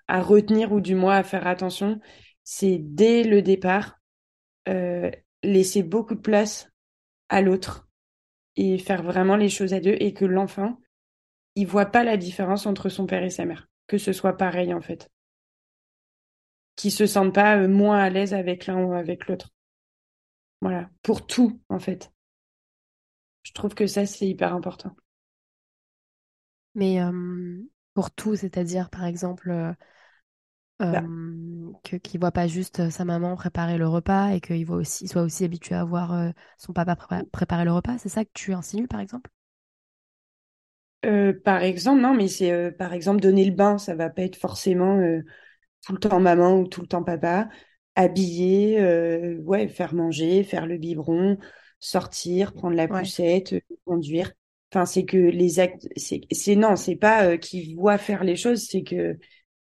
à 0.08 0.22
retenir 0.22 0.72
ou 0.72 0.80
du 0.80 0.94
moins 0.94 1.16
à 1.16 1.24
faire 1.24 1.46
attention. 1.46 2.00
C'est 2.44 2.78
dès 2.80 3.24
le 3.24 3.42
départ, 3.42 3.98
euh, 4.68 5.10
laisser 5.44 5.82
beaucoup 5.84 6.14
de 6.16 6.20
place 6.20 6.70
à 7.30 7.42
l'autre 7.42 7.85
et 8.56 8.78
faire 8.78 9.02
vraiment 9.02 9.36
les 9.36 9.48
choses 9.48 9.74
à 9.74 9.80
deux 9.80 9.96
et 10.00 10.12
que 10.12 10.24
l'enfant, 10.24 10.80
il 11.54 11.66
voit 11.66 11.86
pas 11.86 12.04
la 12.04 12.16
différence 12.16 12.66
entre 12.66 12.88
son 12.88 13.06
père 13.06 13.22
et 13.22 13.30
sa 13.30 13.44
mère. 13.44 13.68
Que 13.86 13.98
ce 13.98 14.12
soit 14.12 14.36
pareil, 14.36 14.74
en 14.74 14.80
fait. 14.80 15.10
Qu'il 16.74 16.92
se 16.92 17.06
sente 17.06 17.34
pas 17.34 17.58
euh, 17.58 17.68
moins 17.68 17.98
à 17.98 18.10
l'aise 18.10 18.34
avec 18.34 18.66
l'un 18.66 18.82
ou 18.82 18.92
avec 18.92 19.26
l'autre. 19.26 19.50
Voilà. 20.60 20.90
Pour 21.02 21.26
tout, 21.26 21.60
en 21.68 21.78
fait. 21.78 22.12
Je 23.42 23.52
trouve 23.52 23.74
que 23.74 23.86
ça, 23.86 24.06
c'est 24.06 24.26
hyper 24.26 24.54
important. 24.54 24.94
Mais 26.74 27.00
euh, 27.00 27.62
pour 27.94 28.10
tout, 28.10 28.36
c'est-à-dire 28.36 28.90
par 28.90 29.06
exemple 29.06 29.50
euh, 29.50 29.72
Bah, 30.90 31.10
que 31.84 31.96
qu'il 31.96 32.20
voit 32.20 32.32
pas 32.32 32.46
juste 32.46 32.80
euh, 32.80 32.90
sa 32.90 33.04
maman 33.04 33.36
préparer 33.36 33.78
le 33.78 33.88
repas 33.88 34.30
et 34.32 34.40
qu'il 34.40 34.64
voit 34.66 34.76
aussi 34.76 35.08
soit 35.08 35.22
aussi 35.22 35.44
habitué 35.44 35.74
à 35.74 35.84
voir 35.84 36.12
euh, 36.12 36.30
son 36.58 36.72
papa 36.72 36.94
prépa- 36.94 37.24
préparer 37.30 37.64
le 37.64 37.72
repas, 37.72 37.98
c'est 37.98 38.08
ça 38.08 38.24
que 38.24 38.30
tu 38.34 38.52
insinues 38.54 38.88
par 38.88 39.00
exemple? 39.00 39.30
euh, 41.04 41.32
par 41.44 41.62
exemple, 41.62 42.00
non, 42.00 42.14
mais 42.14 42.28
c'est 42.28 42.52
euh, 42.52 42.70
par 42.72 42.92
exemple 42.92 43.20
donner 43.20 43.44
le 43.44 43.52
bain, 43.54 43.78
ça 43.78 43.94
va 43.94 44.10
pas 44.10 44.22
être 44.22 44.36
forcément 44.36 44.98
euh, 44.98 45.22
tout 45.86 45.92
le 45.94 45.98
temps 46.00 46.20
maman 46.20 46.60
ou 46.60 46.68
tout 46.68 46.82
le 46.82 46.88
temps 46.88 47.04
papa. 47.04 47.48
Habiller, 47.96 48.80
ouais, 49.44 49.68
faire 49.68 49.94
manger, 49.94 50.44
faire 50.44 50.66
le 50.66 50.78
biberon, 50.78 51.38
sortir, 51.80 52.54
prendre 52.54 52.76
la 52.76 52.88
poussette, 52.88 53.54
conduire. 53.86 54.32
Enfin, 54.72 54.86
c'est 54.86 55.04
que 55.06 55.16
les 55.18 55.60
actes, 55.60 55.88
c'est, 55.96 56.56
non, 56.56 56.76
c'est 56.76 56.96
pas 56.96 57.38
qu'il 57.38 57.76
voit 57.76 57.98
faire 57.98 58.24
les 58.24 58.36
choses, 58.36 58.64
c'est 58.68 58.84
que 58.84 59.18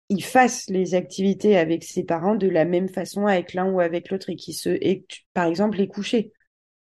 il 0.09 0.23
fasse 0.23 0.67
les 0.69 0.95
activités 0.95 1.57
avec 1.57 1.84
ses 1.84 2.03
parents 2.03 2.35
de 2.35 2.47
la 2.47 2.65
même 2.65 2.89
façon 2.89 3.25
avec 3.27 3.53
l'un 3.53 3.69
ou 3.71 3.79
avec 3.79 4.09
l'autre 4.09 4.29
et 4.29 4.35
qui 4.35 4.53
se, 4.53 4.69
et 4.69 5.05
par 5.34 5.45
exemple 5.45 5.77
les 5.77 5.88
coucher, 5.88 6.31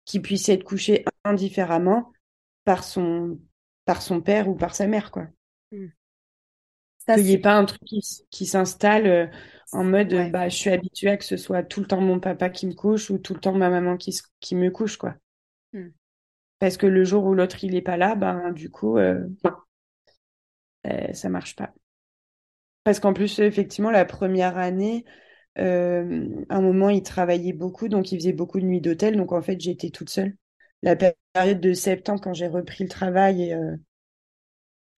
qui 0.04 0.20
puisse 0.20 0.48
être 0.48 0.64
couché 0.64 1.04
indifféremment 1.24 2.12
par 2.64 2.84
son, 2.84 3.38
par 3.84 4.02
son 4.02 4.20
père 4.20 4.48
ou 4.48 4.54
par 4.56 4.74
sa 4.74 4.86
mère, 4.86 5.10
quoi. 5.10 5.26
Ça 6.98 7.14
Qu'il 7.14 7.24
n'y 7.24 7.32
ait 7.32 7.38
c'est 7.38 7.38
pas 7.38 7.56
un 7.56 7.64
truc 7.64 7.80
qui, 8.30 8.46
s'installe 8.46 9.06
euh, 9.06 9.26
en 9.72 9.84
mode 9.84 10.12
ouais. 10.12 10.30
bah 10.30 10.48
je 10.48 10.56
suis 10.56 10.70
habituée 10.70 11.10
à 11.10 11.16
que 11.16 11.24
ce 11.24 11.36
soit 11.36 11.62
tout 11.62 11.80
le 11.80 11.86
temps 11.86 12.00
mon 12.00 12.20
papa 12.20 12.50
qui 12.50 12.66
me 12.66 12.74
couche 12.74 13.10
ou 13.10 13.18
tout 13.18 13.34
le 13.34 13.40
temps 13.40 13.52
ma 13.54 13.68
maman 13.70 13.96
qui, 13.96 14.12
se- 14.12 14.22
qui 14.40 14.54
me 14.54 14.70
couche, 14.70 14.96
quoi. 14.96 15.14
Hmm. 15.72 15.90
Parce 16.60 16.76
que 16.76 16.86
le 16.86 17.04
jour 17.04 17.24
où 17.24 17.34
l'autre 17.34 17.64
il 17.64 17.74
est 17.74 17.82
pas 17.82 17.96
là, 17.96 18.14
ben 18.14 18.52
du 18.52 18.70
coup 18.70 18.98
euh, 18.98 19.26
euh, 20.86 21.12
ça 21.12 21.28
marche 21.28 21.56
pas. 21.56 21.72
Parce 22.84 23.00
qu'en 23.00 23.12
plus, 23.12 23.38
effectivement, 23.40 23.90
la 23.90 24.04
première 24.04 24.58
année, 24.58 25.04
Euh, 25.58 26.28
à 26.48 26.56
un 26.56 26.62
moment, 26.62 26.90
il 26.90 27.04
travaillait 27.04 27.52
beaucoup, 27.52 27.88
donc 27.90 28.12
il 28.12 28.18
faisait 28.18 28.32
beaucoup 28.32 28.60
de 28.60 28.66
nuits 28.66 28.80
d'hôtel. 28.80 29.18
Donc 29.18 29.32
en 29.32 29.42
fait, 29.42 29.60
j'étais 29.60 29.90
toute 29.90 30.10
seule. 30.10 30.34
La 30.82 30.96
période 30.96 31.60
de 31.60 31.74
septembre, 31.74 32.22
quand 32.22 32.34
j'ai 32.34 32.48
repris 32.48 32.84
le 32.84 32.90
travail 32.90 33.44
et, 33.44 33.54
euh, 33.54 33.76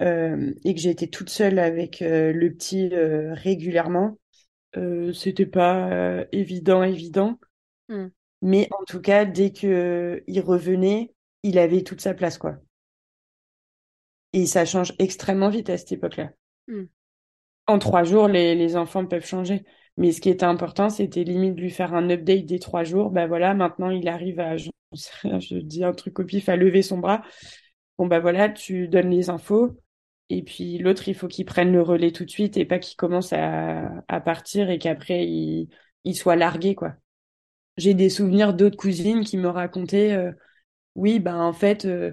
euh, 0.02 0.52
et 0.64 0.74
que 0.74 0.80
j'étais 0.80 1.06
toute 1.06 1.30
seule 1.30 1.58
avec 1.58 2.00
le 2.00 2.48
petit 2.50 2.90
régulièrement, 2.94 4.18
c'était 5.14 5.46
pas 5.46 6.24
évident, 6.32 6.82
évident. 6.82 7.38
Hmm. 7.88 8.08
Mais 8.42 8.68
en 8.72 8.84
tout 8.84 9.00
cas, 9.00 9.24
dès 9.24 9.52
que 9.52 10.22
il 10.26 10.40
revenait, 10.40 11.14
il 11.42 11.58
avait 11.58 11.82
toute 11.82 12.00
sa 12.00 12.14
place, 12.14 12.38
quoi. 12.38 12.56
Et 14.34 14.44
ça 14.44 14.66
change 14.66 14.92
extrêmement 14.98 15.48
vite 15.48 15.70
à 15.70 15.78
cette 15.78 15.92
époque-là. 15.92 16.32
Hmm. 16.68 16.84
En 17.66 17.78
trois 17.78 18.04
jours, 18.04 18.28
les, 18.28 18.76
enfants 18.76 19.06
peuvent 19.06 19.26
changer. 19.26 19.64
Mais 19.96 20.12
ce 20.12 20.20
qui 20.20 20.30
était 20.30 20.44
important, 20.44 20.88
c'était 20.90 21.24
limite 21.24 21.54
de 21.54 21.60
lui 21.60 21.70
faire 21.70 21.94
un 21.94 22.08
update 22.10 22.46
des 22.46 22.58
trois 22.58 22.84
jours. 22.84 23.10
Ben 23.10 23.26
voilà, 23.26 23.54
maintenant 23.54 23.90
il 23.90 24.08
arrive 24.08 24.40
à, 24.40 24.56
je, 24.56 24.70
je 24.92 25.58
dis 25.58 25.84
un 25.84 25.92
truc 25.92 26.18
au 26.18 26.24
pif, 26.24 26.48
à 26.48 26.56
lever 26.56 26.82
son 26.82 26.98
bras. 26.98 27.22
Bon 27.98 28.06
ben 28.06 28.20
voilà, 28.20 28.48
tu 28.48 28.88
donnes 28.88 29.10
les 29.10 29.30
infos. 29.30 29.76
Et 30.30 30.42
puis 30.42 30.78
l'autre, 30.78 31.08
il 31.08 31.14
faut 31.14 31.28
qu'il 31.28 31.44
prenne 31.44 31.72
le 31.72 31.82
relais 31.82 32.10
tout 32.10 32.24
de 32.24 32.30
suite 32.30 32.56
et 32.56 32.64
pas 32.64 32.78
qu'il 32.78 32.96
commence 32.96 33.32
à, 33.34 34.02
partir 34.24 34.70
et 34.70 34.78
qu'après 34.78 35.26
il, 35.26 35.68
il 36.04 36.16
soit 36.16 36.36
largué, 36.36 36.74
quoi. 36.74 36.94
J'ai 37.76 37.94
des 37.94 38.10
souvenirs 38.10 38.54
d'autres 38.54 38.76
cousines 38.76 39.24
qui 39.24 39.38
me 39.38 39.48
racontaient, 39.48 40.12
euh, 40.12 40.32
oui, 40.94 41.20
ben 41.20 41.38
en 41.40 41.52
fait, 41.52 41.84
euh, 41.86 42.12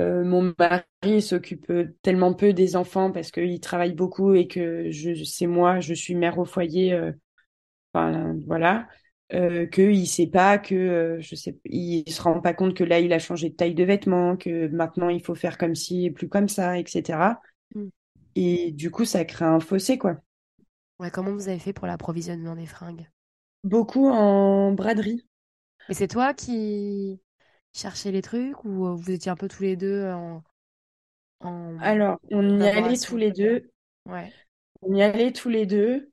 euh, 0.00 0.24
mon 0.24 0.54
mari 0.58 1.22
s'occupe 1.22 1.72
tellement 2.02 2.34
peu 2.34 2.52
des 2.52 2.76
enfants 2.76 3.12
parce 3.12 3.30
qu'il 3.30 3.60
travaille 3.60 3.92
beaucoup 3.92 4.34
et 4.34 4.48
que 4.48 4.90
je, 4.90 5.22
c'est 5.24 5.46
moi, 5.46 5.80
je 5.80 5.94
suis 5.94 6.14
mère 6.14 6.38
au 6.38 6.44
foyer. 6.44 6.92
Euh, 6.92 7.12
enfin, 7.92 8.36
voilà. 8.46 8.88
Euh, 9.32 9.66
qu'il 9.66 10.08
sait 10.08 10.26
pas 10.26 10.58
que 10.58 10.74
euh, 10.74 11.20
je 11.20 11.36
sais 11.36 11.56
il 11.64 12.10
se 12.10 12.20
rend 12.20 12.40
pas 12.40 12.52
compte 12.52 12.74
que 12.74 12.82
là 12.82 12.98
il 12.98 13.12
a 13.12 13.20
changé 13.20 13.50
de 13.50 13.54
taille 13.54 13.76
de 13.76 13.84
vêtements 13.84 14.36
que 14.36 14.66
maintenant 14.66 15.08
il 15.08 15.22
faut 15.22 15.36
faire 15.36 15.56
comme 15.56 15.76
ci 15.76 16.06
et 16.06 16.10
plus 16.10 16.28
comme 16.28 16.48
ça 16.48 16.80
etc 16.80 17.34
mm. 17.76 17.88
et 18.34 18.72
du 18.72 18.90
coup 18.90 19.04
ça 19.04 19.24
crée 19.24 19.44
un 19.44 19.60
fossé 19.60 19.98
quoi 19.98 20.16
ouais 20.98 21.12
comment 21.12 21.30
vous 21.30 21.48
avez 21.48 21.60
fait 21.60 21.72
pour 21.72 21.86
l'approvisionnement 21.86 22.56
des 22.56 22.66
fringues? 22.66 23.08
Beaucoup 23.62 24.08
en 24.08 24.72
braderie 24.72 25.24
mais 25.88 25.94
c'est 25.94 26.08
toi 26.08 26.34
qui 26.34 27.20
chercher 27.72 28.12
les 28.12 28.22
trucs 28.22 28.64
ou 28.64 28.96
vous 28.96 29.10
étiez 29.10 29.30
un 29.30 29.36
peu 29.36 29.48
tous 29.48 29.62
les 29.62 29.76
deux 29.76 30.06
en, 30.10 30.42
en 31.40 31.78
Alors, 31.80 32.18
on 32.30 32.60
y 32.60 32.66
allait 32.68 32.98
tous 32.98 33.16
les 33.16 33.32
deux. 33.32 33.70
Ouais. 34.06 34.32
On 34.82 34.94
y 34.94 35.02
allait 35.02 35.32
tous 35.32 35.48
les 35.48 35.66
deux. 35.66 36.10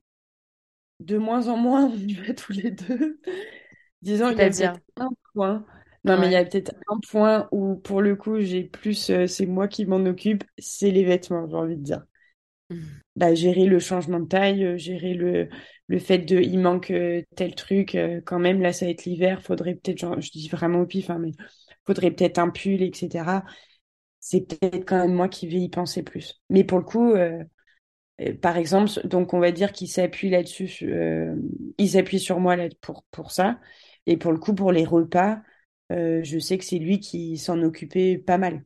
De 0.99 1.17
moins 1.17 1.47
en 1.47 1.57
moins, 1.57 1.85
on 1.85 1.95
y 1.95 2.13
va 2.13 2.33
tous 2.33 2.53
les 2.53 2.71
deux. 2.71 3.19
Disons, 4.01 4.31
il 4.31 4.37
y 4.37 4.41
a 4.41 4.49
peut-être 4.49 4.79
un 4.97 5.09
point. 5.33 5.65
Non, 6.03 6.17
mais 6.19 6.27
il 6.27 6.31
y 6.33 6.35
a 6.35 6.45
peut-être 6.45 6.73
un 6.87 6.99
point 7.09 7.47
où, 7.51 7.75
pour 7.75 8.01
le 8.01 8.15
coup, 8.15 8.39
j'ai 8.39 8.63
plus, 8.63 9.09
euh, 9.09 9.27
c'est 9.27 9.45
moi 9.45 9.67
qui 9.67 9.85
m'en 9.85 9.97
occupe, 10.05 10.43
c'est 10.57 10.91
les 10.91 11.03
vêtements, 11.03 11.47
j'ai 11.49 11.55
envie 11.55 11.77
de 11.77 11.83
dire. 11.83 12.05
Mmh. 12.69 12.75
Bah, 13.15 13.33
gérer 13.33 13.65
le 13.65 13.79
changement 13.79 14.19
de 14.19 14.27
taille, 14.27 14.63
euh, 14.65 14.77
gérer 14.77 15.13
le, 15.13 15.49
le 15.87 15.99
fait 15.99 16.19
de, 16.19 16.39
il 16.39 16.59
manque 16.59 16.93
tel 17.35 17.55
truc, 17.55 17.97
quand 18.25 18.39
même, 18.39 18.61
là, 18.61 18.73
ça 18.73 18.85
va 18.85 18.91
être 18.91 19.05
l'hiver, 19.05 19.41
faudrait 19.41 19.75
peut-être, 19.75 19.97
genre, 19.99 20.19
je 20.19 20.29
dis 20.31 20.49
vraiment 20.49 20.81
au 20.81 20.85
pif, 20.85 21.09
hein, 21.09 21.17
mais 21.19 21.31
faudrait 21.85 22.11
peut-être 22.11 22.39
un 22.39 22.49
pull, 22.49 22.81
etc. 22.83 23.45
C'est 24.19 24.41
peut-être 24.47 24.85
quand 24.85 24.97
même 24.99 25.13
moi 25.13 25.29
qui 25.29 25.47
vais 25.47 25.57
y 25.61 25.69
penser 25.69 26.03
plus. 26.03 26.41
Mais 26.49 26.63
pour 26.65 26.79
le 26.79 26.83
coup, 26.85 27.15
par 28.41 28.57
exemple, 28.57 28.89
donc 29.07 29.33
on 29.33 29.39
va 29.39 29.51
dire 29.51 29.71
qu'il 29.71 29.87
s'appuie 29.87 30.29
là-dessus, 30.29 30.83
il 31.77 31.89
s'appuie 31.89 32.19
sur 32.19 32.39
moi 32.39 32.55
là 32.55 32.67
pour, 32.81 33.03
pour 33.11 33.31
ça. 33.31 33.59
Et 34.05 34.17
pour 34.17 34.31
le 34.31 34.39
coup, 34.39 34.55
pour 34.55 34.71
les 34.71 34.85
repas, 34.85 35.39
je 35.89 36.39
sais 36.39 36.57
que 36.57 36.65
c'est 36.65 36.79
lui 36.79 36.99
qui 36.99 37.37
s'en 37.37 37.61
occupait 37.61 38.17
pas 38.17 38.37
mal. 38.37 38.65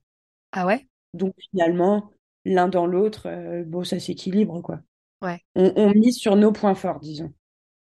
Ah 0.52 0.66
ouais? 0.66 0.88
Donc 1.14 1.34
finalement, 1.52 2.12
l'un 2.46 2.68
dans 2.68 2.86
l'autre, 2.86 3.30
bon, 3.66 3.84
ça 3.84 4.00
s'équilibre, 4.00 4.62
quoi. 4.62 4.80
Ouais. 5.22 5.40
On, 5.56 5.92
mise 5.92 6.18
sur 6.18 6.36
nos 6.36 6.52
points 6.52 6.76
forts, 6.76 7.00
disons. 7.00 7.32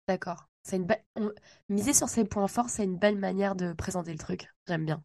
D'accord. 0.07 0.49
C'est 0.63 0.75
une 0.75 0.87
Miser 1.69 1.93
sur 1.93 2.09
ses 2.09 2.25
points 2.25 2.47
forts, 2.47 2.69
c'est 2.69 2.83
une 2.83 2.97
belle 2.97 3.17
manière 3.17 3.55
de 3.55 3.73
présenter 3.73 4.11
le 4.11 4.17
truc. 4.17 4.47
J'aime 4.67 4.85
bien. 4.85 5.01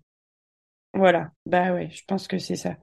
Voilà. 0.93 1.31
Bah 1.47 1.73
ouais, 1.73 1.91
je 1.91 2.03
pense 2.07 2.29
que 2.29 2.39
c'est 2.39 2.57
ça. 2.57 2.77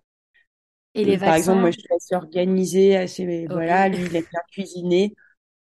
Et 0.93 1.05
les 1.05 1.17
Par 1.17 1.35
exemple, 1.35 1.59
vaccins 1.59 1.61
moi, 1.61 1.71
je 1.71 1.79
suis 1.79 1.93
assez 1.95 2.15
organisée, 2.15 2.97
assez, 2.97 3.45
voilà, 3.47 3.87
lui, 3.87 4.03
il 4.05 4.15
aime 4.15 4.25
bien 4.29 4.41
cuisiner. 4.51 5.15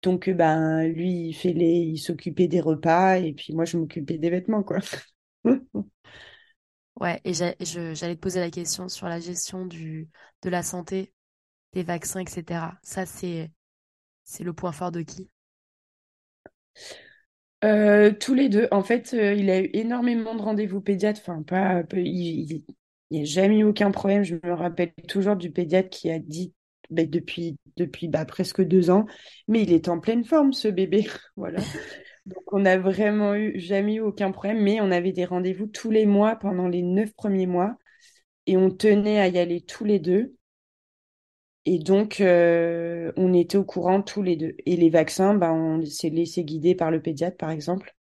Donc, 0.02 0.28
ben, 0.28 0.86
lui, 0.86 1.28
il 1.28 1.32
fait 1.32 1.52
les, 1.52 1.78
il 1.78 1.98
s'occupait 1.98 2.48
des 2.48 2.60
repas 2.60 3.16
et 3.16 3.32
puis 3.32 3.54
moi, 3.54 3.64
je 3.64 3.78
m'occupais 3.78 4.18
des 4.18 4.30
vêtements, 4.30 4.62
quoi. 4.62 4.78
Ouais, 7.00 7.20
et 7.24 7.34
j'allais 7.34 7.54
te 8.16 8.20
poser 8.20 8.40
la 8.40 8.50
question 8.50 8.88
sur 8.88 9.06
la 9.08 9.20
gestion 9.20 9.66
du, 9.66 10.08
de 10.42 10.48
la 10.48 10.62
santé, 10.62 11.12
des 11.72 11.82
vaccins, 11.82 12.20
etc. 12.20 12.78
Ça, 12.82 13.04
c'est, 13.04 13.50
le 14.40 14.52
point 14.52 14.72
fort 14.72 14.92
de 14.92 15.02
qui? 15.02 15.28
Euh, 17.64 18.12
tous 18.12 18.34
les 18.34 18.48
deux. 18.48 18.68
En 18.70 18.82
fait, 18.82 19.12
euh, 19.12 19.34
il 19.34 19.50
a 19.50 19.60
eu 19.60 19.70
énormément 19.74 20.34
de 20.34 20.42
rendez-vous 20.42 20.80
pédiatres. 20.80 21.20
Enfin, 21.20 21.42
pas, 21.42 21.82
il 21.92 22.64
n'y 23.10 23.20
a 23.20 23.24
jamais 23.24 23.58
eu 23.58 23.64
aucun 23.64 23.90
problème. 23.90 24.22
Je 24.22 24.36
me 24.36 24.52
rappelle 24.54 24.92
toujours 25.06 25.36
du 25.36 25.50
pédiatre 25.50 25.90
qui 25.90 26.10
a 26.10 26.18
dit 26.18 26.54
bah, 26.90 27.04
depuis, 27.04 27.58
depuis 27.76 28.08
bah, 28.08 28.24
presque 28.24 28.62
deux 28.62 28.90
ans, 28.90 29.06
mais 29.48 29.62
il 29.62 29.72
est 29.72 29.88
en 29.88 30.00
pleine 30.00 30.24
forme, 30.24 30.52
ce 30.52 30.68
bébé. 30.68 31.06
voilà. 31.36 31.60
Donc, 32.26 32.52
on 32.52 32.60
n'a 32.60 32.76
vraiment 32.78 33.34
eu, 33.34 33.58
jamais 33.58 33.94
eu 33.94 34.00
aucun 34.00 34.32
problème, 34.32 34.60
mais 34.62 34.80
on 34.80 34.90
avait 34.90 35.12
des 35.12 35.24
rendez-vous 35.24 35.66
tous 35.66 35.90
les 35.90 36.06
mois 36.06 36.36
pendant 36.36 36.68
les 36.68 36.82
neuf 36.82 37.14
premiers 37.14 37.46
mois 37.46 37.76
et 38.46 38.56
on 38.56 38.70
tenait 38.70 39.20
à 39.20 39.28
y 39.28 39.38
aller 39.38 39.60
tous 39.62 39.84
les 39.84 39.98
deux. 40.00 40.34
Et 41.66 41.78
donc, 41.78 42.20
euh, 42.20 43.12
on 43.16 43.32
était 43.34 43.58
au 43.58 43.64
courant 43.64 44.02
tous 44.02 44.22
les 44.22 44.36
deux. 44.36 44.54
Et 44.66 44.76
les 44.76 44.90
vaccins, 44.90 45.34
ben, 45.34 45.52
on 45.52 45.84
s'est 45.84 46.10
laissé 46.10 46.44
guider 46.44 46.74
par 46.74 46.90
le 46.90 47.02
pédiatre, 47.02 47.36
par 47.36 47.50
exemple. 47.50 47.94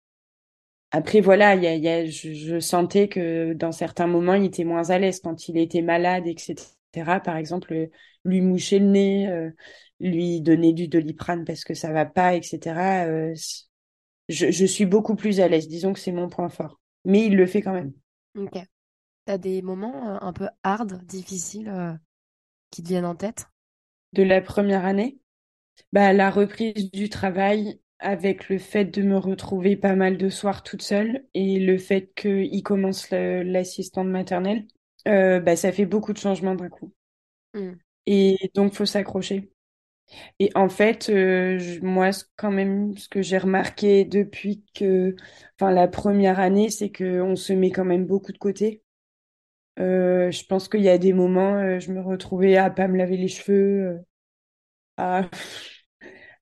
Après, 0.91 1.21
voilà, 1.21 1.55
y 1.55 1.65
a, 1.67 1.75
y 1.75 1.87
a, 1.87 2.05
je, 2.05 2.59
sentais 2.59 3.07
que 3.09 3.53
dans 3.53 3.71
certains 3.71 4.05
moments, 4.07 4.35
il 4.35 4.45
était 4.45 4.63
moins 4.63 4.89
à 4.91 4.99
l'aise 4.99 5.19
quand 5.21 5.47
il 5.49 5.57
était 5.57 5.81
malade, 5.81 6.27
etc. 6.27 7.19
Par 7.21 7.37
exemple, 7.37 7.89
lui 8.25 8.41
moucher 8.41 8.79
le 8.79 8.85
nez, 8.85 9.27
euh, 9.29 9.49
lui 9.99 10.41
donner 10.41 10.73
du 10.73 10.87
doliprane 10.87 11.45
parce 11.45 11.63
que 11.63 11.73
ça 11.73 11.91
va 11.91 12.05
pas, 12.05 12.35
etc. 12.35 13.05
je, 14.29 14.51
je 14.51 14.65
suis 14.65 14.85
beaucoup 14.85 15.15
plus 15.15 15.39
à 15.39 15.47
l'aise. 15.47 15.67
Disons 15.67 15.93
que 15.93 15.99
c'est 15.99 16.11
mon 16.11 16.29
point 16.29 16.49
fort. 16.49 16.79
Mais 17.05 17.25
il 17.25 17.35
le 17.35 17.45
fait 17.45 17.61
quand 17.61 17.73
même. 17.73 17.93
Ok. 18.35 18.57
T'as 19.25 19.37
des 19.37 19.61
moments 19.61 20.21
un 20.23 20.33
peu 20.33 20.49
hard, 20.63 21.03
difficiles, 21.05 21.99
qui 22.71 22.83
te 22.83 22.89
viennent 22.89 23.05
en 23.05 23.15
tête? 23.15 23.47
De 24.13 24.23
la 24.23 24.41
première 24.41 24.85
année, 24.85 25.19
bah, 25.93 26.13
la 26.13 26.31
reprise 26.31 26.91
du 26.91 27.09
travail 27.09 27.79
avec 27.99 28.49
le 28.49 28.59
fait 28.59 28.85
de 28.85 29.03
me 29.03 29.17
retrouver 29.17 29.77
pas 29.77 29.95
mal 29.95 30.17
de 30.17 30.29
soirs 30.29 30.63
toute 30.63 30.81
seule 30.83 31.25
et 31.33 31.59
le 31.59 31.77
fait 31.77 32.13
qu'il 32.15 32.63
commence 32.63 33.09
l'assistante 33.11 34.07
maternelle, 34.09 34.67
euh, 35.07 35.39
bah, 35.39 35.55
ça 35.55 35.71
fait 35.71 35.85
beaucoup 35.85 36.13
de 36.13 36.19
changements 36.19 36.55
d'un 36.55 36.69
coup. 36.69 36.93
Mmh. 37.53 37.73
Et 38.05 38.51
donc, 38.55 38.73
faut 38.73 38.85
s'accrocher. 38.85 39.52
Et 40.40 40.52
en 40.56 40.69
fait, 40.69 41.10
euh, 41.10 41.60
moi, 41.81 42.10
quand 42.35 42.52
même, 42.52 42.98
ce 42.98 43.10
que 43.10 43.22
j'ai 43.22 43.38
remarqué 43.38 44.06
depuis 44.06 44.64
que, 44.76 45.15
enfin, 45.60 45.72
la 45.72 45.88
première 45.88 46.40
année, 46.40 46.69
c'est 46.69 46.91
qu'on 46.91 47.35
se 47.35 47.53
met 47.53 47.72
quand 47.72 47.85
même 47.85 48.06
beaucoup 48.06 48.31
de 48.31 48.38
côté. 48.38 48.84
Euh, 49.80 50.31
je 50.31 50.45
pense 50.45 50.69
qu'il 50.69 50.81
y 50.81 50.90
a 50.90 50.98
des 50.99 51.14
moments, 51.14 51.56
euh, 51.57 51.80
je 51.80 51.91
me 51.91 52.02
retrouvais 52.02 52.57
à 52.57 52.69
pas 52.69 52.88
me 52.88 52.98
laver 52.98 53.18
les 53.18 53.27
cheveux, 53.27 54.02
à, 54.98 55.30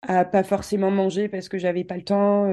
à 0.01 0.25
pas 0.25 0.43
forcément 0.43 0.91
manger 0.91 1.29
parce 1.29 1.49
que 1.49 1.57
j'avais 1.57 1.83
pas 1.83 1.97
le 1.97 2.03
temps, 2.03 2.47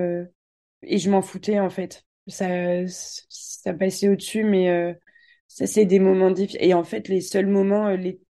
et 0.82 0.98
je 0.98 1.10
m'en 1.10 1.22
foutais 1.22 1.60
en 1.60 1.70
fait. 1.70 2.04
Ça, 2.28 2.46
ça 2.88 3.74
passait 3.74 4.08
au-dessus, 4.08 4.44
mais 4.44 4.96
ça 5.48 5.66
c'est 5.66 5.86
des 5.86 5.98
moments 6.00 6.30
difficiles. 6.30 6.62
Et 6.62 6.74
en 6.74 6.84
fait, 6.84 7.08
les 7.08 7.20
seuls 7.20 7.46
moments, 7.46 7.90
les, 7.90 8.20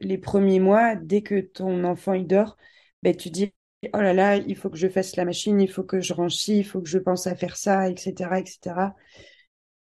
les 0.00 0.18
premiers 0.18 0.60
mois, 0.60 0.94
dès 0.96 1.22
que 1.22 1.40
ton 1.40 1.84
enfant 1.84 2.12
il 2.12 2.26
dort, 2.26 2.56
ben 3.02 3.14
tu 3.16 3.30
dis 3.30 3.52
oh 3.94 4.00
là 4.00 4.12
là, 4.12 4.36
il 4.36 4.56
faut 4.56 4.70
que 4.70 4.76
je 4.76 4.88
fasse 4.88 5.16
la 5.16 5.24
machine, 5.24 5.60
il 5.60 5.70
faut 5.70 5.84
que 5.84 6.00
je 6.00 6.12
range 6.12 6.48
il 6.48 6.64
faut 6.64 6.80
que 6.80 6.88
je 6.88 6.98
pense 6.98 7.26
à 7.26 7.34
faire 7.34 7.56
ça, 7.56 7.88
etc., 7.88 8.40
etc. 8.40 8.94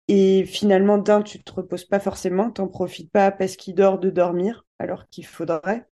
Et 0.09 0.45
finalement, 0.45 0.99
d'un, 0.99 1.23
tu 1.23 1.43
te 1.43 1.53
reposes 1.53 1.85
pas 1.85 2.01
forcément, 2.01 2.51
t'en 2.51 2.67
profites 2.67 3.13
pas 3.13 3.31
parce 3.31 3.57
qu'il 3.57 3.75
dort 3.77 3.99
de 3.99 4.11
dormir, 4.11 4.67
alors 4.79 5.09
qu'il 5.09 5.25
faudrait. 5.25 5.87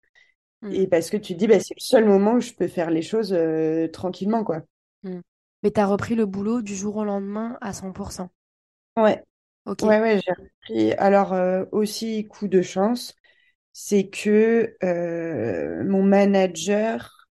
Mmh. 0.61 0.72
Et 0.72 0.88
parce 0.88 1.09
que 1.09 1.17
tu 1.17 1.34
te 1.34 1.39
dis, 1.39 1.47
bah, 1.47 1.59
c'est 1.59 1.76
le 1.77 1.84
seul 1.84 2.05
moment 2.05 2.34
où 2.35 2.39
je 2.39 2.53
peux 2.53 2.69
faire 2.69 2.89
les 2.89 3.01
choses 3.01 3.34
euh, 3.34 3.89
tranquillement, 3.89 4.45
quoi. 4.45 4.61
Mmh. 5.03 5.19
Mais 5.63 5.72
tu 5.72 5.80
as 5.81 5.85
repris 5.85 6.15
le 6.15 6.26
boulot 6.26 6.61
du 6.61 6.76
jour 6.76 6.95
au 6.95 7.03
lendemain 7.03 7.57
à 7.59 7.73
100%. 7.73 8.30
Ouais. 8.95 9.22
Ok. 9.65 9.81
Ouais, 9.81 9.99
ouais, 9.99 10.22
j'ai 10.23 10.31
repris. 10.31 10.93
Alors, 10.93 11.34
euh, 11.34 11.65
aussi, 11.73 12.26
coup 12.26 12.47
de 12.47 12.61
chance, 12.61 13.15
c'est 13.77 14.07
que 14.10 14.77
euh, 14.85 15.84
mon 15.85 16.02
manager 16.03 17.27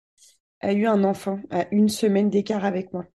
a 0.60 0.72
eu 0.74 0.86
un 0.86 1.04
enfant 1.04 1.40
à 1.50 1.66
une 1.72 1.88
semaine 1.88 2.30
d'écart 2.30 2.64
avec 2.64 2.92
moi. 2.92 3.06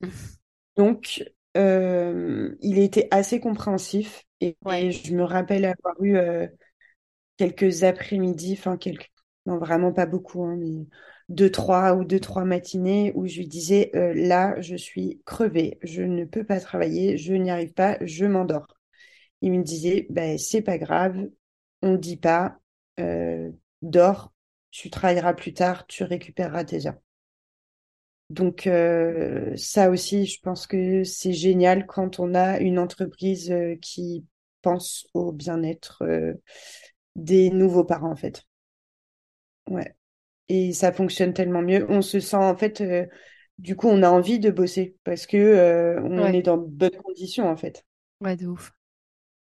Donc, 0.76 1.24
euh, 1.56 2.54
il 2.60 2.78
était 2.78 3.08
assez 3.10 3.40
compréhensif 3.40 4.24
et, 4.40 4.56
Ouais. 4.64 4.80
et 4.80 4.92
je 4.92 5.14
me 5.14 5.24
rappelle 5.24 5.64
avoir 5.64 5.94
eu 6.02 6.16
euh, 6.16 6.46
quelques 7.36 7.84
après-midi, 7.84 8.56
enfin 8.58 8.76
quelques, 8.76 9.10
non 9.46 9.58
vraiment 9.58 9.92
pas 9.92 10.06
beaucoup, 10.06 10.44
hein, 10.44 10.56
mais 10.58 10.86
deux, 11.28 11.50
trois 11.50 11.94
ou 11.94 12.04
deux, 12.04 12.20
trois 12.20 12.44
matinées 12.44 13.12
où 13.16 13.26
je 13.28 13.38
lui 13.38 13.48
disais 13.48 13.92
euh, 13.96 14.14
là, 14.14 14.60
je 14.60 14.76
suis 14.76 15.22
crevée, 15.26 15.78
je 15.82 16.02
ne 16.02 16.24
peux 16.24 16.44
pas 16.44 16.60
travailler, 16.60 17.18
je 17.18 17.34
n'y 17.34 17.50
arrive 17.50 17.74
pas, 17.74 17.98
je 18.02 18.26
m'endors. 18.26 18.66
Il 19.42 19.52
me 19.52 19.62
disait, 19.64 20.06
ben, 20.10 20.38
c'est 20.38 20.62
pas 20.62 20.78
grave, 20.78 21.18
on 21.82 21.92
ne 21.92 21.96
dit 21.98 22.16
pas, 22.16 22.58
dors, 23.82 24.32
tu 24.70 24.88
travailleras 24.90 25.34
plus 25.34 25.52
tard, 25.54 25.86
tu 25.86 26.04
récupéreras 26.04 26.64
tes 26.64 26.86
heures. 26.86 26.98
Donc 28.30 28.66
euh, 28.66 29.56
ça 29.56 29.90
aussi, 29.90 30.26
je 30.26 30.40
pense 30.40 30.66
que 30.66 31.02
c'est 31.04 31.32
génial 31.32 31.86
quand 31.86 32.20
on 32.20 32.34
a 32.34 32.58
une 32.60 32.78
entreprise 32.78 33.50
euh, 33.50 33.74
qui 33.82 34.24
pense 34.62 35.06
au 35.14 35.32
bien-être 35.32 36.02
euh, 36.04 36.34
des 37.16 37.50
nouveaux 37.50 37.84
parents 37.84 38.12
en 38.12 38.16
fait. 38.16 38.44
Ouais. 39.68 39.94
Et 40.48 40.72
ça 40.72 40.92
fonctionne 40.92 41.32
tellement 41.34 41.62
mieux. 41.62 41.86
On 41.90 42.02
se 42.02 42.20
sent 42.20 42.36
en 42.36 42.56
fait, 42.56 42.82
du 43.58 43.76
coup, 43.76 43.88
on 43.88 44.02
a 44.02 44.10
envie 44.10 44.38
de 44.40 44.50
bosser 44.50 44.96
parce 45.04 45.26
que 45.26 45.96
on 46.04 46.32
Ouais. 46.32 46.32
est 46.32 46.42
dans 46.42 46.58
de 46.58 46.66
bonnes 46.68 46.96
conditions 47.04 47.48
en 47.48 47.56
fait. 47.56 47.84
Ouais, 48.20 48.36
de 48.36 48.46
ouf. 48.46 48.72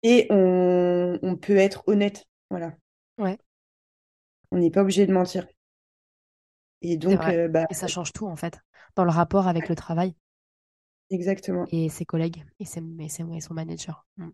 Et 0.03 0.27
on, 0.29 1.19
on 1.23 1.35
peut 1.35 1.57
être 1.57 1.83
honnête. 1.87 2.25
Voilà. 2.49 2.77
Ouais. 3.17 3.37
On 4.51 4.57
n'est 4.57 4.71
pas 4.71 4.83
obligé 4.83 5.05
de 5.05 5.11
mentir. 5.11 5.45
Et 6.83 6.97
C'est 7.07 7.15
donc, 7.15 7.17
vrai. 7.17 7.33
euh, 7.37 7.47
bah, 7.47 7.65
Et 7.69 7.73
ça 7.73 7.87
change 7.87 8.13
tout, 8.13 8.27
en 8.27 8.35
fait, 8.35 8.59
dans 8.95 9.05
le 9.05 9.11
rapport 9.11 9.47
avec 9.47 9.69
le 9.69 9.75
travail 9.75 10.15
exactement. 11.09 11.71
et 11.71 11.89
ses 11.89 12.05
collègues 12.05 12.45
et, 12.59 12.65
ses, 12.65 12.81
et, 12.99 13.09
ses- 13.09 13.23
et 13.35 13.41
son 13.41 13.53
manager. 13.53 14.05
Mm. 14.17 14.29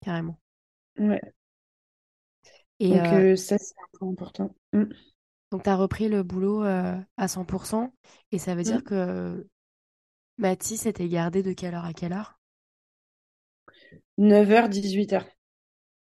Carrément. 0.00 0.38
Ouais. 0.98 1.20
Et 2.80 2.90
Donc, 2.90 3.12
euh, 3.12 3.24
euh, 3.32 3.36
ça, 3.36 3.56
c'est 3.58 3.74
un 3.78 3.98
point 3.98 4.10
important. 4.10 4.54
Mm. 4.72 4.84
donc, 5.50 5.64
tu 5.64 5.70
as 5.70 5.76
repris 5.76 6.08
le 6.08 6.22
boulot 6.22 6.64
euh, 6.64 6.96
à 7.16 7.28
100% 7.28 7.92
et 8.32 8.38
ça 8.38 8.54
veut 8.54 8.62
dire 8.62 8.82
Mm. 8.82 8.84
que 8.84 9.46
Mathis 10.38 10.86
était 10.86 11.08
gardé 11.08 11.42
de 11.42 11.52
quelle 11.52 11.74
heure 11.74 11.84
à 11.86 11.94
quelle 11.94 12.12
heure? 12.14 12.38
9h, 14.18 14.68
18h. 14.68 15.26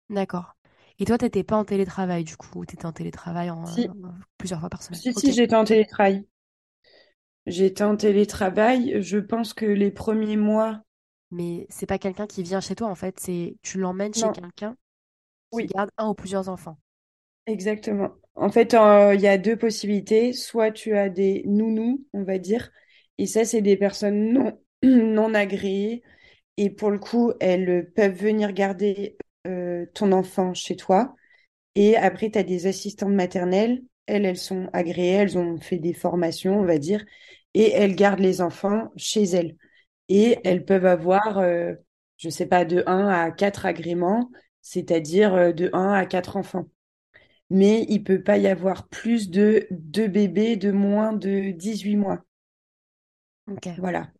D'accord. 0.10 0.56
Et 1.00 1.06
toi, 1.06 1.18
t'étais 1.18 1.44
pas 1.44 1.58
en 1.58 1.66
télétravail, 1.66 2.24
du 2.24 2.38
coup, 2.38 2.66
tu 2.66 2.76
étais 2.76 2.86
en 2.86 2.92
télétravail 2.94 3.50
en, 3.50 3.66
Si, 3.66 3.88
euh, 3.88 4.10
plusieurs 4.38 4.60
fois 4.60 4.70
par 4.70 4.84
semaine. 4.84 5.02
si, 5.02 5.14
si, 5.14 5.34
j'étais 5.34 5.56
en 5.56 5.66
télétravail. 5.66 6.26
J'étais 7.46 7.86
en 7.86 7.96
télétravail. 7.96 9.02
Je 9.02 9.18
pense 9.18 9.54
que 9.54 9.66
les 9.66 9.92
premiers 9.92 10.36
mois, 10.36 10.84
Mais 11.32 11.68
c'est 11.70 11.86
pas 11.86 11.98
quelqu'un 11.98 12.28
qui 12.28 12.44
vient 12.44 12.62
chez 12.62 12.76
toi, 12.76 12.88
en 12.88 12.96
fait, 12.96 13.20
c'est 13.20 13.58
tu 13.62 13.78
l'emmènes 13.78 14.14
chez 14.14 14.30
quelqu'un 14.32 14.78
qui 15.52 15.66
oui, 15.66 15.68
garde 15.68 15.92
un 15.98 16.10
ou 16.10 16.14
plusieurs 16.16 16.50
enfants. 16.50 16.78
exactement. 17.46 18.12
En 18.36 18.50
fait, 18.50 18.74
euh, 18.74 19.14
il 19.16 19.22
y 19.22 19.28
a 19.28 19.38
deux 19.38 19.58
possibilités. 19.58 20.34
Soit 20.34 20.72
tu 20.72 20.96
as 20.98 21.10
des 21.10 21.44
nounous, 21.46 22.06
on 22.14 22.24
va 22.24 22.38
dire, 22.40 22.72
et 23.18 23.28
ça, 23.28 23.46
c'est 23.46 23.62
des 23.62 23.78
personnes 23.78 24.34
non, 24.34 24.60
non 24.84 25.34
agréées. 25.34 26.04
Et 26.58 26.70
pour 26.70 26.92
le 26.92 27.00
coup, 27.00 27.34
elles 27.40 27.92
peuvent 27.96 28.14
venir 28.16 28.54
garder 28.54 29.18
ton 29.94 30.12
enfant 30.12 30.54
chez 30.54 30.76
toi. 30.76 31.16
Et 31.76 31.96
après, 31.98 32.32
tu 32.32 32.38
as 32.40 32.44
des 32.44 32.68
assistantes 32.68 33.14
maternelles. 33.14 33.84
Elles, 34.06 34.26
elles 34.26 34.38
sont 34.38 34.70
agréées, 34.74 35.14
elles 35.14 35.38
ont 35.38 35.60
fait 35.60 35.78
des 35.80 35.94
formations, 35.94 36.60
on 36.60 36.66
va 36.66 36.78
dire, 36.78 37.04
et 37.54 37.72
elles 37.72 37.96
gardent 37.96 38.20
les 38.20 38.42
enfants 38.42 38.92
chez 38.98 39.24
elles. 39.24 39.56
Et 40.10 40.38
elles 40.44 40.66
peuvent 40.66 40.86
avoir, 40.86 41.40
euh, 41.40 41.74
je 42.18 42.30
sais 42.30 42.46
pas, 42.48 42.66
de 42.66 42.84
1 42.88 43.08
à 43.08 43.32
4 43.32 43.66
agréments, 43.66 44.30
c'est-à-dire 44.62 45.34
euh, 45.36 45.52
de 45.54 45.70
1 45.74 45.94
à 45.94 46.06
4 46.06 46.38
enfants. 46.38 46.68
Mais 47.50 47.86
il 47.90 48.04
peut 48.04 48.24
pas 48.24 48.38
y 48.38 48.48
avoir 48.48 48.88
plus 48.90 49.30
de 49.30 49.68
deux 49.72 50.08
bébés 50.08 50.58
de 50.58 50.72
moins 50.72 51.14
de 51.14 51.52
18 51.52 51.96
mois. 51.98 52.26
Voilà. 53.78 54.12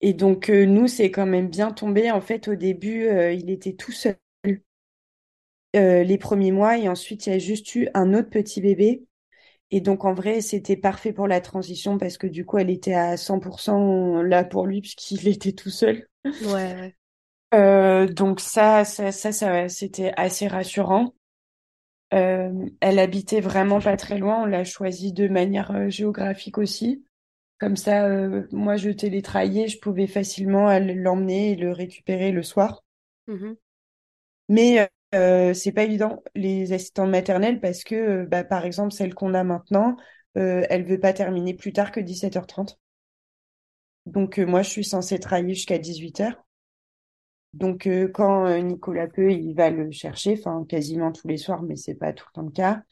Et 0.00 0.14
donc, 0.14 0.50
euh, 0.50 0.66
nous, 0.66 0.88
c'est 0.88 1.10
quand 1.10 1.26
même 1.26 1.48
bien 1.48 1.72
tombé. 1.72 2.10
En 2.10 2.20
fait, 2.20 2.48
au 2.48 2.54
début, 2.56 3.06
euh, 3.06 3.32
il 3.32 3.50
était 3.50 3.74
tout 3.74 3.92
seul 3.92 4.16
euh, 5.74 6.04
les 6.04 6.18
premiers 6.18 6.52
mois 6.52 6.78
et 6.78 6.88
ensuite, 6.88 7.26
il 7.26 7.32
y 7.32 7.36
a 7.36 7.38
juste 7.38 7.74
eu 7.74 7.88
un 7.94 8.14
autre 8.14 8.30
petit 8.30 8.60
bébé. 8.60 9.04
Et 9.70 9.80
donc, 9.80 10.04
en 10.04 10.14
vrai, 10.14 10.40
c'était 10.40 10.76
parfait 10.76 11.12
pour 11.12 11.26
la 11.26 11.40
transition 11.40 11.98
parce 11.98 12.18
que 12.18 12.26
du 12.26 12.44
coup, 12.44 12.58
elle 12.58 12.70
était 12.70 12.94
à 12.94 13.16
100% 13.16 14.22
là 14.22 14.44
pour 14.44 14.66
lui 14.66 14.80
puisqu'il 14.80 15.26
était 15.28 15.52
tout 15.52 15.70
seul. 15.70 16.06
Ouais. 16.44 16.94
Euh, 17.54 18.08
donc 18.08 18.40
ça, 18.40 18.84
ça, 18.84 19.12
ça, 19.12 19.32
ça, 19.32 19.68
c'était 19.68 20.12
assez 20.16 20.48
rassurant. 20.48 21.14
Euh, 22.12 22.52
elle 22.80 22.98
habitait 22.98 23.40
vraiment 23.40 23.80
pas 23.80 23.96
très 23.96 24.18
loin. 24.18 24.42
On 24.42 24.46
l'a 24.46 24.64
choisi 24.64 25.12
de 25.12 25.28
manière 25.28 25.90
géographique 25.90 26.58
aussi. 26.58 27.04
Comme 27.58 27.76
ça, 27.76 28.08
moi, 28.52 28.76
je 28.76 28.90
télétravaillais, 28.90 29.68
je 29.68 29.78
pouvais 29.78 30.06
facilement 30.06 30.78
l'emmener 30.78 31.52
et 31.52 31.56
le 31.56 31.72
récupérer 31.72 32.30
le 32.30 32.42
soir. 32.42 32.84
Mhm. 33.26 33.56
Mais 34.48 34.88
euh, 35.14 35.54
c'est 35.54 35.72
pas 35.72 35.84
évident, 35.84 36.22
les 36.34 36.72
assistantes 36.72 37.10
maternelles, 37.10 37.60
parce 37.60 37.84
que, 37.84 37.94
euh, 37.94 38.26
bah, 38.26 38.44
par 38.44 38.64
exemple, 38.66 38.92
celle 38.92 39.14
qu'on 39.14 39.34
a 39.34 39.44
maintenant, 39.44 39.96
euh, 40.38 40.64
elle 40.70 40.84
veut 40.84 41.00
pas 41.00 41.12
terminer 41.12 41.54
plus 41.54 41.72
tard 41.72 41.92
que 41.92 42.00
17h30. 42.00 42.78
Donc, 44.06 44.38
euh, 44.38 44.46
moi, 44.46 44.62
je 44.62 44.70
suis 44.70 44.84
censée 44.84 45.18
travailler 45.18 45.54
jusqu'à 45.54 45.78
18h. 45.78 46.42
Donc, 47.54 47.88
quand 48.14 48.48
Nicolas 48.62 49.08
peut, 49.08 49.32
il 49.32 49.54
va 49.54 49.70
le 49.70 49.90
chercher, 49.92 50.34
enfin, 50.38 50.64
quasiment 50.68 51.12
tous 51.12 51.28
les 51.28 51.38
soirs, 51.38 51.62
mais 51.62 51.76
c'est 51.76 51.94
pas 51.94 52.12
tout 52.12 52.26
le 52.30 52.32
temps 52.34 52.42
le 52.46 52.50
cas. 52.52 52.82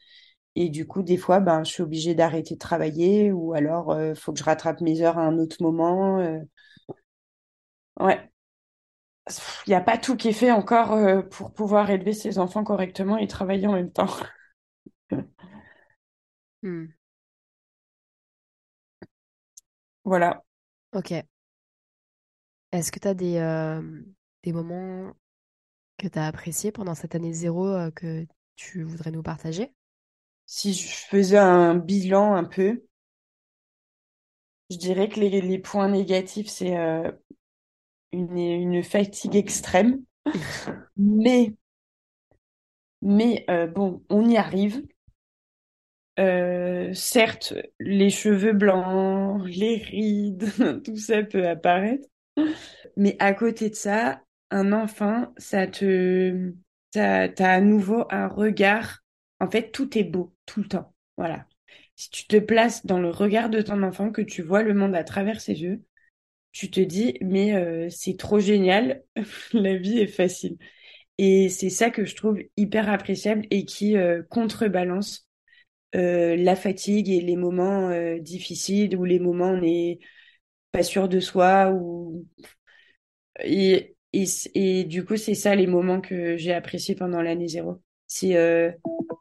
Et 0.57 0.71
du 0.71 0.87
coup, 0.87 1.03
des 1.03 1.17
fois, 1.19 1.41
ben, 1.41 1.65
je 1.65 1.73
suis 1.73 1.83
obligée 1.85 2.15
d'arrêter 2.15 2.55
de 2.55 2.61
travailler 2.61 3.33
ou 3.33 3.55
alors, 3.55 3.97
faut 4.17 4.33
que 4.33 4.39
je 4.41 4.45
rattrape 4.45 4.81
mes 4.83 5.03
heures 5.03 5.19
à 5.19 5.23
un 5.25 5.39
autre 5.39 5.57
moment. 5.63 6.21
Ouais. 8.01 8.32
Il 9.67 9.71
n'y 9.71 9.75
a 9.75 9.81
pas 9.81 9.99
tout 9.99 10.17
qui 10.17 10.29
est 10.29 10.33
fait 10.33 10.51
encore 10.53 10.93
euh, 10.93 11.23
pour 11.23 11.53
pouvoir 11.53 11.91
élever 11.91 12.13
ses 12.13 12.39
enfants 12.39 12.65
correctement 12.65 13.17
et 13.19 13.27
travailler 13.29 13.67
en 13.67 13.73
même 13.75 13.93
temps. 13.93 14.07
Hmm. 16.63 16.95
Voilà. 20.05 20.43
Ok. 20.93 21.13
Est-ce 22.73 22.93
que 22.93 22.99
tu 22.99 23.09
as 23.09 23.15
des, 23.15 23.37
euh, 23.37 23.83
des 24.45 24.53
moments 24.53 25.13
que 25.99 26.09
tu 26.09 26.19
as 26.19 26.27
appréciés 26.27 26.73
pendant 26.73 26.95
cette 26.97 27.15
année 27.15 27.33
zéro 27.35 27.69
euh, 27.69 27.91
que 27.93 28.27
tu 28.57 28.83
voudrais 28.85 29.11
nous 29.13 29.23
partager? 29.23 29.73
Si 30.47 30.75
je 30.75 30.89
faisais 30.89 31.39
un 31.39 31.75
bilan 31.77 32.35
un 32.35 32.45
peu, 32.45 32.85
je 34.71 34.77
dirais 34.77 35.09
que 35.09 35.21
les, 35.21 35.41
les 35.41 35.59
points 35.59 35.89
négatifs, 35.89 36.49
c'est 36.49 36.77
une, 38.13 38.83
fatigue 38.83 39.37
extrême. 39.37 40.03
Mais, 40.97 41.55
mais 43.01 43.45
euh, 43.51 43.67
bon, 43.67 44.03
on 44.09 44.29
y 44.29 44.37
arrive. 44.37 44.83
Euh, 46.19 46.93
certes, 46.93 47.55
les 47.81 48.11
cheveux 48.11 48.53
blancs, 48.53 49.47
les 49.47 49.77
rides, 49.77 50.83
tout 50.85 50.97
ça 50.97 51.23
peut 51.23 51.49
apparaître. 51.49 52.07
Mais 52.97 53.17
à 53.19 53.35
côté 53.35 53.71
de 53.71 53.75
ça, 53.75 54.23
un 54.51 54.73
enfant, 54.73 55.33
ça 55.39 55.67
te, 55.67 56.53
t'as, 56.91 57.29
t'as 57.29 57.53
à 57.53 57.61
nouveau 57.61 58.05
un 58.11 58.29
regard. 58.29 59.01
En 59.41 59.51
fait, 59.51 59.71
tout 59.73 59.97
est 59.99 60.05
beau, 60.05 60.35
tout 60.47 60.61
le 60.61 60.69
temps. 60.69 60.95
Voilà. 61.17 61.47
Si 61.97 62.11
tu 62.11 62.27
te 62.27 62.37
places 62.37 62.87
dans 62.87 63.01
le 63.01 63.11
regard 63.11 63.51
de 63.51 63.63
ton 63.63 63.83
enfant, 63.83 64.11
que 64.11 64.23
tu 64.23 64.43
vois 64.43 64.63
le 64.63 64.75
monde 64.75 64.95
à 64.95 65.05
travers 65.05 65.41
ses 65.41 65.63
yeux, 65.63 65.83
tu 66.53 66.71
te 66.71 66.81
dis, 66.81 67.17
mais 67.23 67.55
euh, 67.55 67.89
c'est 67.91 68.17
trop 68.19 68.39
génial, 68.41 69.05
la 69.53 69.77
vie 69.77 69.99
est 70.01 70.07
facile. 70.07 70.59
Et 71.19 71.49
c'est 71.51 71.71
ça 71.71 71.91
que 71.91 72.05
je 72.07 72.17
trouve 72.17 72.39
hyper 72.57 72.91
appréciable 72.91 73.47
et 73.51 73.65
qui 73.67 73.97
euh, 73.97 74.23
contrebalance 74.31 75.29
euh, 75.97 76.37
la 76.37 76.57
fatigue 76.57 77.11
et 77.11 77.21
les 77.23 77.37
moments 77.37 77.91
difficiles 78.21 78.97
ou 78.97 79.05
les 79.05 79.21
moments 79.21 79.51
où 79.53 79.57
on 79.57 79.61
n'est 79.63 80.01
pas 80.73 80.83
sûr 80.85 81.09
de 81.09 81.21
soi 81.21 81.71
ou 81.73 82.27
et, 83.45 83.97
et, 84.13 84.25
et 84.55 84.85
du 84.85 85.05
coup 85.05 85.17
c'est 85.17 85.35
ça 85.35 85.55
les 85.55 85.67
moments 85.67 86.01
que 86.01 86.37
j'ai 86.37 86.53
appréciés 86.53 86.95
pendant 86.95 87.23
l'année 87.23 87.49
zéro. 87.49 87.81
C'est 88.07 88.37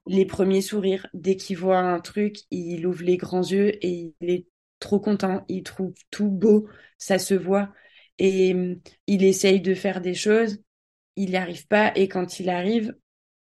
les 0.07 0.25
premiers 0.25 0.61
sourires 0.61 1.07
dès 1.13 1.35
qu'il 1.35 1.57
voit 1.57 1.79
un 1.79 1.99
truc, 1.99 2.37
il 2.51 2.85
ouvre 2.85 3.03
les 3.03 3.17
grands 3.17 3.43
yeux 3.43 3.73
et 3.85 4.13
il 4.21 4.29
est 4.29 4.47
trop 4.81 4.99
content, 4.99 5.45
il 5.47 5.63
trouve 5.63 5.93
tout 6.09 6.29
beau, 6.29 6.67
ça 6.97 7.19
se 7.19 7.33
voit 7.33 7.71
et 8.17 8.53
euh, 8.53 8.75
il 9.07 9.23
essaye 9.23 9.61
de 9.61 9.73
faire 9.73 10.01
des 10.01 10.13
choses, 10.13 10.61
il 11.15 11.29
n'y 11.29 11.37
arrive 11.37 11.67
pas 11.67 11.93
et 11.95 12.09
quand 12.09 12.39
il 12.41 12.49
arrive, 12.49 12.93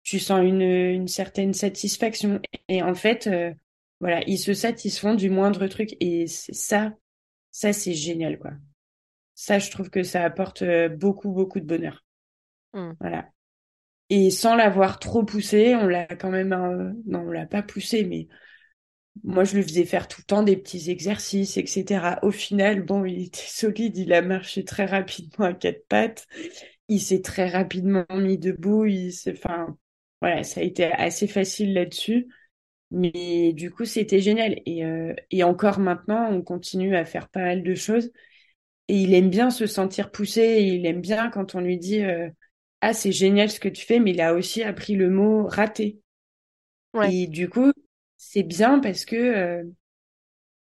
tu 0.03 0.19
sens 0.19 0.41
une, 0.43 0.63
une 0.63 1.09
certaine 1.09 1.55
satisfaction 1.55 2.41
et 2.69 2.83
en 2.83 2.95
fait 2.95 3.29
euh, 3.29 3.53
voilà, 4.01 4.23
ils 4.27 4.39
se 4.39 4.55
satisfont 4.55 5.15
du 5.15 5.31
moindre 5.31 5.67
truc 5.69 5.97
et 6.01 6.27
ça, 6.27 6.93
ça 7.53 7.73
c'est 7.73 7.95
génial 7.95 8.39
quoi. 8.39 8.53
Ça, 9.39 9.59
je 9.59 9.71
trouve 9.71 9.91
que 9.91 10.03
ça 10.03 10.25
apporte 10.25 10.63
euh, 10.63 10.89
beaucoup 10.89 11.31
beaucoup 11.31 11.61
de 11.61 11.67
bonheur. 11.67 12.05
Mmh. 12.73 12.93
Voilà. 13.01 13.29
Et 14.09 14.31
sans 14.31 14.55
l'avoir 14.55 14.99
trop 14.99 15.25
poussé, 15.25 15.75
on 15.75 15.87
l'a 15.87 16.07
quand 16.07 16.31
même, 16.31 16.51
non, 17.07 17.21
on 17.21 17.31
l'a 17.31 17.47
pas 17.47 17.63
poussé, 17.63 18.05
mais 18.05 18.29
moi, 19.25 19.45
je 19.45 19.57
lui 19.57 19.63
faisais 19.63 19.85
faire 19.85 20.09
tout 20.09 20.21
le 20.21 20.27
temps 20.27 20.43
des 20.43 20.57
petits 20.57 20.91
exercices, 20.91 21.57
etc. 21.57 22.19
Au 22.23 22.31
final, 22.31 22.83
bon, 22.83 23.05
il 23.05 23.25
était 23.27 23.41
solide, 23.47 23.97
il 23.97 24.13
a 24.13 24.23
marché 24.23 24.65
très 24.65 24.87
rapidement 24.87 25.47
à 25.47 25.55
quatre 25.55 25.87
pattes, 25.89 26.27
il 26.89 27.01
s'est 27.01 27.23
très 27.23 27.49
rapidement 27.49 28.05
mis 28.11 28.39
debout, 28.39 28.87
il 28.87 29.13
enfin, 29.29 29.77
voilà, 30.21 30.45
ça 30.45 30.61
a 30.61 30.65
été 30.65 30.85
assez 30.85 31.27
facile 31.27 31.75
là-dessus. 31.75 32.29
Mais 32.93 33.53
du 33.53 33.71
coup, 33.71 33.85
c'était 33.85 34.21
génial. 34.21 34.61
Et, 34.67 34.85
euh, 34.85 35.15
et 35.31 35.45
encore 35.45 35.81
maintenant, 35.81 36.31
on 36.33 36.43
continue 36.43 36.97
à 36.97 37.05
faire 37.05 37.29
pas 37.29 37.41
mal 37.41 37.63
de 37.63 37.75
choses. 37.75 38.13
Et 38.89 38.97
il 39.03 39.15
aime 39.15 39.31
bien 39.31 39.51
se 39.51 39.67
sentir 39.67 40.11
poussé, 40.13 40.41
et 40.43 40.69
il 40.75 40.87
aime 40.87 41.01
bien 41.01 41.31
quand 41.31 41.55
on 41.55 41.61
lui 41.61 41.79
dit 41.79 42.03
euh, 42.05 42.31
Ah, 42.83 42.95
c'est 42.95 43.13
génial 43.13 43.51
ce 43.51 43.61
que 43.61 43.69
tu 43.69 43.85
fais, 43.87 44.01
mais 44.01 44.13
il 44.13 44.21
a 44.21 44.35
aussi 44.35 44.63
appris 44.63 44.95
le 44.95 45.11
mot 45.11 45.47
raté. 45.47 46.01
Et 47.01 47.27
du 47.27 47.49
coup, 47.49 47.73
c'est 48.17 48.43
bien 48.43 48.79
parce 48.79 49.05
que 49.05 49.17
euh, 49.17 49.65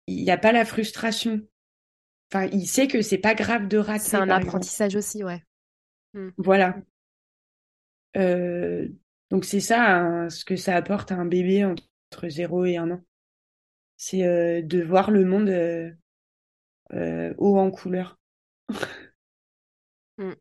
il 0.07 0.23
n'y 0.23 0.31
a 0.31 0.37
pas 0.37 0.51
la 0.51 0.65
frustration. 0.65 1.41
Enfin, 2.31 2.47
il 2.51 2.67
sait 2.67 2.87
que 2.87 3.01
c'est 3.01 3.17
pas 3.17 3.35
grave 3.35 3.67
de 3.67 3.77
rater. 3.77 4.03
C'est 4.03 4.17
un 4.17 4.29
apprentissage 4.29 4.95
aussi, 4.95 5.23
ouais. 5.23 5.43
Mmh. 6.13 6.29
Voilà. 6.37 6.75
Euh, 8.17 8.87
donc 9.31 9.45
c'est 9.45 9.59
ça 9.59 9.97
hein, 9.97 10.29
ce 10.29 10.45
que 10.45 10.55
ça 10.55 10.75
apporte 10.75 11.11
à 11.11 11.15
un 11.15 11.25
bébé 11.25 11.65
entre 11.65 12.27
0 12.27 12.65
et 12.65 12.77
1 12.77 12.91
an. 12.91 13.01
C'est 13.97 14.23
euh, 14.23 14.61
de 14.61 14.81
voir 14.81 15.11
le 15.11 15.25
monde 15.25 15.49
haut 17.37 17.57
en 17.57 17.71
couleur. 17.71 18.19
Mmh. 20.19 20.33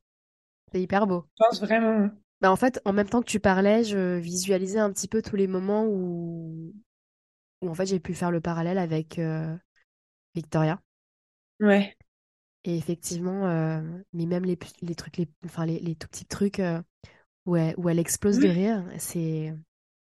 C'est 0.70 0.82
hyper 0.82 1.06
beau. 1.06 1.24
Je 1.38 1.44
pense 1.44 1.60
vraiment. 1.62 2.04
Hein. 2.04 2.14
Bah 2.42 2.50
en 2.50 2.56
fait, 2.56 2.80
en 2.84 2.92
même 2.92 3.08
temps 3.08 3.20
que 3.20 3.30
tu 3.30 3.40
parlais, 3.40 3.84
je 3.84 4.18
visualisais 4.18 4.80
un 4.80 4.92
petit 4.92 5.08
peu 5.08 5.22
tous 5.22 5.36
les 5.36 5.46
moments 5.46 5.86
où 5.86 6.74
où 7.62 7.70
en 7.70 7.74
fait 7.74 7.86
j'ai 7.86 8.00
pu 8.00 8.14
faire 8.14 8.30
le 8.30 8.40
parallèle 8.40 8.78
avec 8.78 9.18
euh, 9.18 9.56
Victoria. 10.34 10.80
Ouais. 11.60 11.96
Et 12.64 12.76
effectivement, 12.76 13.46
euh, 13.46 13.80
mais 14.12 14.26
même 14.26 14.44
les, 14.44 14.58
les 14.82 14.94
trucs, 14.94 15.16
les, 15.16 15.28
enfin 15.44 15.64
les, 15.64 15.78
les 15.80 15.94
tout 15.96 16.08
petits 16.08 16.26
trucs 16.26 16.60
euh, 16.60 16.80
où, 17.46 17.56
elle, 17.56 17.74
où 17.76 17.88
elle 17.88 17.98
explose 17.98 18.38
de 18.38 18.48
rire, 18.48 18.84
c'est 18.98 19.54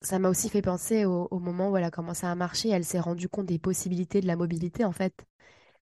ça 0.03 0.19
m'a 0.19 0.29
aussi 0.29 0.49
fait 0.49 0.63
penser 0.63 1.05
au, 1.05 1.27
au, 1.31 1.39
moment 1.39 1.71
où 1.71 1.77
elle 1.77 1.85
a 1.85 1.91
commencé 1.91 2.27
à 2.27 2.35
marcher, 2.35 2.69
elle 2.69 2.85
s'est 2.85 3.01
rendue 3.01 3.29
compte 3.29 3.47
des 3.47 3.59
possibilités 3.59 4.21
de 4.21 4.27
la 4.27 4.37
mobilité 4.37 4.85
en 4.85 4.93
fait. 4.93 5.27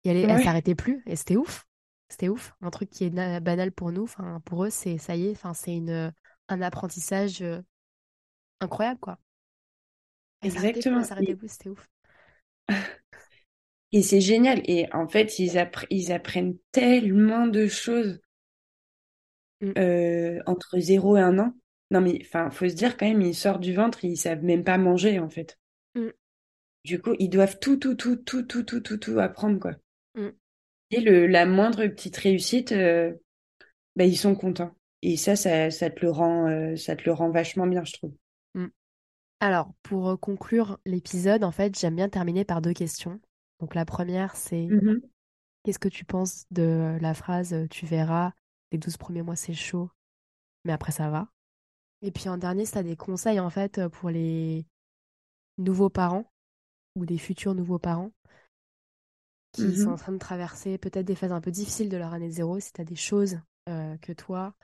Et 0.04 0.10
elle, 0.10 0.42
s'arrêtait 0.42 0.74
plus 0.74 1.02
et 1.06 1.16
c'était 1.16 1.36
ouf. 1.36 1.66
C'était 2.08 2.28
ouf. 2.28 2.54
Un 2.62 2.70
truc 2.70 2.88
qui 2.88 3.04
est 3.04 3.40
banal 3.40 3.72
pour 3.72 3.92
nous, 3.92 4.04
enfin 4.04 4.40
pour 4.44 4.64
eux, 4.64 4.70
c'est 4.70 4.96
ça 4.96 5.16
y 5.16 5.26
est, 5.26 5.32
enfin 5.32 5.52
c'est 5.54 5.76
une 5.76 6.12
un 6.48 6.62
apprentissage 6.62 7.44
incroyable 8.60 9.00
quoi. 9.00 9.18
Exactement. 10.42 11.02
c'était 11.02 11.68
ouf. 11.68 11.88
Et 13.92 14.02
c'est 14.02 14.20
génial. 14.20 14.60
Et 14.64 14.86
en 14.92 15.08
fait, 15.08 15.38
ils, 15.38 15.52
ils 15.90 16.12
apprennent 16.12 16.56
tellement 16.72 17.46
de 17.46 17.66
choses 17.66 18.20
mmh. 19.60 19.72
euh, 19.78 20.40
entre 20.46 20.78
0 20.78 21.16
et 21.16 21.20
1 21.20 21.38
an. 21.38 21.54
Non, 21.90 22.00
mais 22.02 22.18
enfin, 22.20 22.50
faut 22.50 22.68
se 22.68 22.74
dire 22.74 22.96
quand 22.96 23.06
même, 23.06 23.22
ils 23.22 23.34
sortent 23.34 23.62
du 23.62 23.74
ventre, 23.74 24.04
ils 24.04 24.16
savent 24.18 24.44
même 24.44 24.62
pas 24.62 24.76
manger, 24.76 25.18
en 25.18 25.30
fait. 25.30 25.58
Mmh. 25.94 26.08
Du 26.84 27.00
coup, 27.00 27.14
ils 27.18 27.30
doivent 27.30 27.58
tout, 27.58 27.78
tout, 27.78 27.94
tout, 27.94 28.16
tout, 28.16 28.42
tout, 28.42 28.62
tout, 28.62 28.80
tout, 28.80 28.98
tout 28.98 29.18
apprendre, 29.18 29.58
quoi. 29.58 29.72
Mmh. 30.14 30.28
Et 30.90 31.00
le, 31.00 31.26
la 31.26 31.46
moindre 31.46 31.86
petite 31.86 32.16
réussite, 32.18 32.72
euh, 32.72 33.12
bah, 33.96 34.04
ils 34.04 34.16
sont 34.16 34.34
contents. 34.34 34.74
Et 35.00 35.16
ça, 35.16 35.36
ça, 35.36 35.70
ça, 35.70 35.90
te 35.90 36.00
le 36.00 36.10
rend, 36.10 36.48
euh, 36.48 36.76
ça 36.76 36.96
te 36.96 37.04
le 37.04 37.12
rend 37.12 37.30
vachement 37.30 37.66
bien, 37.66 37.84
je 37.84 37.92
trouve. 37.94 38.12
Alors, 39.40 39.72
pour 39.82 40.08
euh, 40.10 40.16
conclure 40.16 40.78
l'épisode, 40.84 41.44
en 41.44 41.52
fait, 41.52 41.78
j'aime 41.78 41.96
bien 41.96 42.08
terminer 42.08 42.44
par 42.44 42.60
deux 42.60 42.72
questions. 42.72 43.20
Donc 43.60 43.74
la 43.74 43.84
première, 43.84 44.36
c'est 44.36 44.72
mmh 44.72 45.00
qu'est-ce 45.64 45.78
que 45.78 45.88
tu 45.88 46.04
penses 46.04 46.44
de 46.50 46.98
la 47.00 47.14
phrase 47.14 47.52
euh, 47.54 47.66
tu 47.68 47.86
verras, 47.86 48.32
les 48.72 48.78
12 48.78 48.96
premiers 48.96 49.22
mois 49.22 49.36
c'est 49.36 49.54
chaud, 49.54 49.90
mais 50.64 50.72
après 50.72 50.92
ça 50.92 51.10
va. 51.10 51.28
Et 52.02 52.12
puis 52.12 52.28
en 52.28 52.38
dernier, 52.38 52.66
si 52.66 52.72
tu 52.72 52.78
as 52.78 52.82
des 52.82 52.96
conseils 52.96 53.40
en 53.40 53.50
fait 53.50 53.78
euh, 53.78 53.88
pour 53.88 54.10
les 54.10 54.66
nouveaux 55.58 55.90
parents 55.90 56.30
ou 56.96 57.06
des 57.06 57.18
futurs 57.18 57.54
nouveaux 57.54 57.78
parents 57.78 58.12
qui 59.52 59.62
mmh 59.62 59.76
sont 59.76 59.90
en 59.90 59.96
train 59.96 60.12
de 60.12 60.18
traverser 60.18 60.78
peut-être 60.78 61.06
des 61.06 61.14
phases 61.14 61.32
un 61.32 61.40
peu 61.40 61.50
difficiles 61.50 61.88
de 61.88 61.96
leur 61.96 62.14
année 62.14 62.30
zéro, 62.30 62.60
si 62.60 62.72
tu 62.72 62.80
as 62.80 62.84
des 62.84 62.96
choses 62.96 63.40
que 64.00 64.12
toi, 64.12 64.54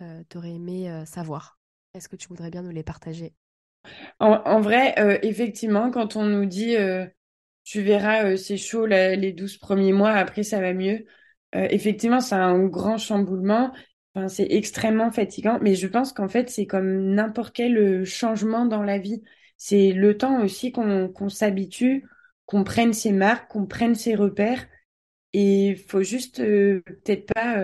tu 0.00 0.38
aurais 0.38 0.54
aimé 0.54 1.04
savoir. 1.06 1.60
Est-ce 1.94 2.08
que 2.08 2.16
tu 2.16 2.28
voudrais 2.28 2.50
bien 2.50 2.62
nous 2.62 2.70
les 2.70 2.82
partager? 2.82 3.34
En, 4.20 4.60
vrai, 4.60 4.94
euh, 4.98 5.18
effectivement, 5.22 5.90
quand 5.90 6.16
on 6.16 6.24
nous 6.24 6.46
dit 6.46 6.76
euh, 6.76 7.06
tu 7.64 7.82
verras, 7.82 8.24
euh, 8.24 8.36
c'est 8.36 8.56
chaud 8.56 8.86
les 8.86 9.32
12 9.32 9.58
premiers 9.58 9.92
mois, 9.92 10.12
après 10.12 10.42
ça 10.42 10.60
va 10.60 10.72
mieux, 10.72 11.04
effectivement, 11.54 12.20
c'est 12.20 12.34
un 12.34 12.64
grand 12.66 12.98
chamboulement. 12.98 13.72
Enfin, 14.14 14.28
c'est 14.28 14.46
extrêmement 14.50 15.10
fatigant, 15.10 15.58
mais 15.62 15.74
je 15.74 15.86
pense 15.86 16.12
qu'en 16.12 16.28
fait, 16.28 16.50
c'est 16.50 16.66
comme 16.66 17.14
n'importe 17.14 17.54
quel 17.54 18.04
changement 18.04 18.66
dans 18.66 18.82
la 18.82 18.98
vie. 18.98 19.22
C'est 19.56 19.92
le 19.92 20.16
temps 20.16 20.42
aussi 20.42 20.72
qu'on 20.72 21.28
s'habitue, 21.28 22.06
qu'on 22.46 22.64
prenne 22.64 22.92
ses 22.92 23.12
marques, 23.12 23.50
qu'on 23.50 23.66
prenne 23.66 23.94
ses 23.94 24.14
repères. 24.14 24.66
Et 25.32 25.68
il 25.68 25.78
faut 25.78 26.02
juste 26.02 26.38
peut-être 26.38 27.32
pas 27.34 27.58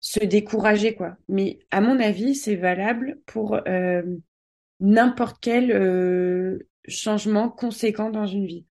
se 0.00 0.20
décourager, 0.20 0.94
quoi. 0.94 1.16
Mais 1.28 1.60
à 1.70 1.80
mon 1.80 2.00
avis, 2.00 2.34
c'est 2.34 2.56
valable 2.56 3.20
pour 3.26 3.60
n'importe 4.80 5.38
quel 5.40 5.72
euh, 5.72 6.58
changement 6.88 7.48
conséquent 7.50 8.10
dans 8.10 8.26
une 8.26 8.46
vie. 8.46 8.66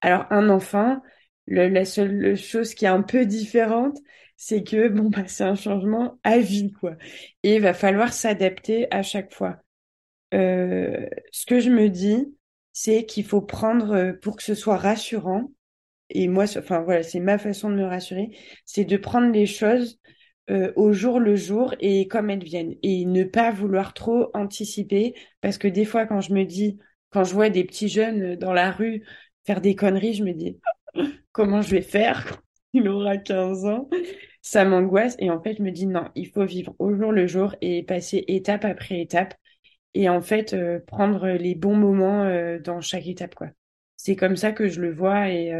Alors 0.00 0.26
un 0.30 0.48
enfant, 0.50 1.02
la 1.46 1.84
seule 1.84 2.36
chose 2.36 2.74
qui 2.74 2.84
est 2.84 2.88
un 2.88 3.02
peu 3.02 3.26
différente, 3.26 3.98
c'est 4.36 4.62
que 4.64 4.88
bon 4.88 5.10
bah 5.10 5.24
c'est 5.26 5.44
un 5.44 5.54
changement 5.54 6.18
à 6.24 6.38
vie 6.38 6.72
quoi, 6.72 6.96
et 7.42 7.56
il 7.56 7.62
va 7.62 7.74
falloir 7.74 8.12
s'adapter 8.12 8.86
à 8.92 9.02
chaque 9.02 9.32
fois. 9.32 9.58
Euh, 10.34 11.08
ce 11.30 11.46
que 11.46 11.60
je 11.60 11.70
me 11.70 11.88
dis, 11.88 12.34
c'est 12.72 13.06
qu'il 13.06 13.24
faut 13.24 13.40
prendre 13.40 13.92
euh, 13.94 14.12
pour 14.12 14.36
que 14.36 14.42
ce 14.42 14.54
soit 14.54 14.76
rassurant. 14.76 15.52
Et 16.10 16.28
moi, 16.28 16.44
enfin 16.58 16.80
voilà, 16.82 17.02
c'est 17.02 17.20
ma 17.20 17.38
façon 17.38 17.70
de 17.70 17.76
me 17.76 17.84
rassurer, 17.84 18.36
c'est 18.66 18.84
de 18.84 18.96
prendre 18.96 19.32
les 19.32 19.46
choses 19.46 20.00
euh, 20.50 20.72
au 20.76 20.92
jour 20.92 21.20
le 21.20 21.36
jour 21.36 21.74
et 21.80 22.06
comme 22.08 22.30
elles 22.30 22.44
viennent. 22.44 22.74
Et 22.82 23.04
ne 23.06 23.24
pas 23.24 23.50
vouloir 23.50 23.94
trop 23.94 24.30
anticiper 24.34 25.14
parce 25.40 25.58
que 25.58 25.68
des 25.68 25.84
fois 25.84 26.06
quand 26.06 26.20
je 26.20 26.34
me 26.34 26.44
dis 26.44 26.78
quand 27.10 27.24
je 27.24 27.32
vois 27.34 27.50
des 27.50 27.64
petits 27.64 27.88
jeunes 27.88 28.36
dans 28.36 28.52
la 28.52 28.70
rue 28.70 29.04
faire 29.44 29.60
des 29.60 29.74
conneries 29.74 30.14
je 30.14 30.24
me 30.24 30.32
dis 30.32 30.58
comment 31.32 31.62
je 31.62 31.70
vais 31.70 31.82
faire? 31.82 32.24
Quand 32.26 32.40
il 32.74 32.88
aura 32.88 33.16
15 33.16 33.64
ans 33.66 33.88
ça 34.42 34.64
m'angoisse 34.64 35.16
et 35.18 35.30
en 35.30 35.40
fait 35.40 35.54
je 35.56 35.62
me 35.62 35.70
dis 35.70 35.86
non 35.86 36.10
il 36.14 36.28
faut 36.28 36.44
vivre 36.44 36.74
au 36.78 36.94
jour 36.94 37.12
le 37.12 37.26
jour 37.26 37.54
et 37.62 37.82
passer 37.82 38.24
étape 38.28 38.64
après 38.64 39.00
étape 39.00 39.34
et 39.94 40.08
en 40.08 40.20
fait 40.20 40.52
euh, 40.52 40.80
prendre 40.86 41.28
les 41.28 41.54
bons 41.54 41.76
moments 41.76 42.24
euh, 42.24 42.58
dans 42.58 42.80
chaque 42.80 43.06
étape 43.06 43.34
quoi 43.34 43.48
c'est 43.96 44.16
comme 44.16 44.36
ça 44.36 44.52
que 44.52 44.68
je 44.68 44.80
le 44.80 44.92
vois 44.92 45.30
et 45.30 45.52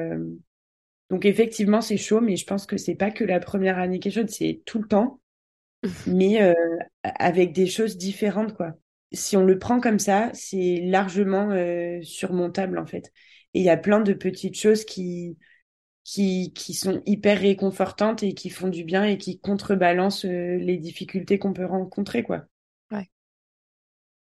donc 1.15 1.27
effectivement, 1.27 1.81
c'est 1.81 1.97
chaud, 1.97 2.21
mais 2.21 2.35
je 2.35 2.45
pense 2.45 2.67
que 2.67 2.77
c'est 2.77 2.97
pas 2.97 3.13
que 3.13 3.23
la 3.23 3.39
première 3.39 3.79
année 3.79 4.01
qui 4.01 4.09
est 4.09 4.11
chaude, 4.11 4.31
c'est 4.31 4.63
tout 4.67 4.81
le 4.83 4.89
temps, 4.89 5.21
mais 6.09 6.43
euh, 6.43 6.55
avec 7.05 7.53
des 7.53 7.69
choses 7.69 7.97
différentes, 7.97 8.55
quoi. 8.57 8.73
Si 9.13 9.37
on 9.37 9.45
le 9.45 9.61
prend 9.61 9.79
comme 9.79 10.01
ça, 10.01 10.31
c'est 10.35 10.81
largement 10.83 11.53
euh, 11.53 12.03
surmontable 12.03 12.79
en 12.81 12.87
fait. 12.87 13.13
Et 13.55 13.61
il 13.61 13.65
y 13.65 13.71
a 13.71 13.77
plein 13.77 14.01
de 14.01 14.13
petites 14.13 14.59
choses 14.59 14.85
qui 14.85 15.39
qui 16.03 16.53
qui 16.53 16.75
sont 16.75 17.01
hyper 17.07 17.39
réconfortantes 17.39 18.25
et 18.25 18.35
qui 18.35 18.51
font 18.51 18.67
du 18.67 18.83
bien 18.83 19.05
et 19.05 19.17
qui 19.17 19.39
contrebalancent 19.39 20.25
euh, 20.25 20.57
les 20.59 20.79
difficultés 20.79 21.39
qu'on 21.39 21.53
peut 21.53 21.65
rencontrer, 21.65 22.25
quoi. 22.25 22.43
Ouais. 22.91 23.09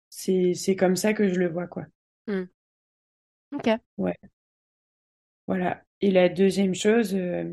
C'est 0.09 0.55
c'est 0.55 0.77
comme 0.77 0.95
ça 0.95 1.15
que 1.15 1.29
je 1.29 1.35
le 1.35 1.49
vois, 1.49 1.67
quoi. 1.67 1.87
Mmh. 2.29 2.45
Ok. 3.53 3.69
Ouais. 3.99 4.17
Voilà. 5.47 5.83
Et 6.01 6.11
la 6.11 6.29
deuxième 6.29 6.75
chose, 6.75 7.15
euh, 7.15 7.45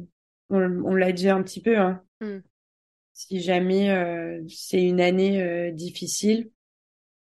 on, 0.50 0.96
l'a 0.96 1.12
dit 1.12 1.30
un 1.30 1.42
petit 1.44 1.62
peu, 1.62 1.78
hein, 1.78 2.04
mmh. 2.22 2.40
si 3.14 3.42
jamais 3.42 3.92
euh, 3.92 4.42
c'est 4.50 4.84
une 4.84 5.02
année 5.02 5.42
euh, 5.42 5.72
difficile, 5.72 6.52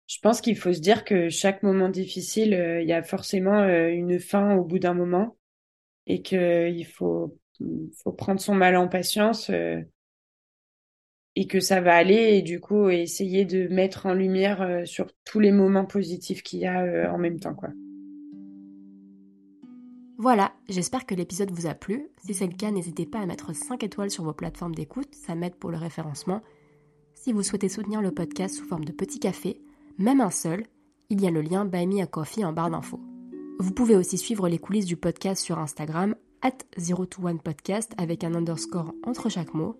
je 0.06 0.18
pense 0.20 0.40
qu'il 0.40 0.56
faut 0.56 0.72
se 0.72 0.80
dire 0.80 1.04
que 1.04 1.28
chaque 1.28 1.62
moment 1.62 1.88
difficile, 1.88 2.52
il 2.82 2.88
y 2.88 2.92
a 2.92 3.02
forcément 3.02 3.62
une 3.62 4.18
fin 4.18 4.56
au 4.56 4.64
bout 4.64 4.80
d'un 4.80 4.94
moment 4.94 5.36
et 6.08 6.20
qu'il 6.20 6.84
faut, 6.84 7.38
faut 8.02 8.10
prendre 8.10 8.40
son 8.40 8.56
mal 8.56 8.74
en 8.74 8.88
patience 8.88 9.52
et 11.36 11.46
que 11.46 11.60
ça 11.60 11.80
va 11.80 11.94
aller 11.94 12.36
et 12.36 12.42
du 12.42 12.58
coup 12.58 12.88
essayer 12.88 13.44
de 13.44 13.68
mettre 13.68 14.06
en 14.06 14.14
lumière 14.14 14.82
sur 14.84 15.12
tous 15.24 15.38
les 15.38 15.52
moments 15.52 15.86
positifs 15.86 16.42
qu'il 16.42 16.58
y 16.58 16.66
a 16.66 17.12
en 17.14 17.18
même 17.18 17.38
temps, 17.38 17.54
quoi. 17.54 17.68
Voilà, 20.22 20.52
j'espère 20.68 21.06
que 21.06 21.14
l'épisode 21.14 21.50
vous 21.50 21.66
a 21.66 21.72
plu. 21.72 22.10
Si 22.22 22.34
c'est 22.34 22.46
le 22.46 22.52
cas, 22.52 22.70
n'hésitez 22.70 23.06
pas 23.06 23.20
à 23.20 23.24
mettre 23.24 23.56
5 23.56 23.82
étoiles 23.82 24.10
sur 24.10 24.22
vos 24.22 24.34
plateformes 24.34 24.74
d'écoute, 24.74 25.08
ça 25.12 25.34
m'aide 25.34 25.54
pour 25.54 25.70
le 25.70 25.78
référencement. 25.78 26.42
Si 27.14 27.32
vous 27.32 27.42
souhaitez 27.42 27.70
soutenir 27.70 28.02
le 28.02 28.10
podcast 28.10 28.54
sous 28.54 28.66
forme 28.66 28.84
de 28.84 28.92
petit 28.92 29.18
café, 29.18 29.62
même 29.96 30.20
un 30.20 30.28
seul, 30.28 30.66
il 31.08 31.22
y 31.22 31.26
a 31.26 31.30
le 31.30 31.40
lien 31.40 31.64
Buy 31.64 31.86
Me 31.86 32.02
a 32.02 32.06
Coffee 32.06 32.44
en 32.44 32.52
barre 32.52 32.68
d'infos. 32.68 33.00
Vous 33.60 33.72
pouvez 33.72 33.96
aussi 33.96 34.18
suivre 34.18 34.46
les 34.46 34.58
coulisses 34.58 34.84
du 34.84 34.98
podcast 34.98 35.42
sur 35.42 35.58
Instagram, 35.58 36.14
at 36.42 36.58
021 36.76 37.38
podcast 37.38 37.94
avec 37.96 38.22
un 38.22 38.34
underscore 38.34 38.92
entre 39.04 39.30
chaque 39.30 39.54
mot. 39.54 39.76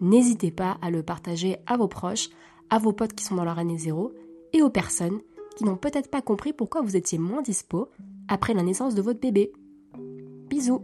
N'hésitez 0.00 0.50
pas 0.50 0.78
à 0.82 0.90
le 0.90 1.04
partager 1.04 1.58
à 1.68 1.76
vos 1.76 1.86
proches, 1.86 2.30
à 2.70 2.80
vos 2.80 2.92
potes 2.92 3.12
qui 3.12 3.22
sont 3.22 3.36
dans 3.36 3.44
leur 3.44 3.60
année 3.60 3.78
zéro 3.78 4.12
et 4.52 4.62
aux 4.62 4.70
personnes 4.70 5.20
qui 5.56 5.62
n'ont 5.62 5.76
peut-être 5.76 6.10
pas 6.10 6.22
compris 6.22 6.52
pourquoi 6.52 6.82
vous 6.82 6.96
étiez 6.96 7.18
moins 7.18 7.42
dispo 7.42 7.88
après 8.26 8.52
la 8.52 8.64
naissance 8.64 8.96
de 8.96 9.02
votre 9.02 9.20
bébé. 9.20 9.52
Bisous 10.48 10.82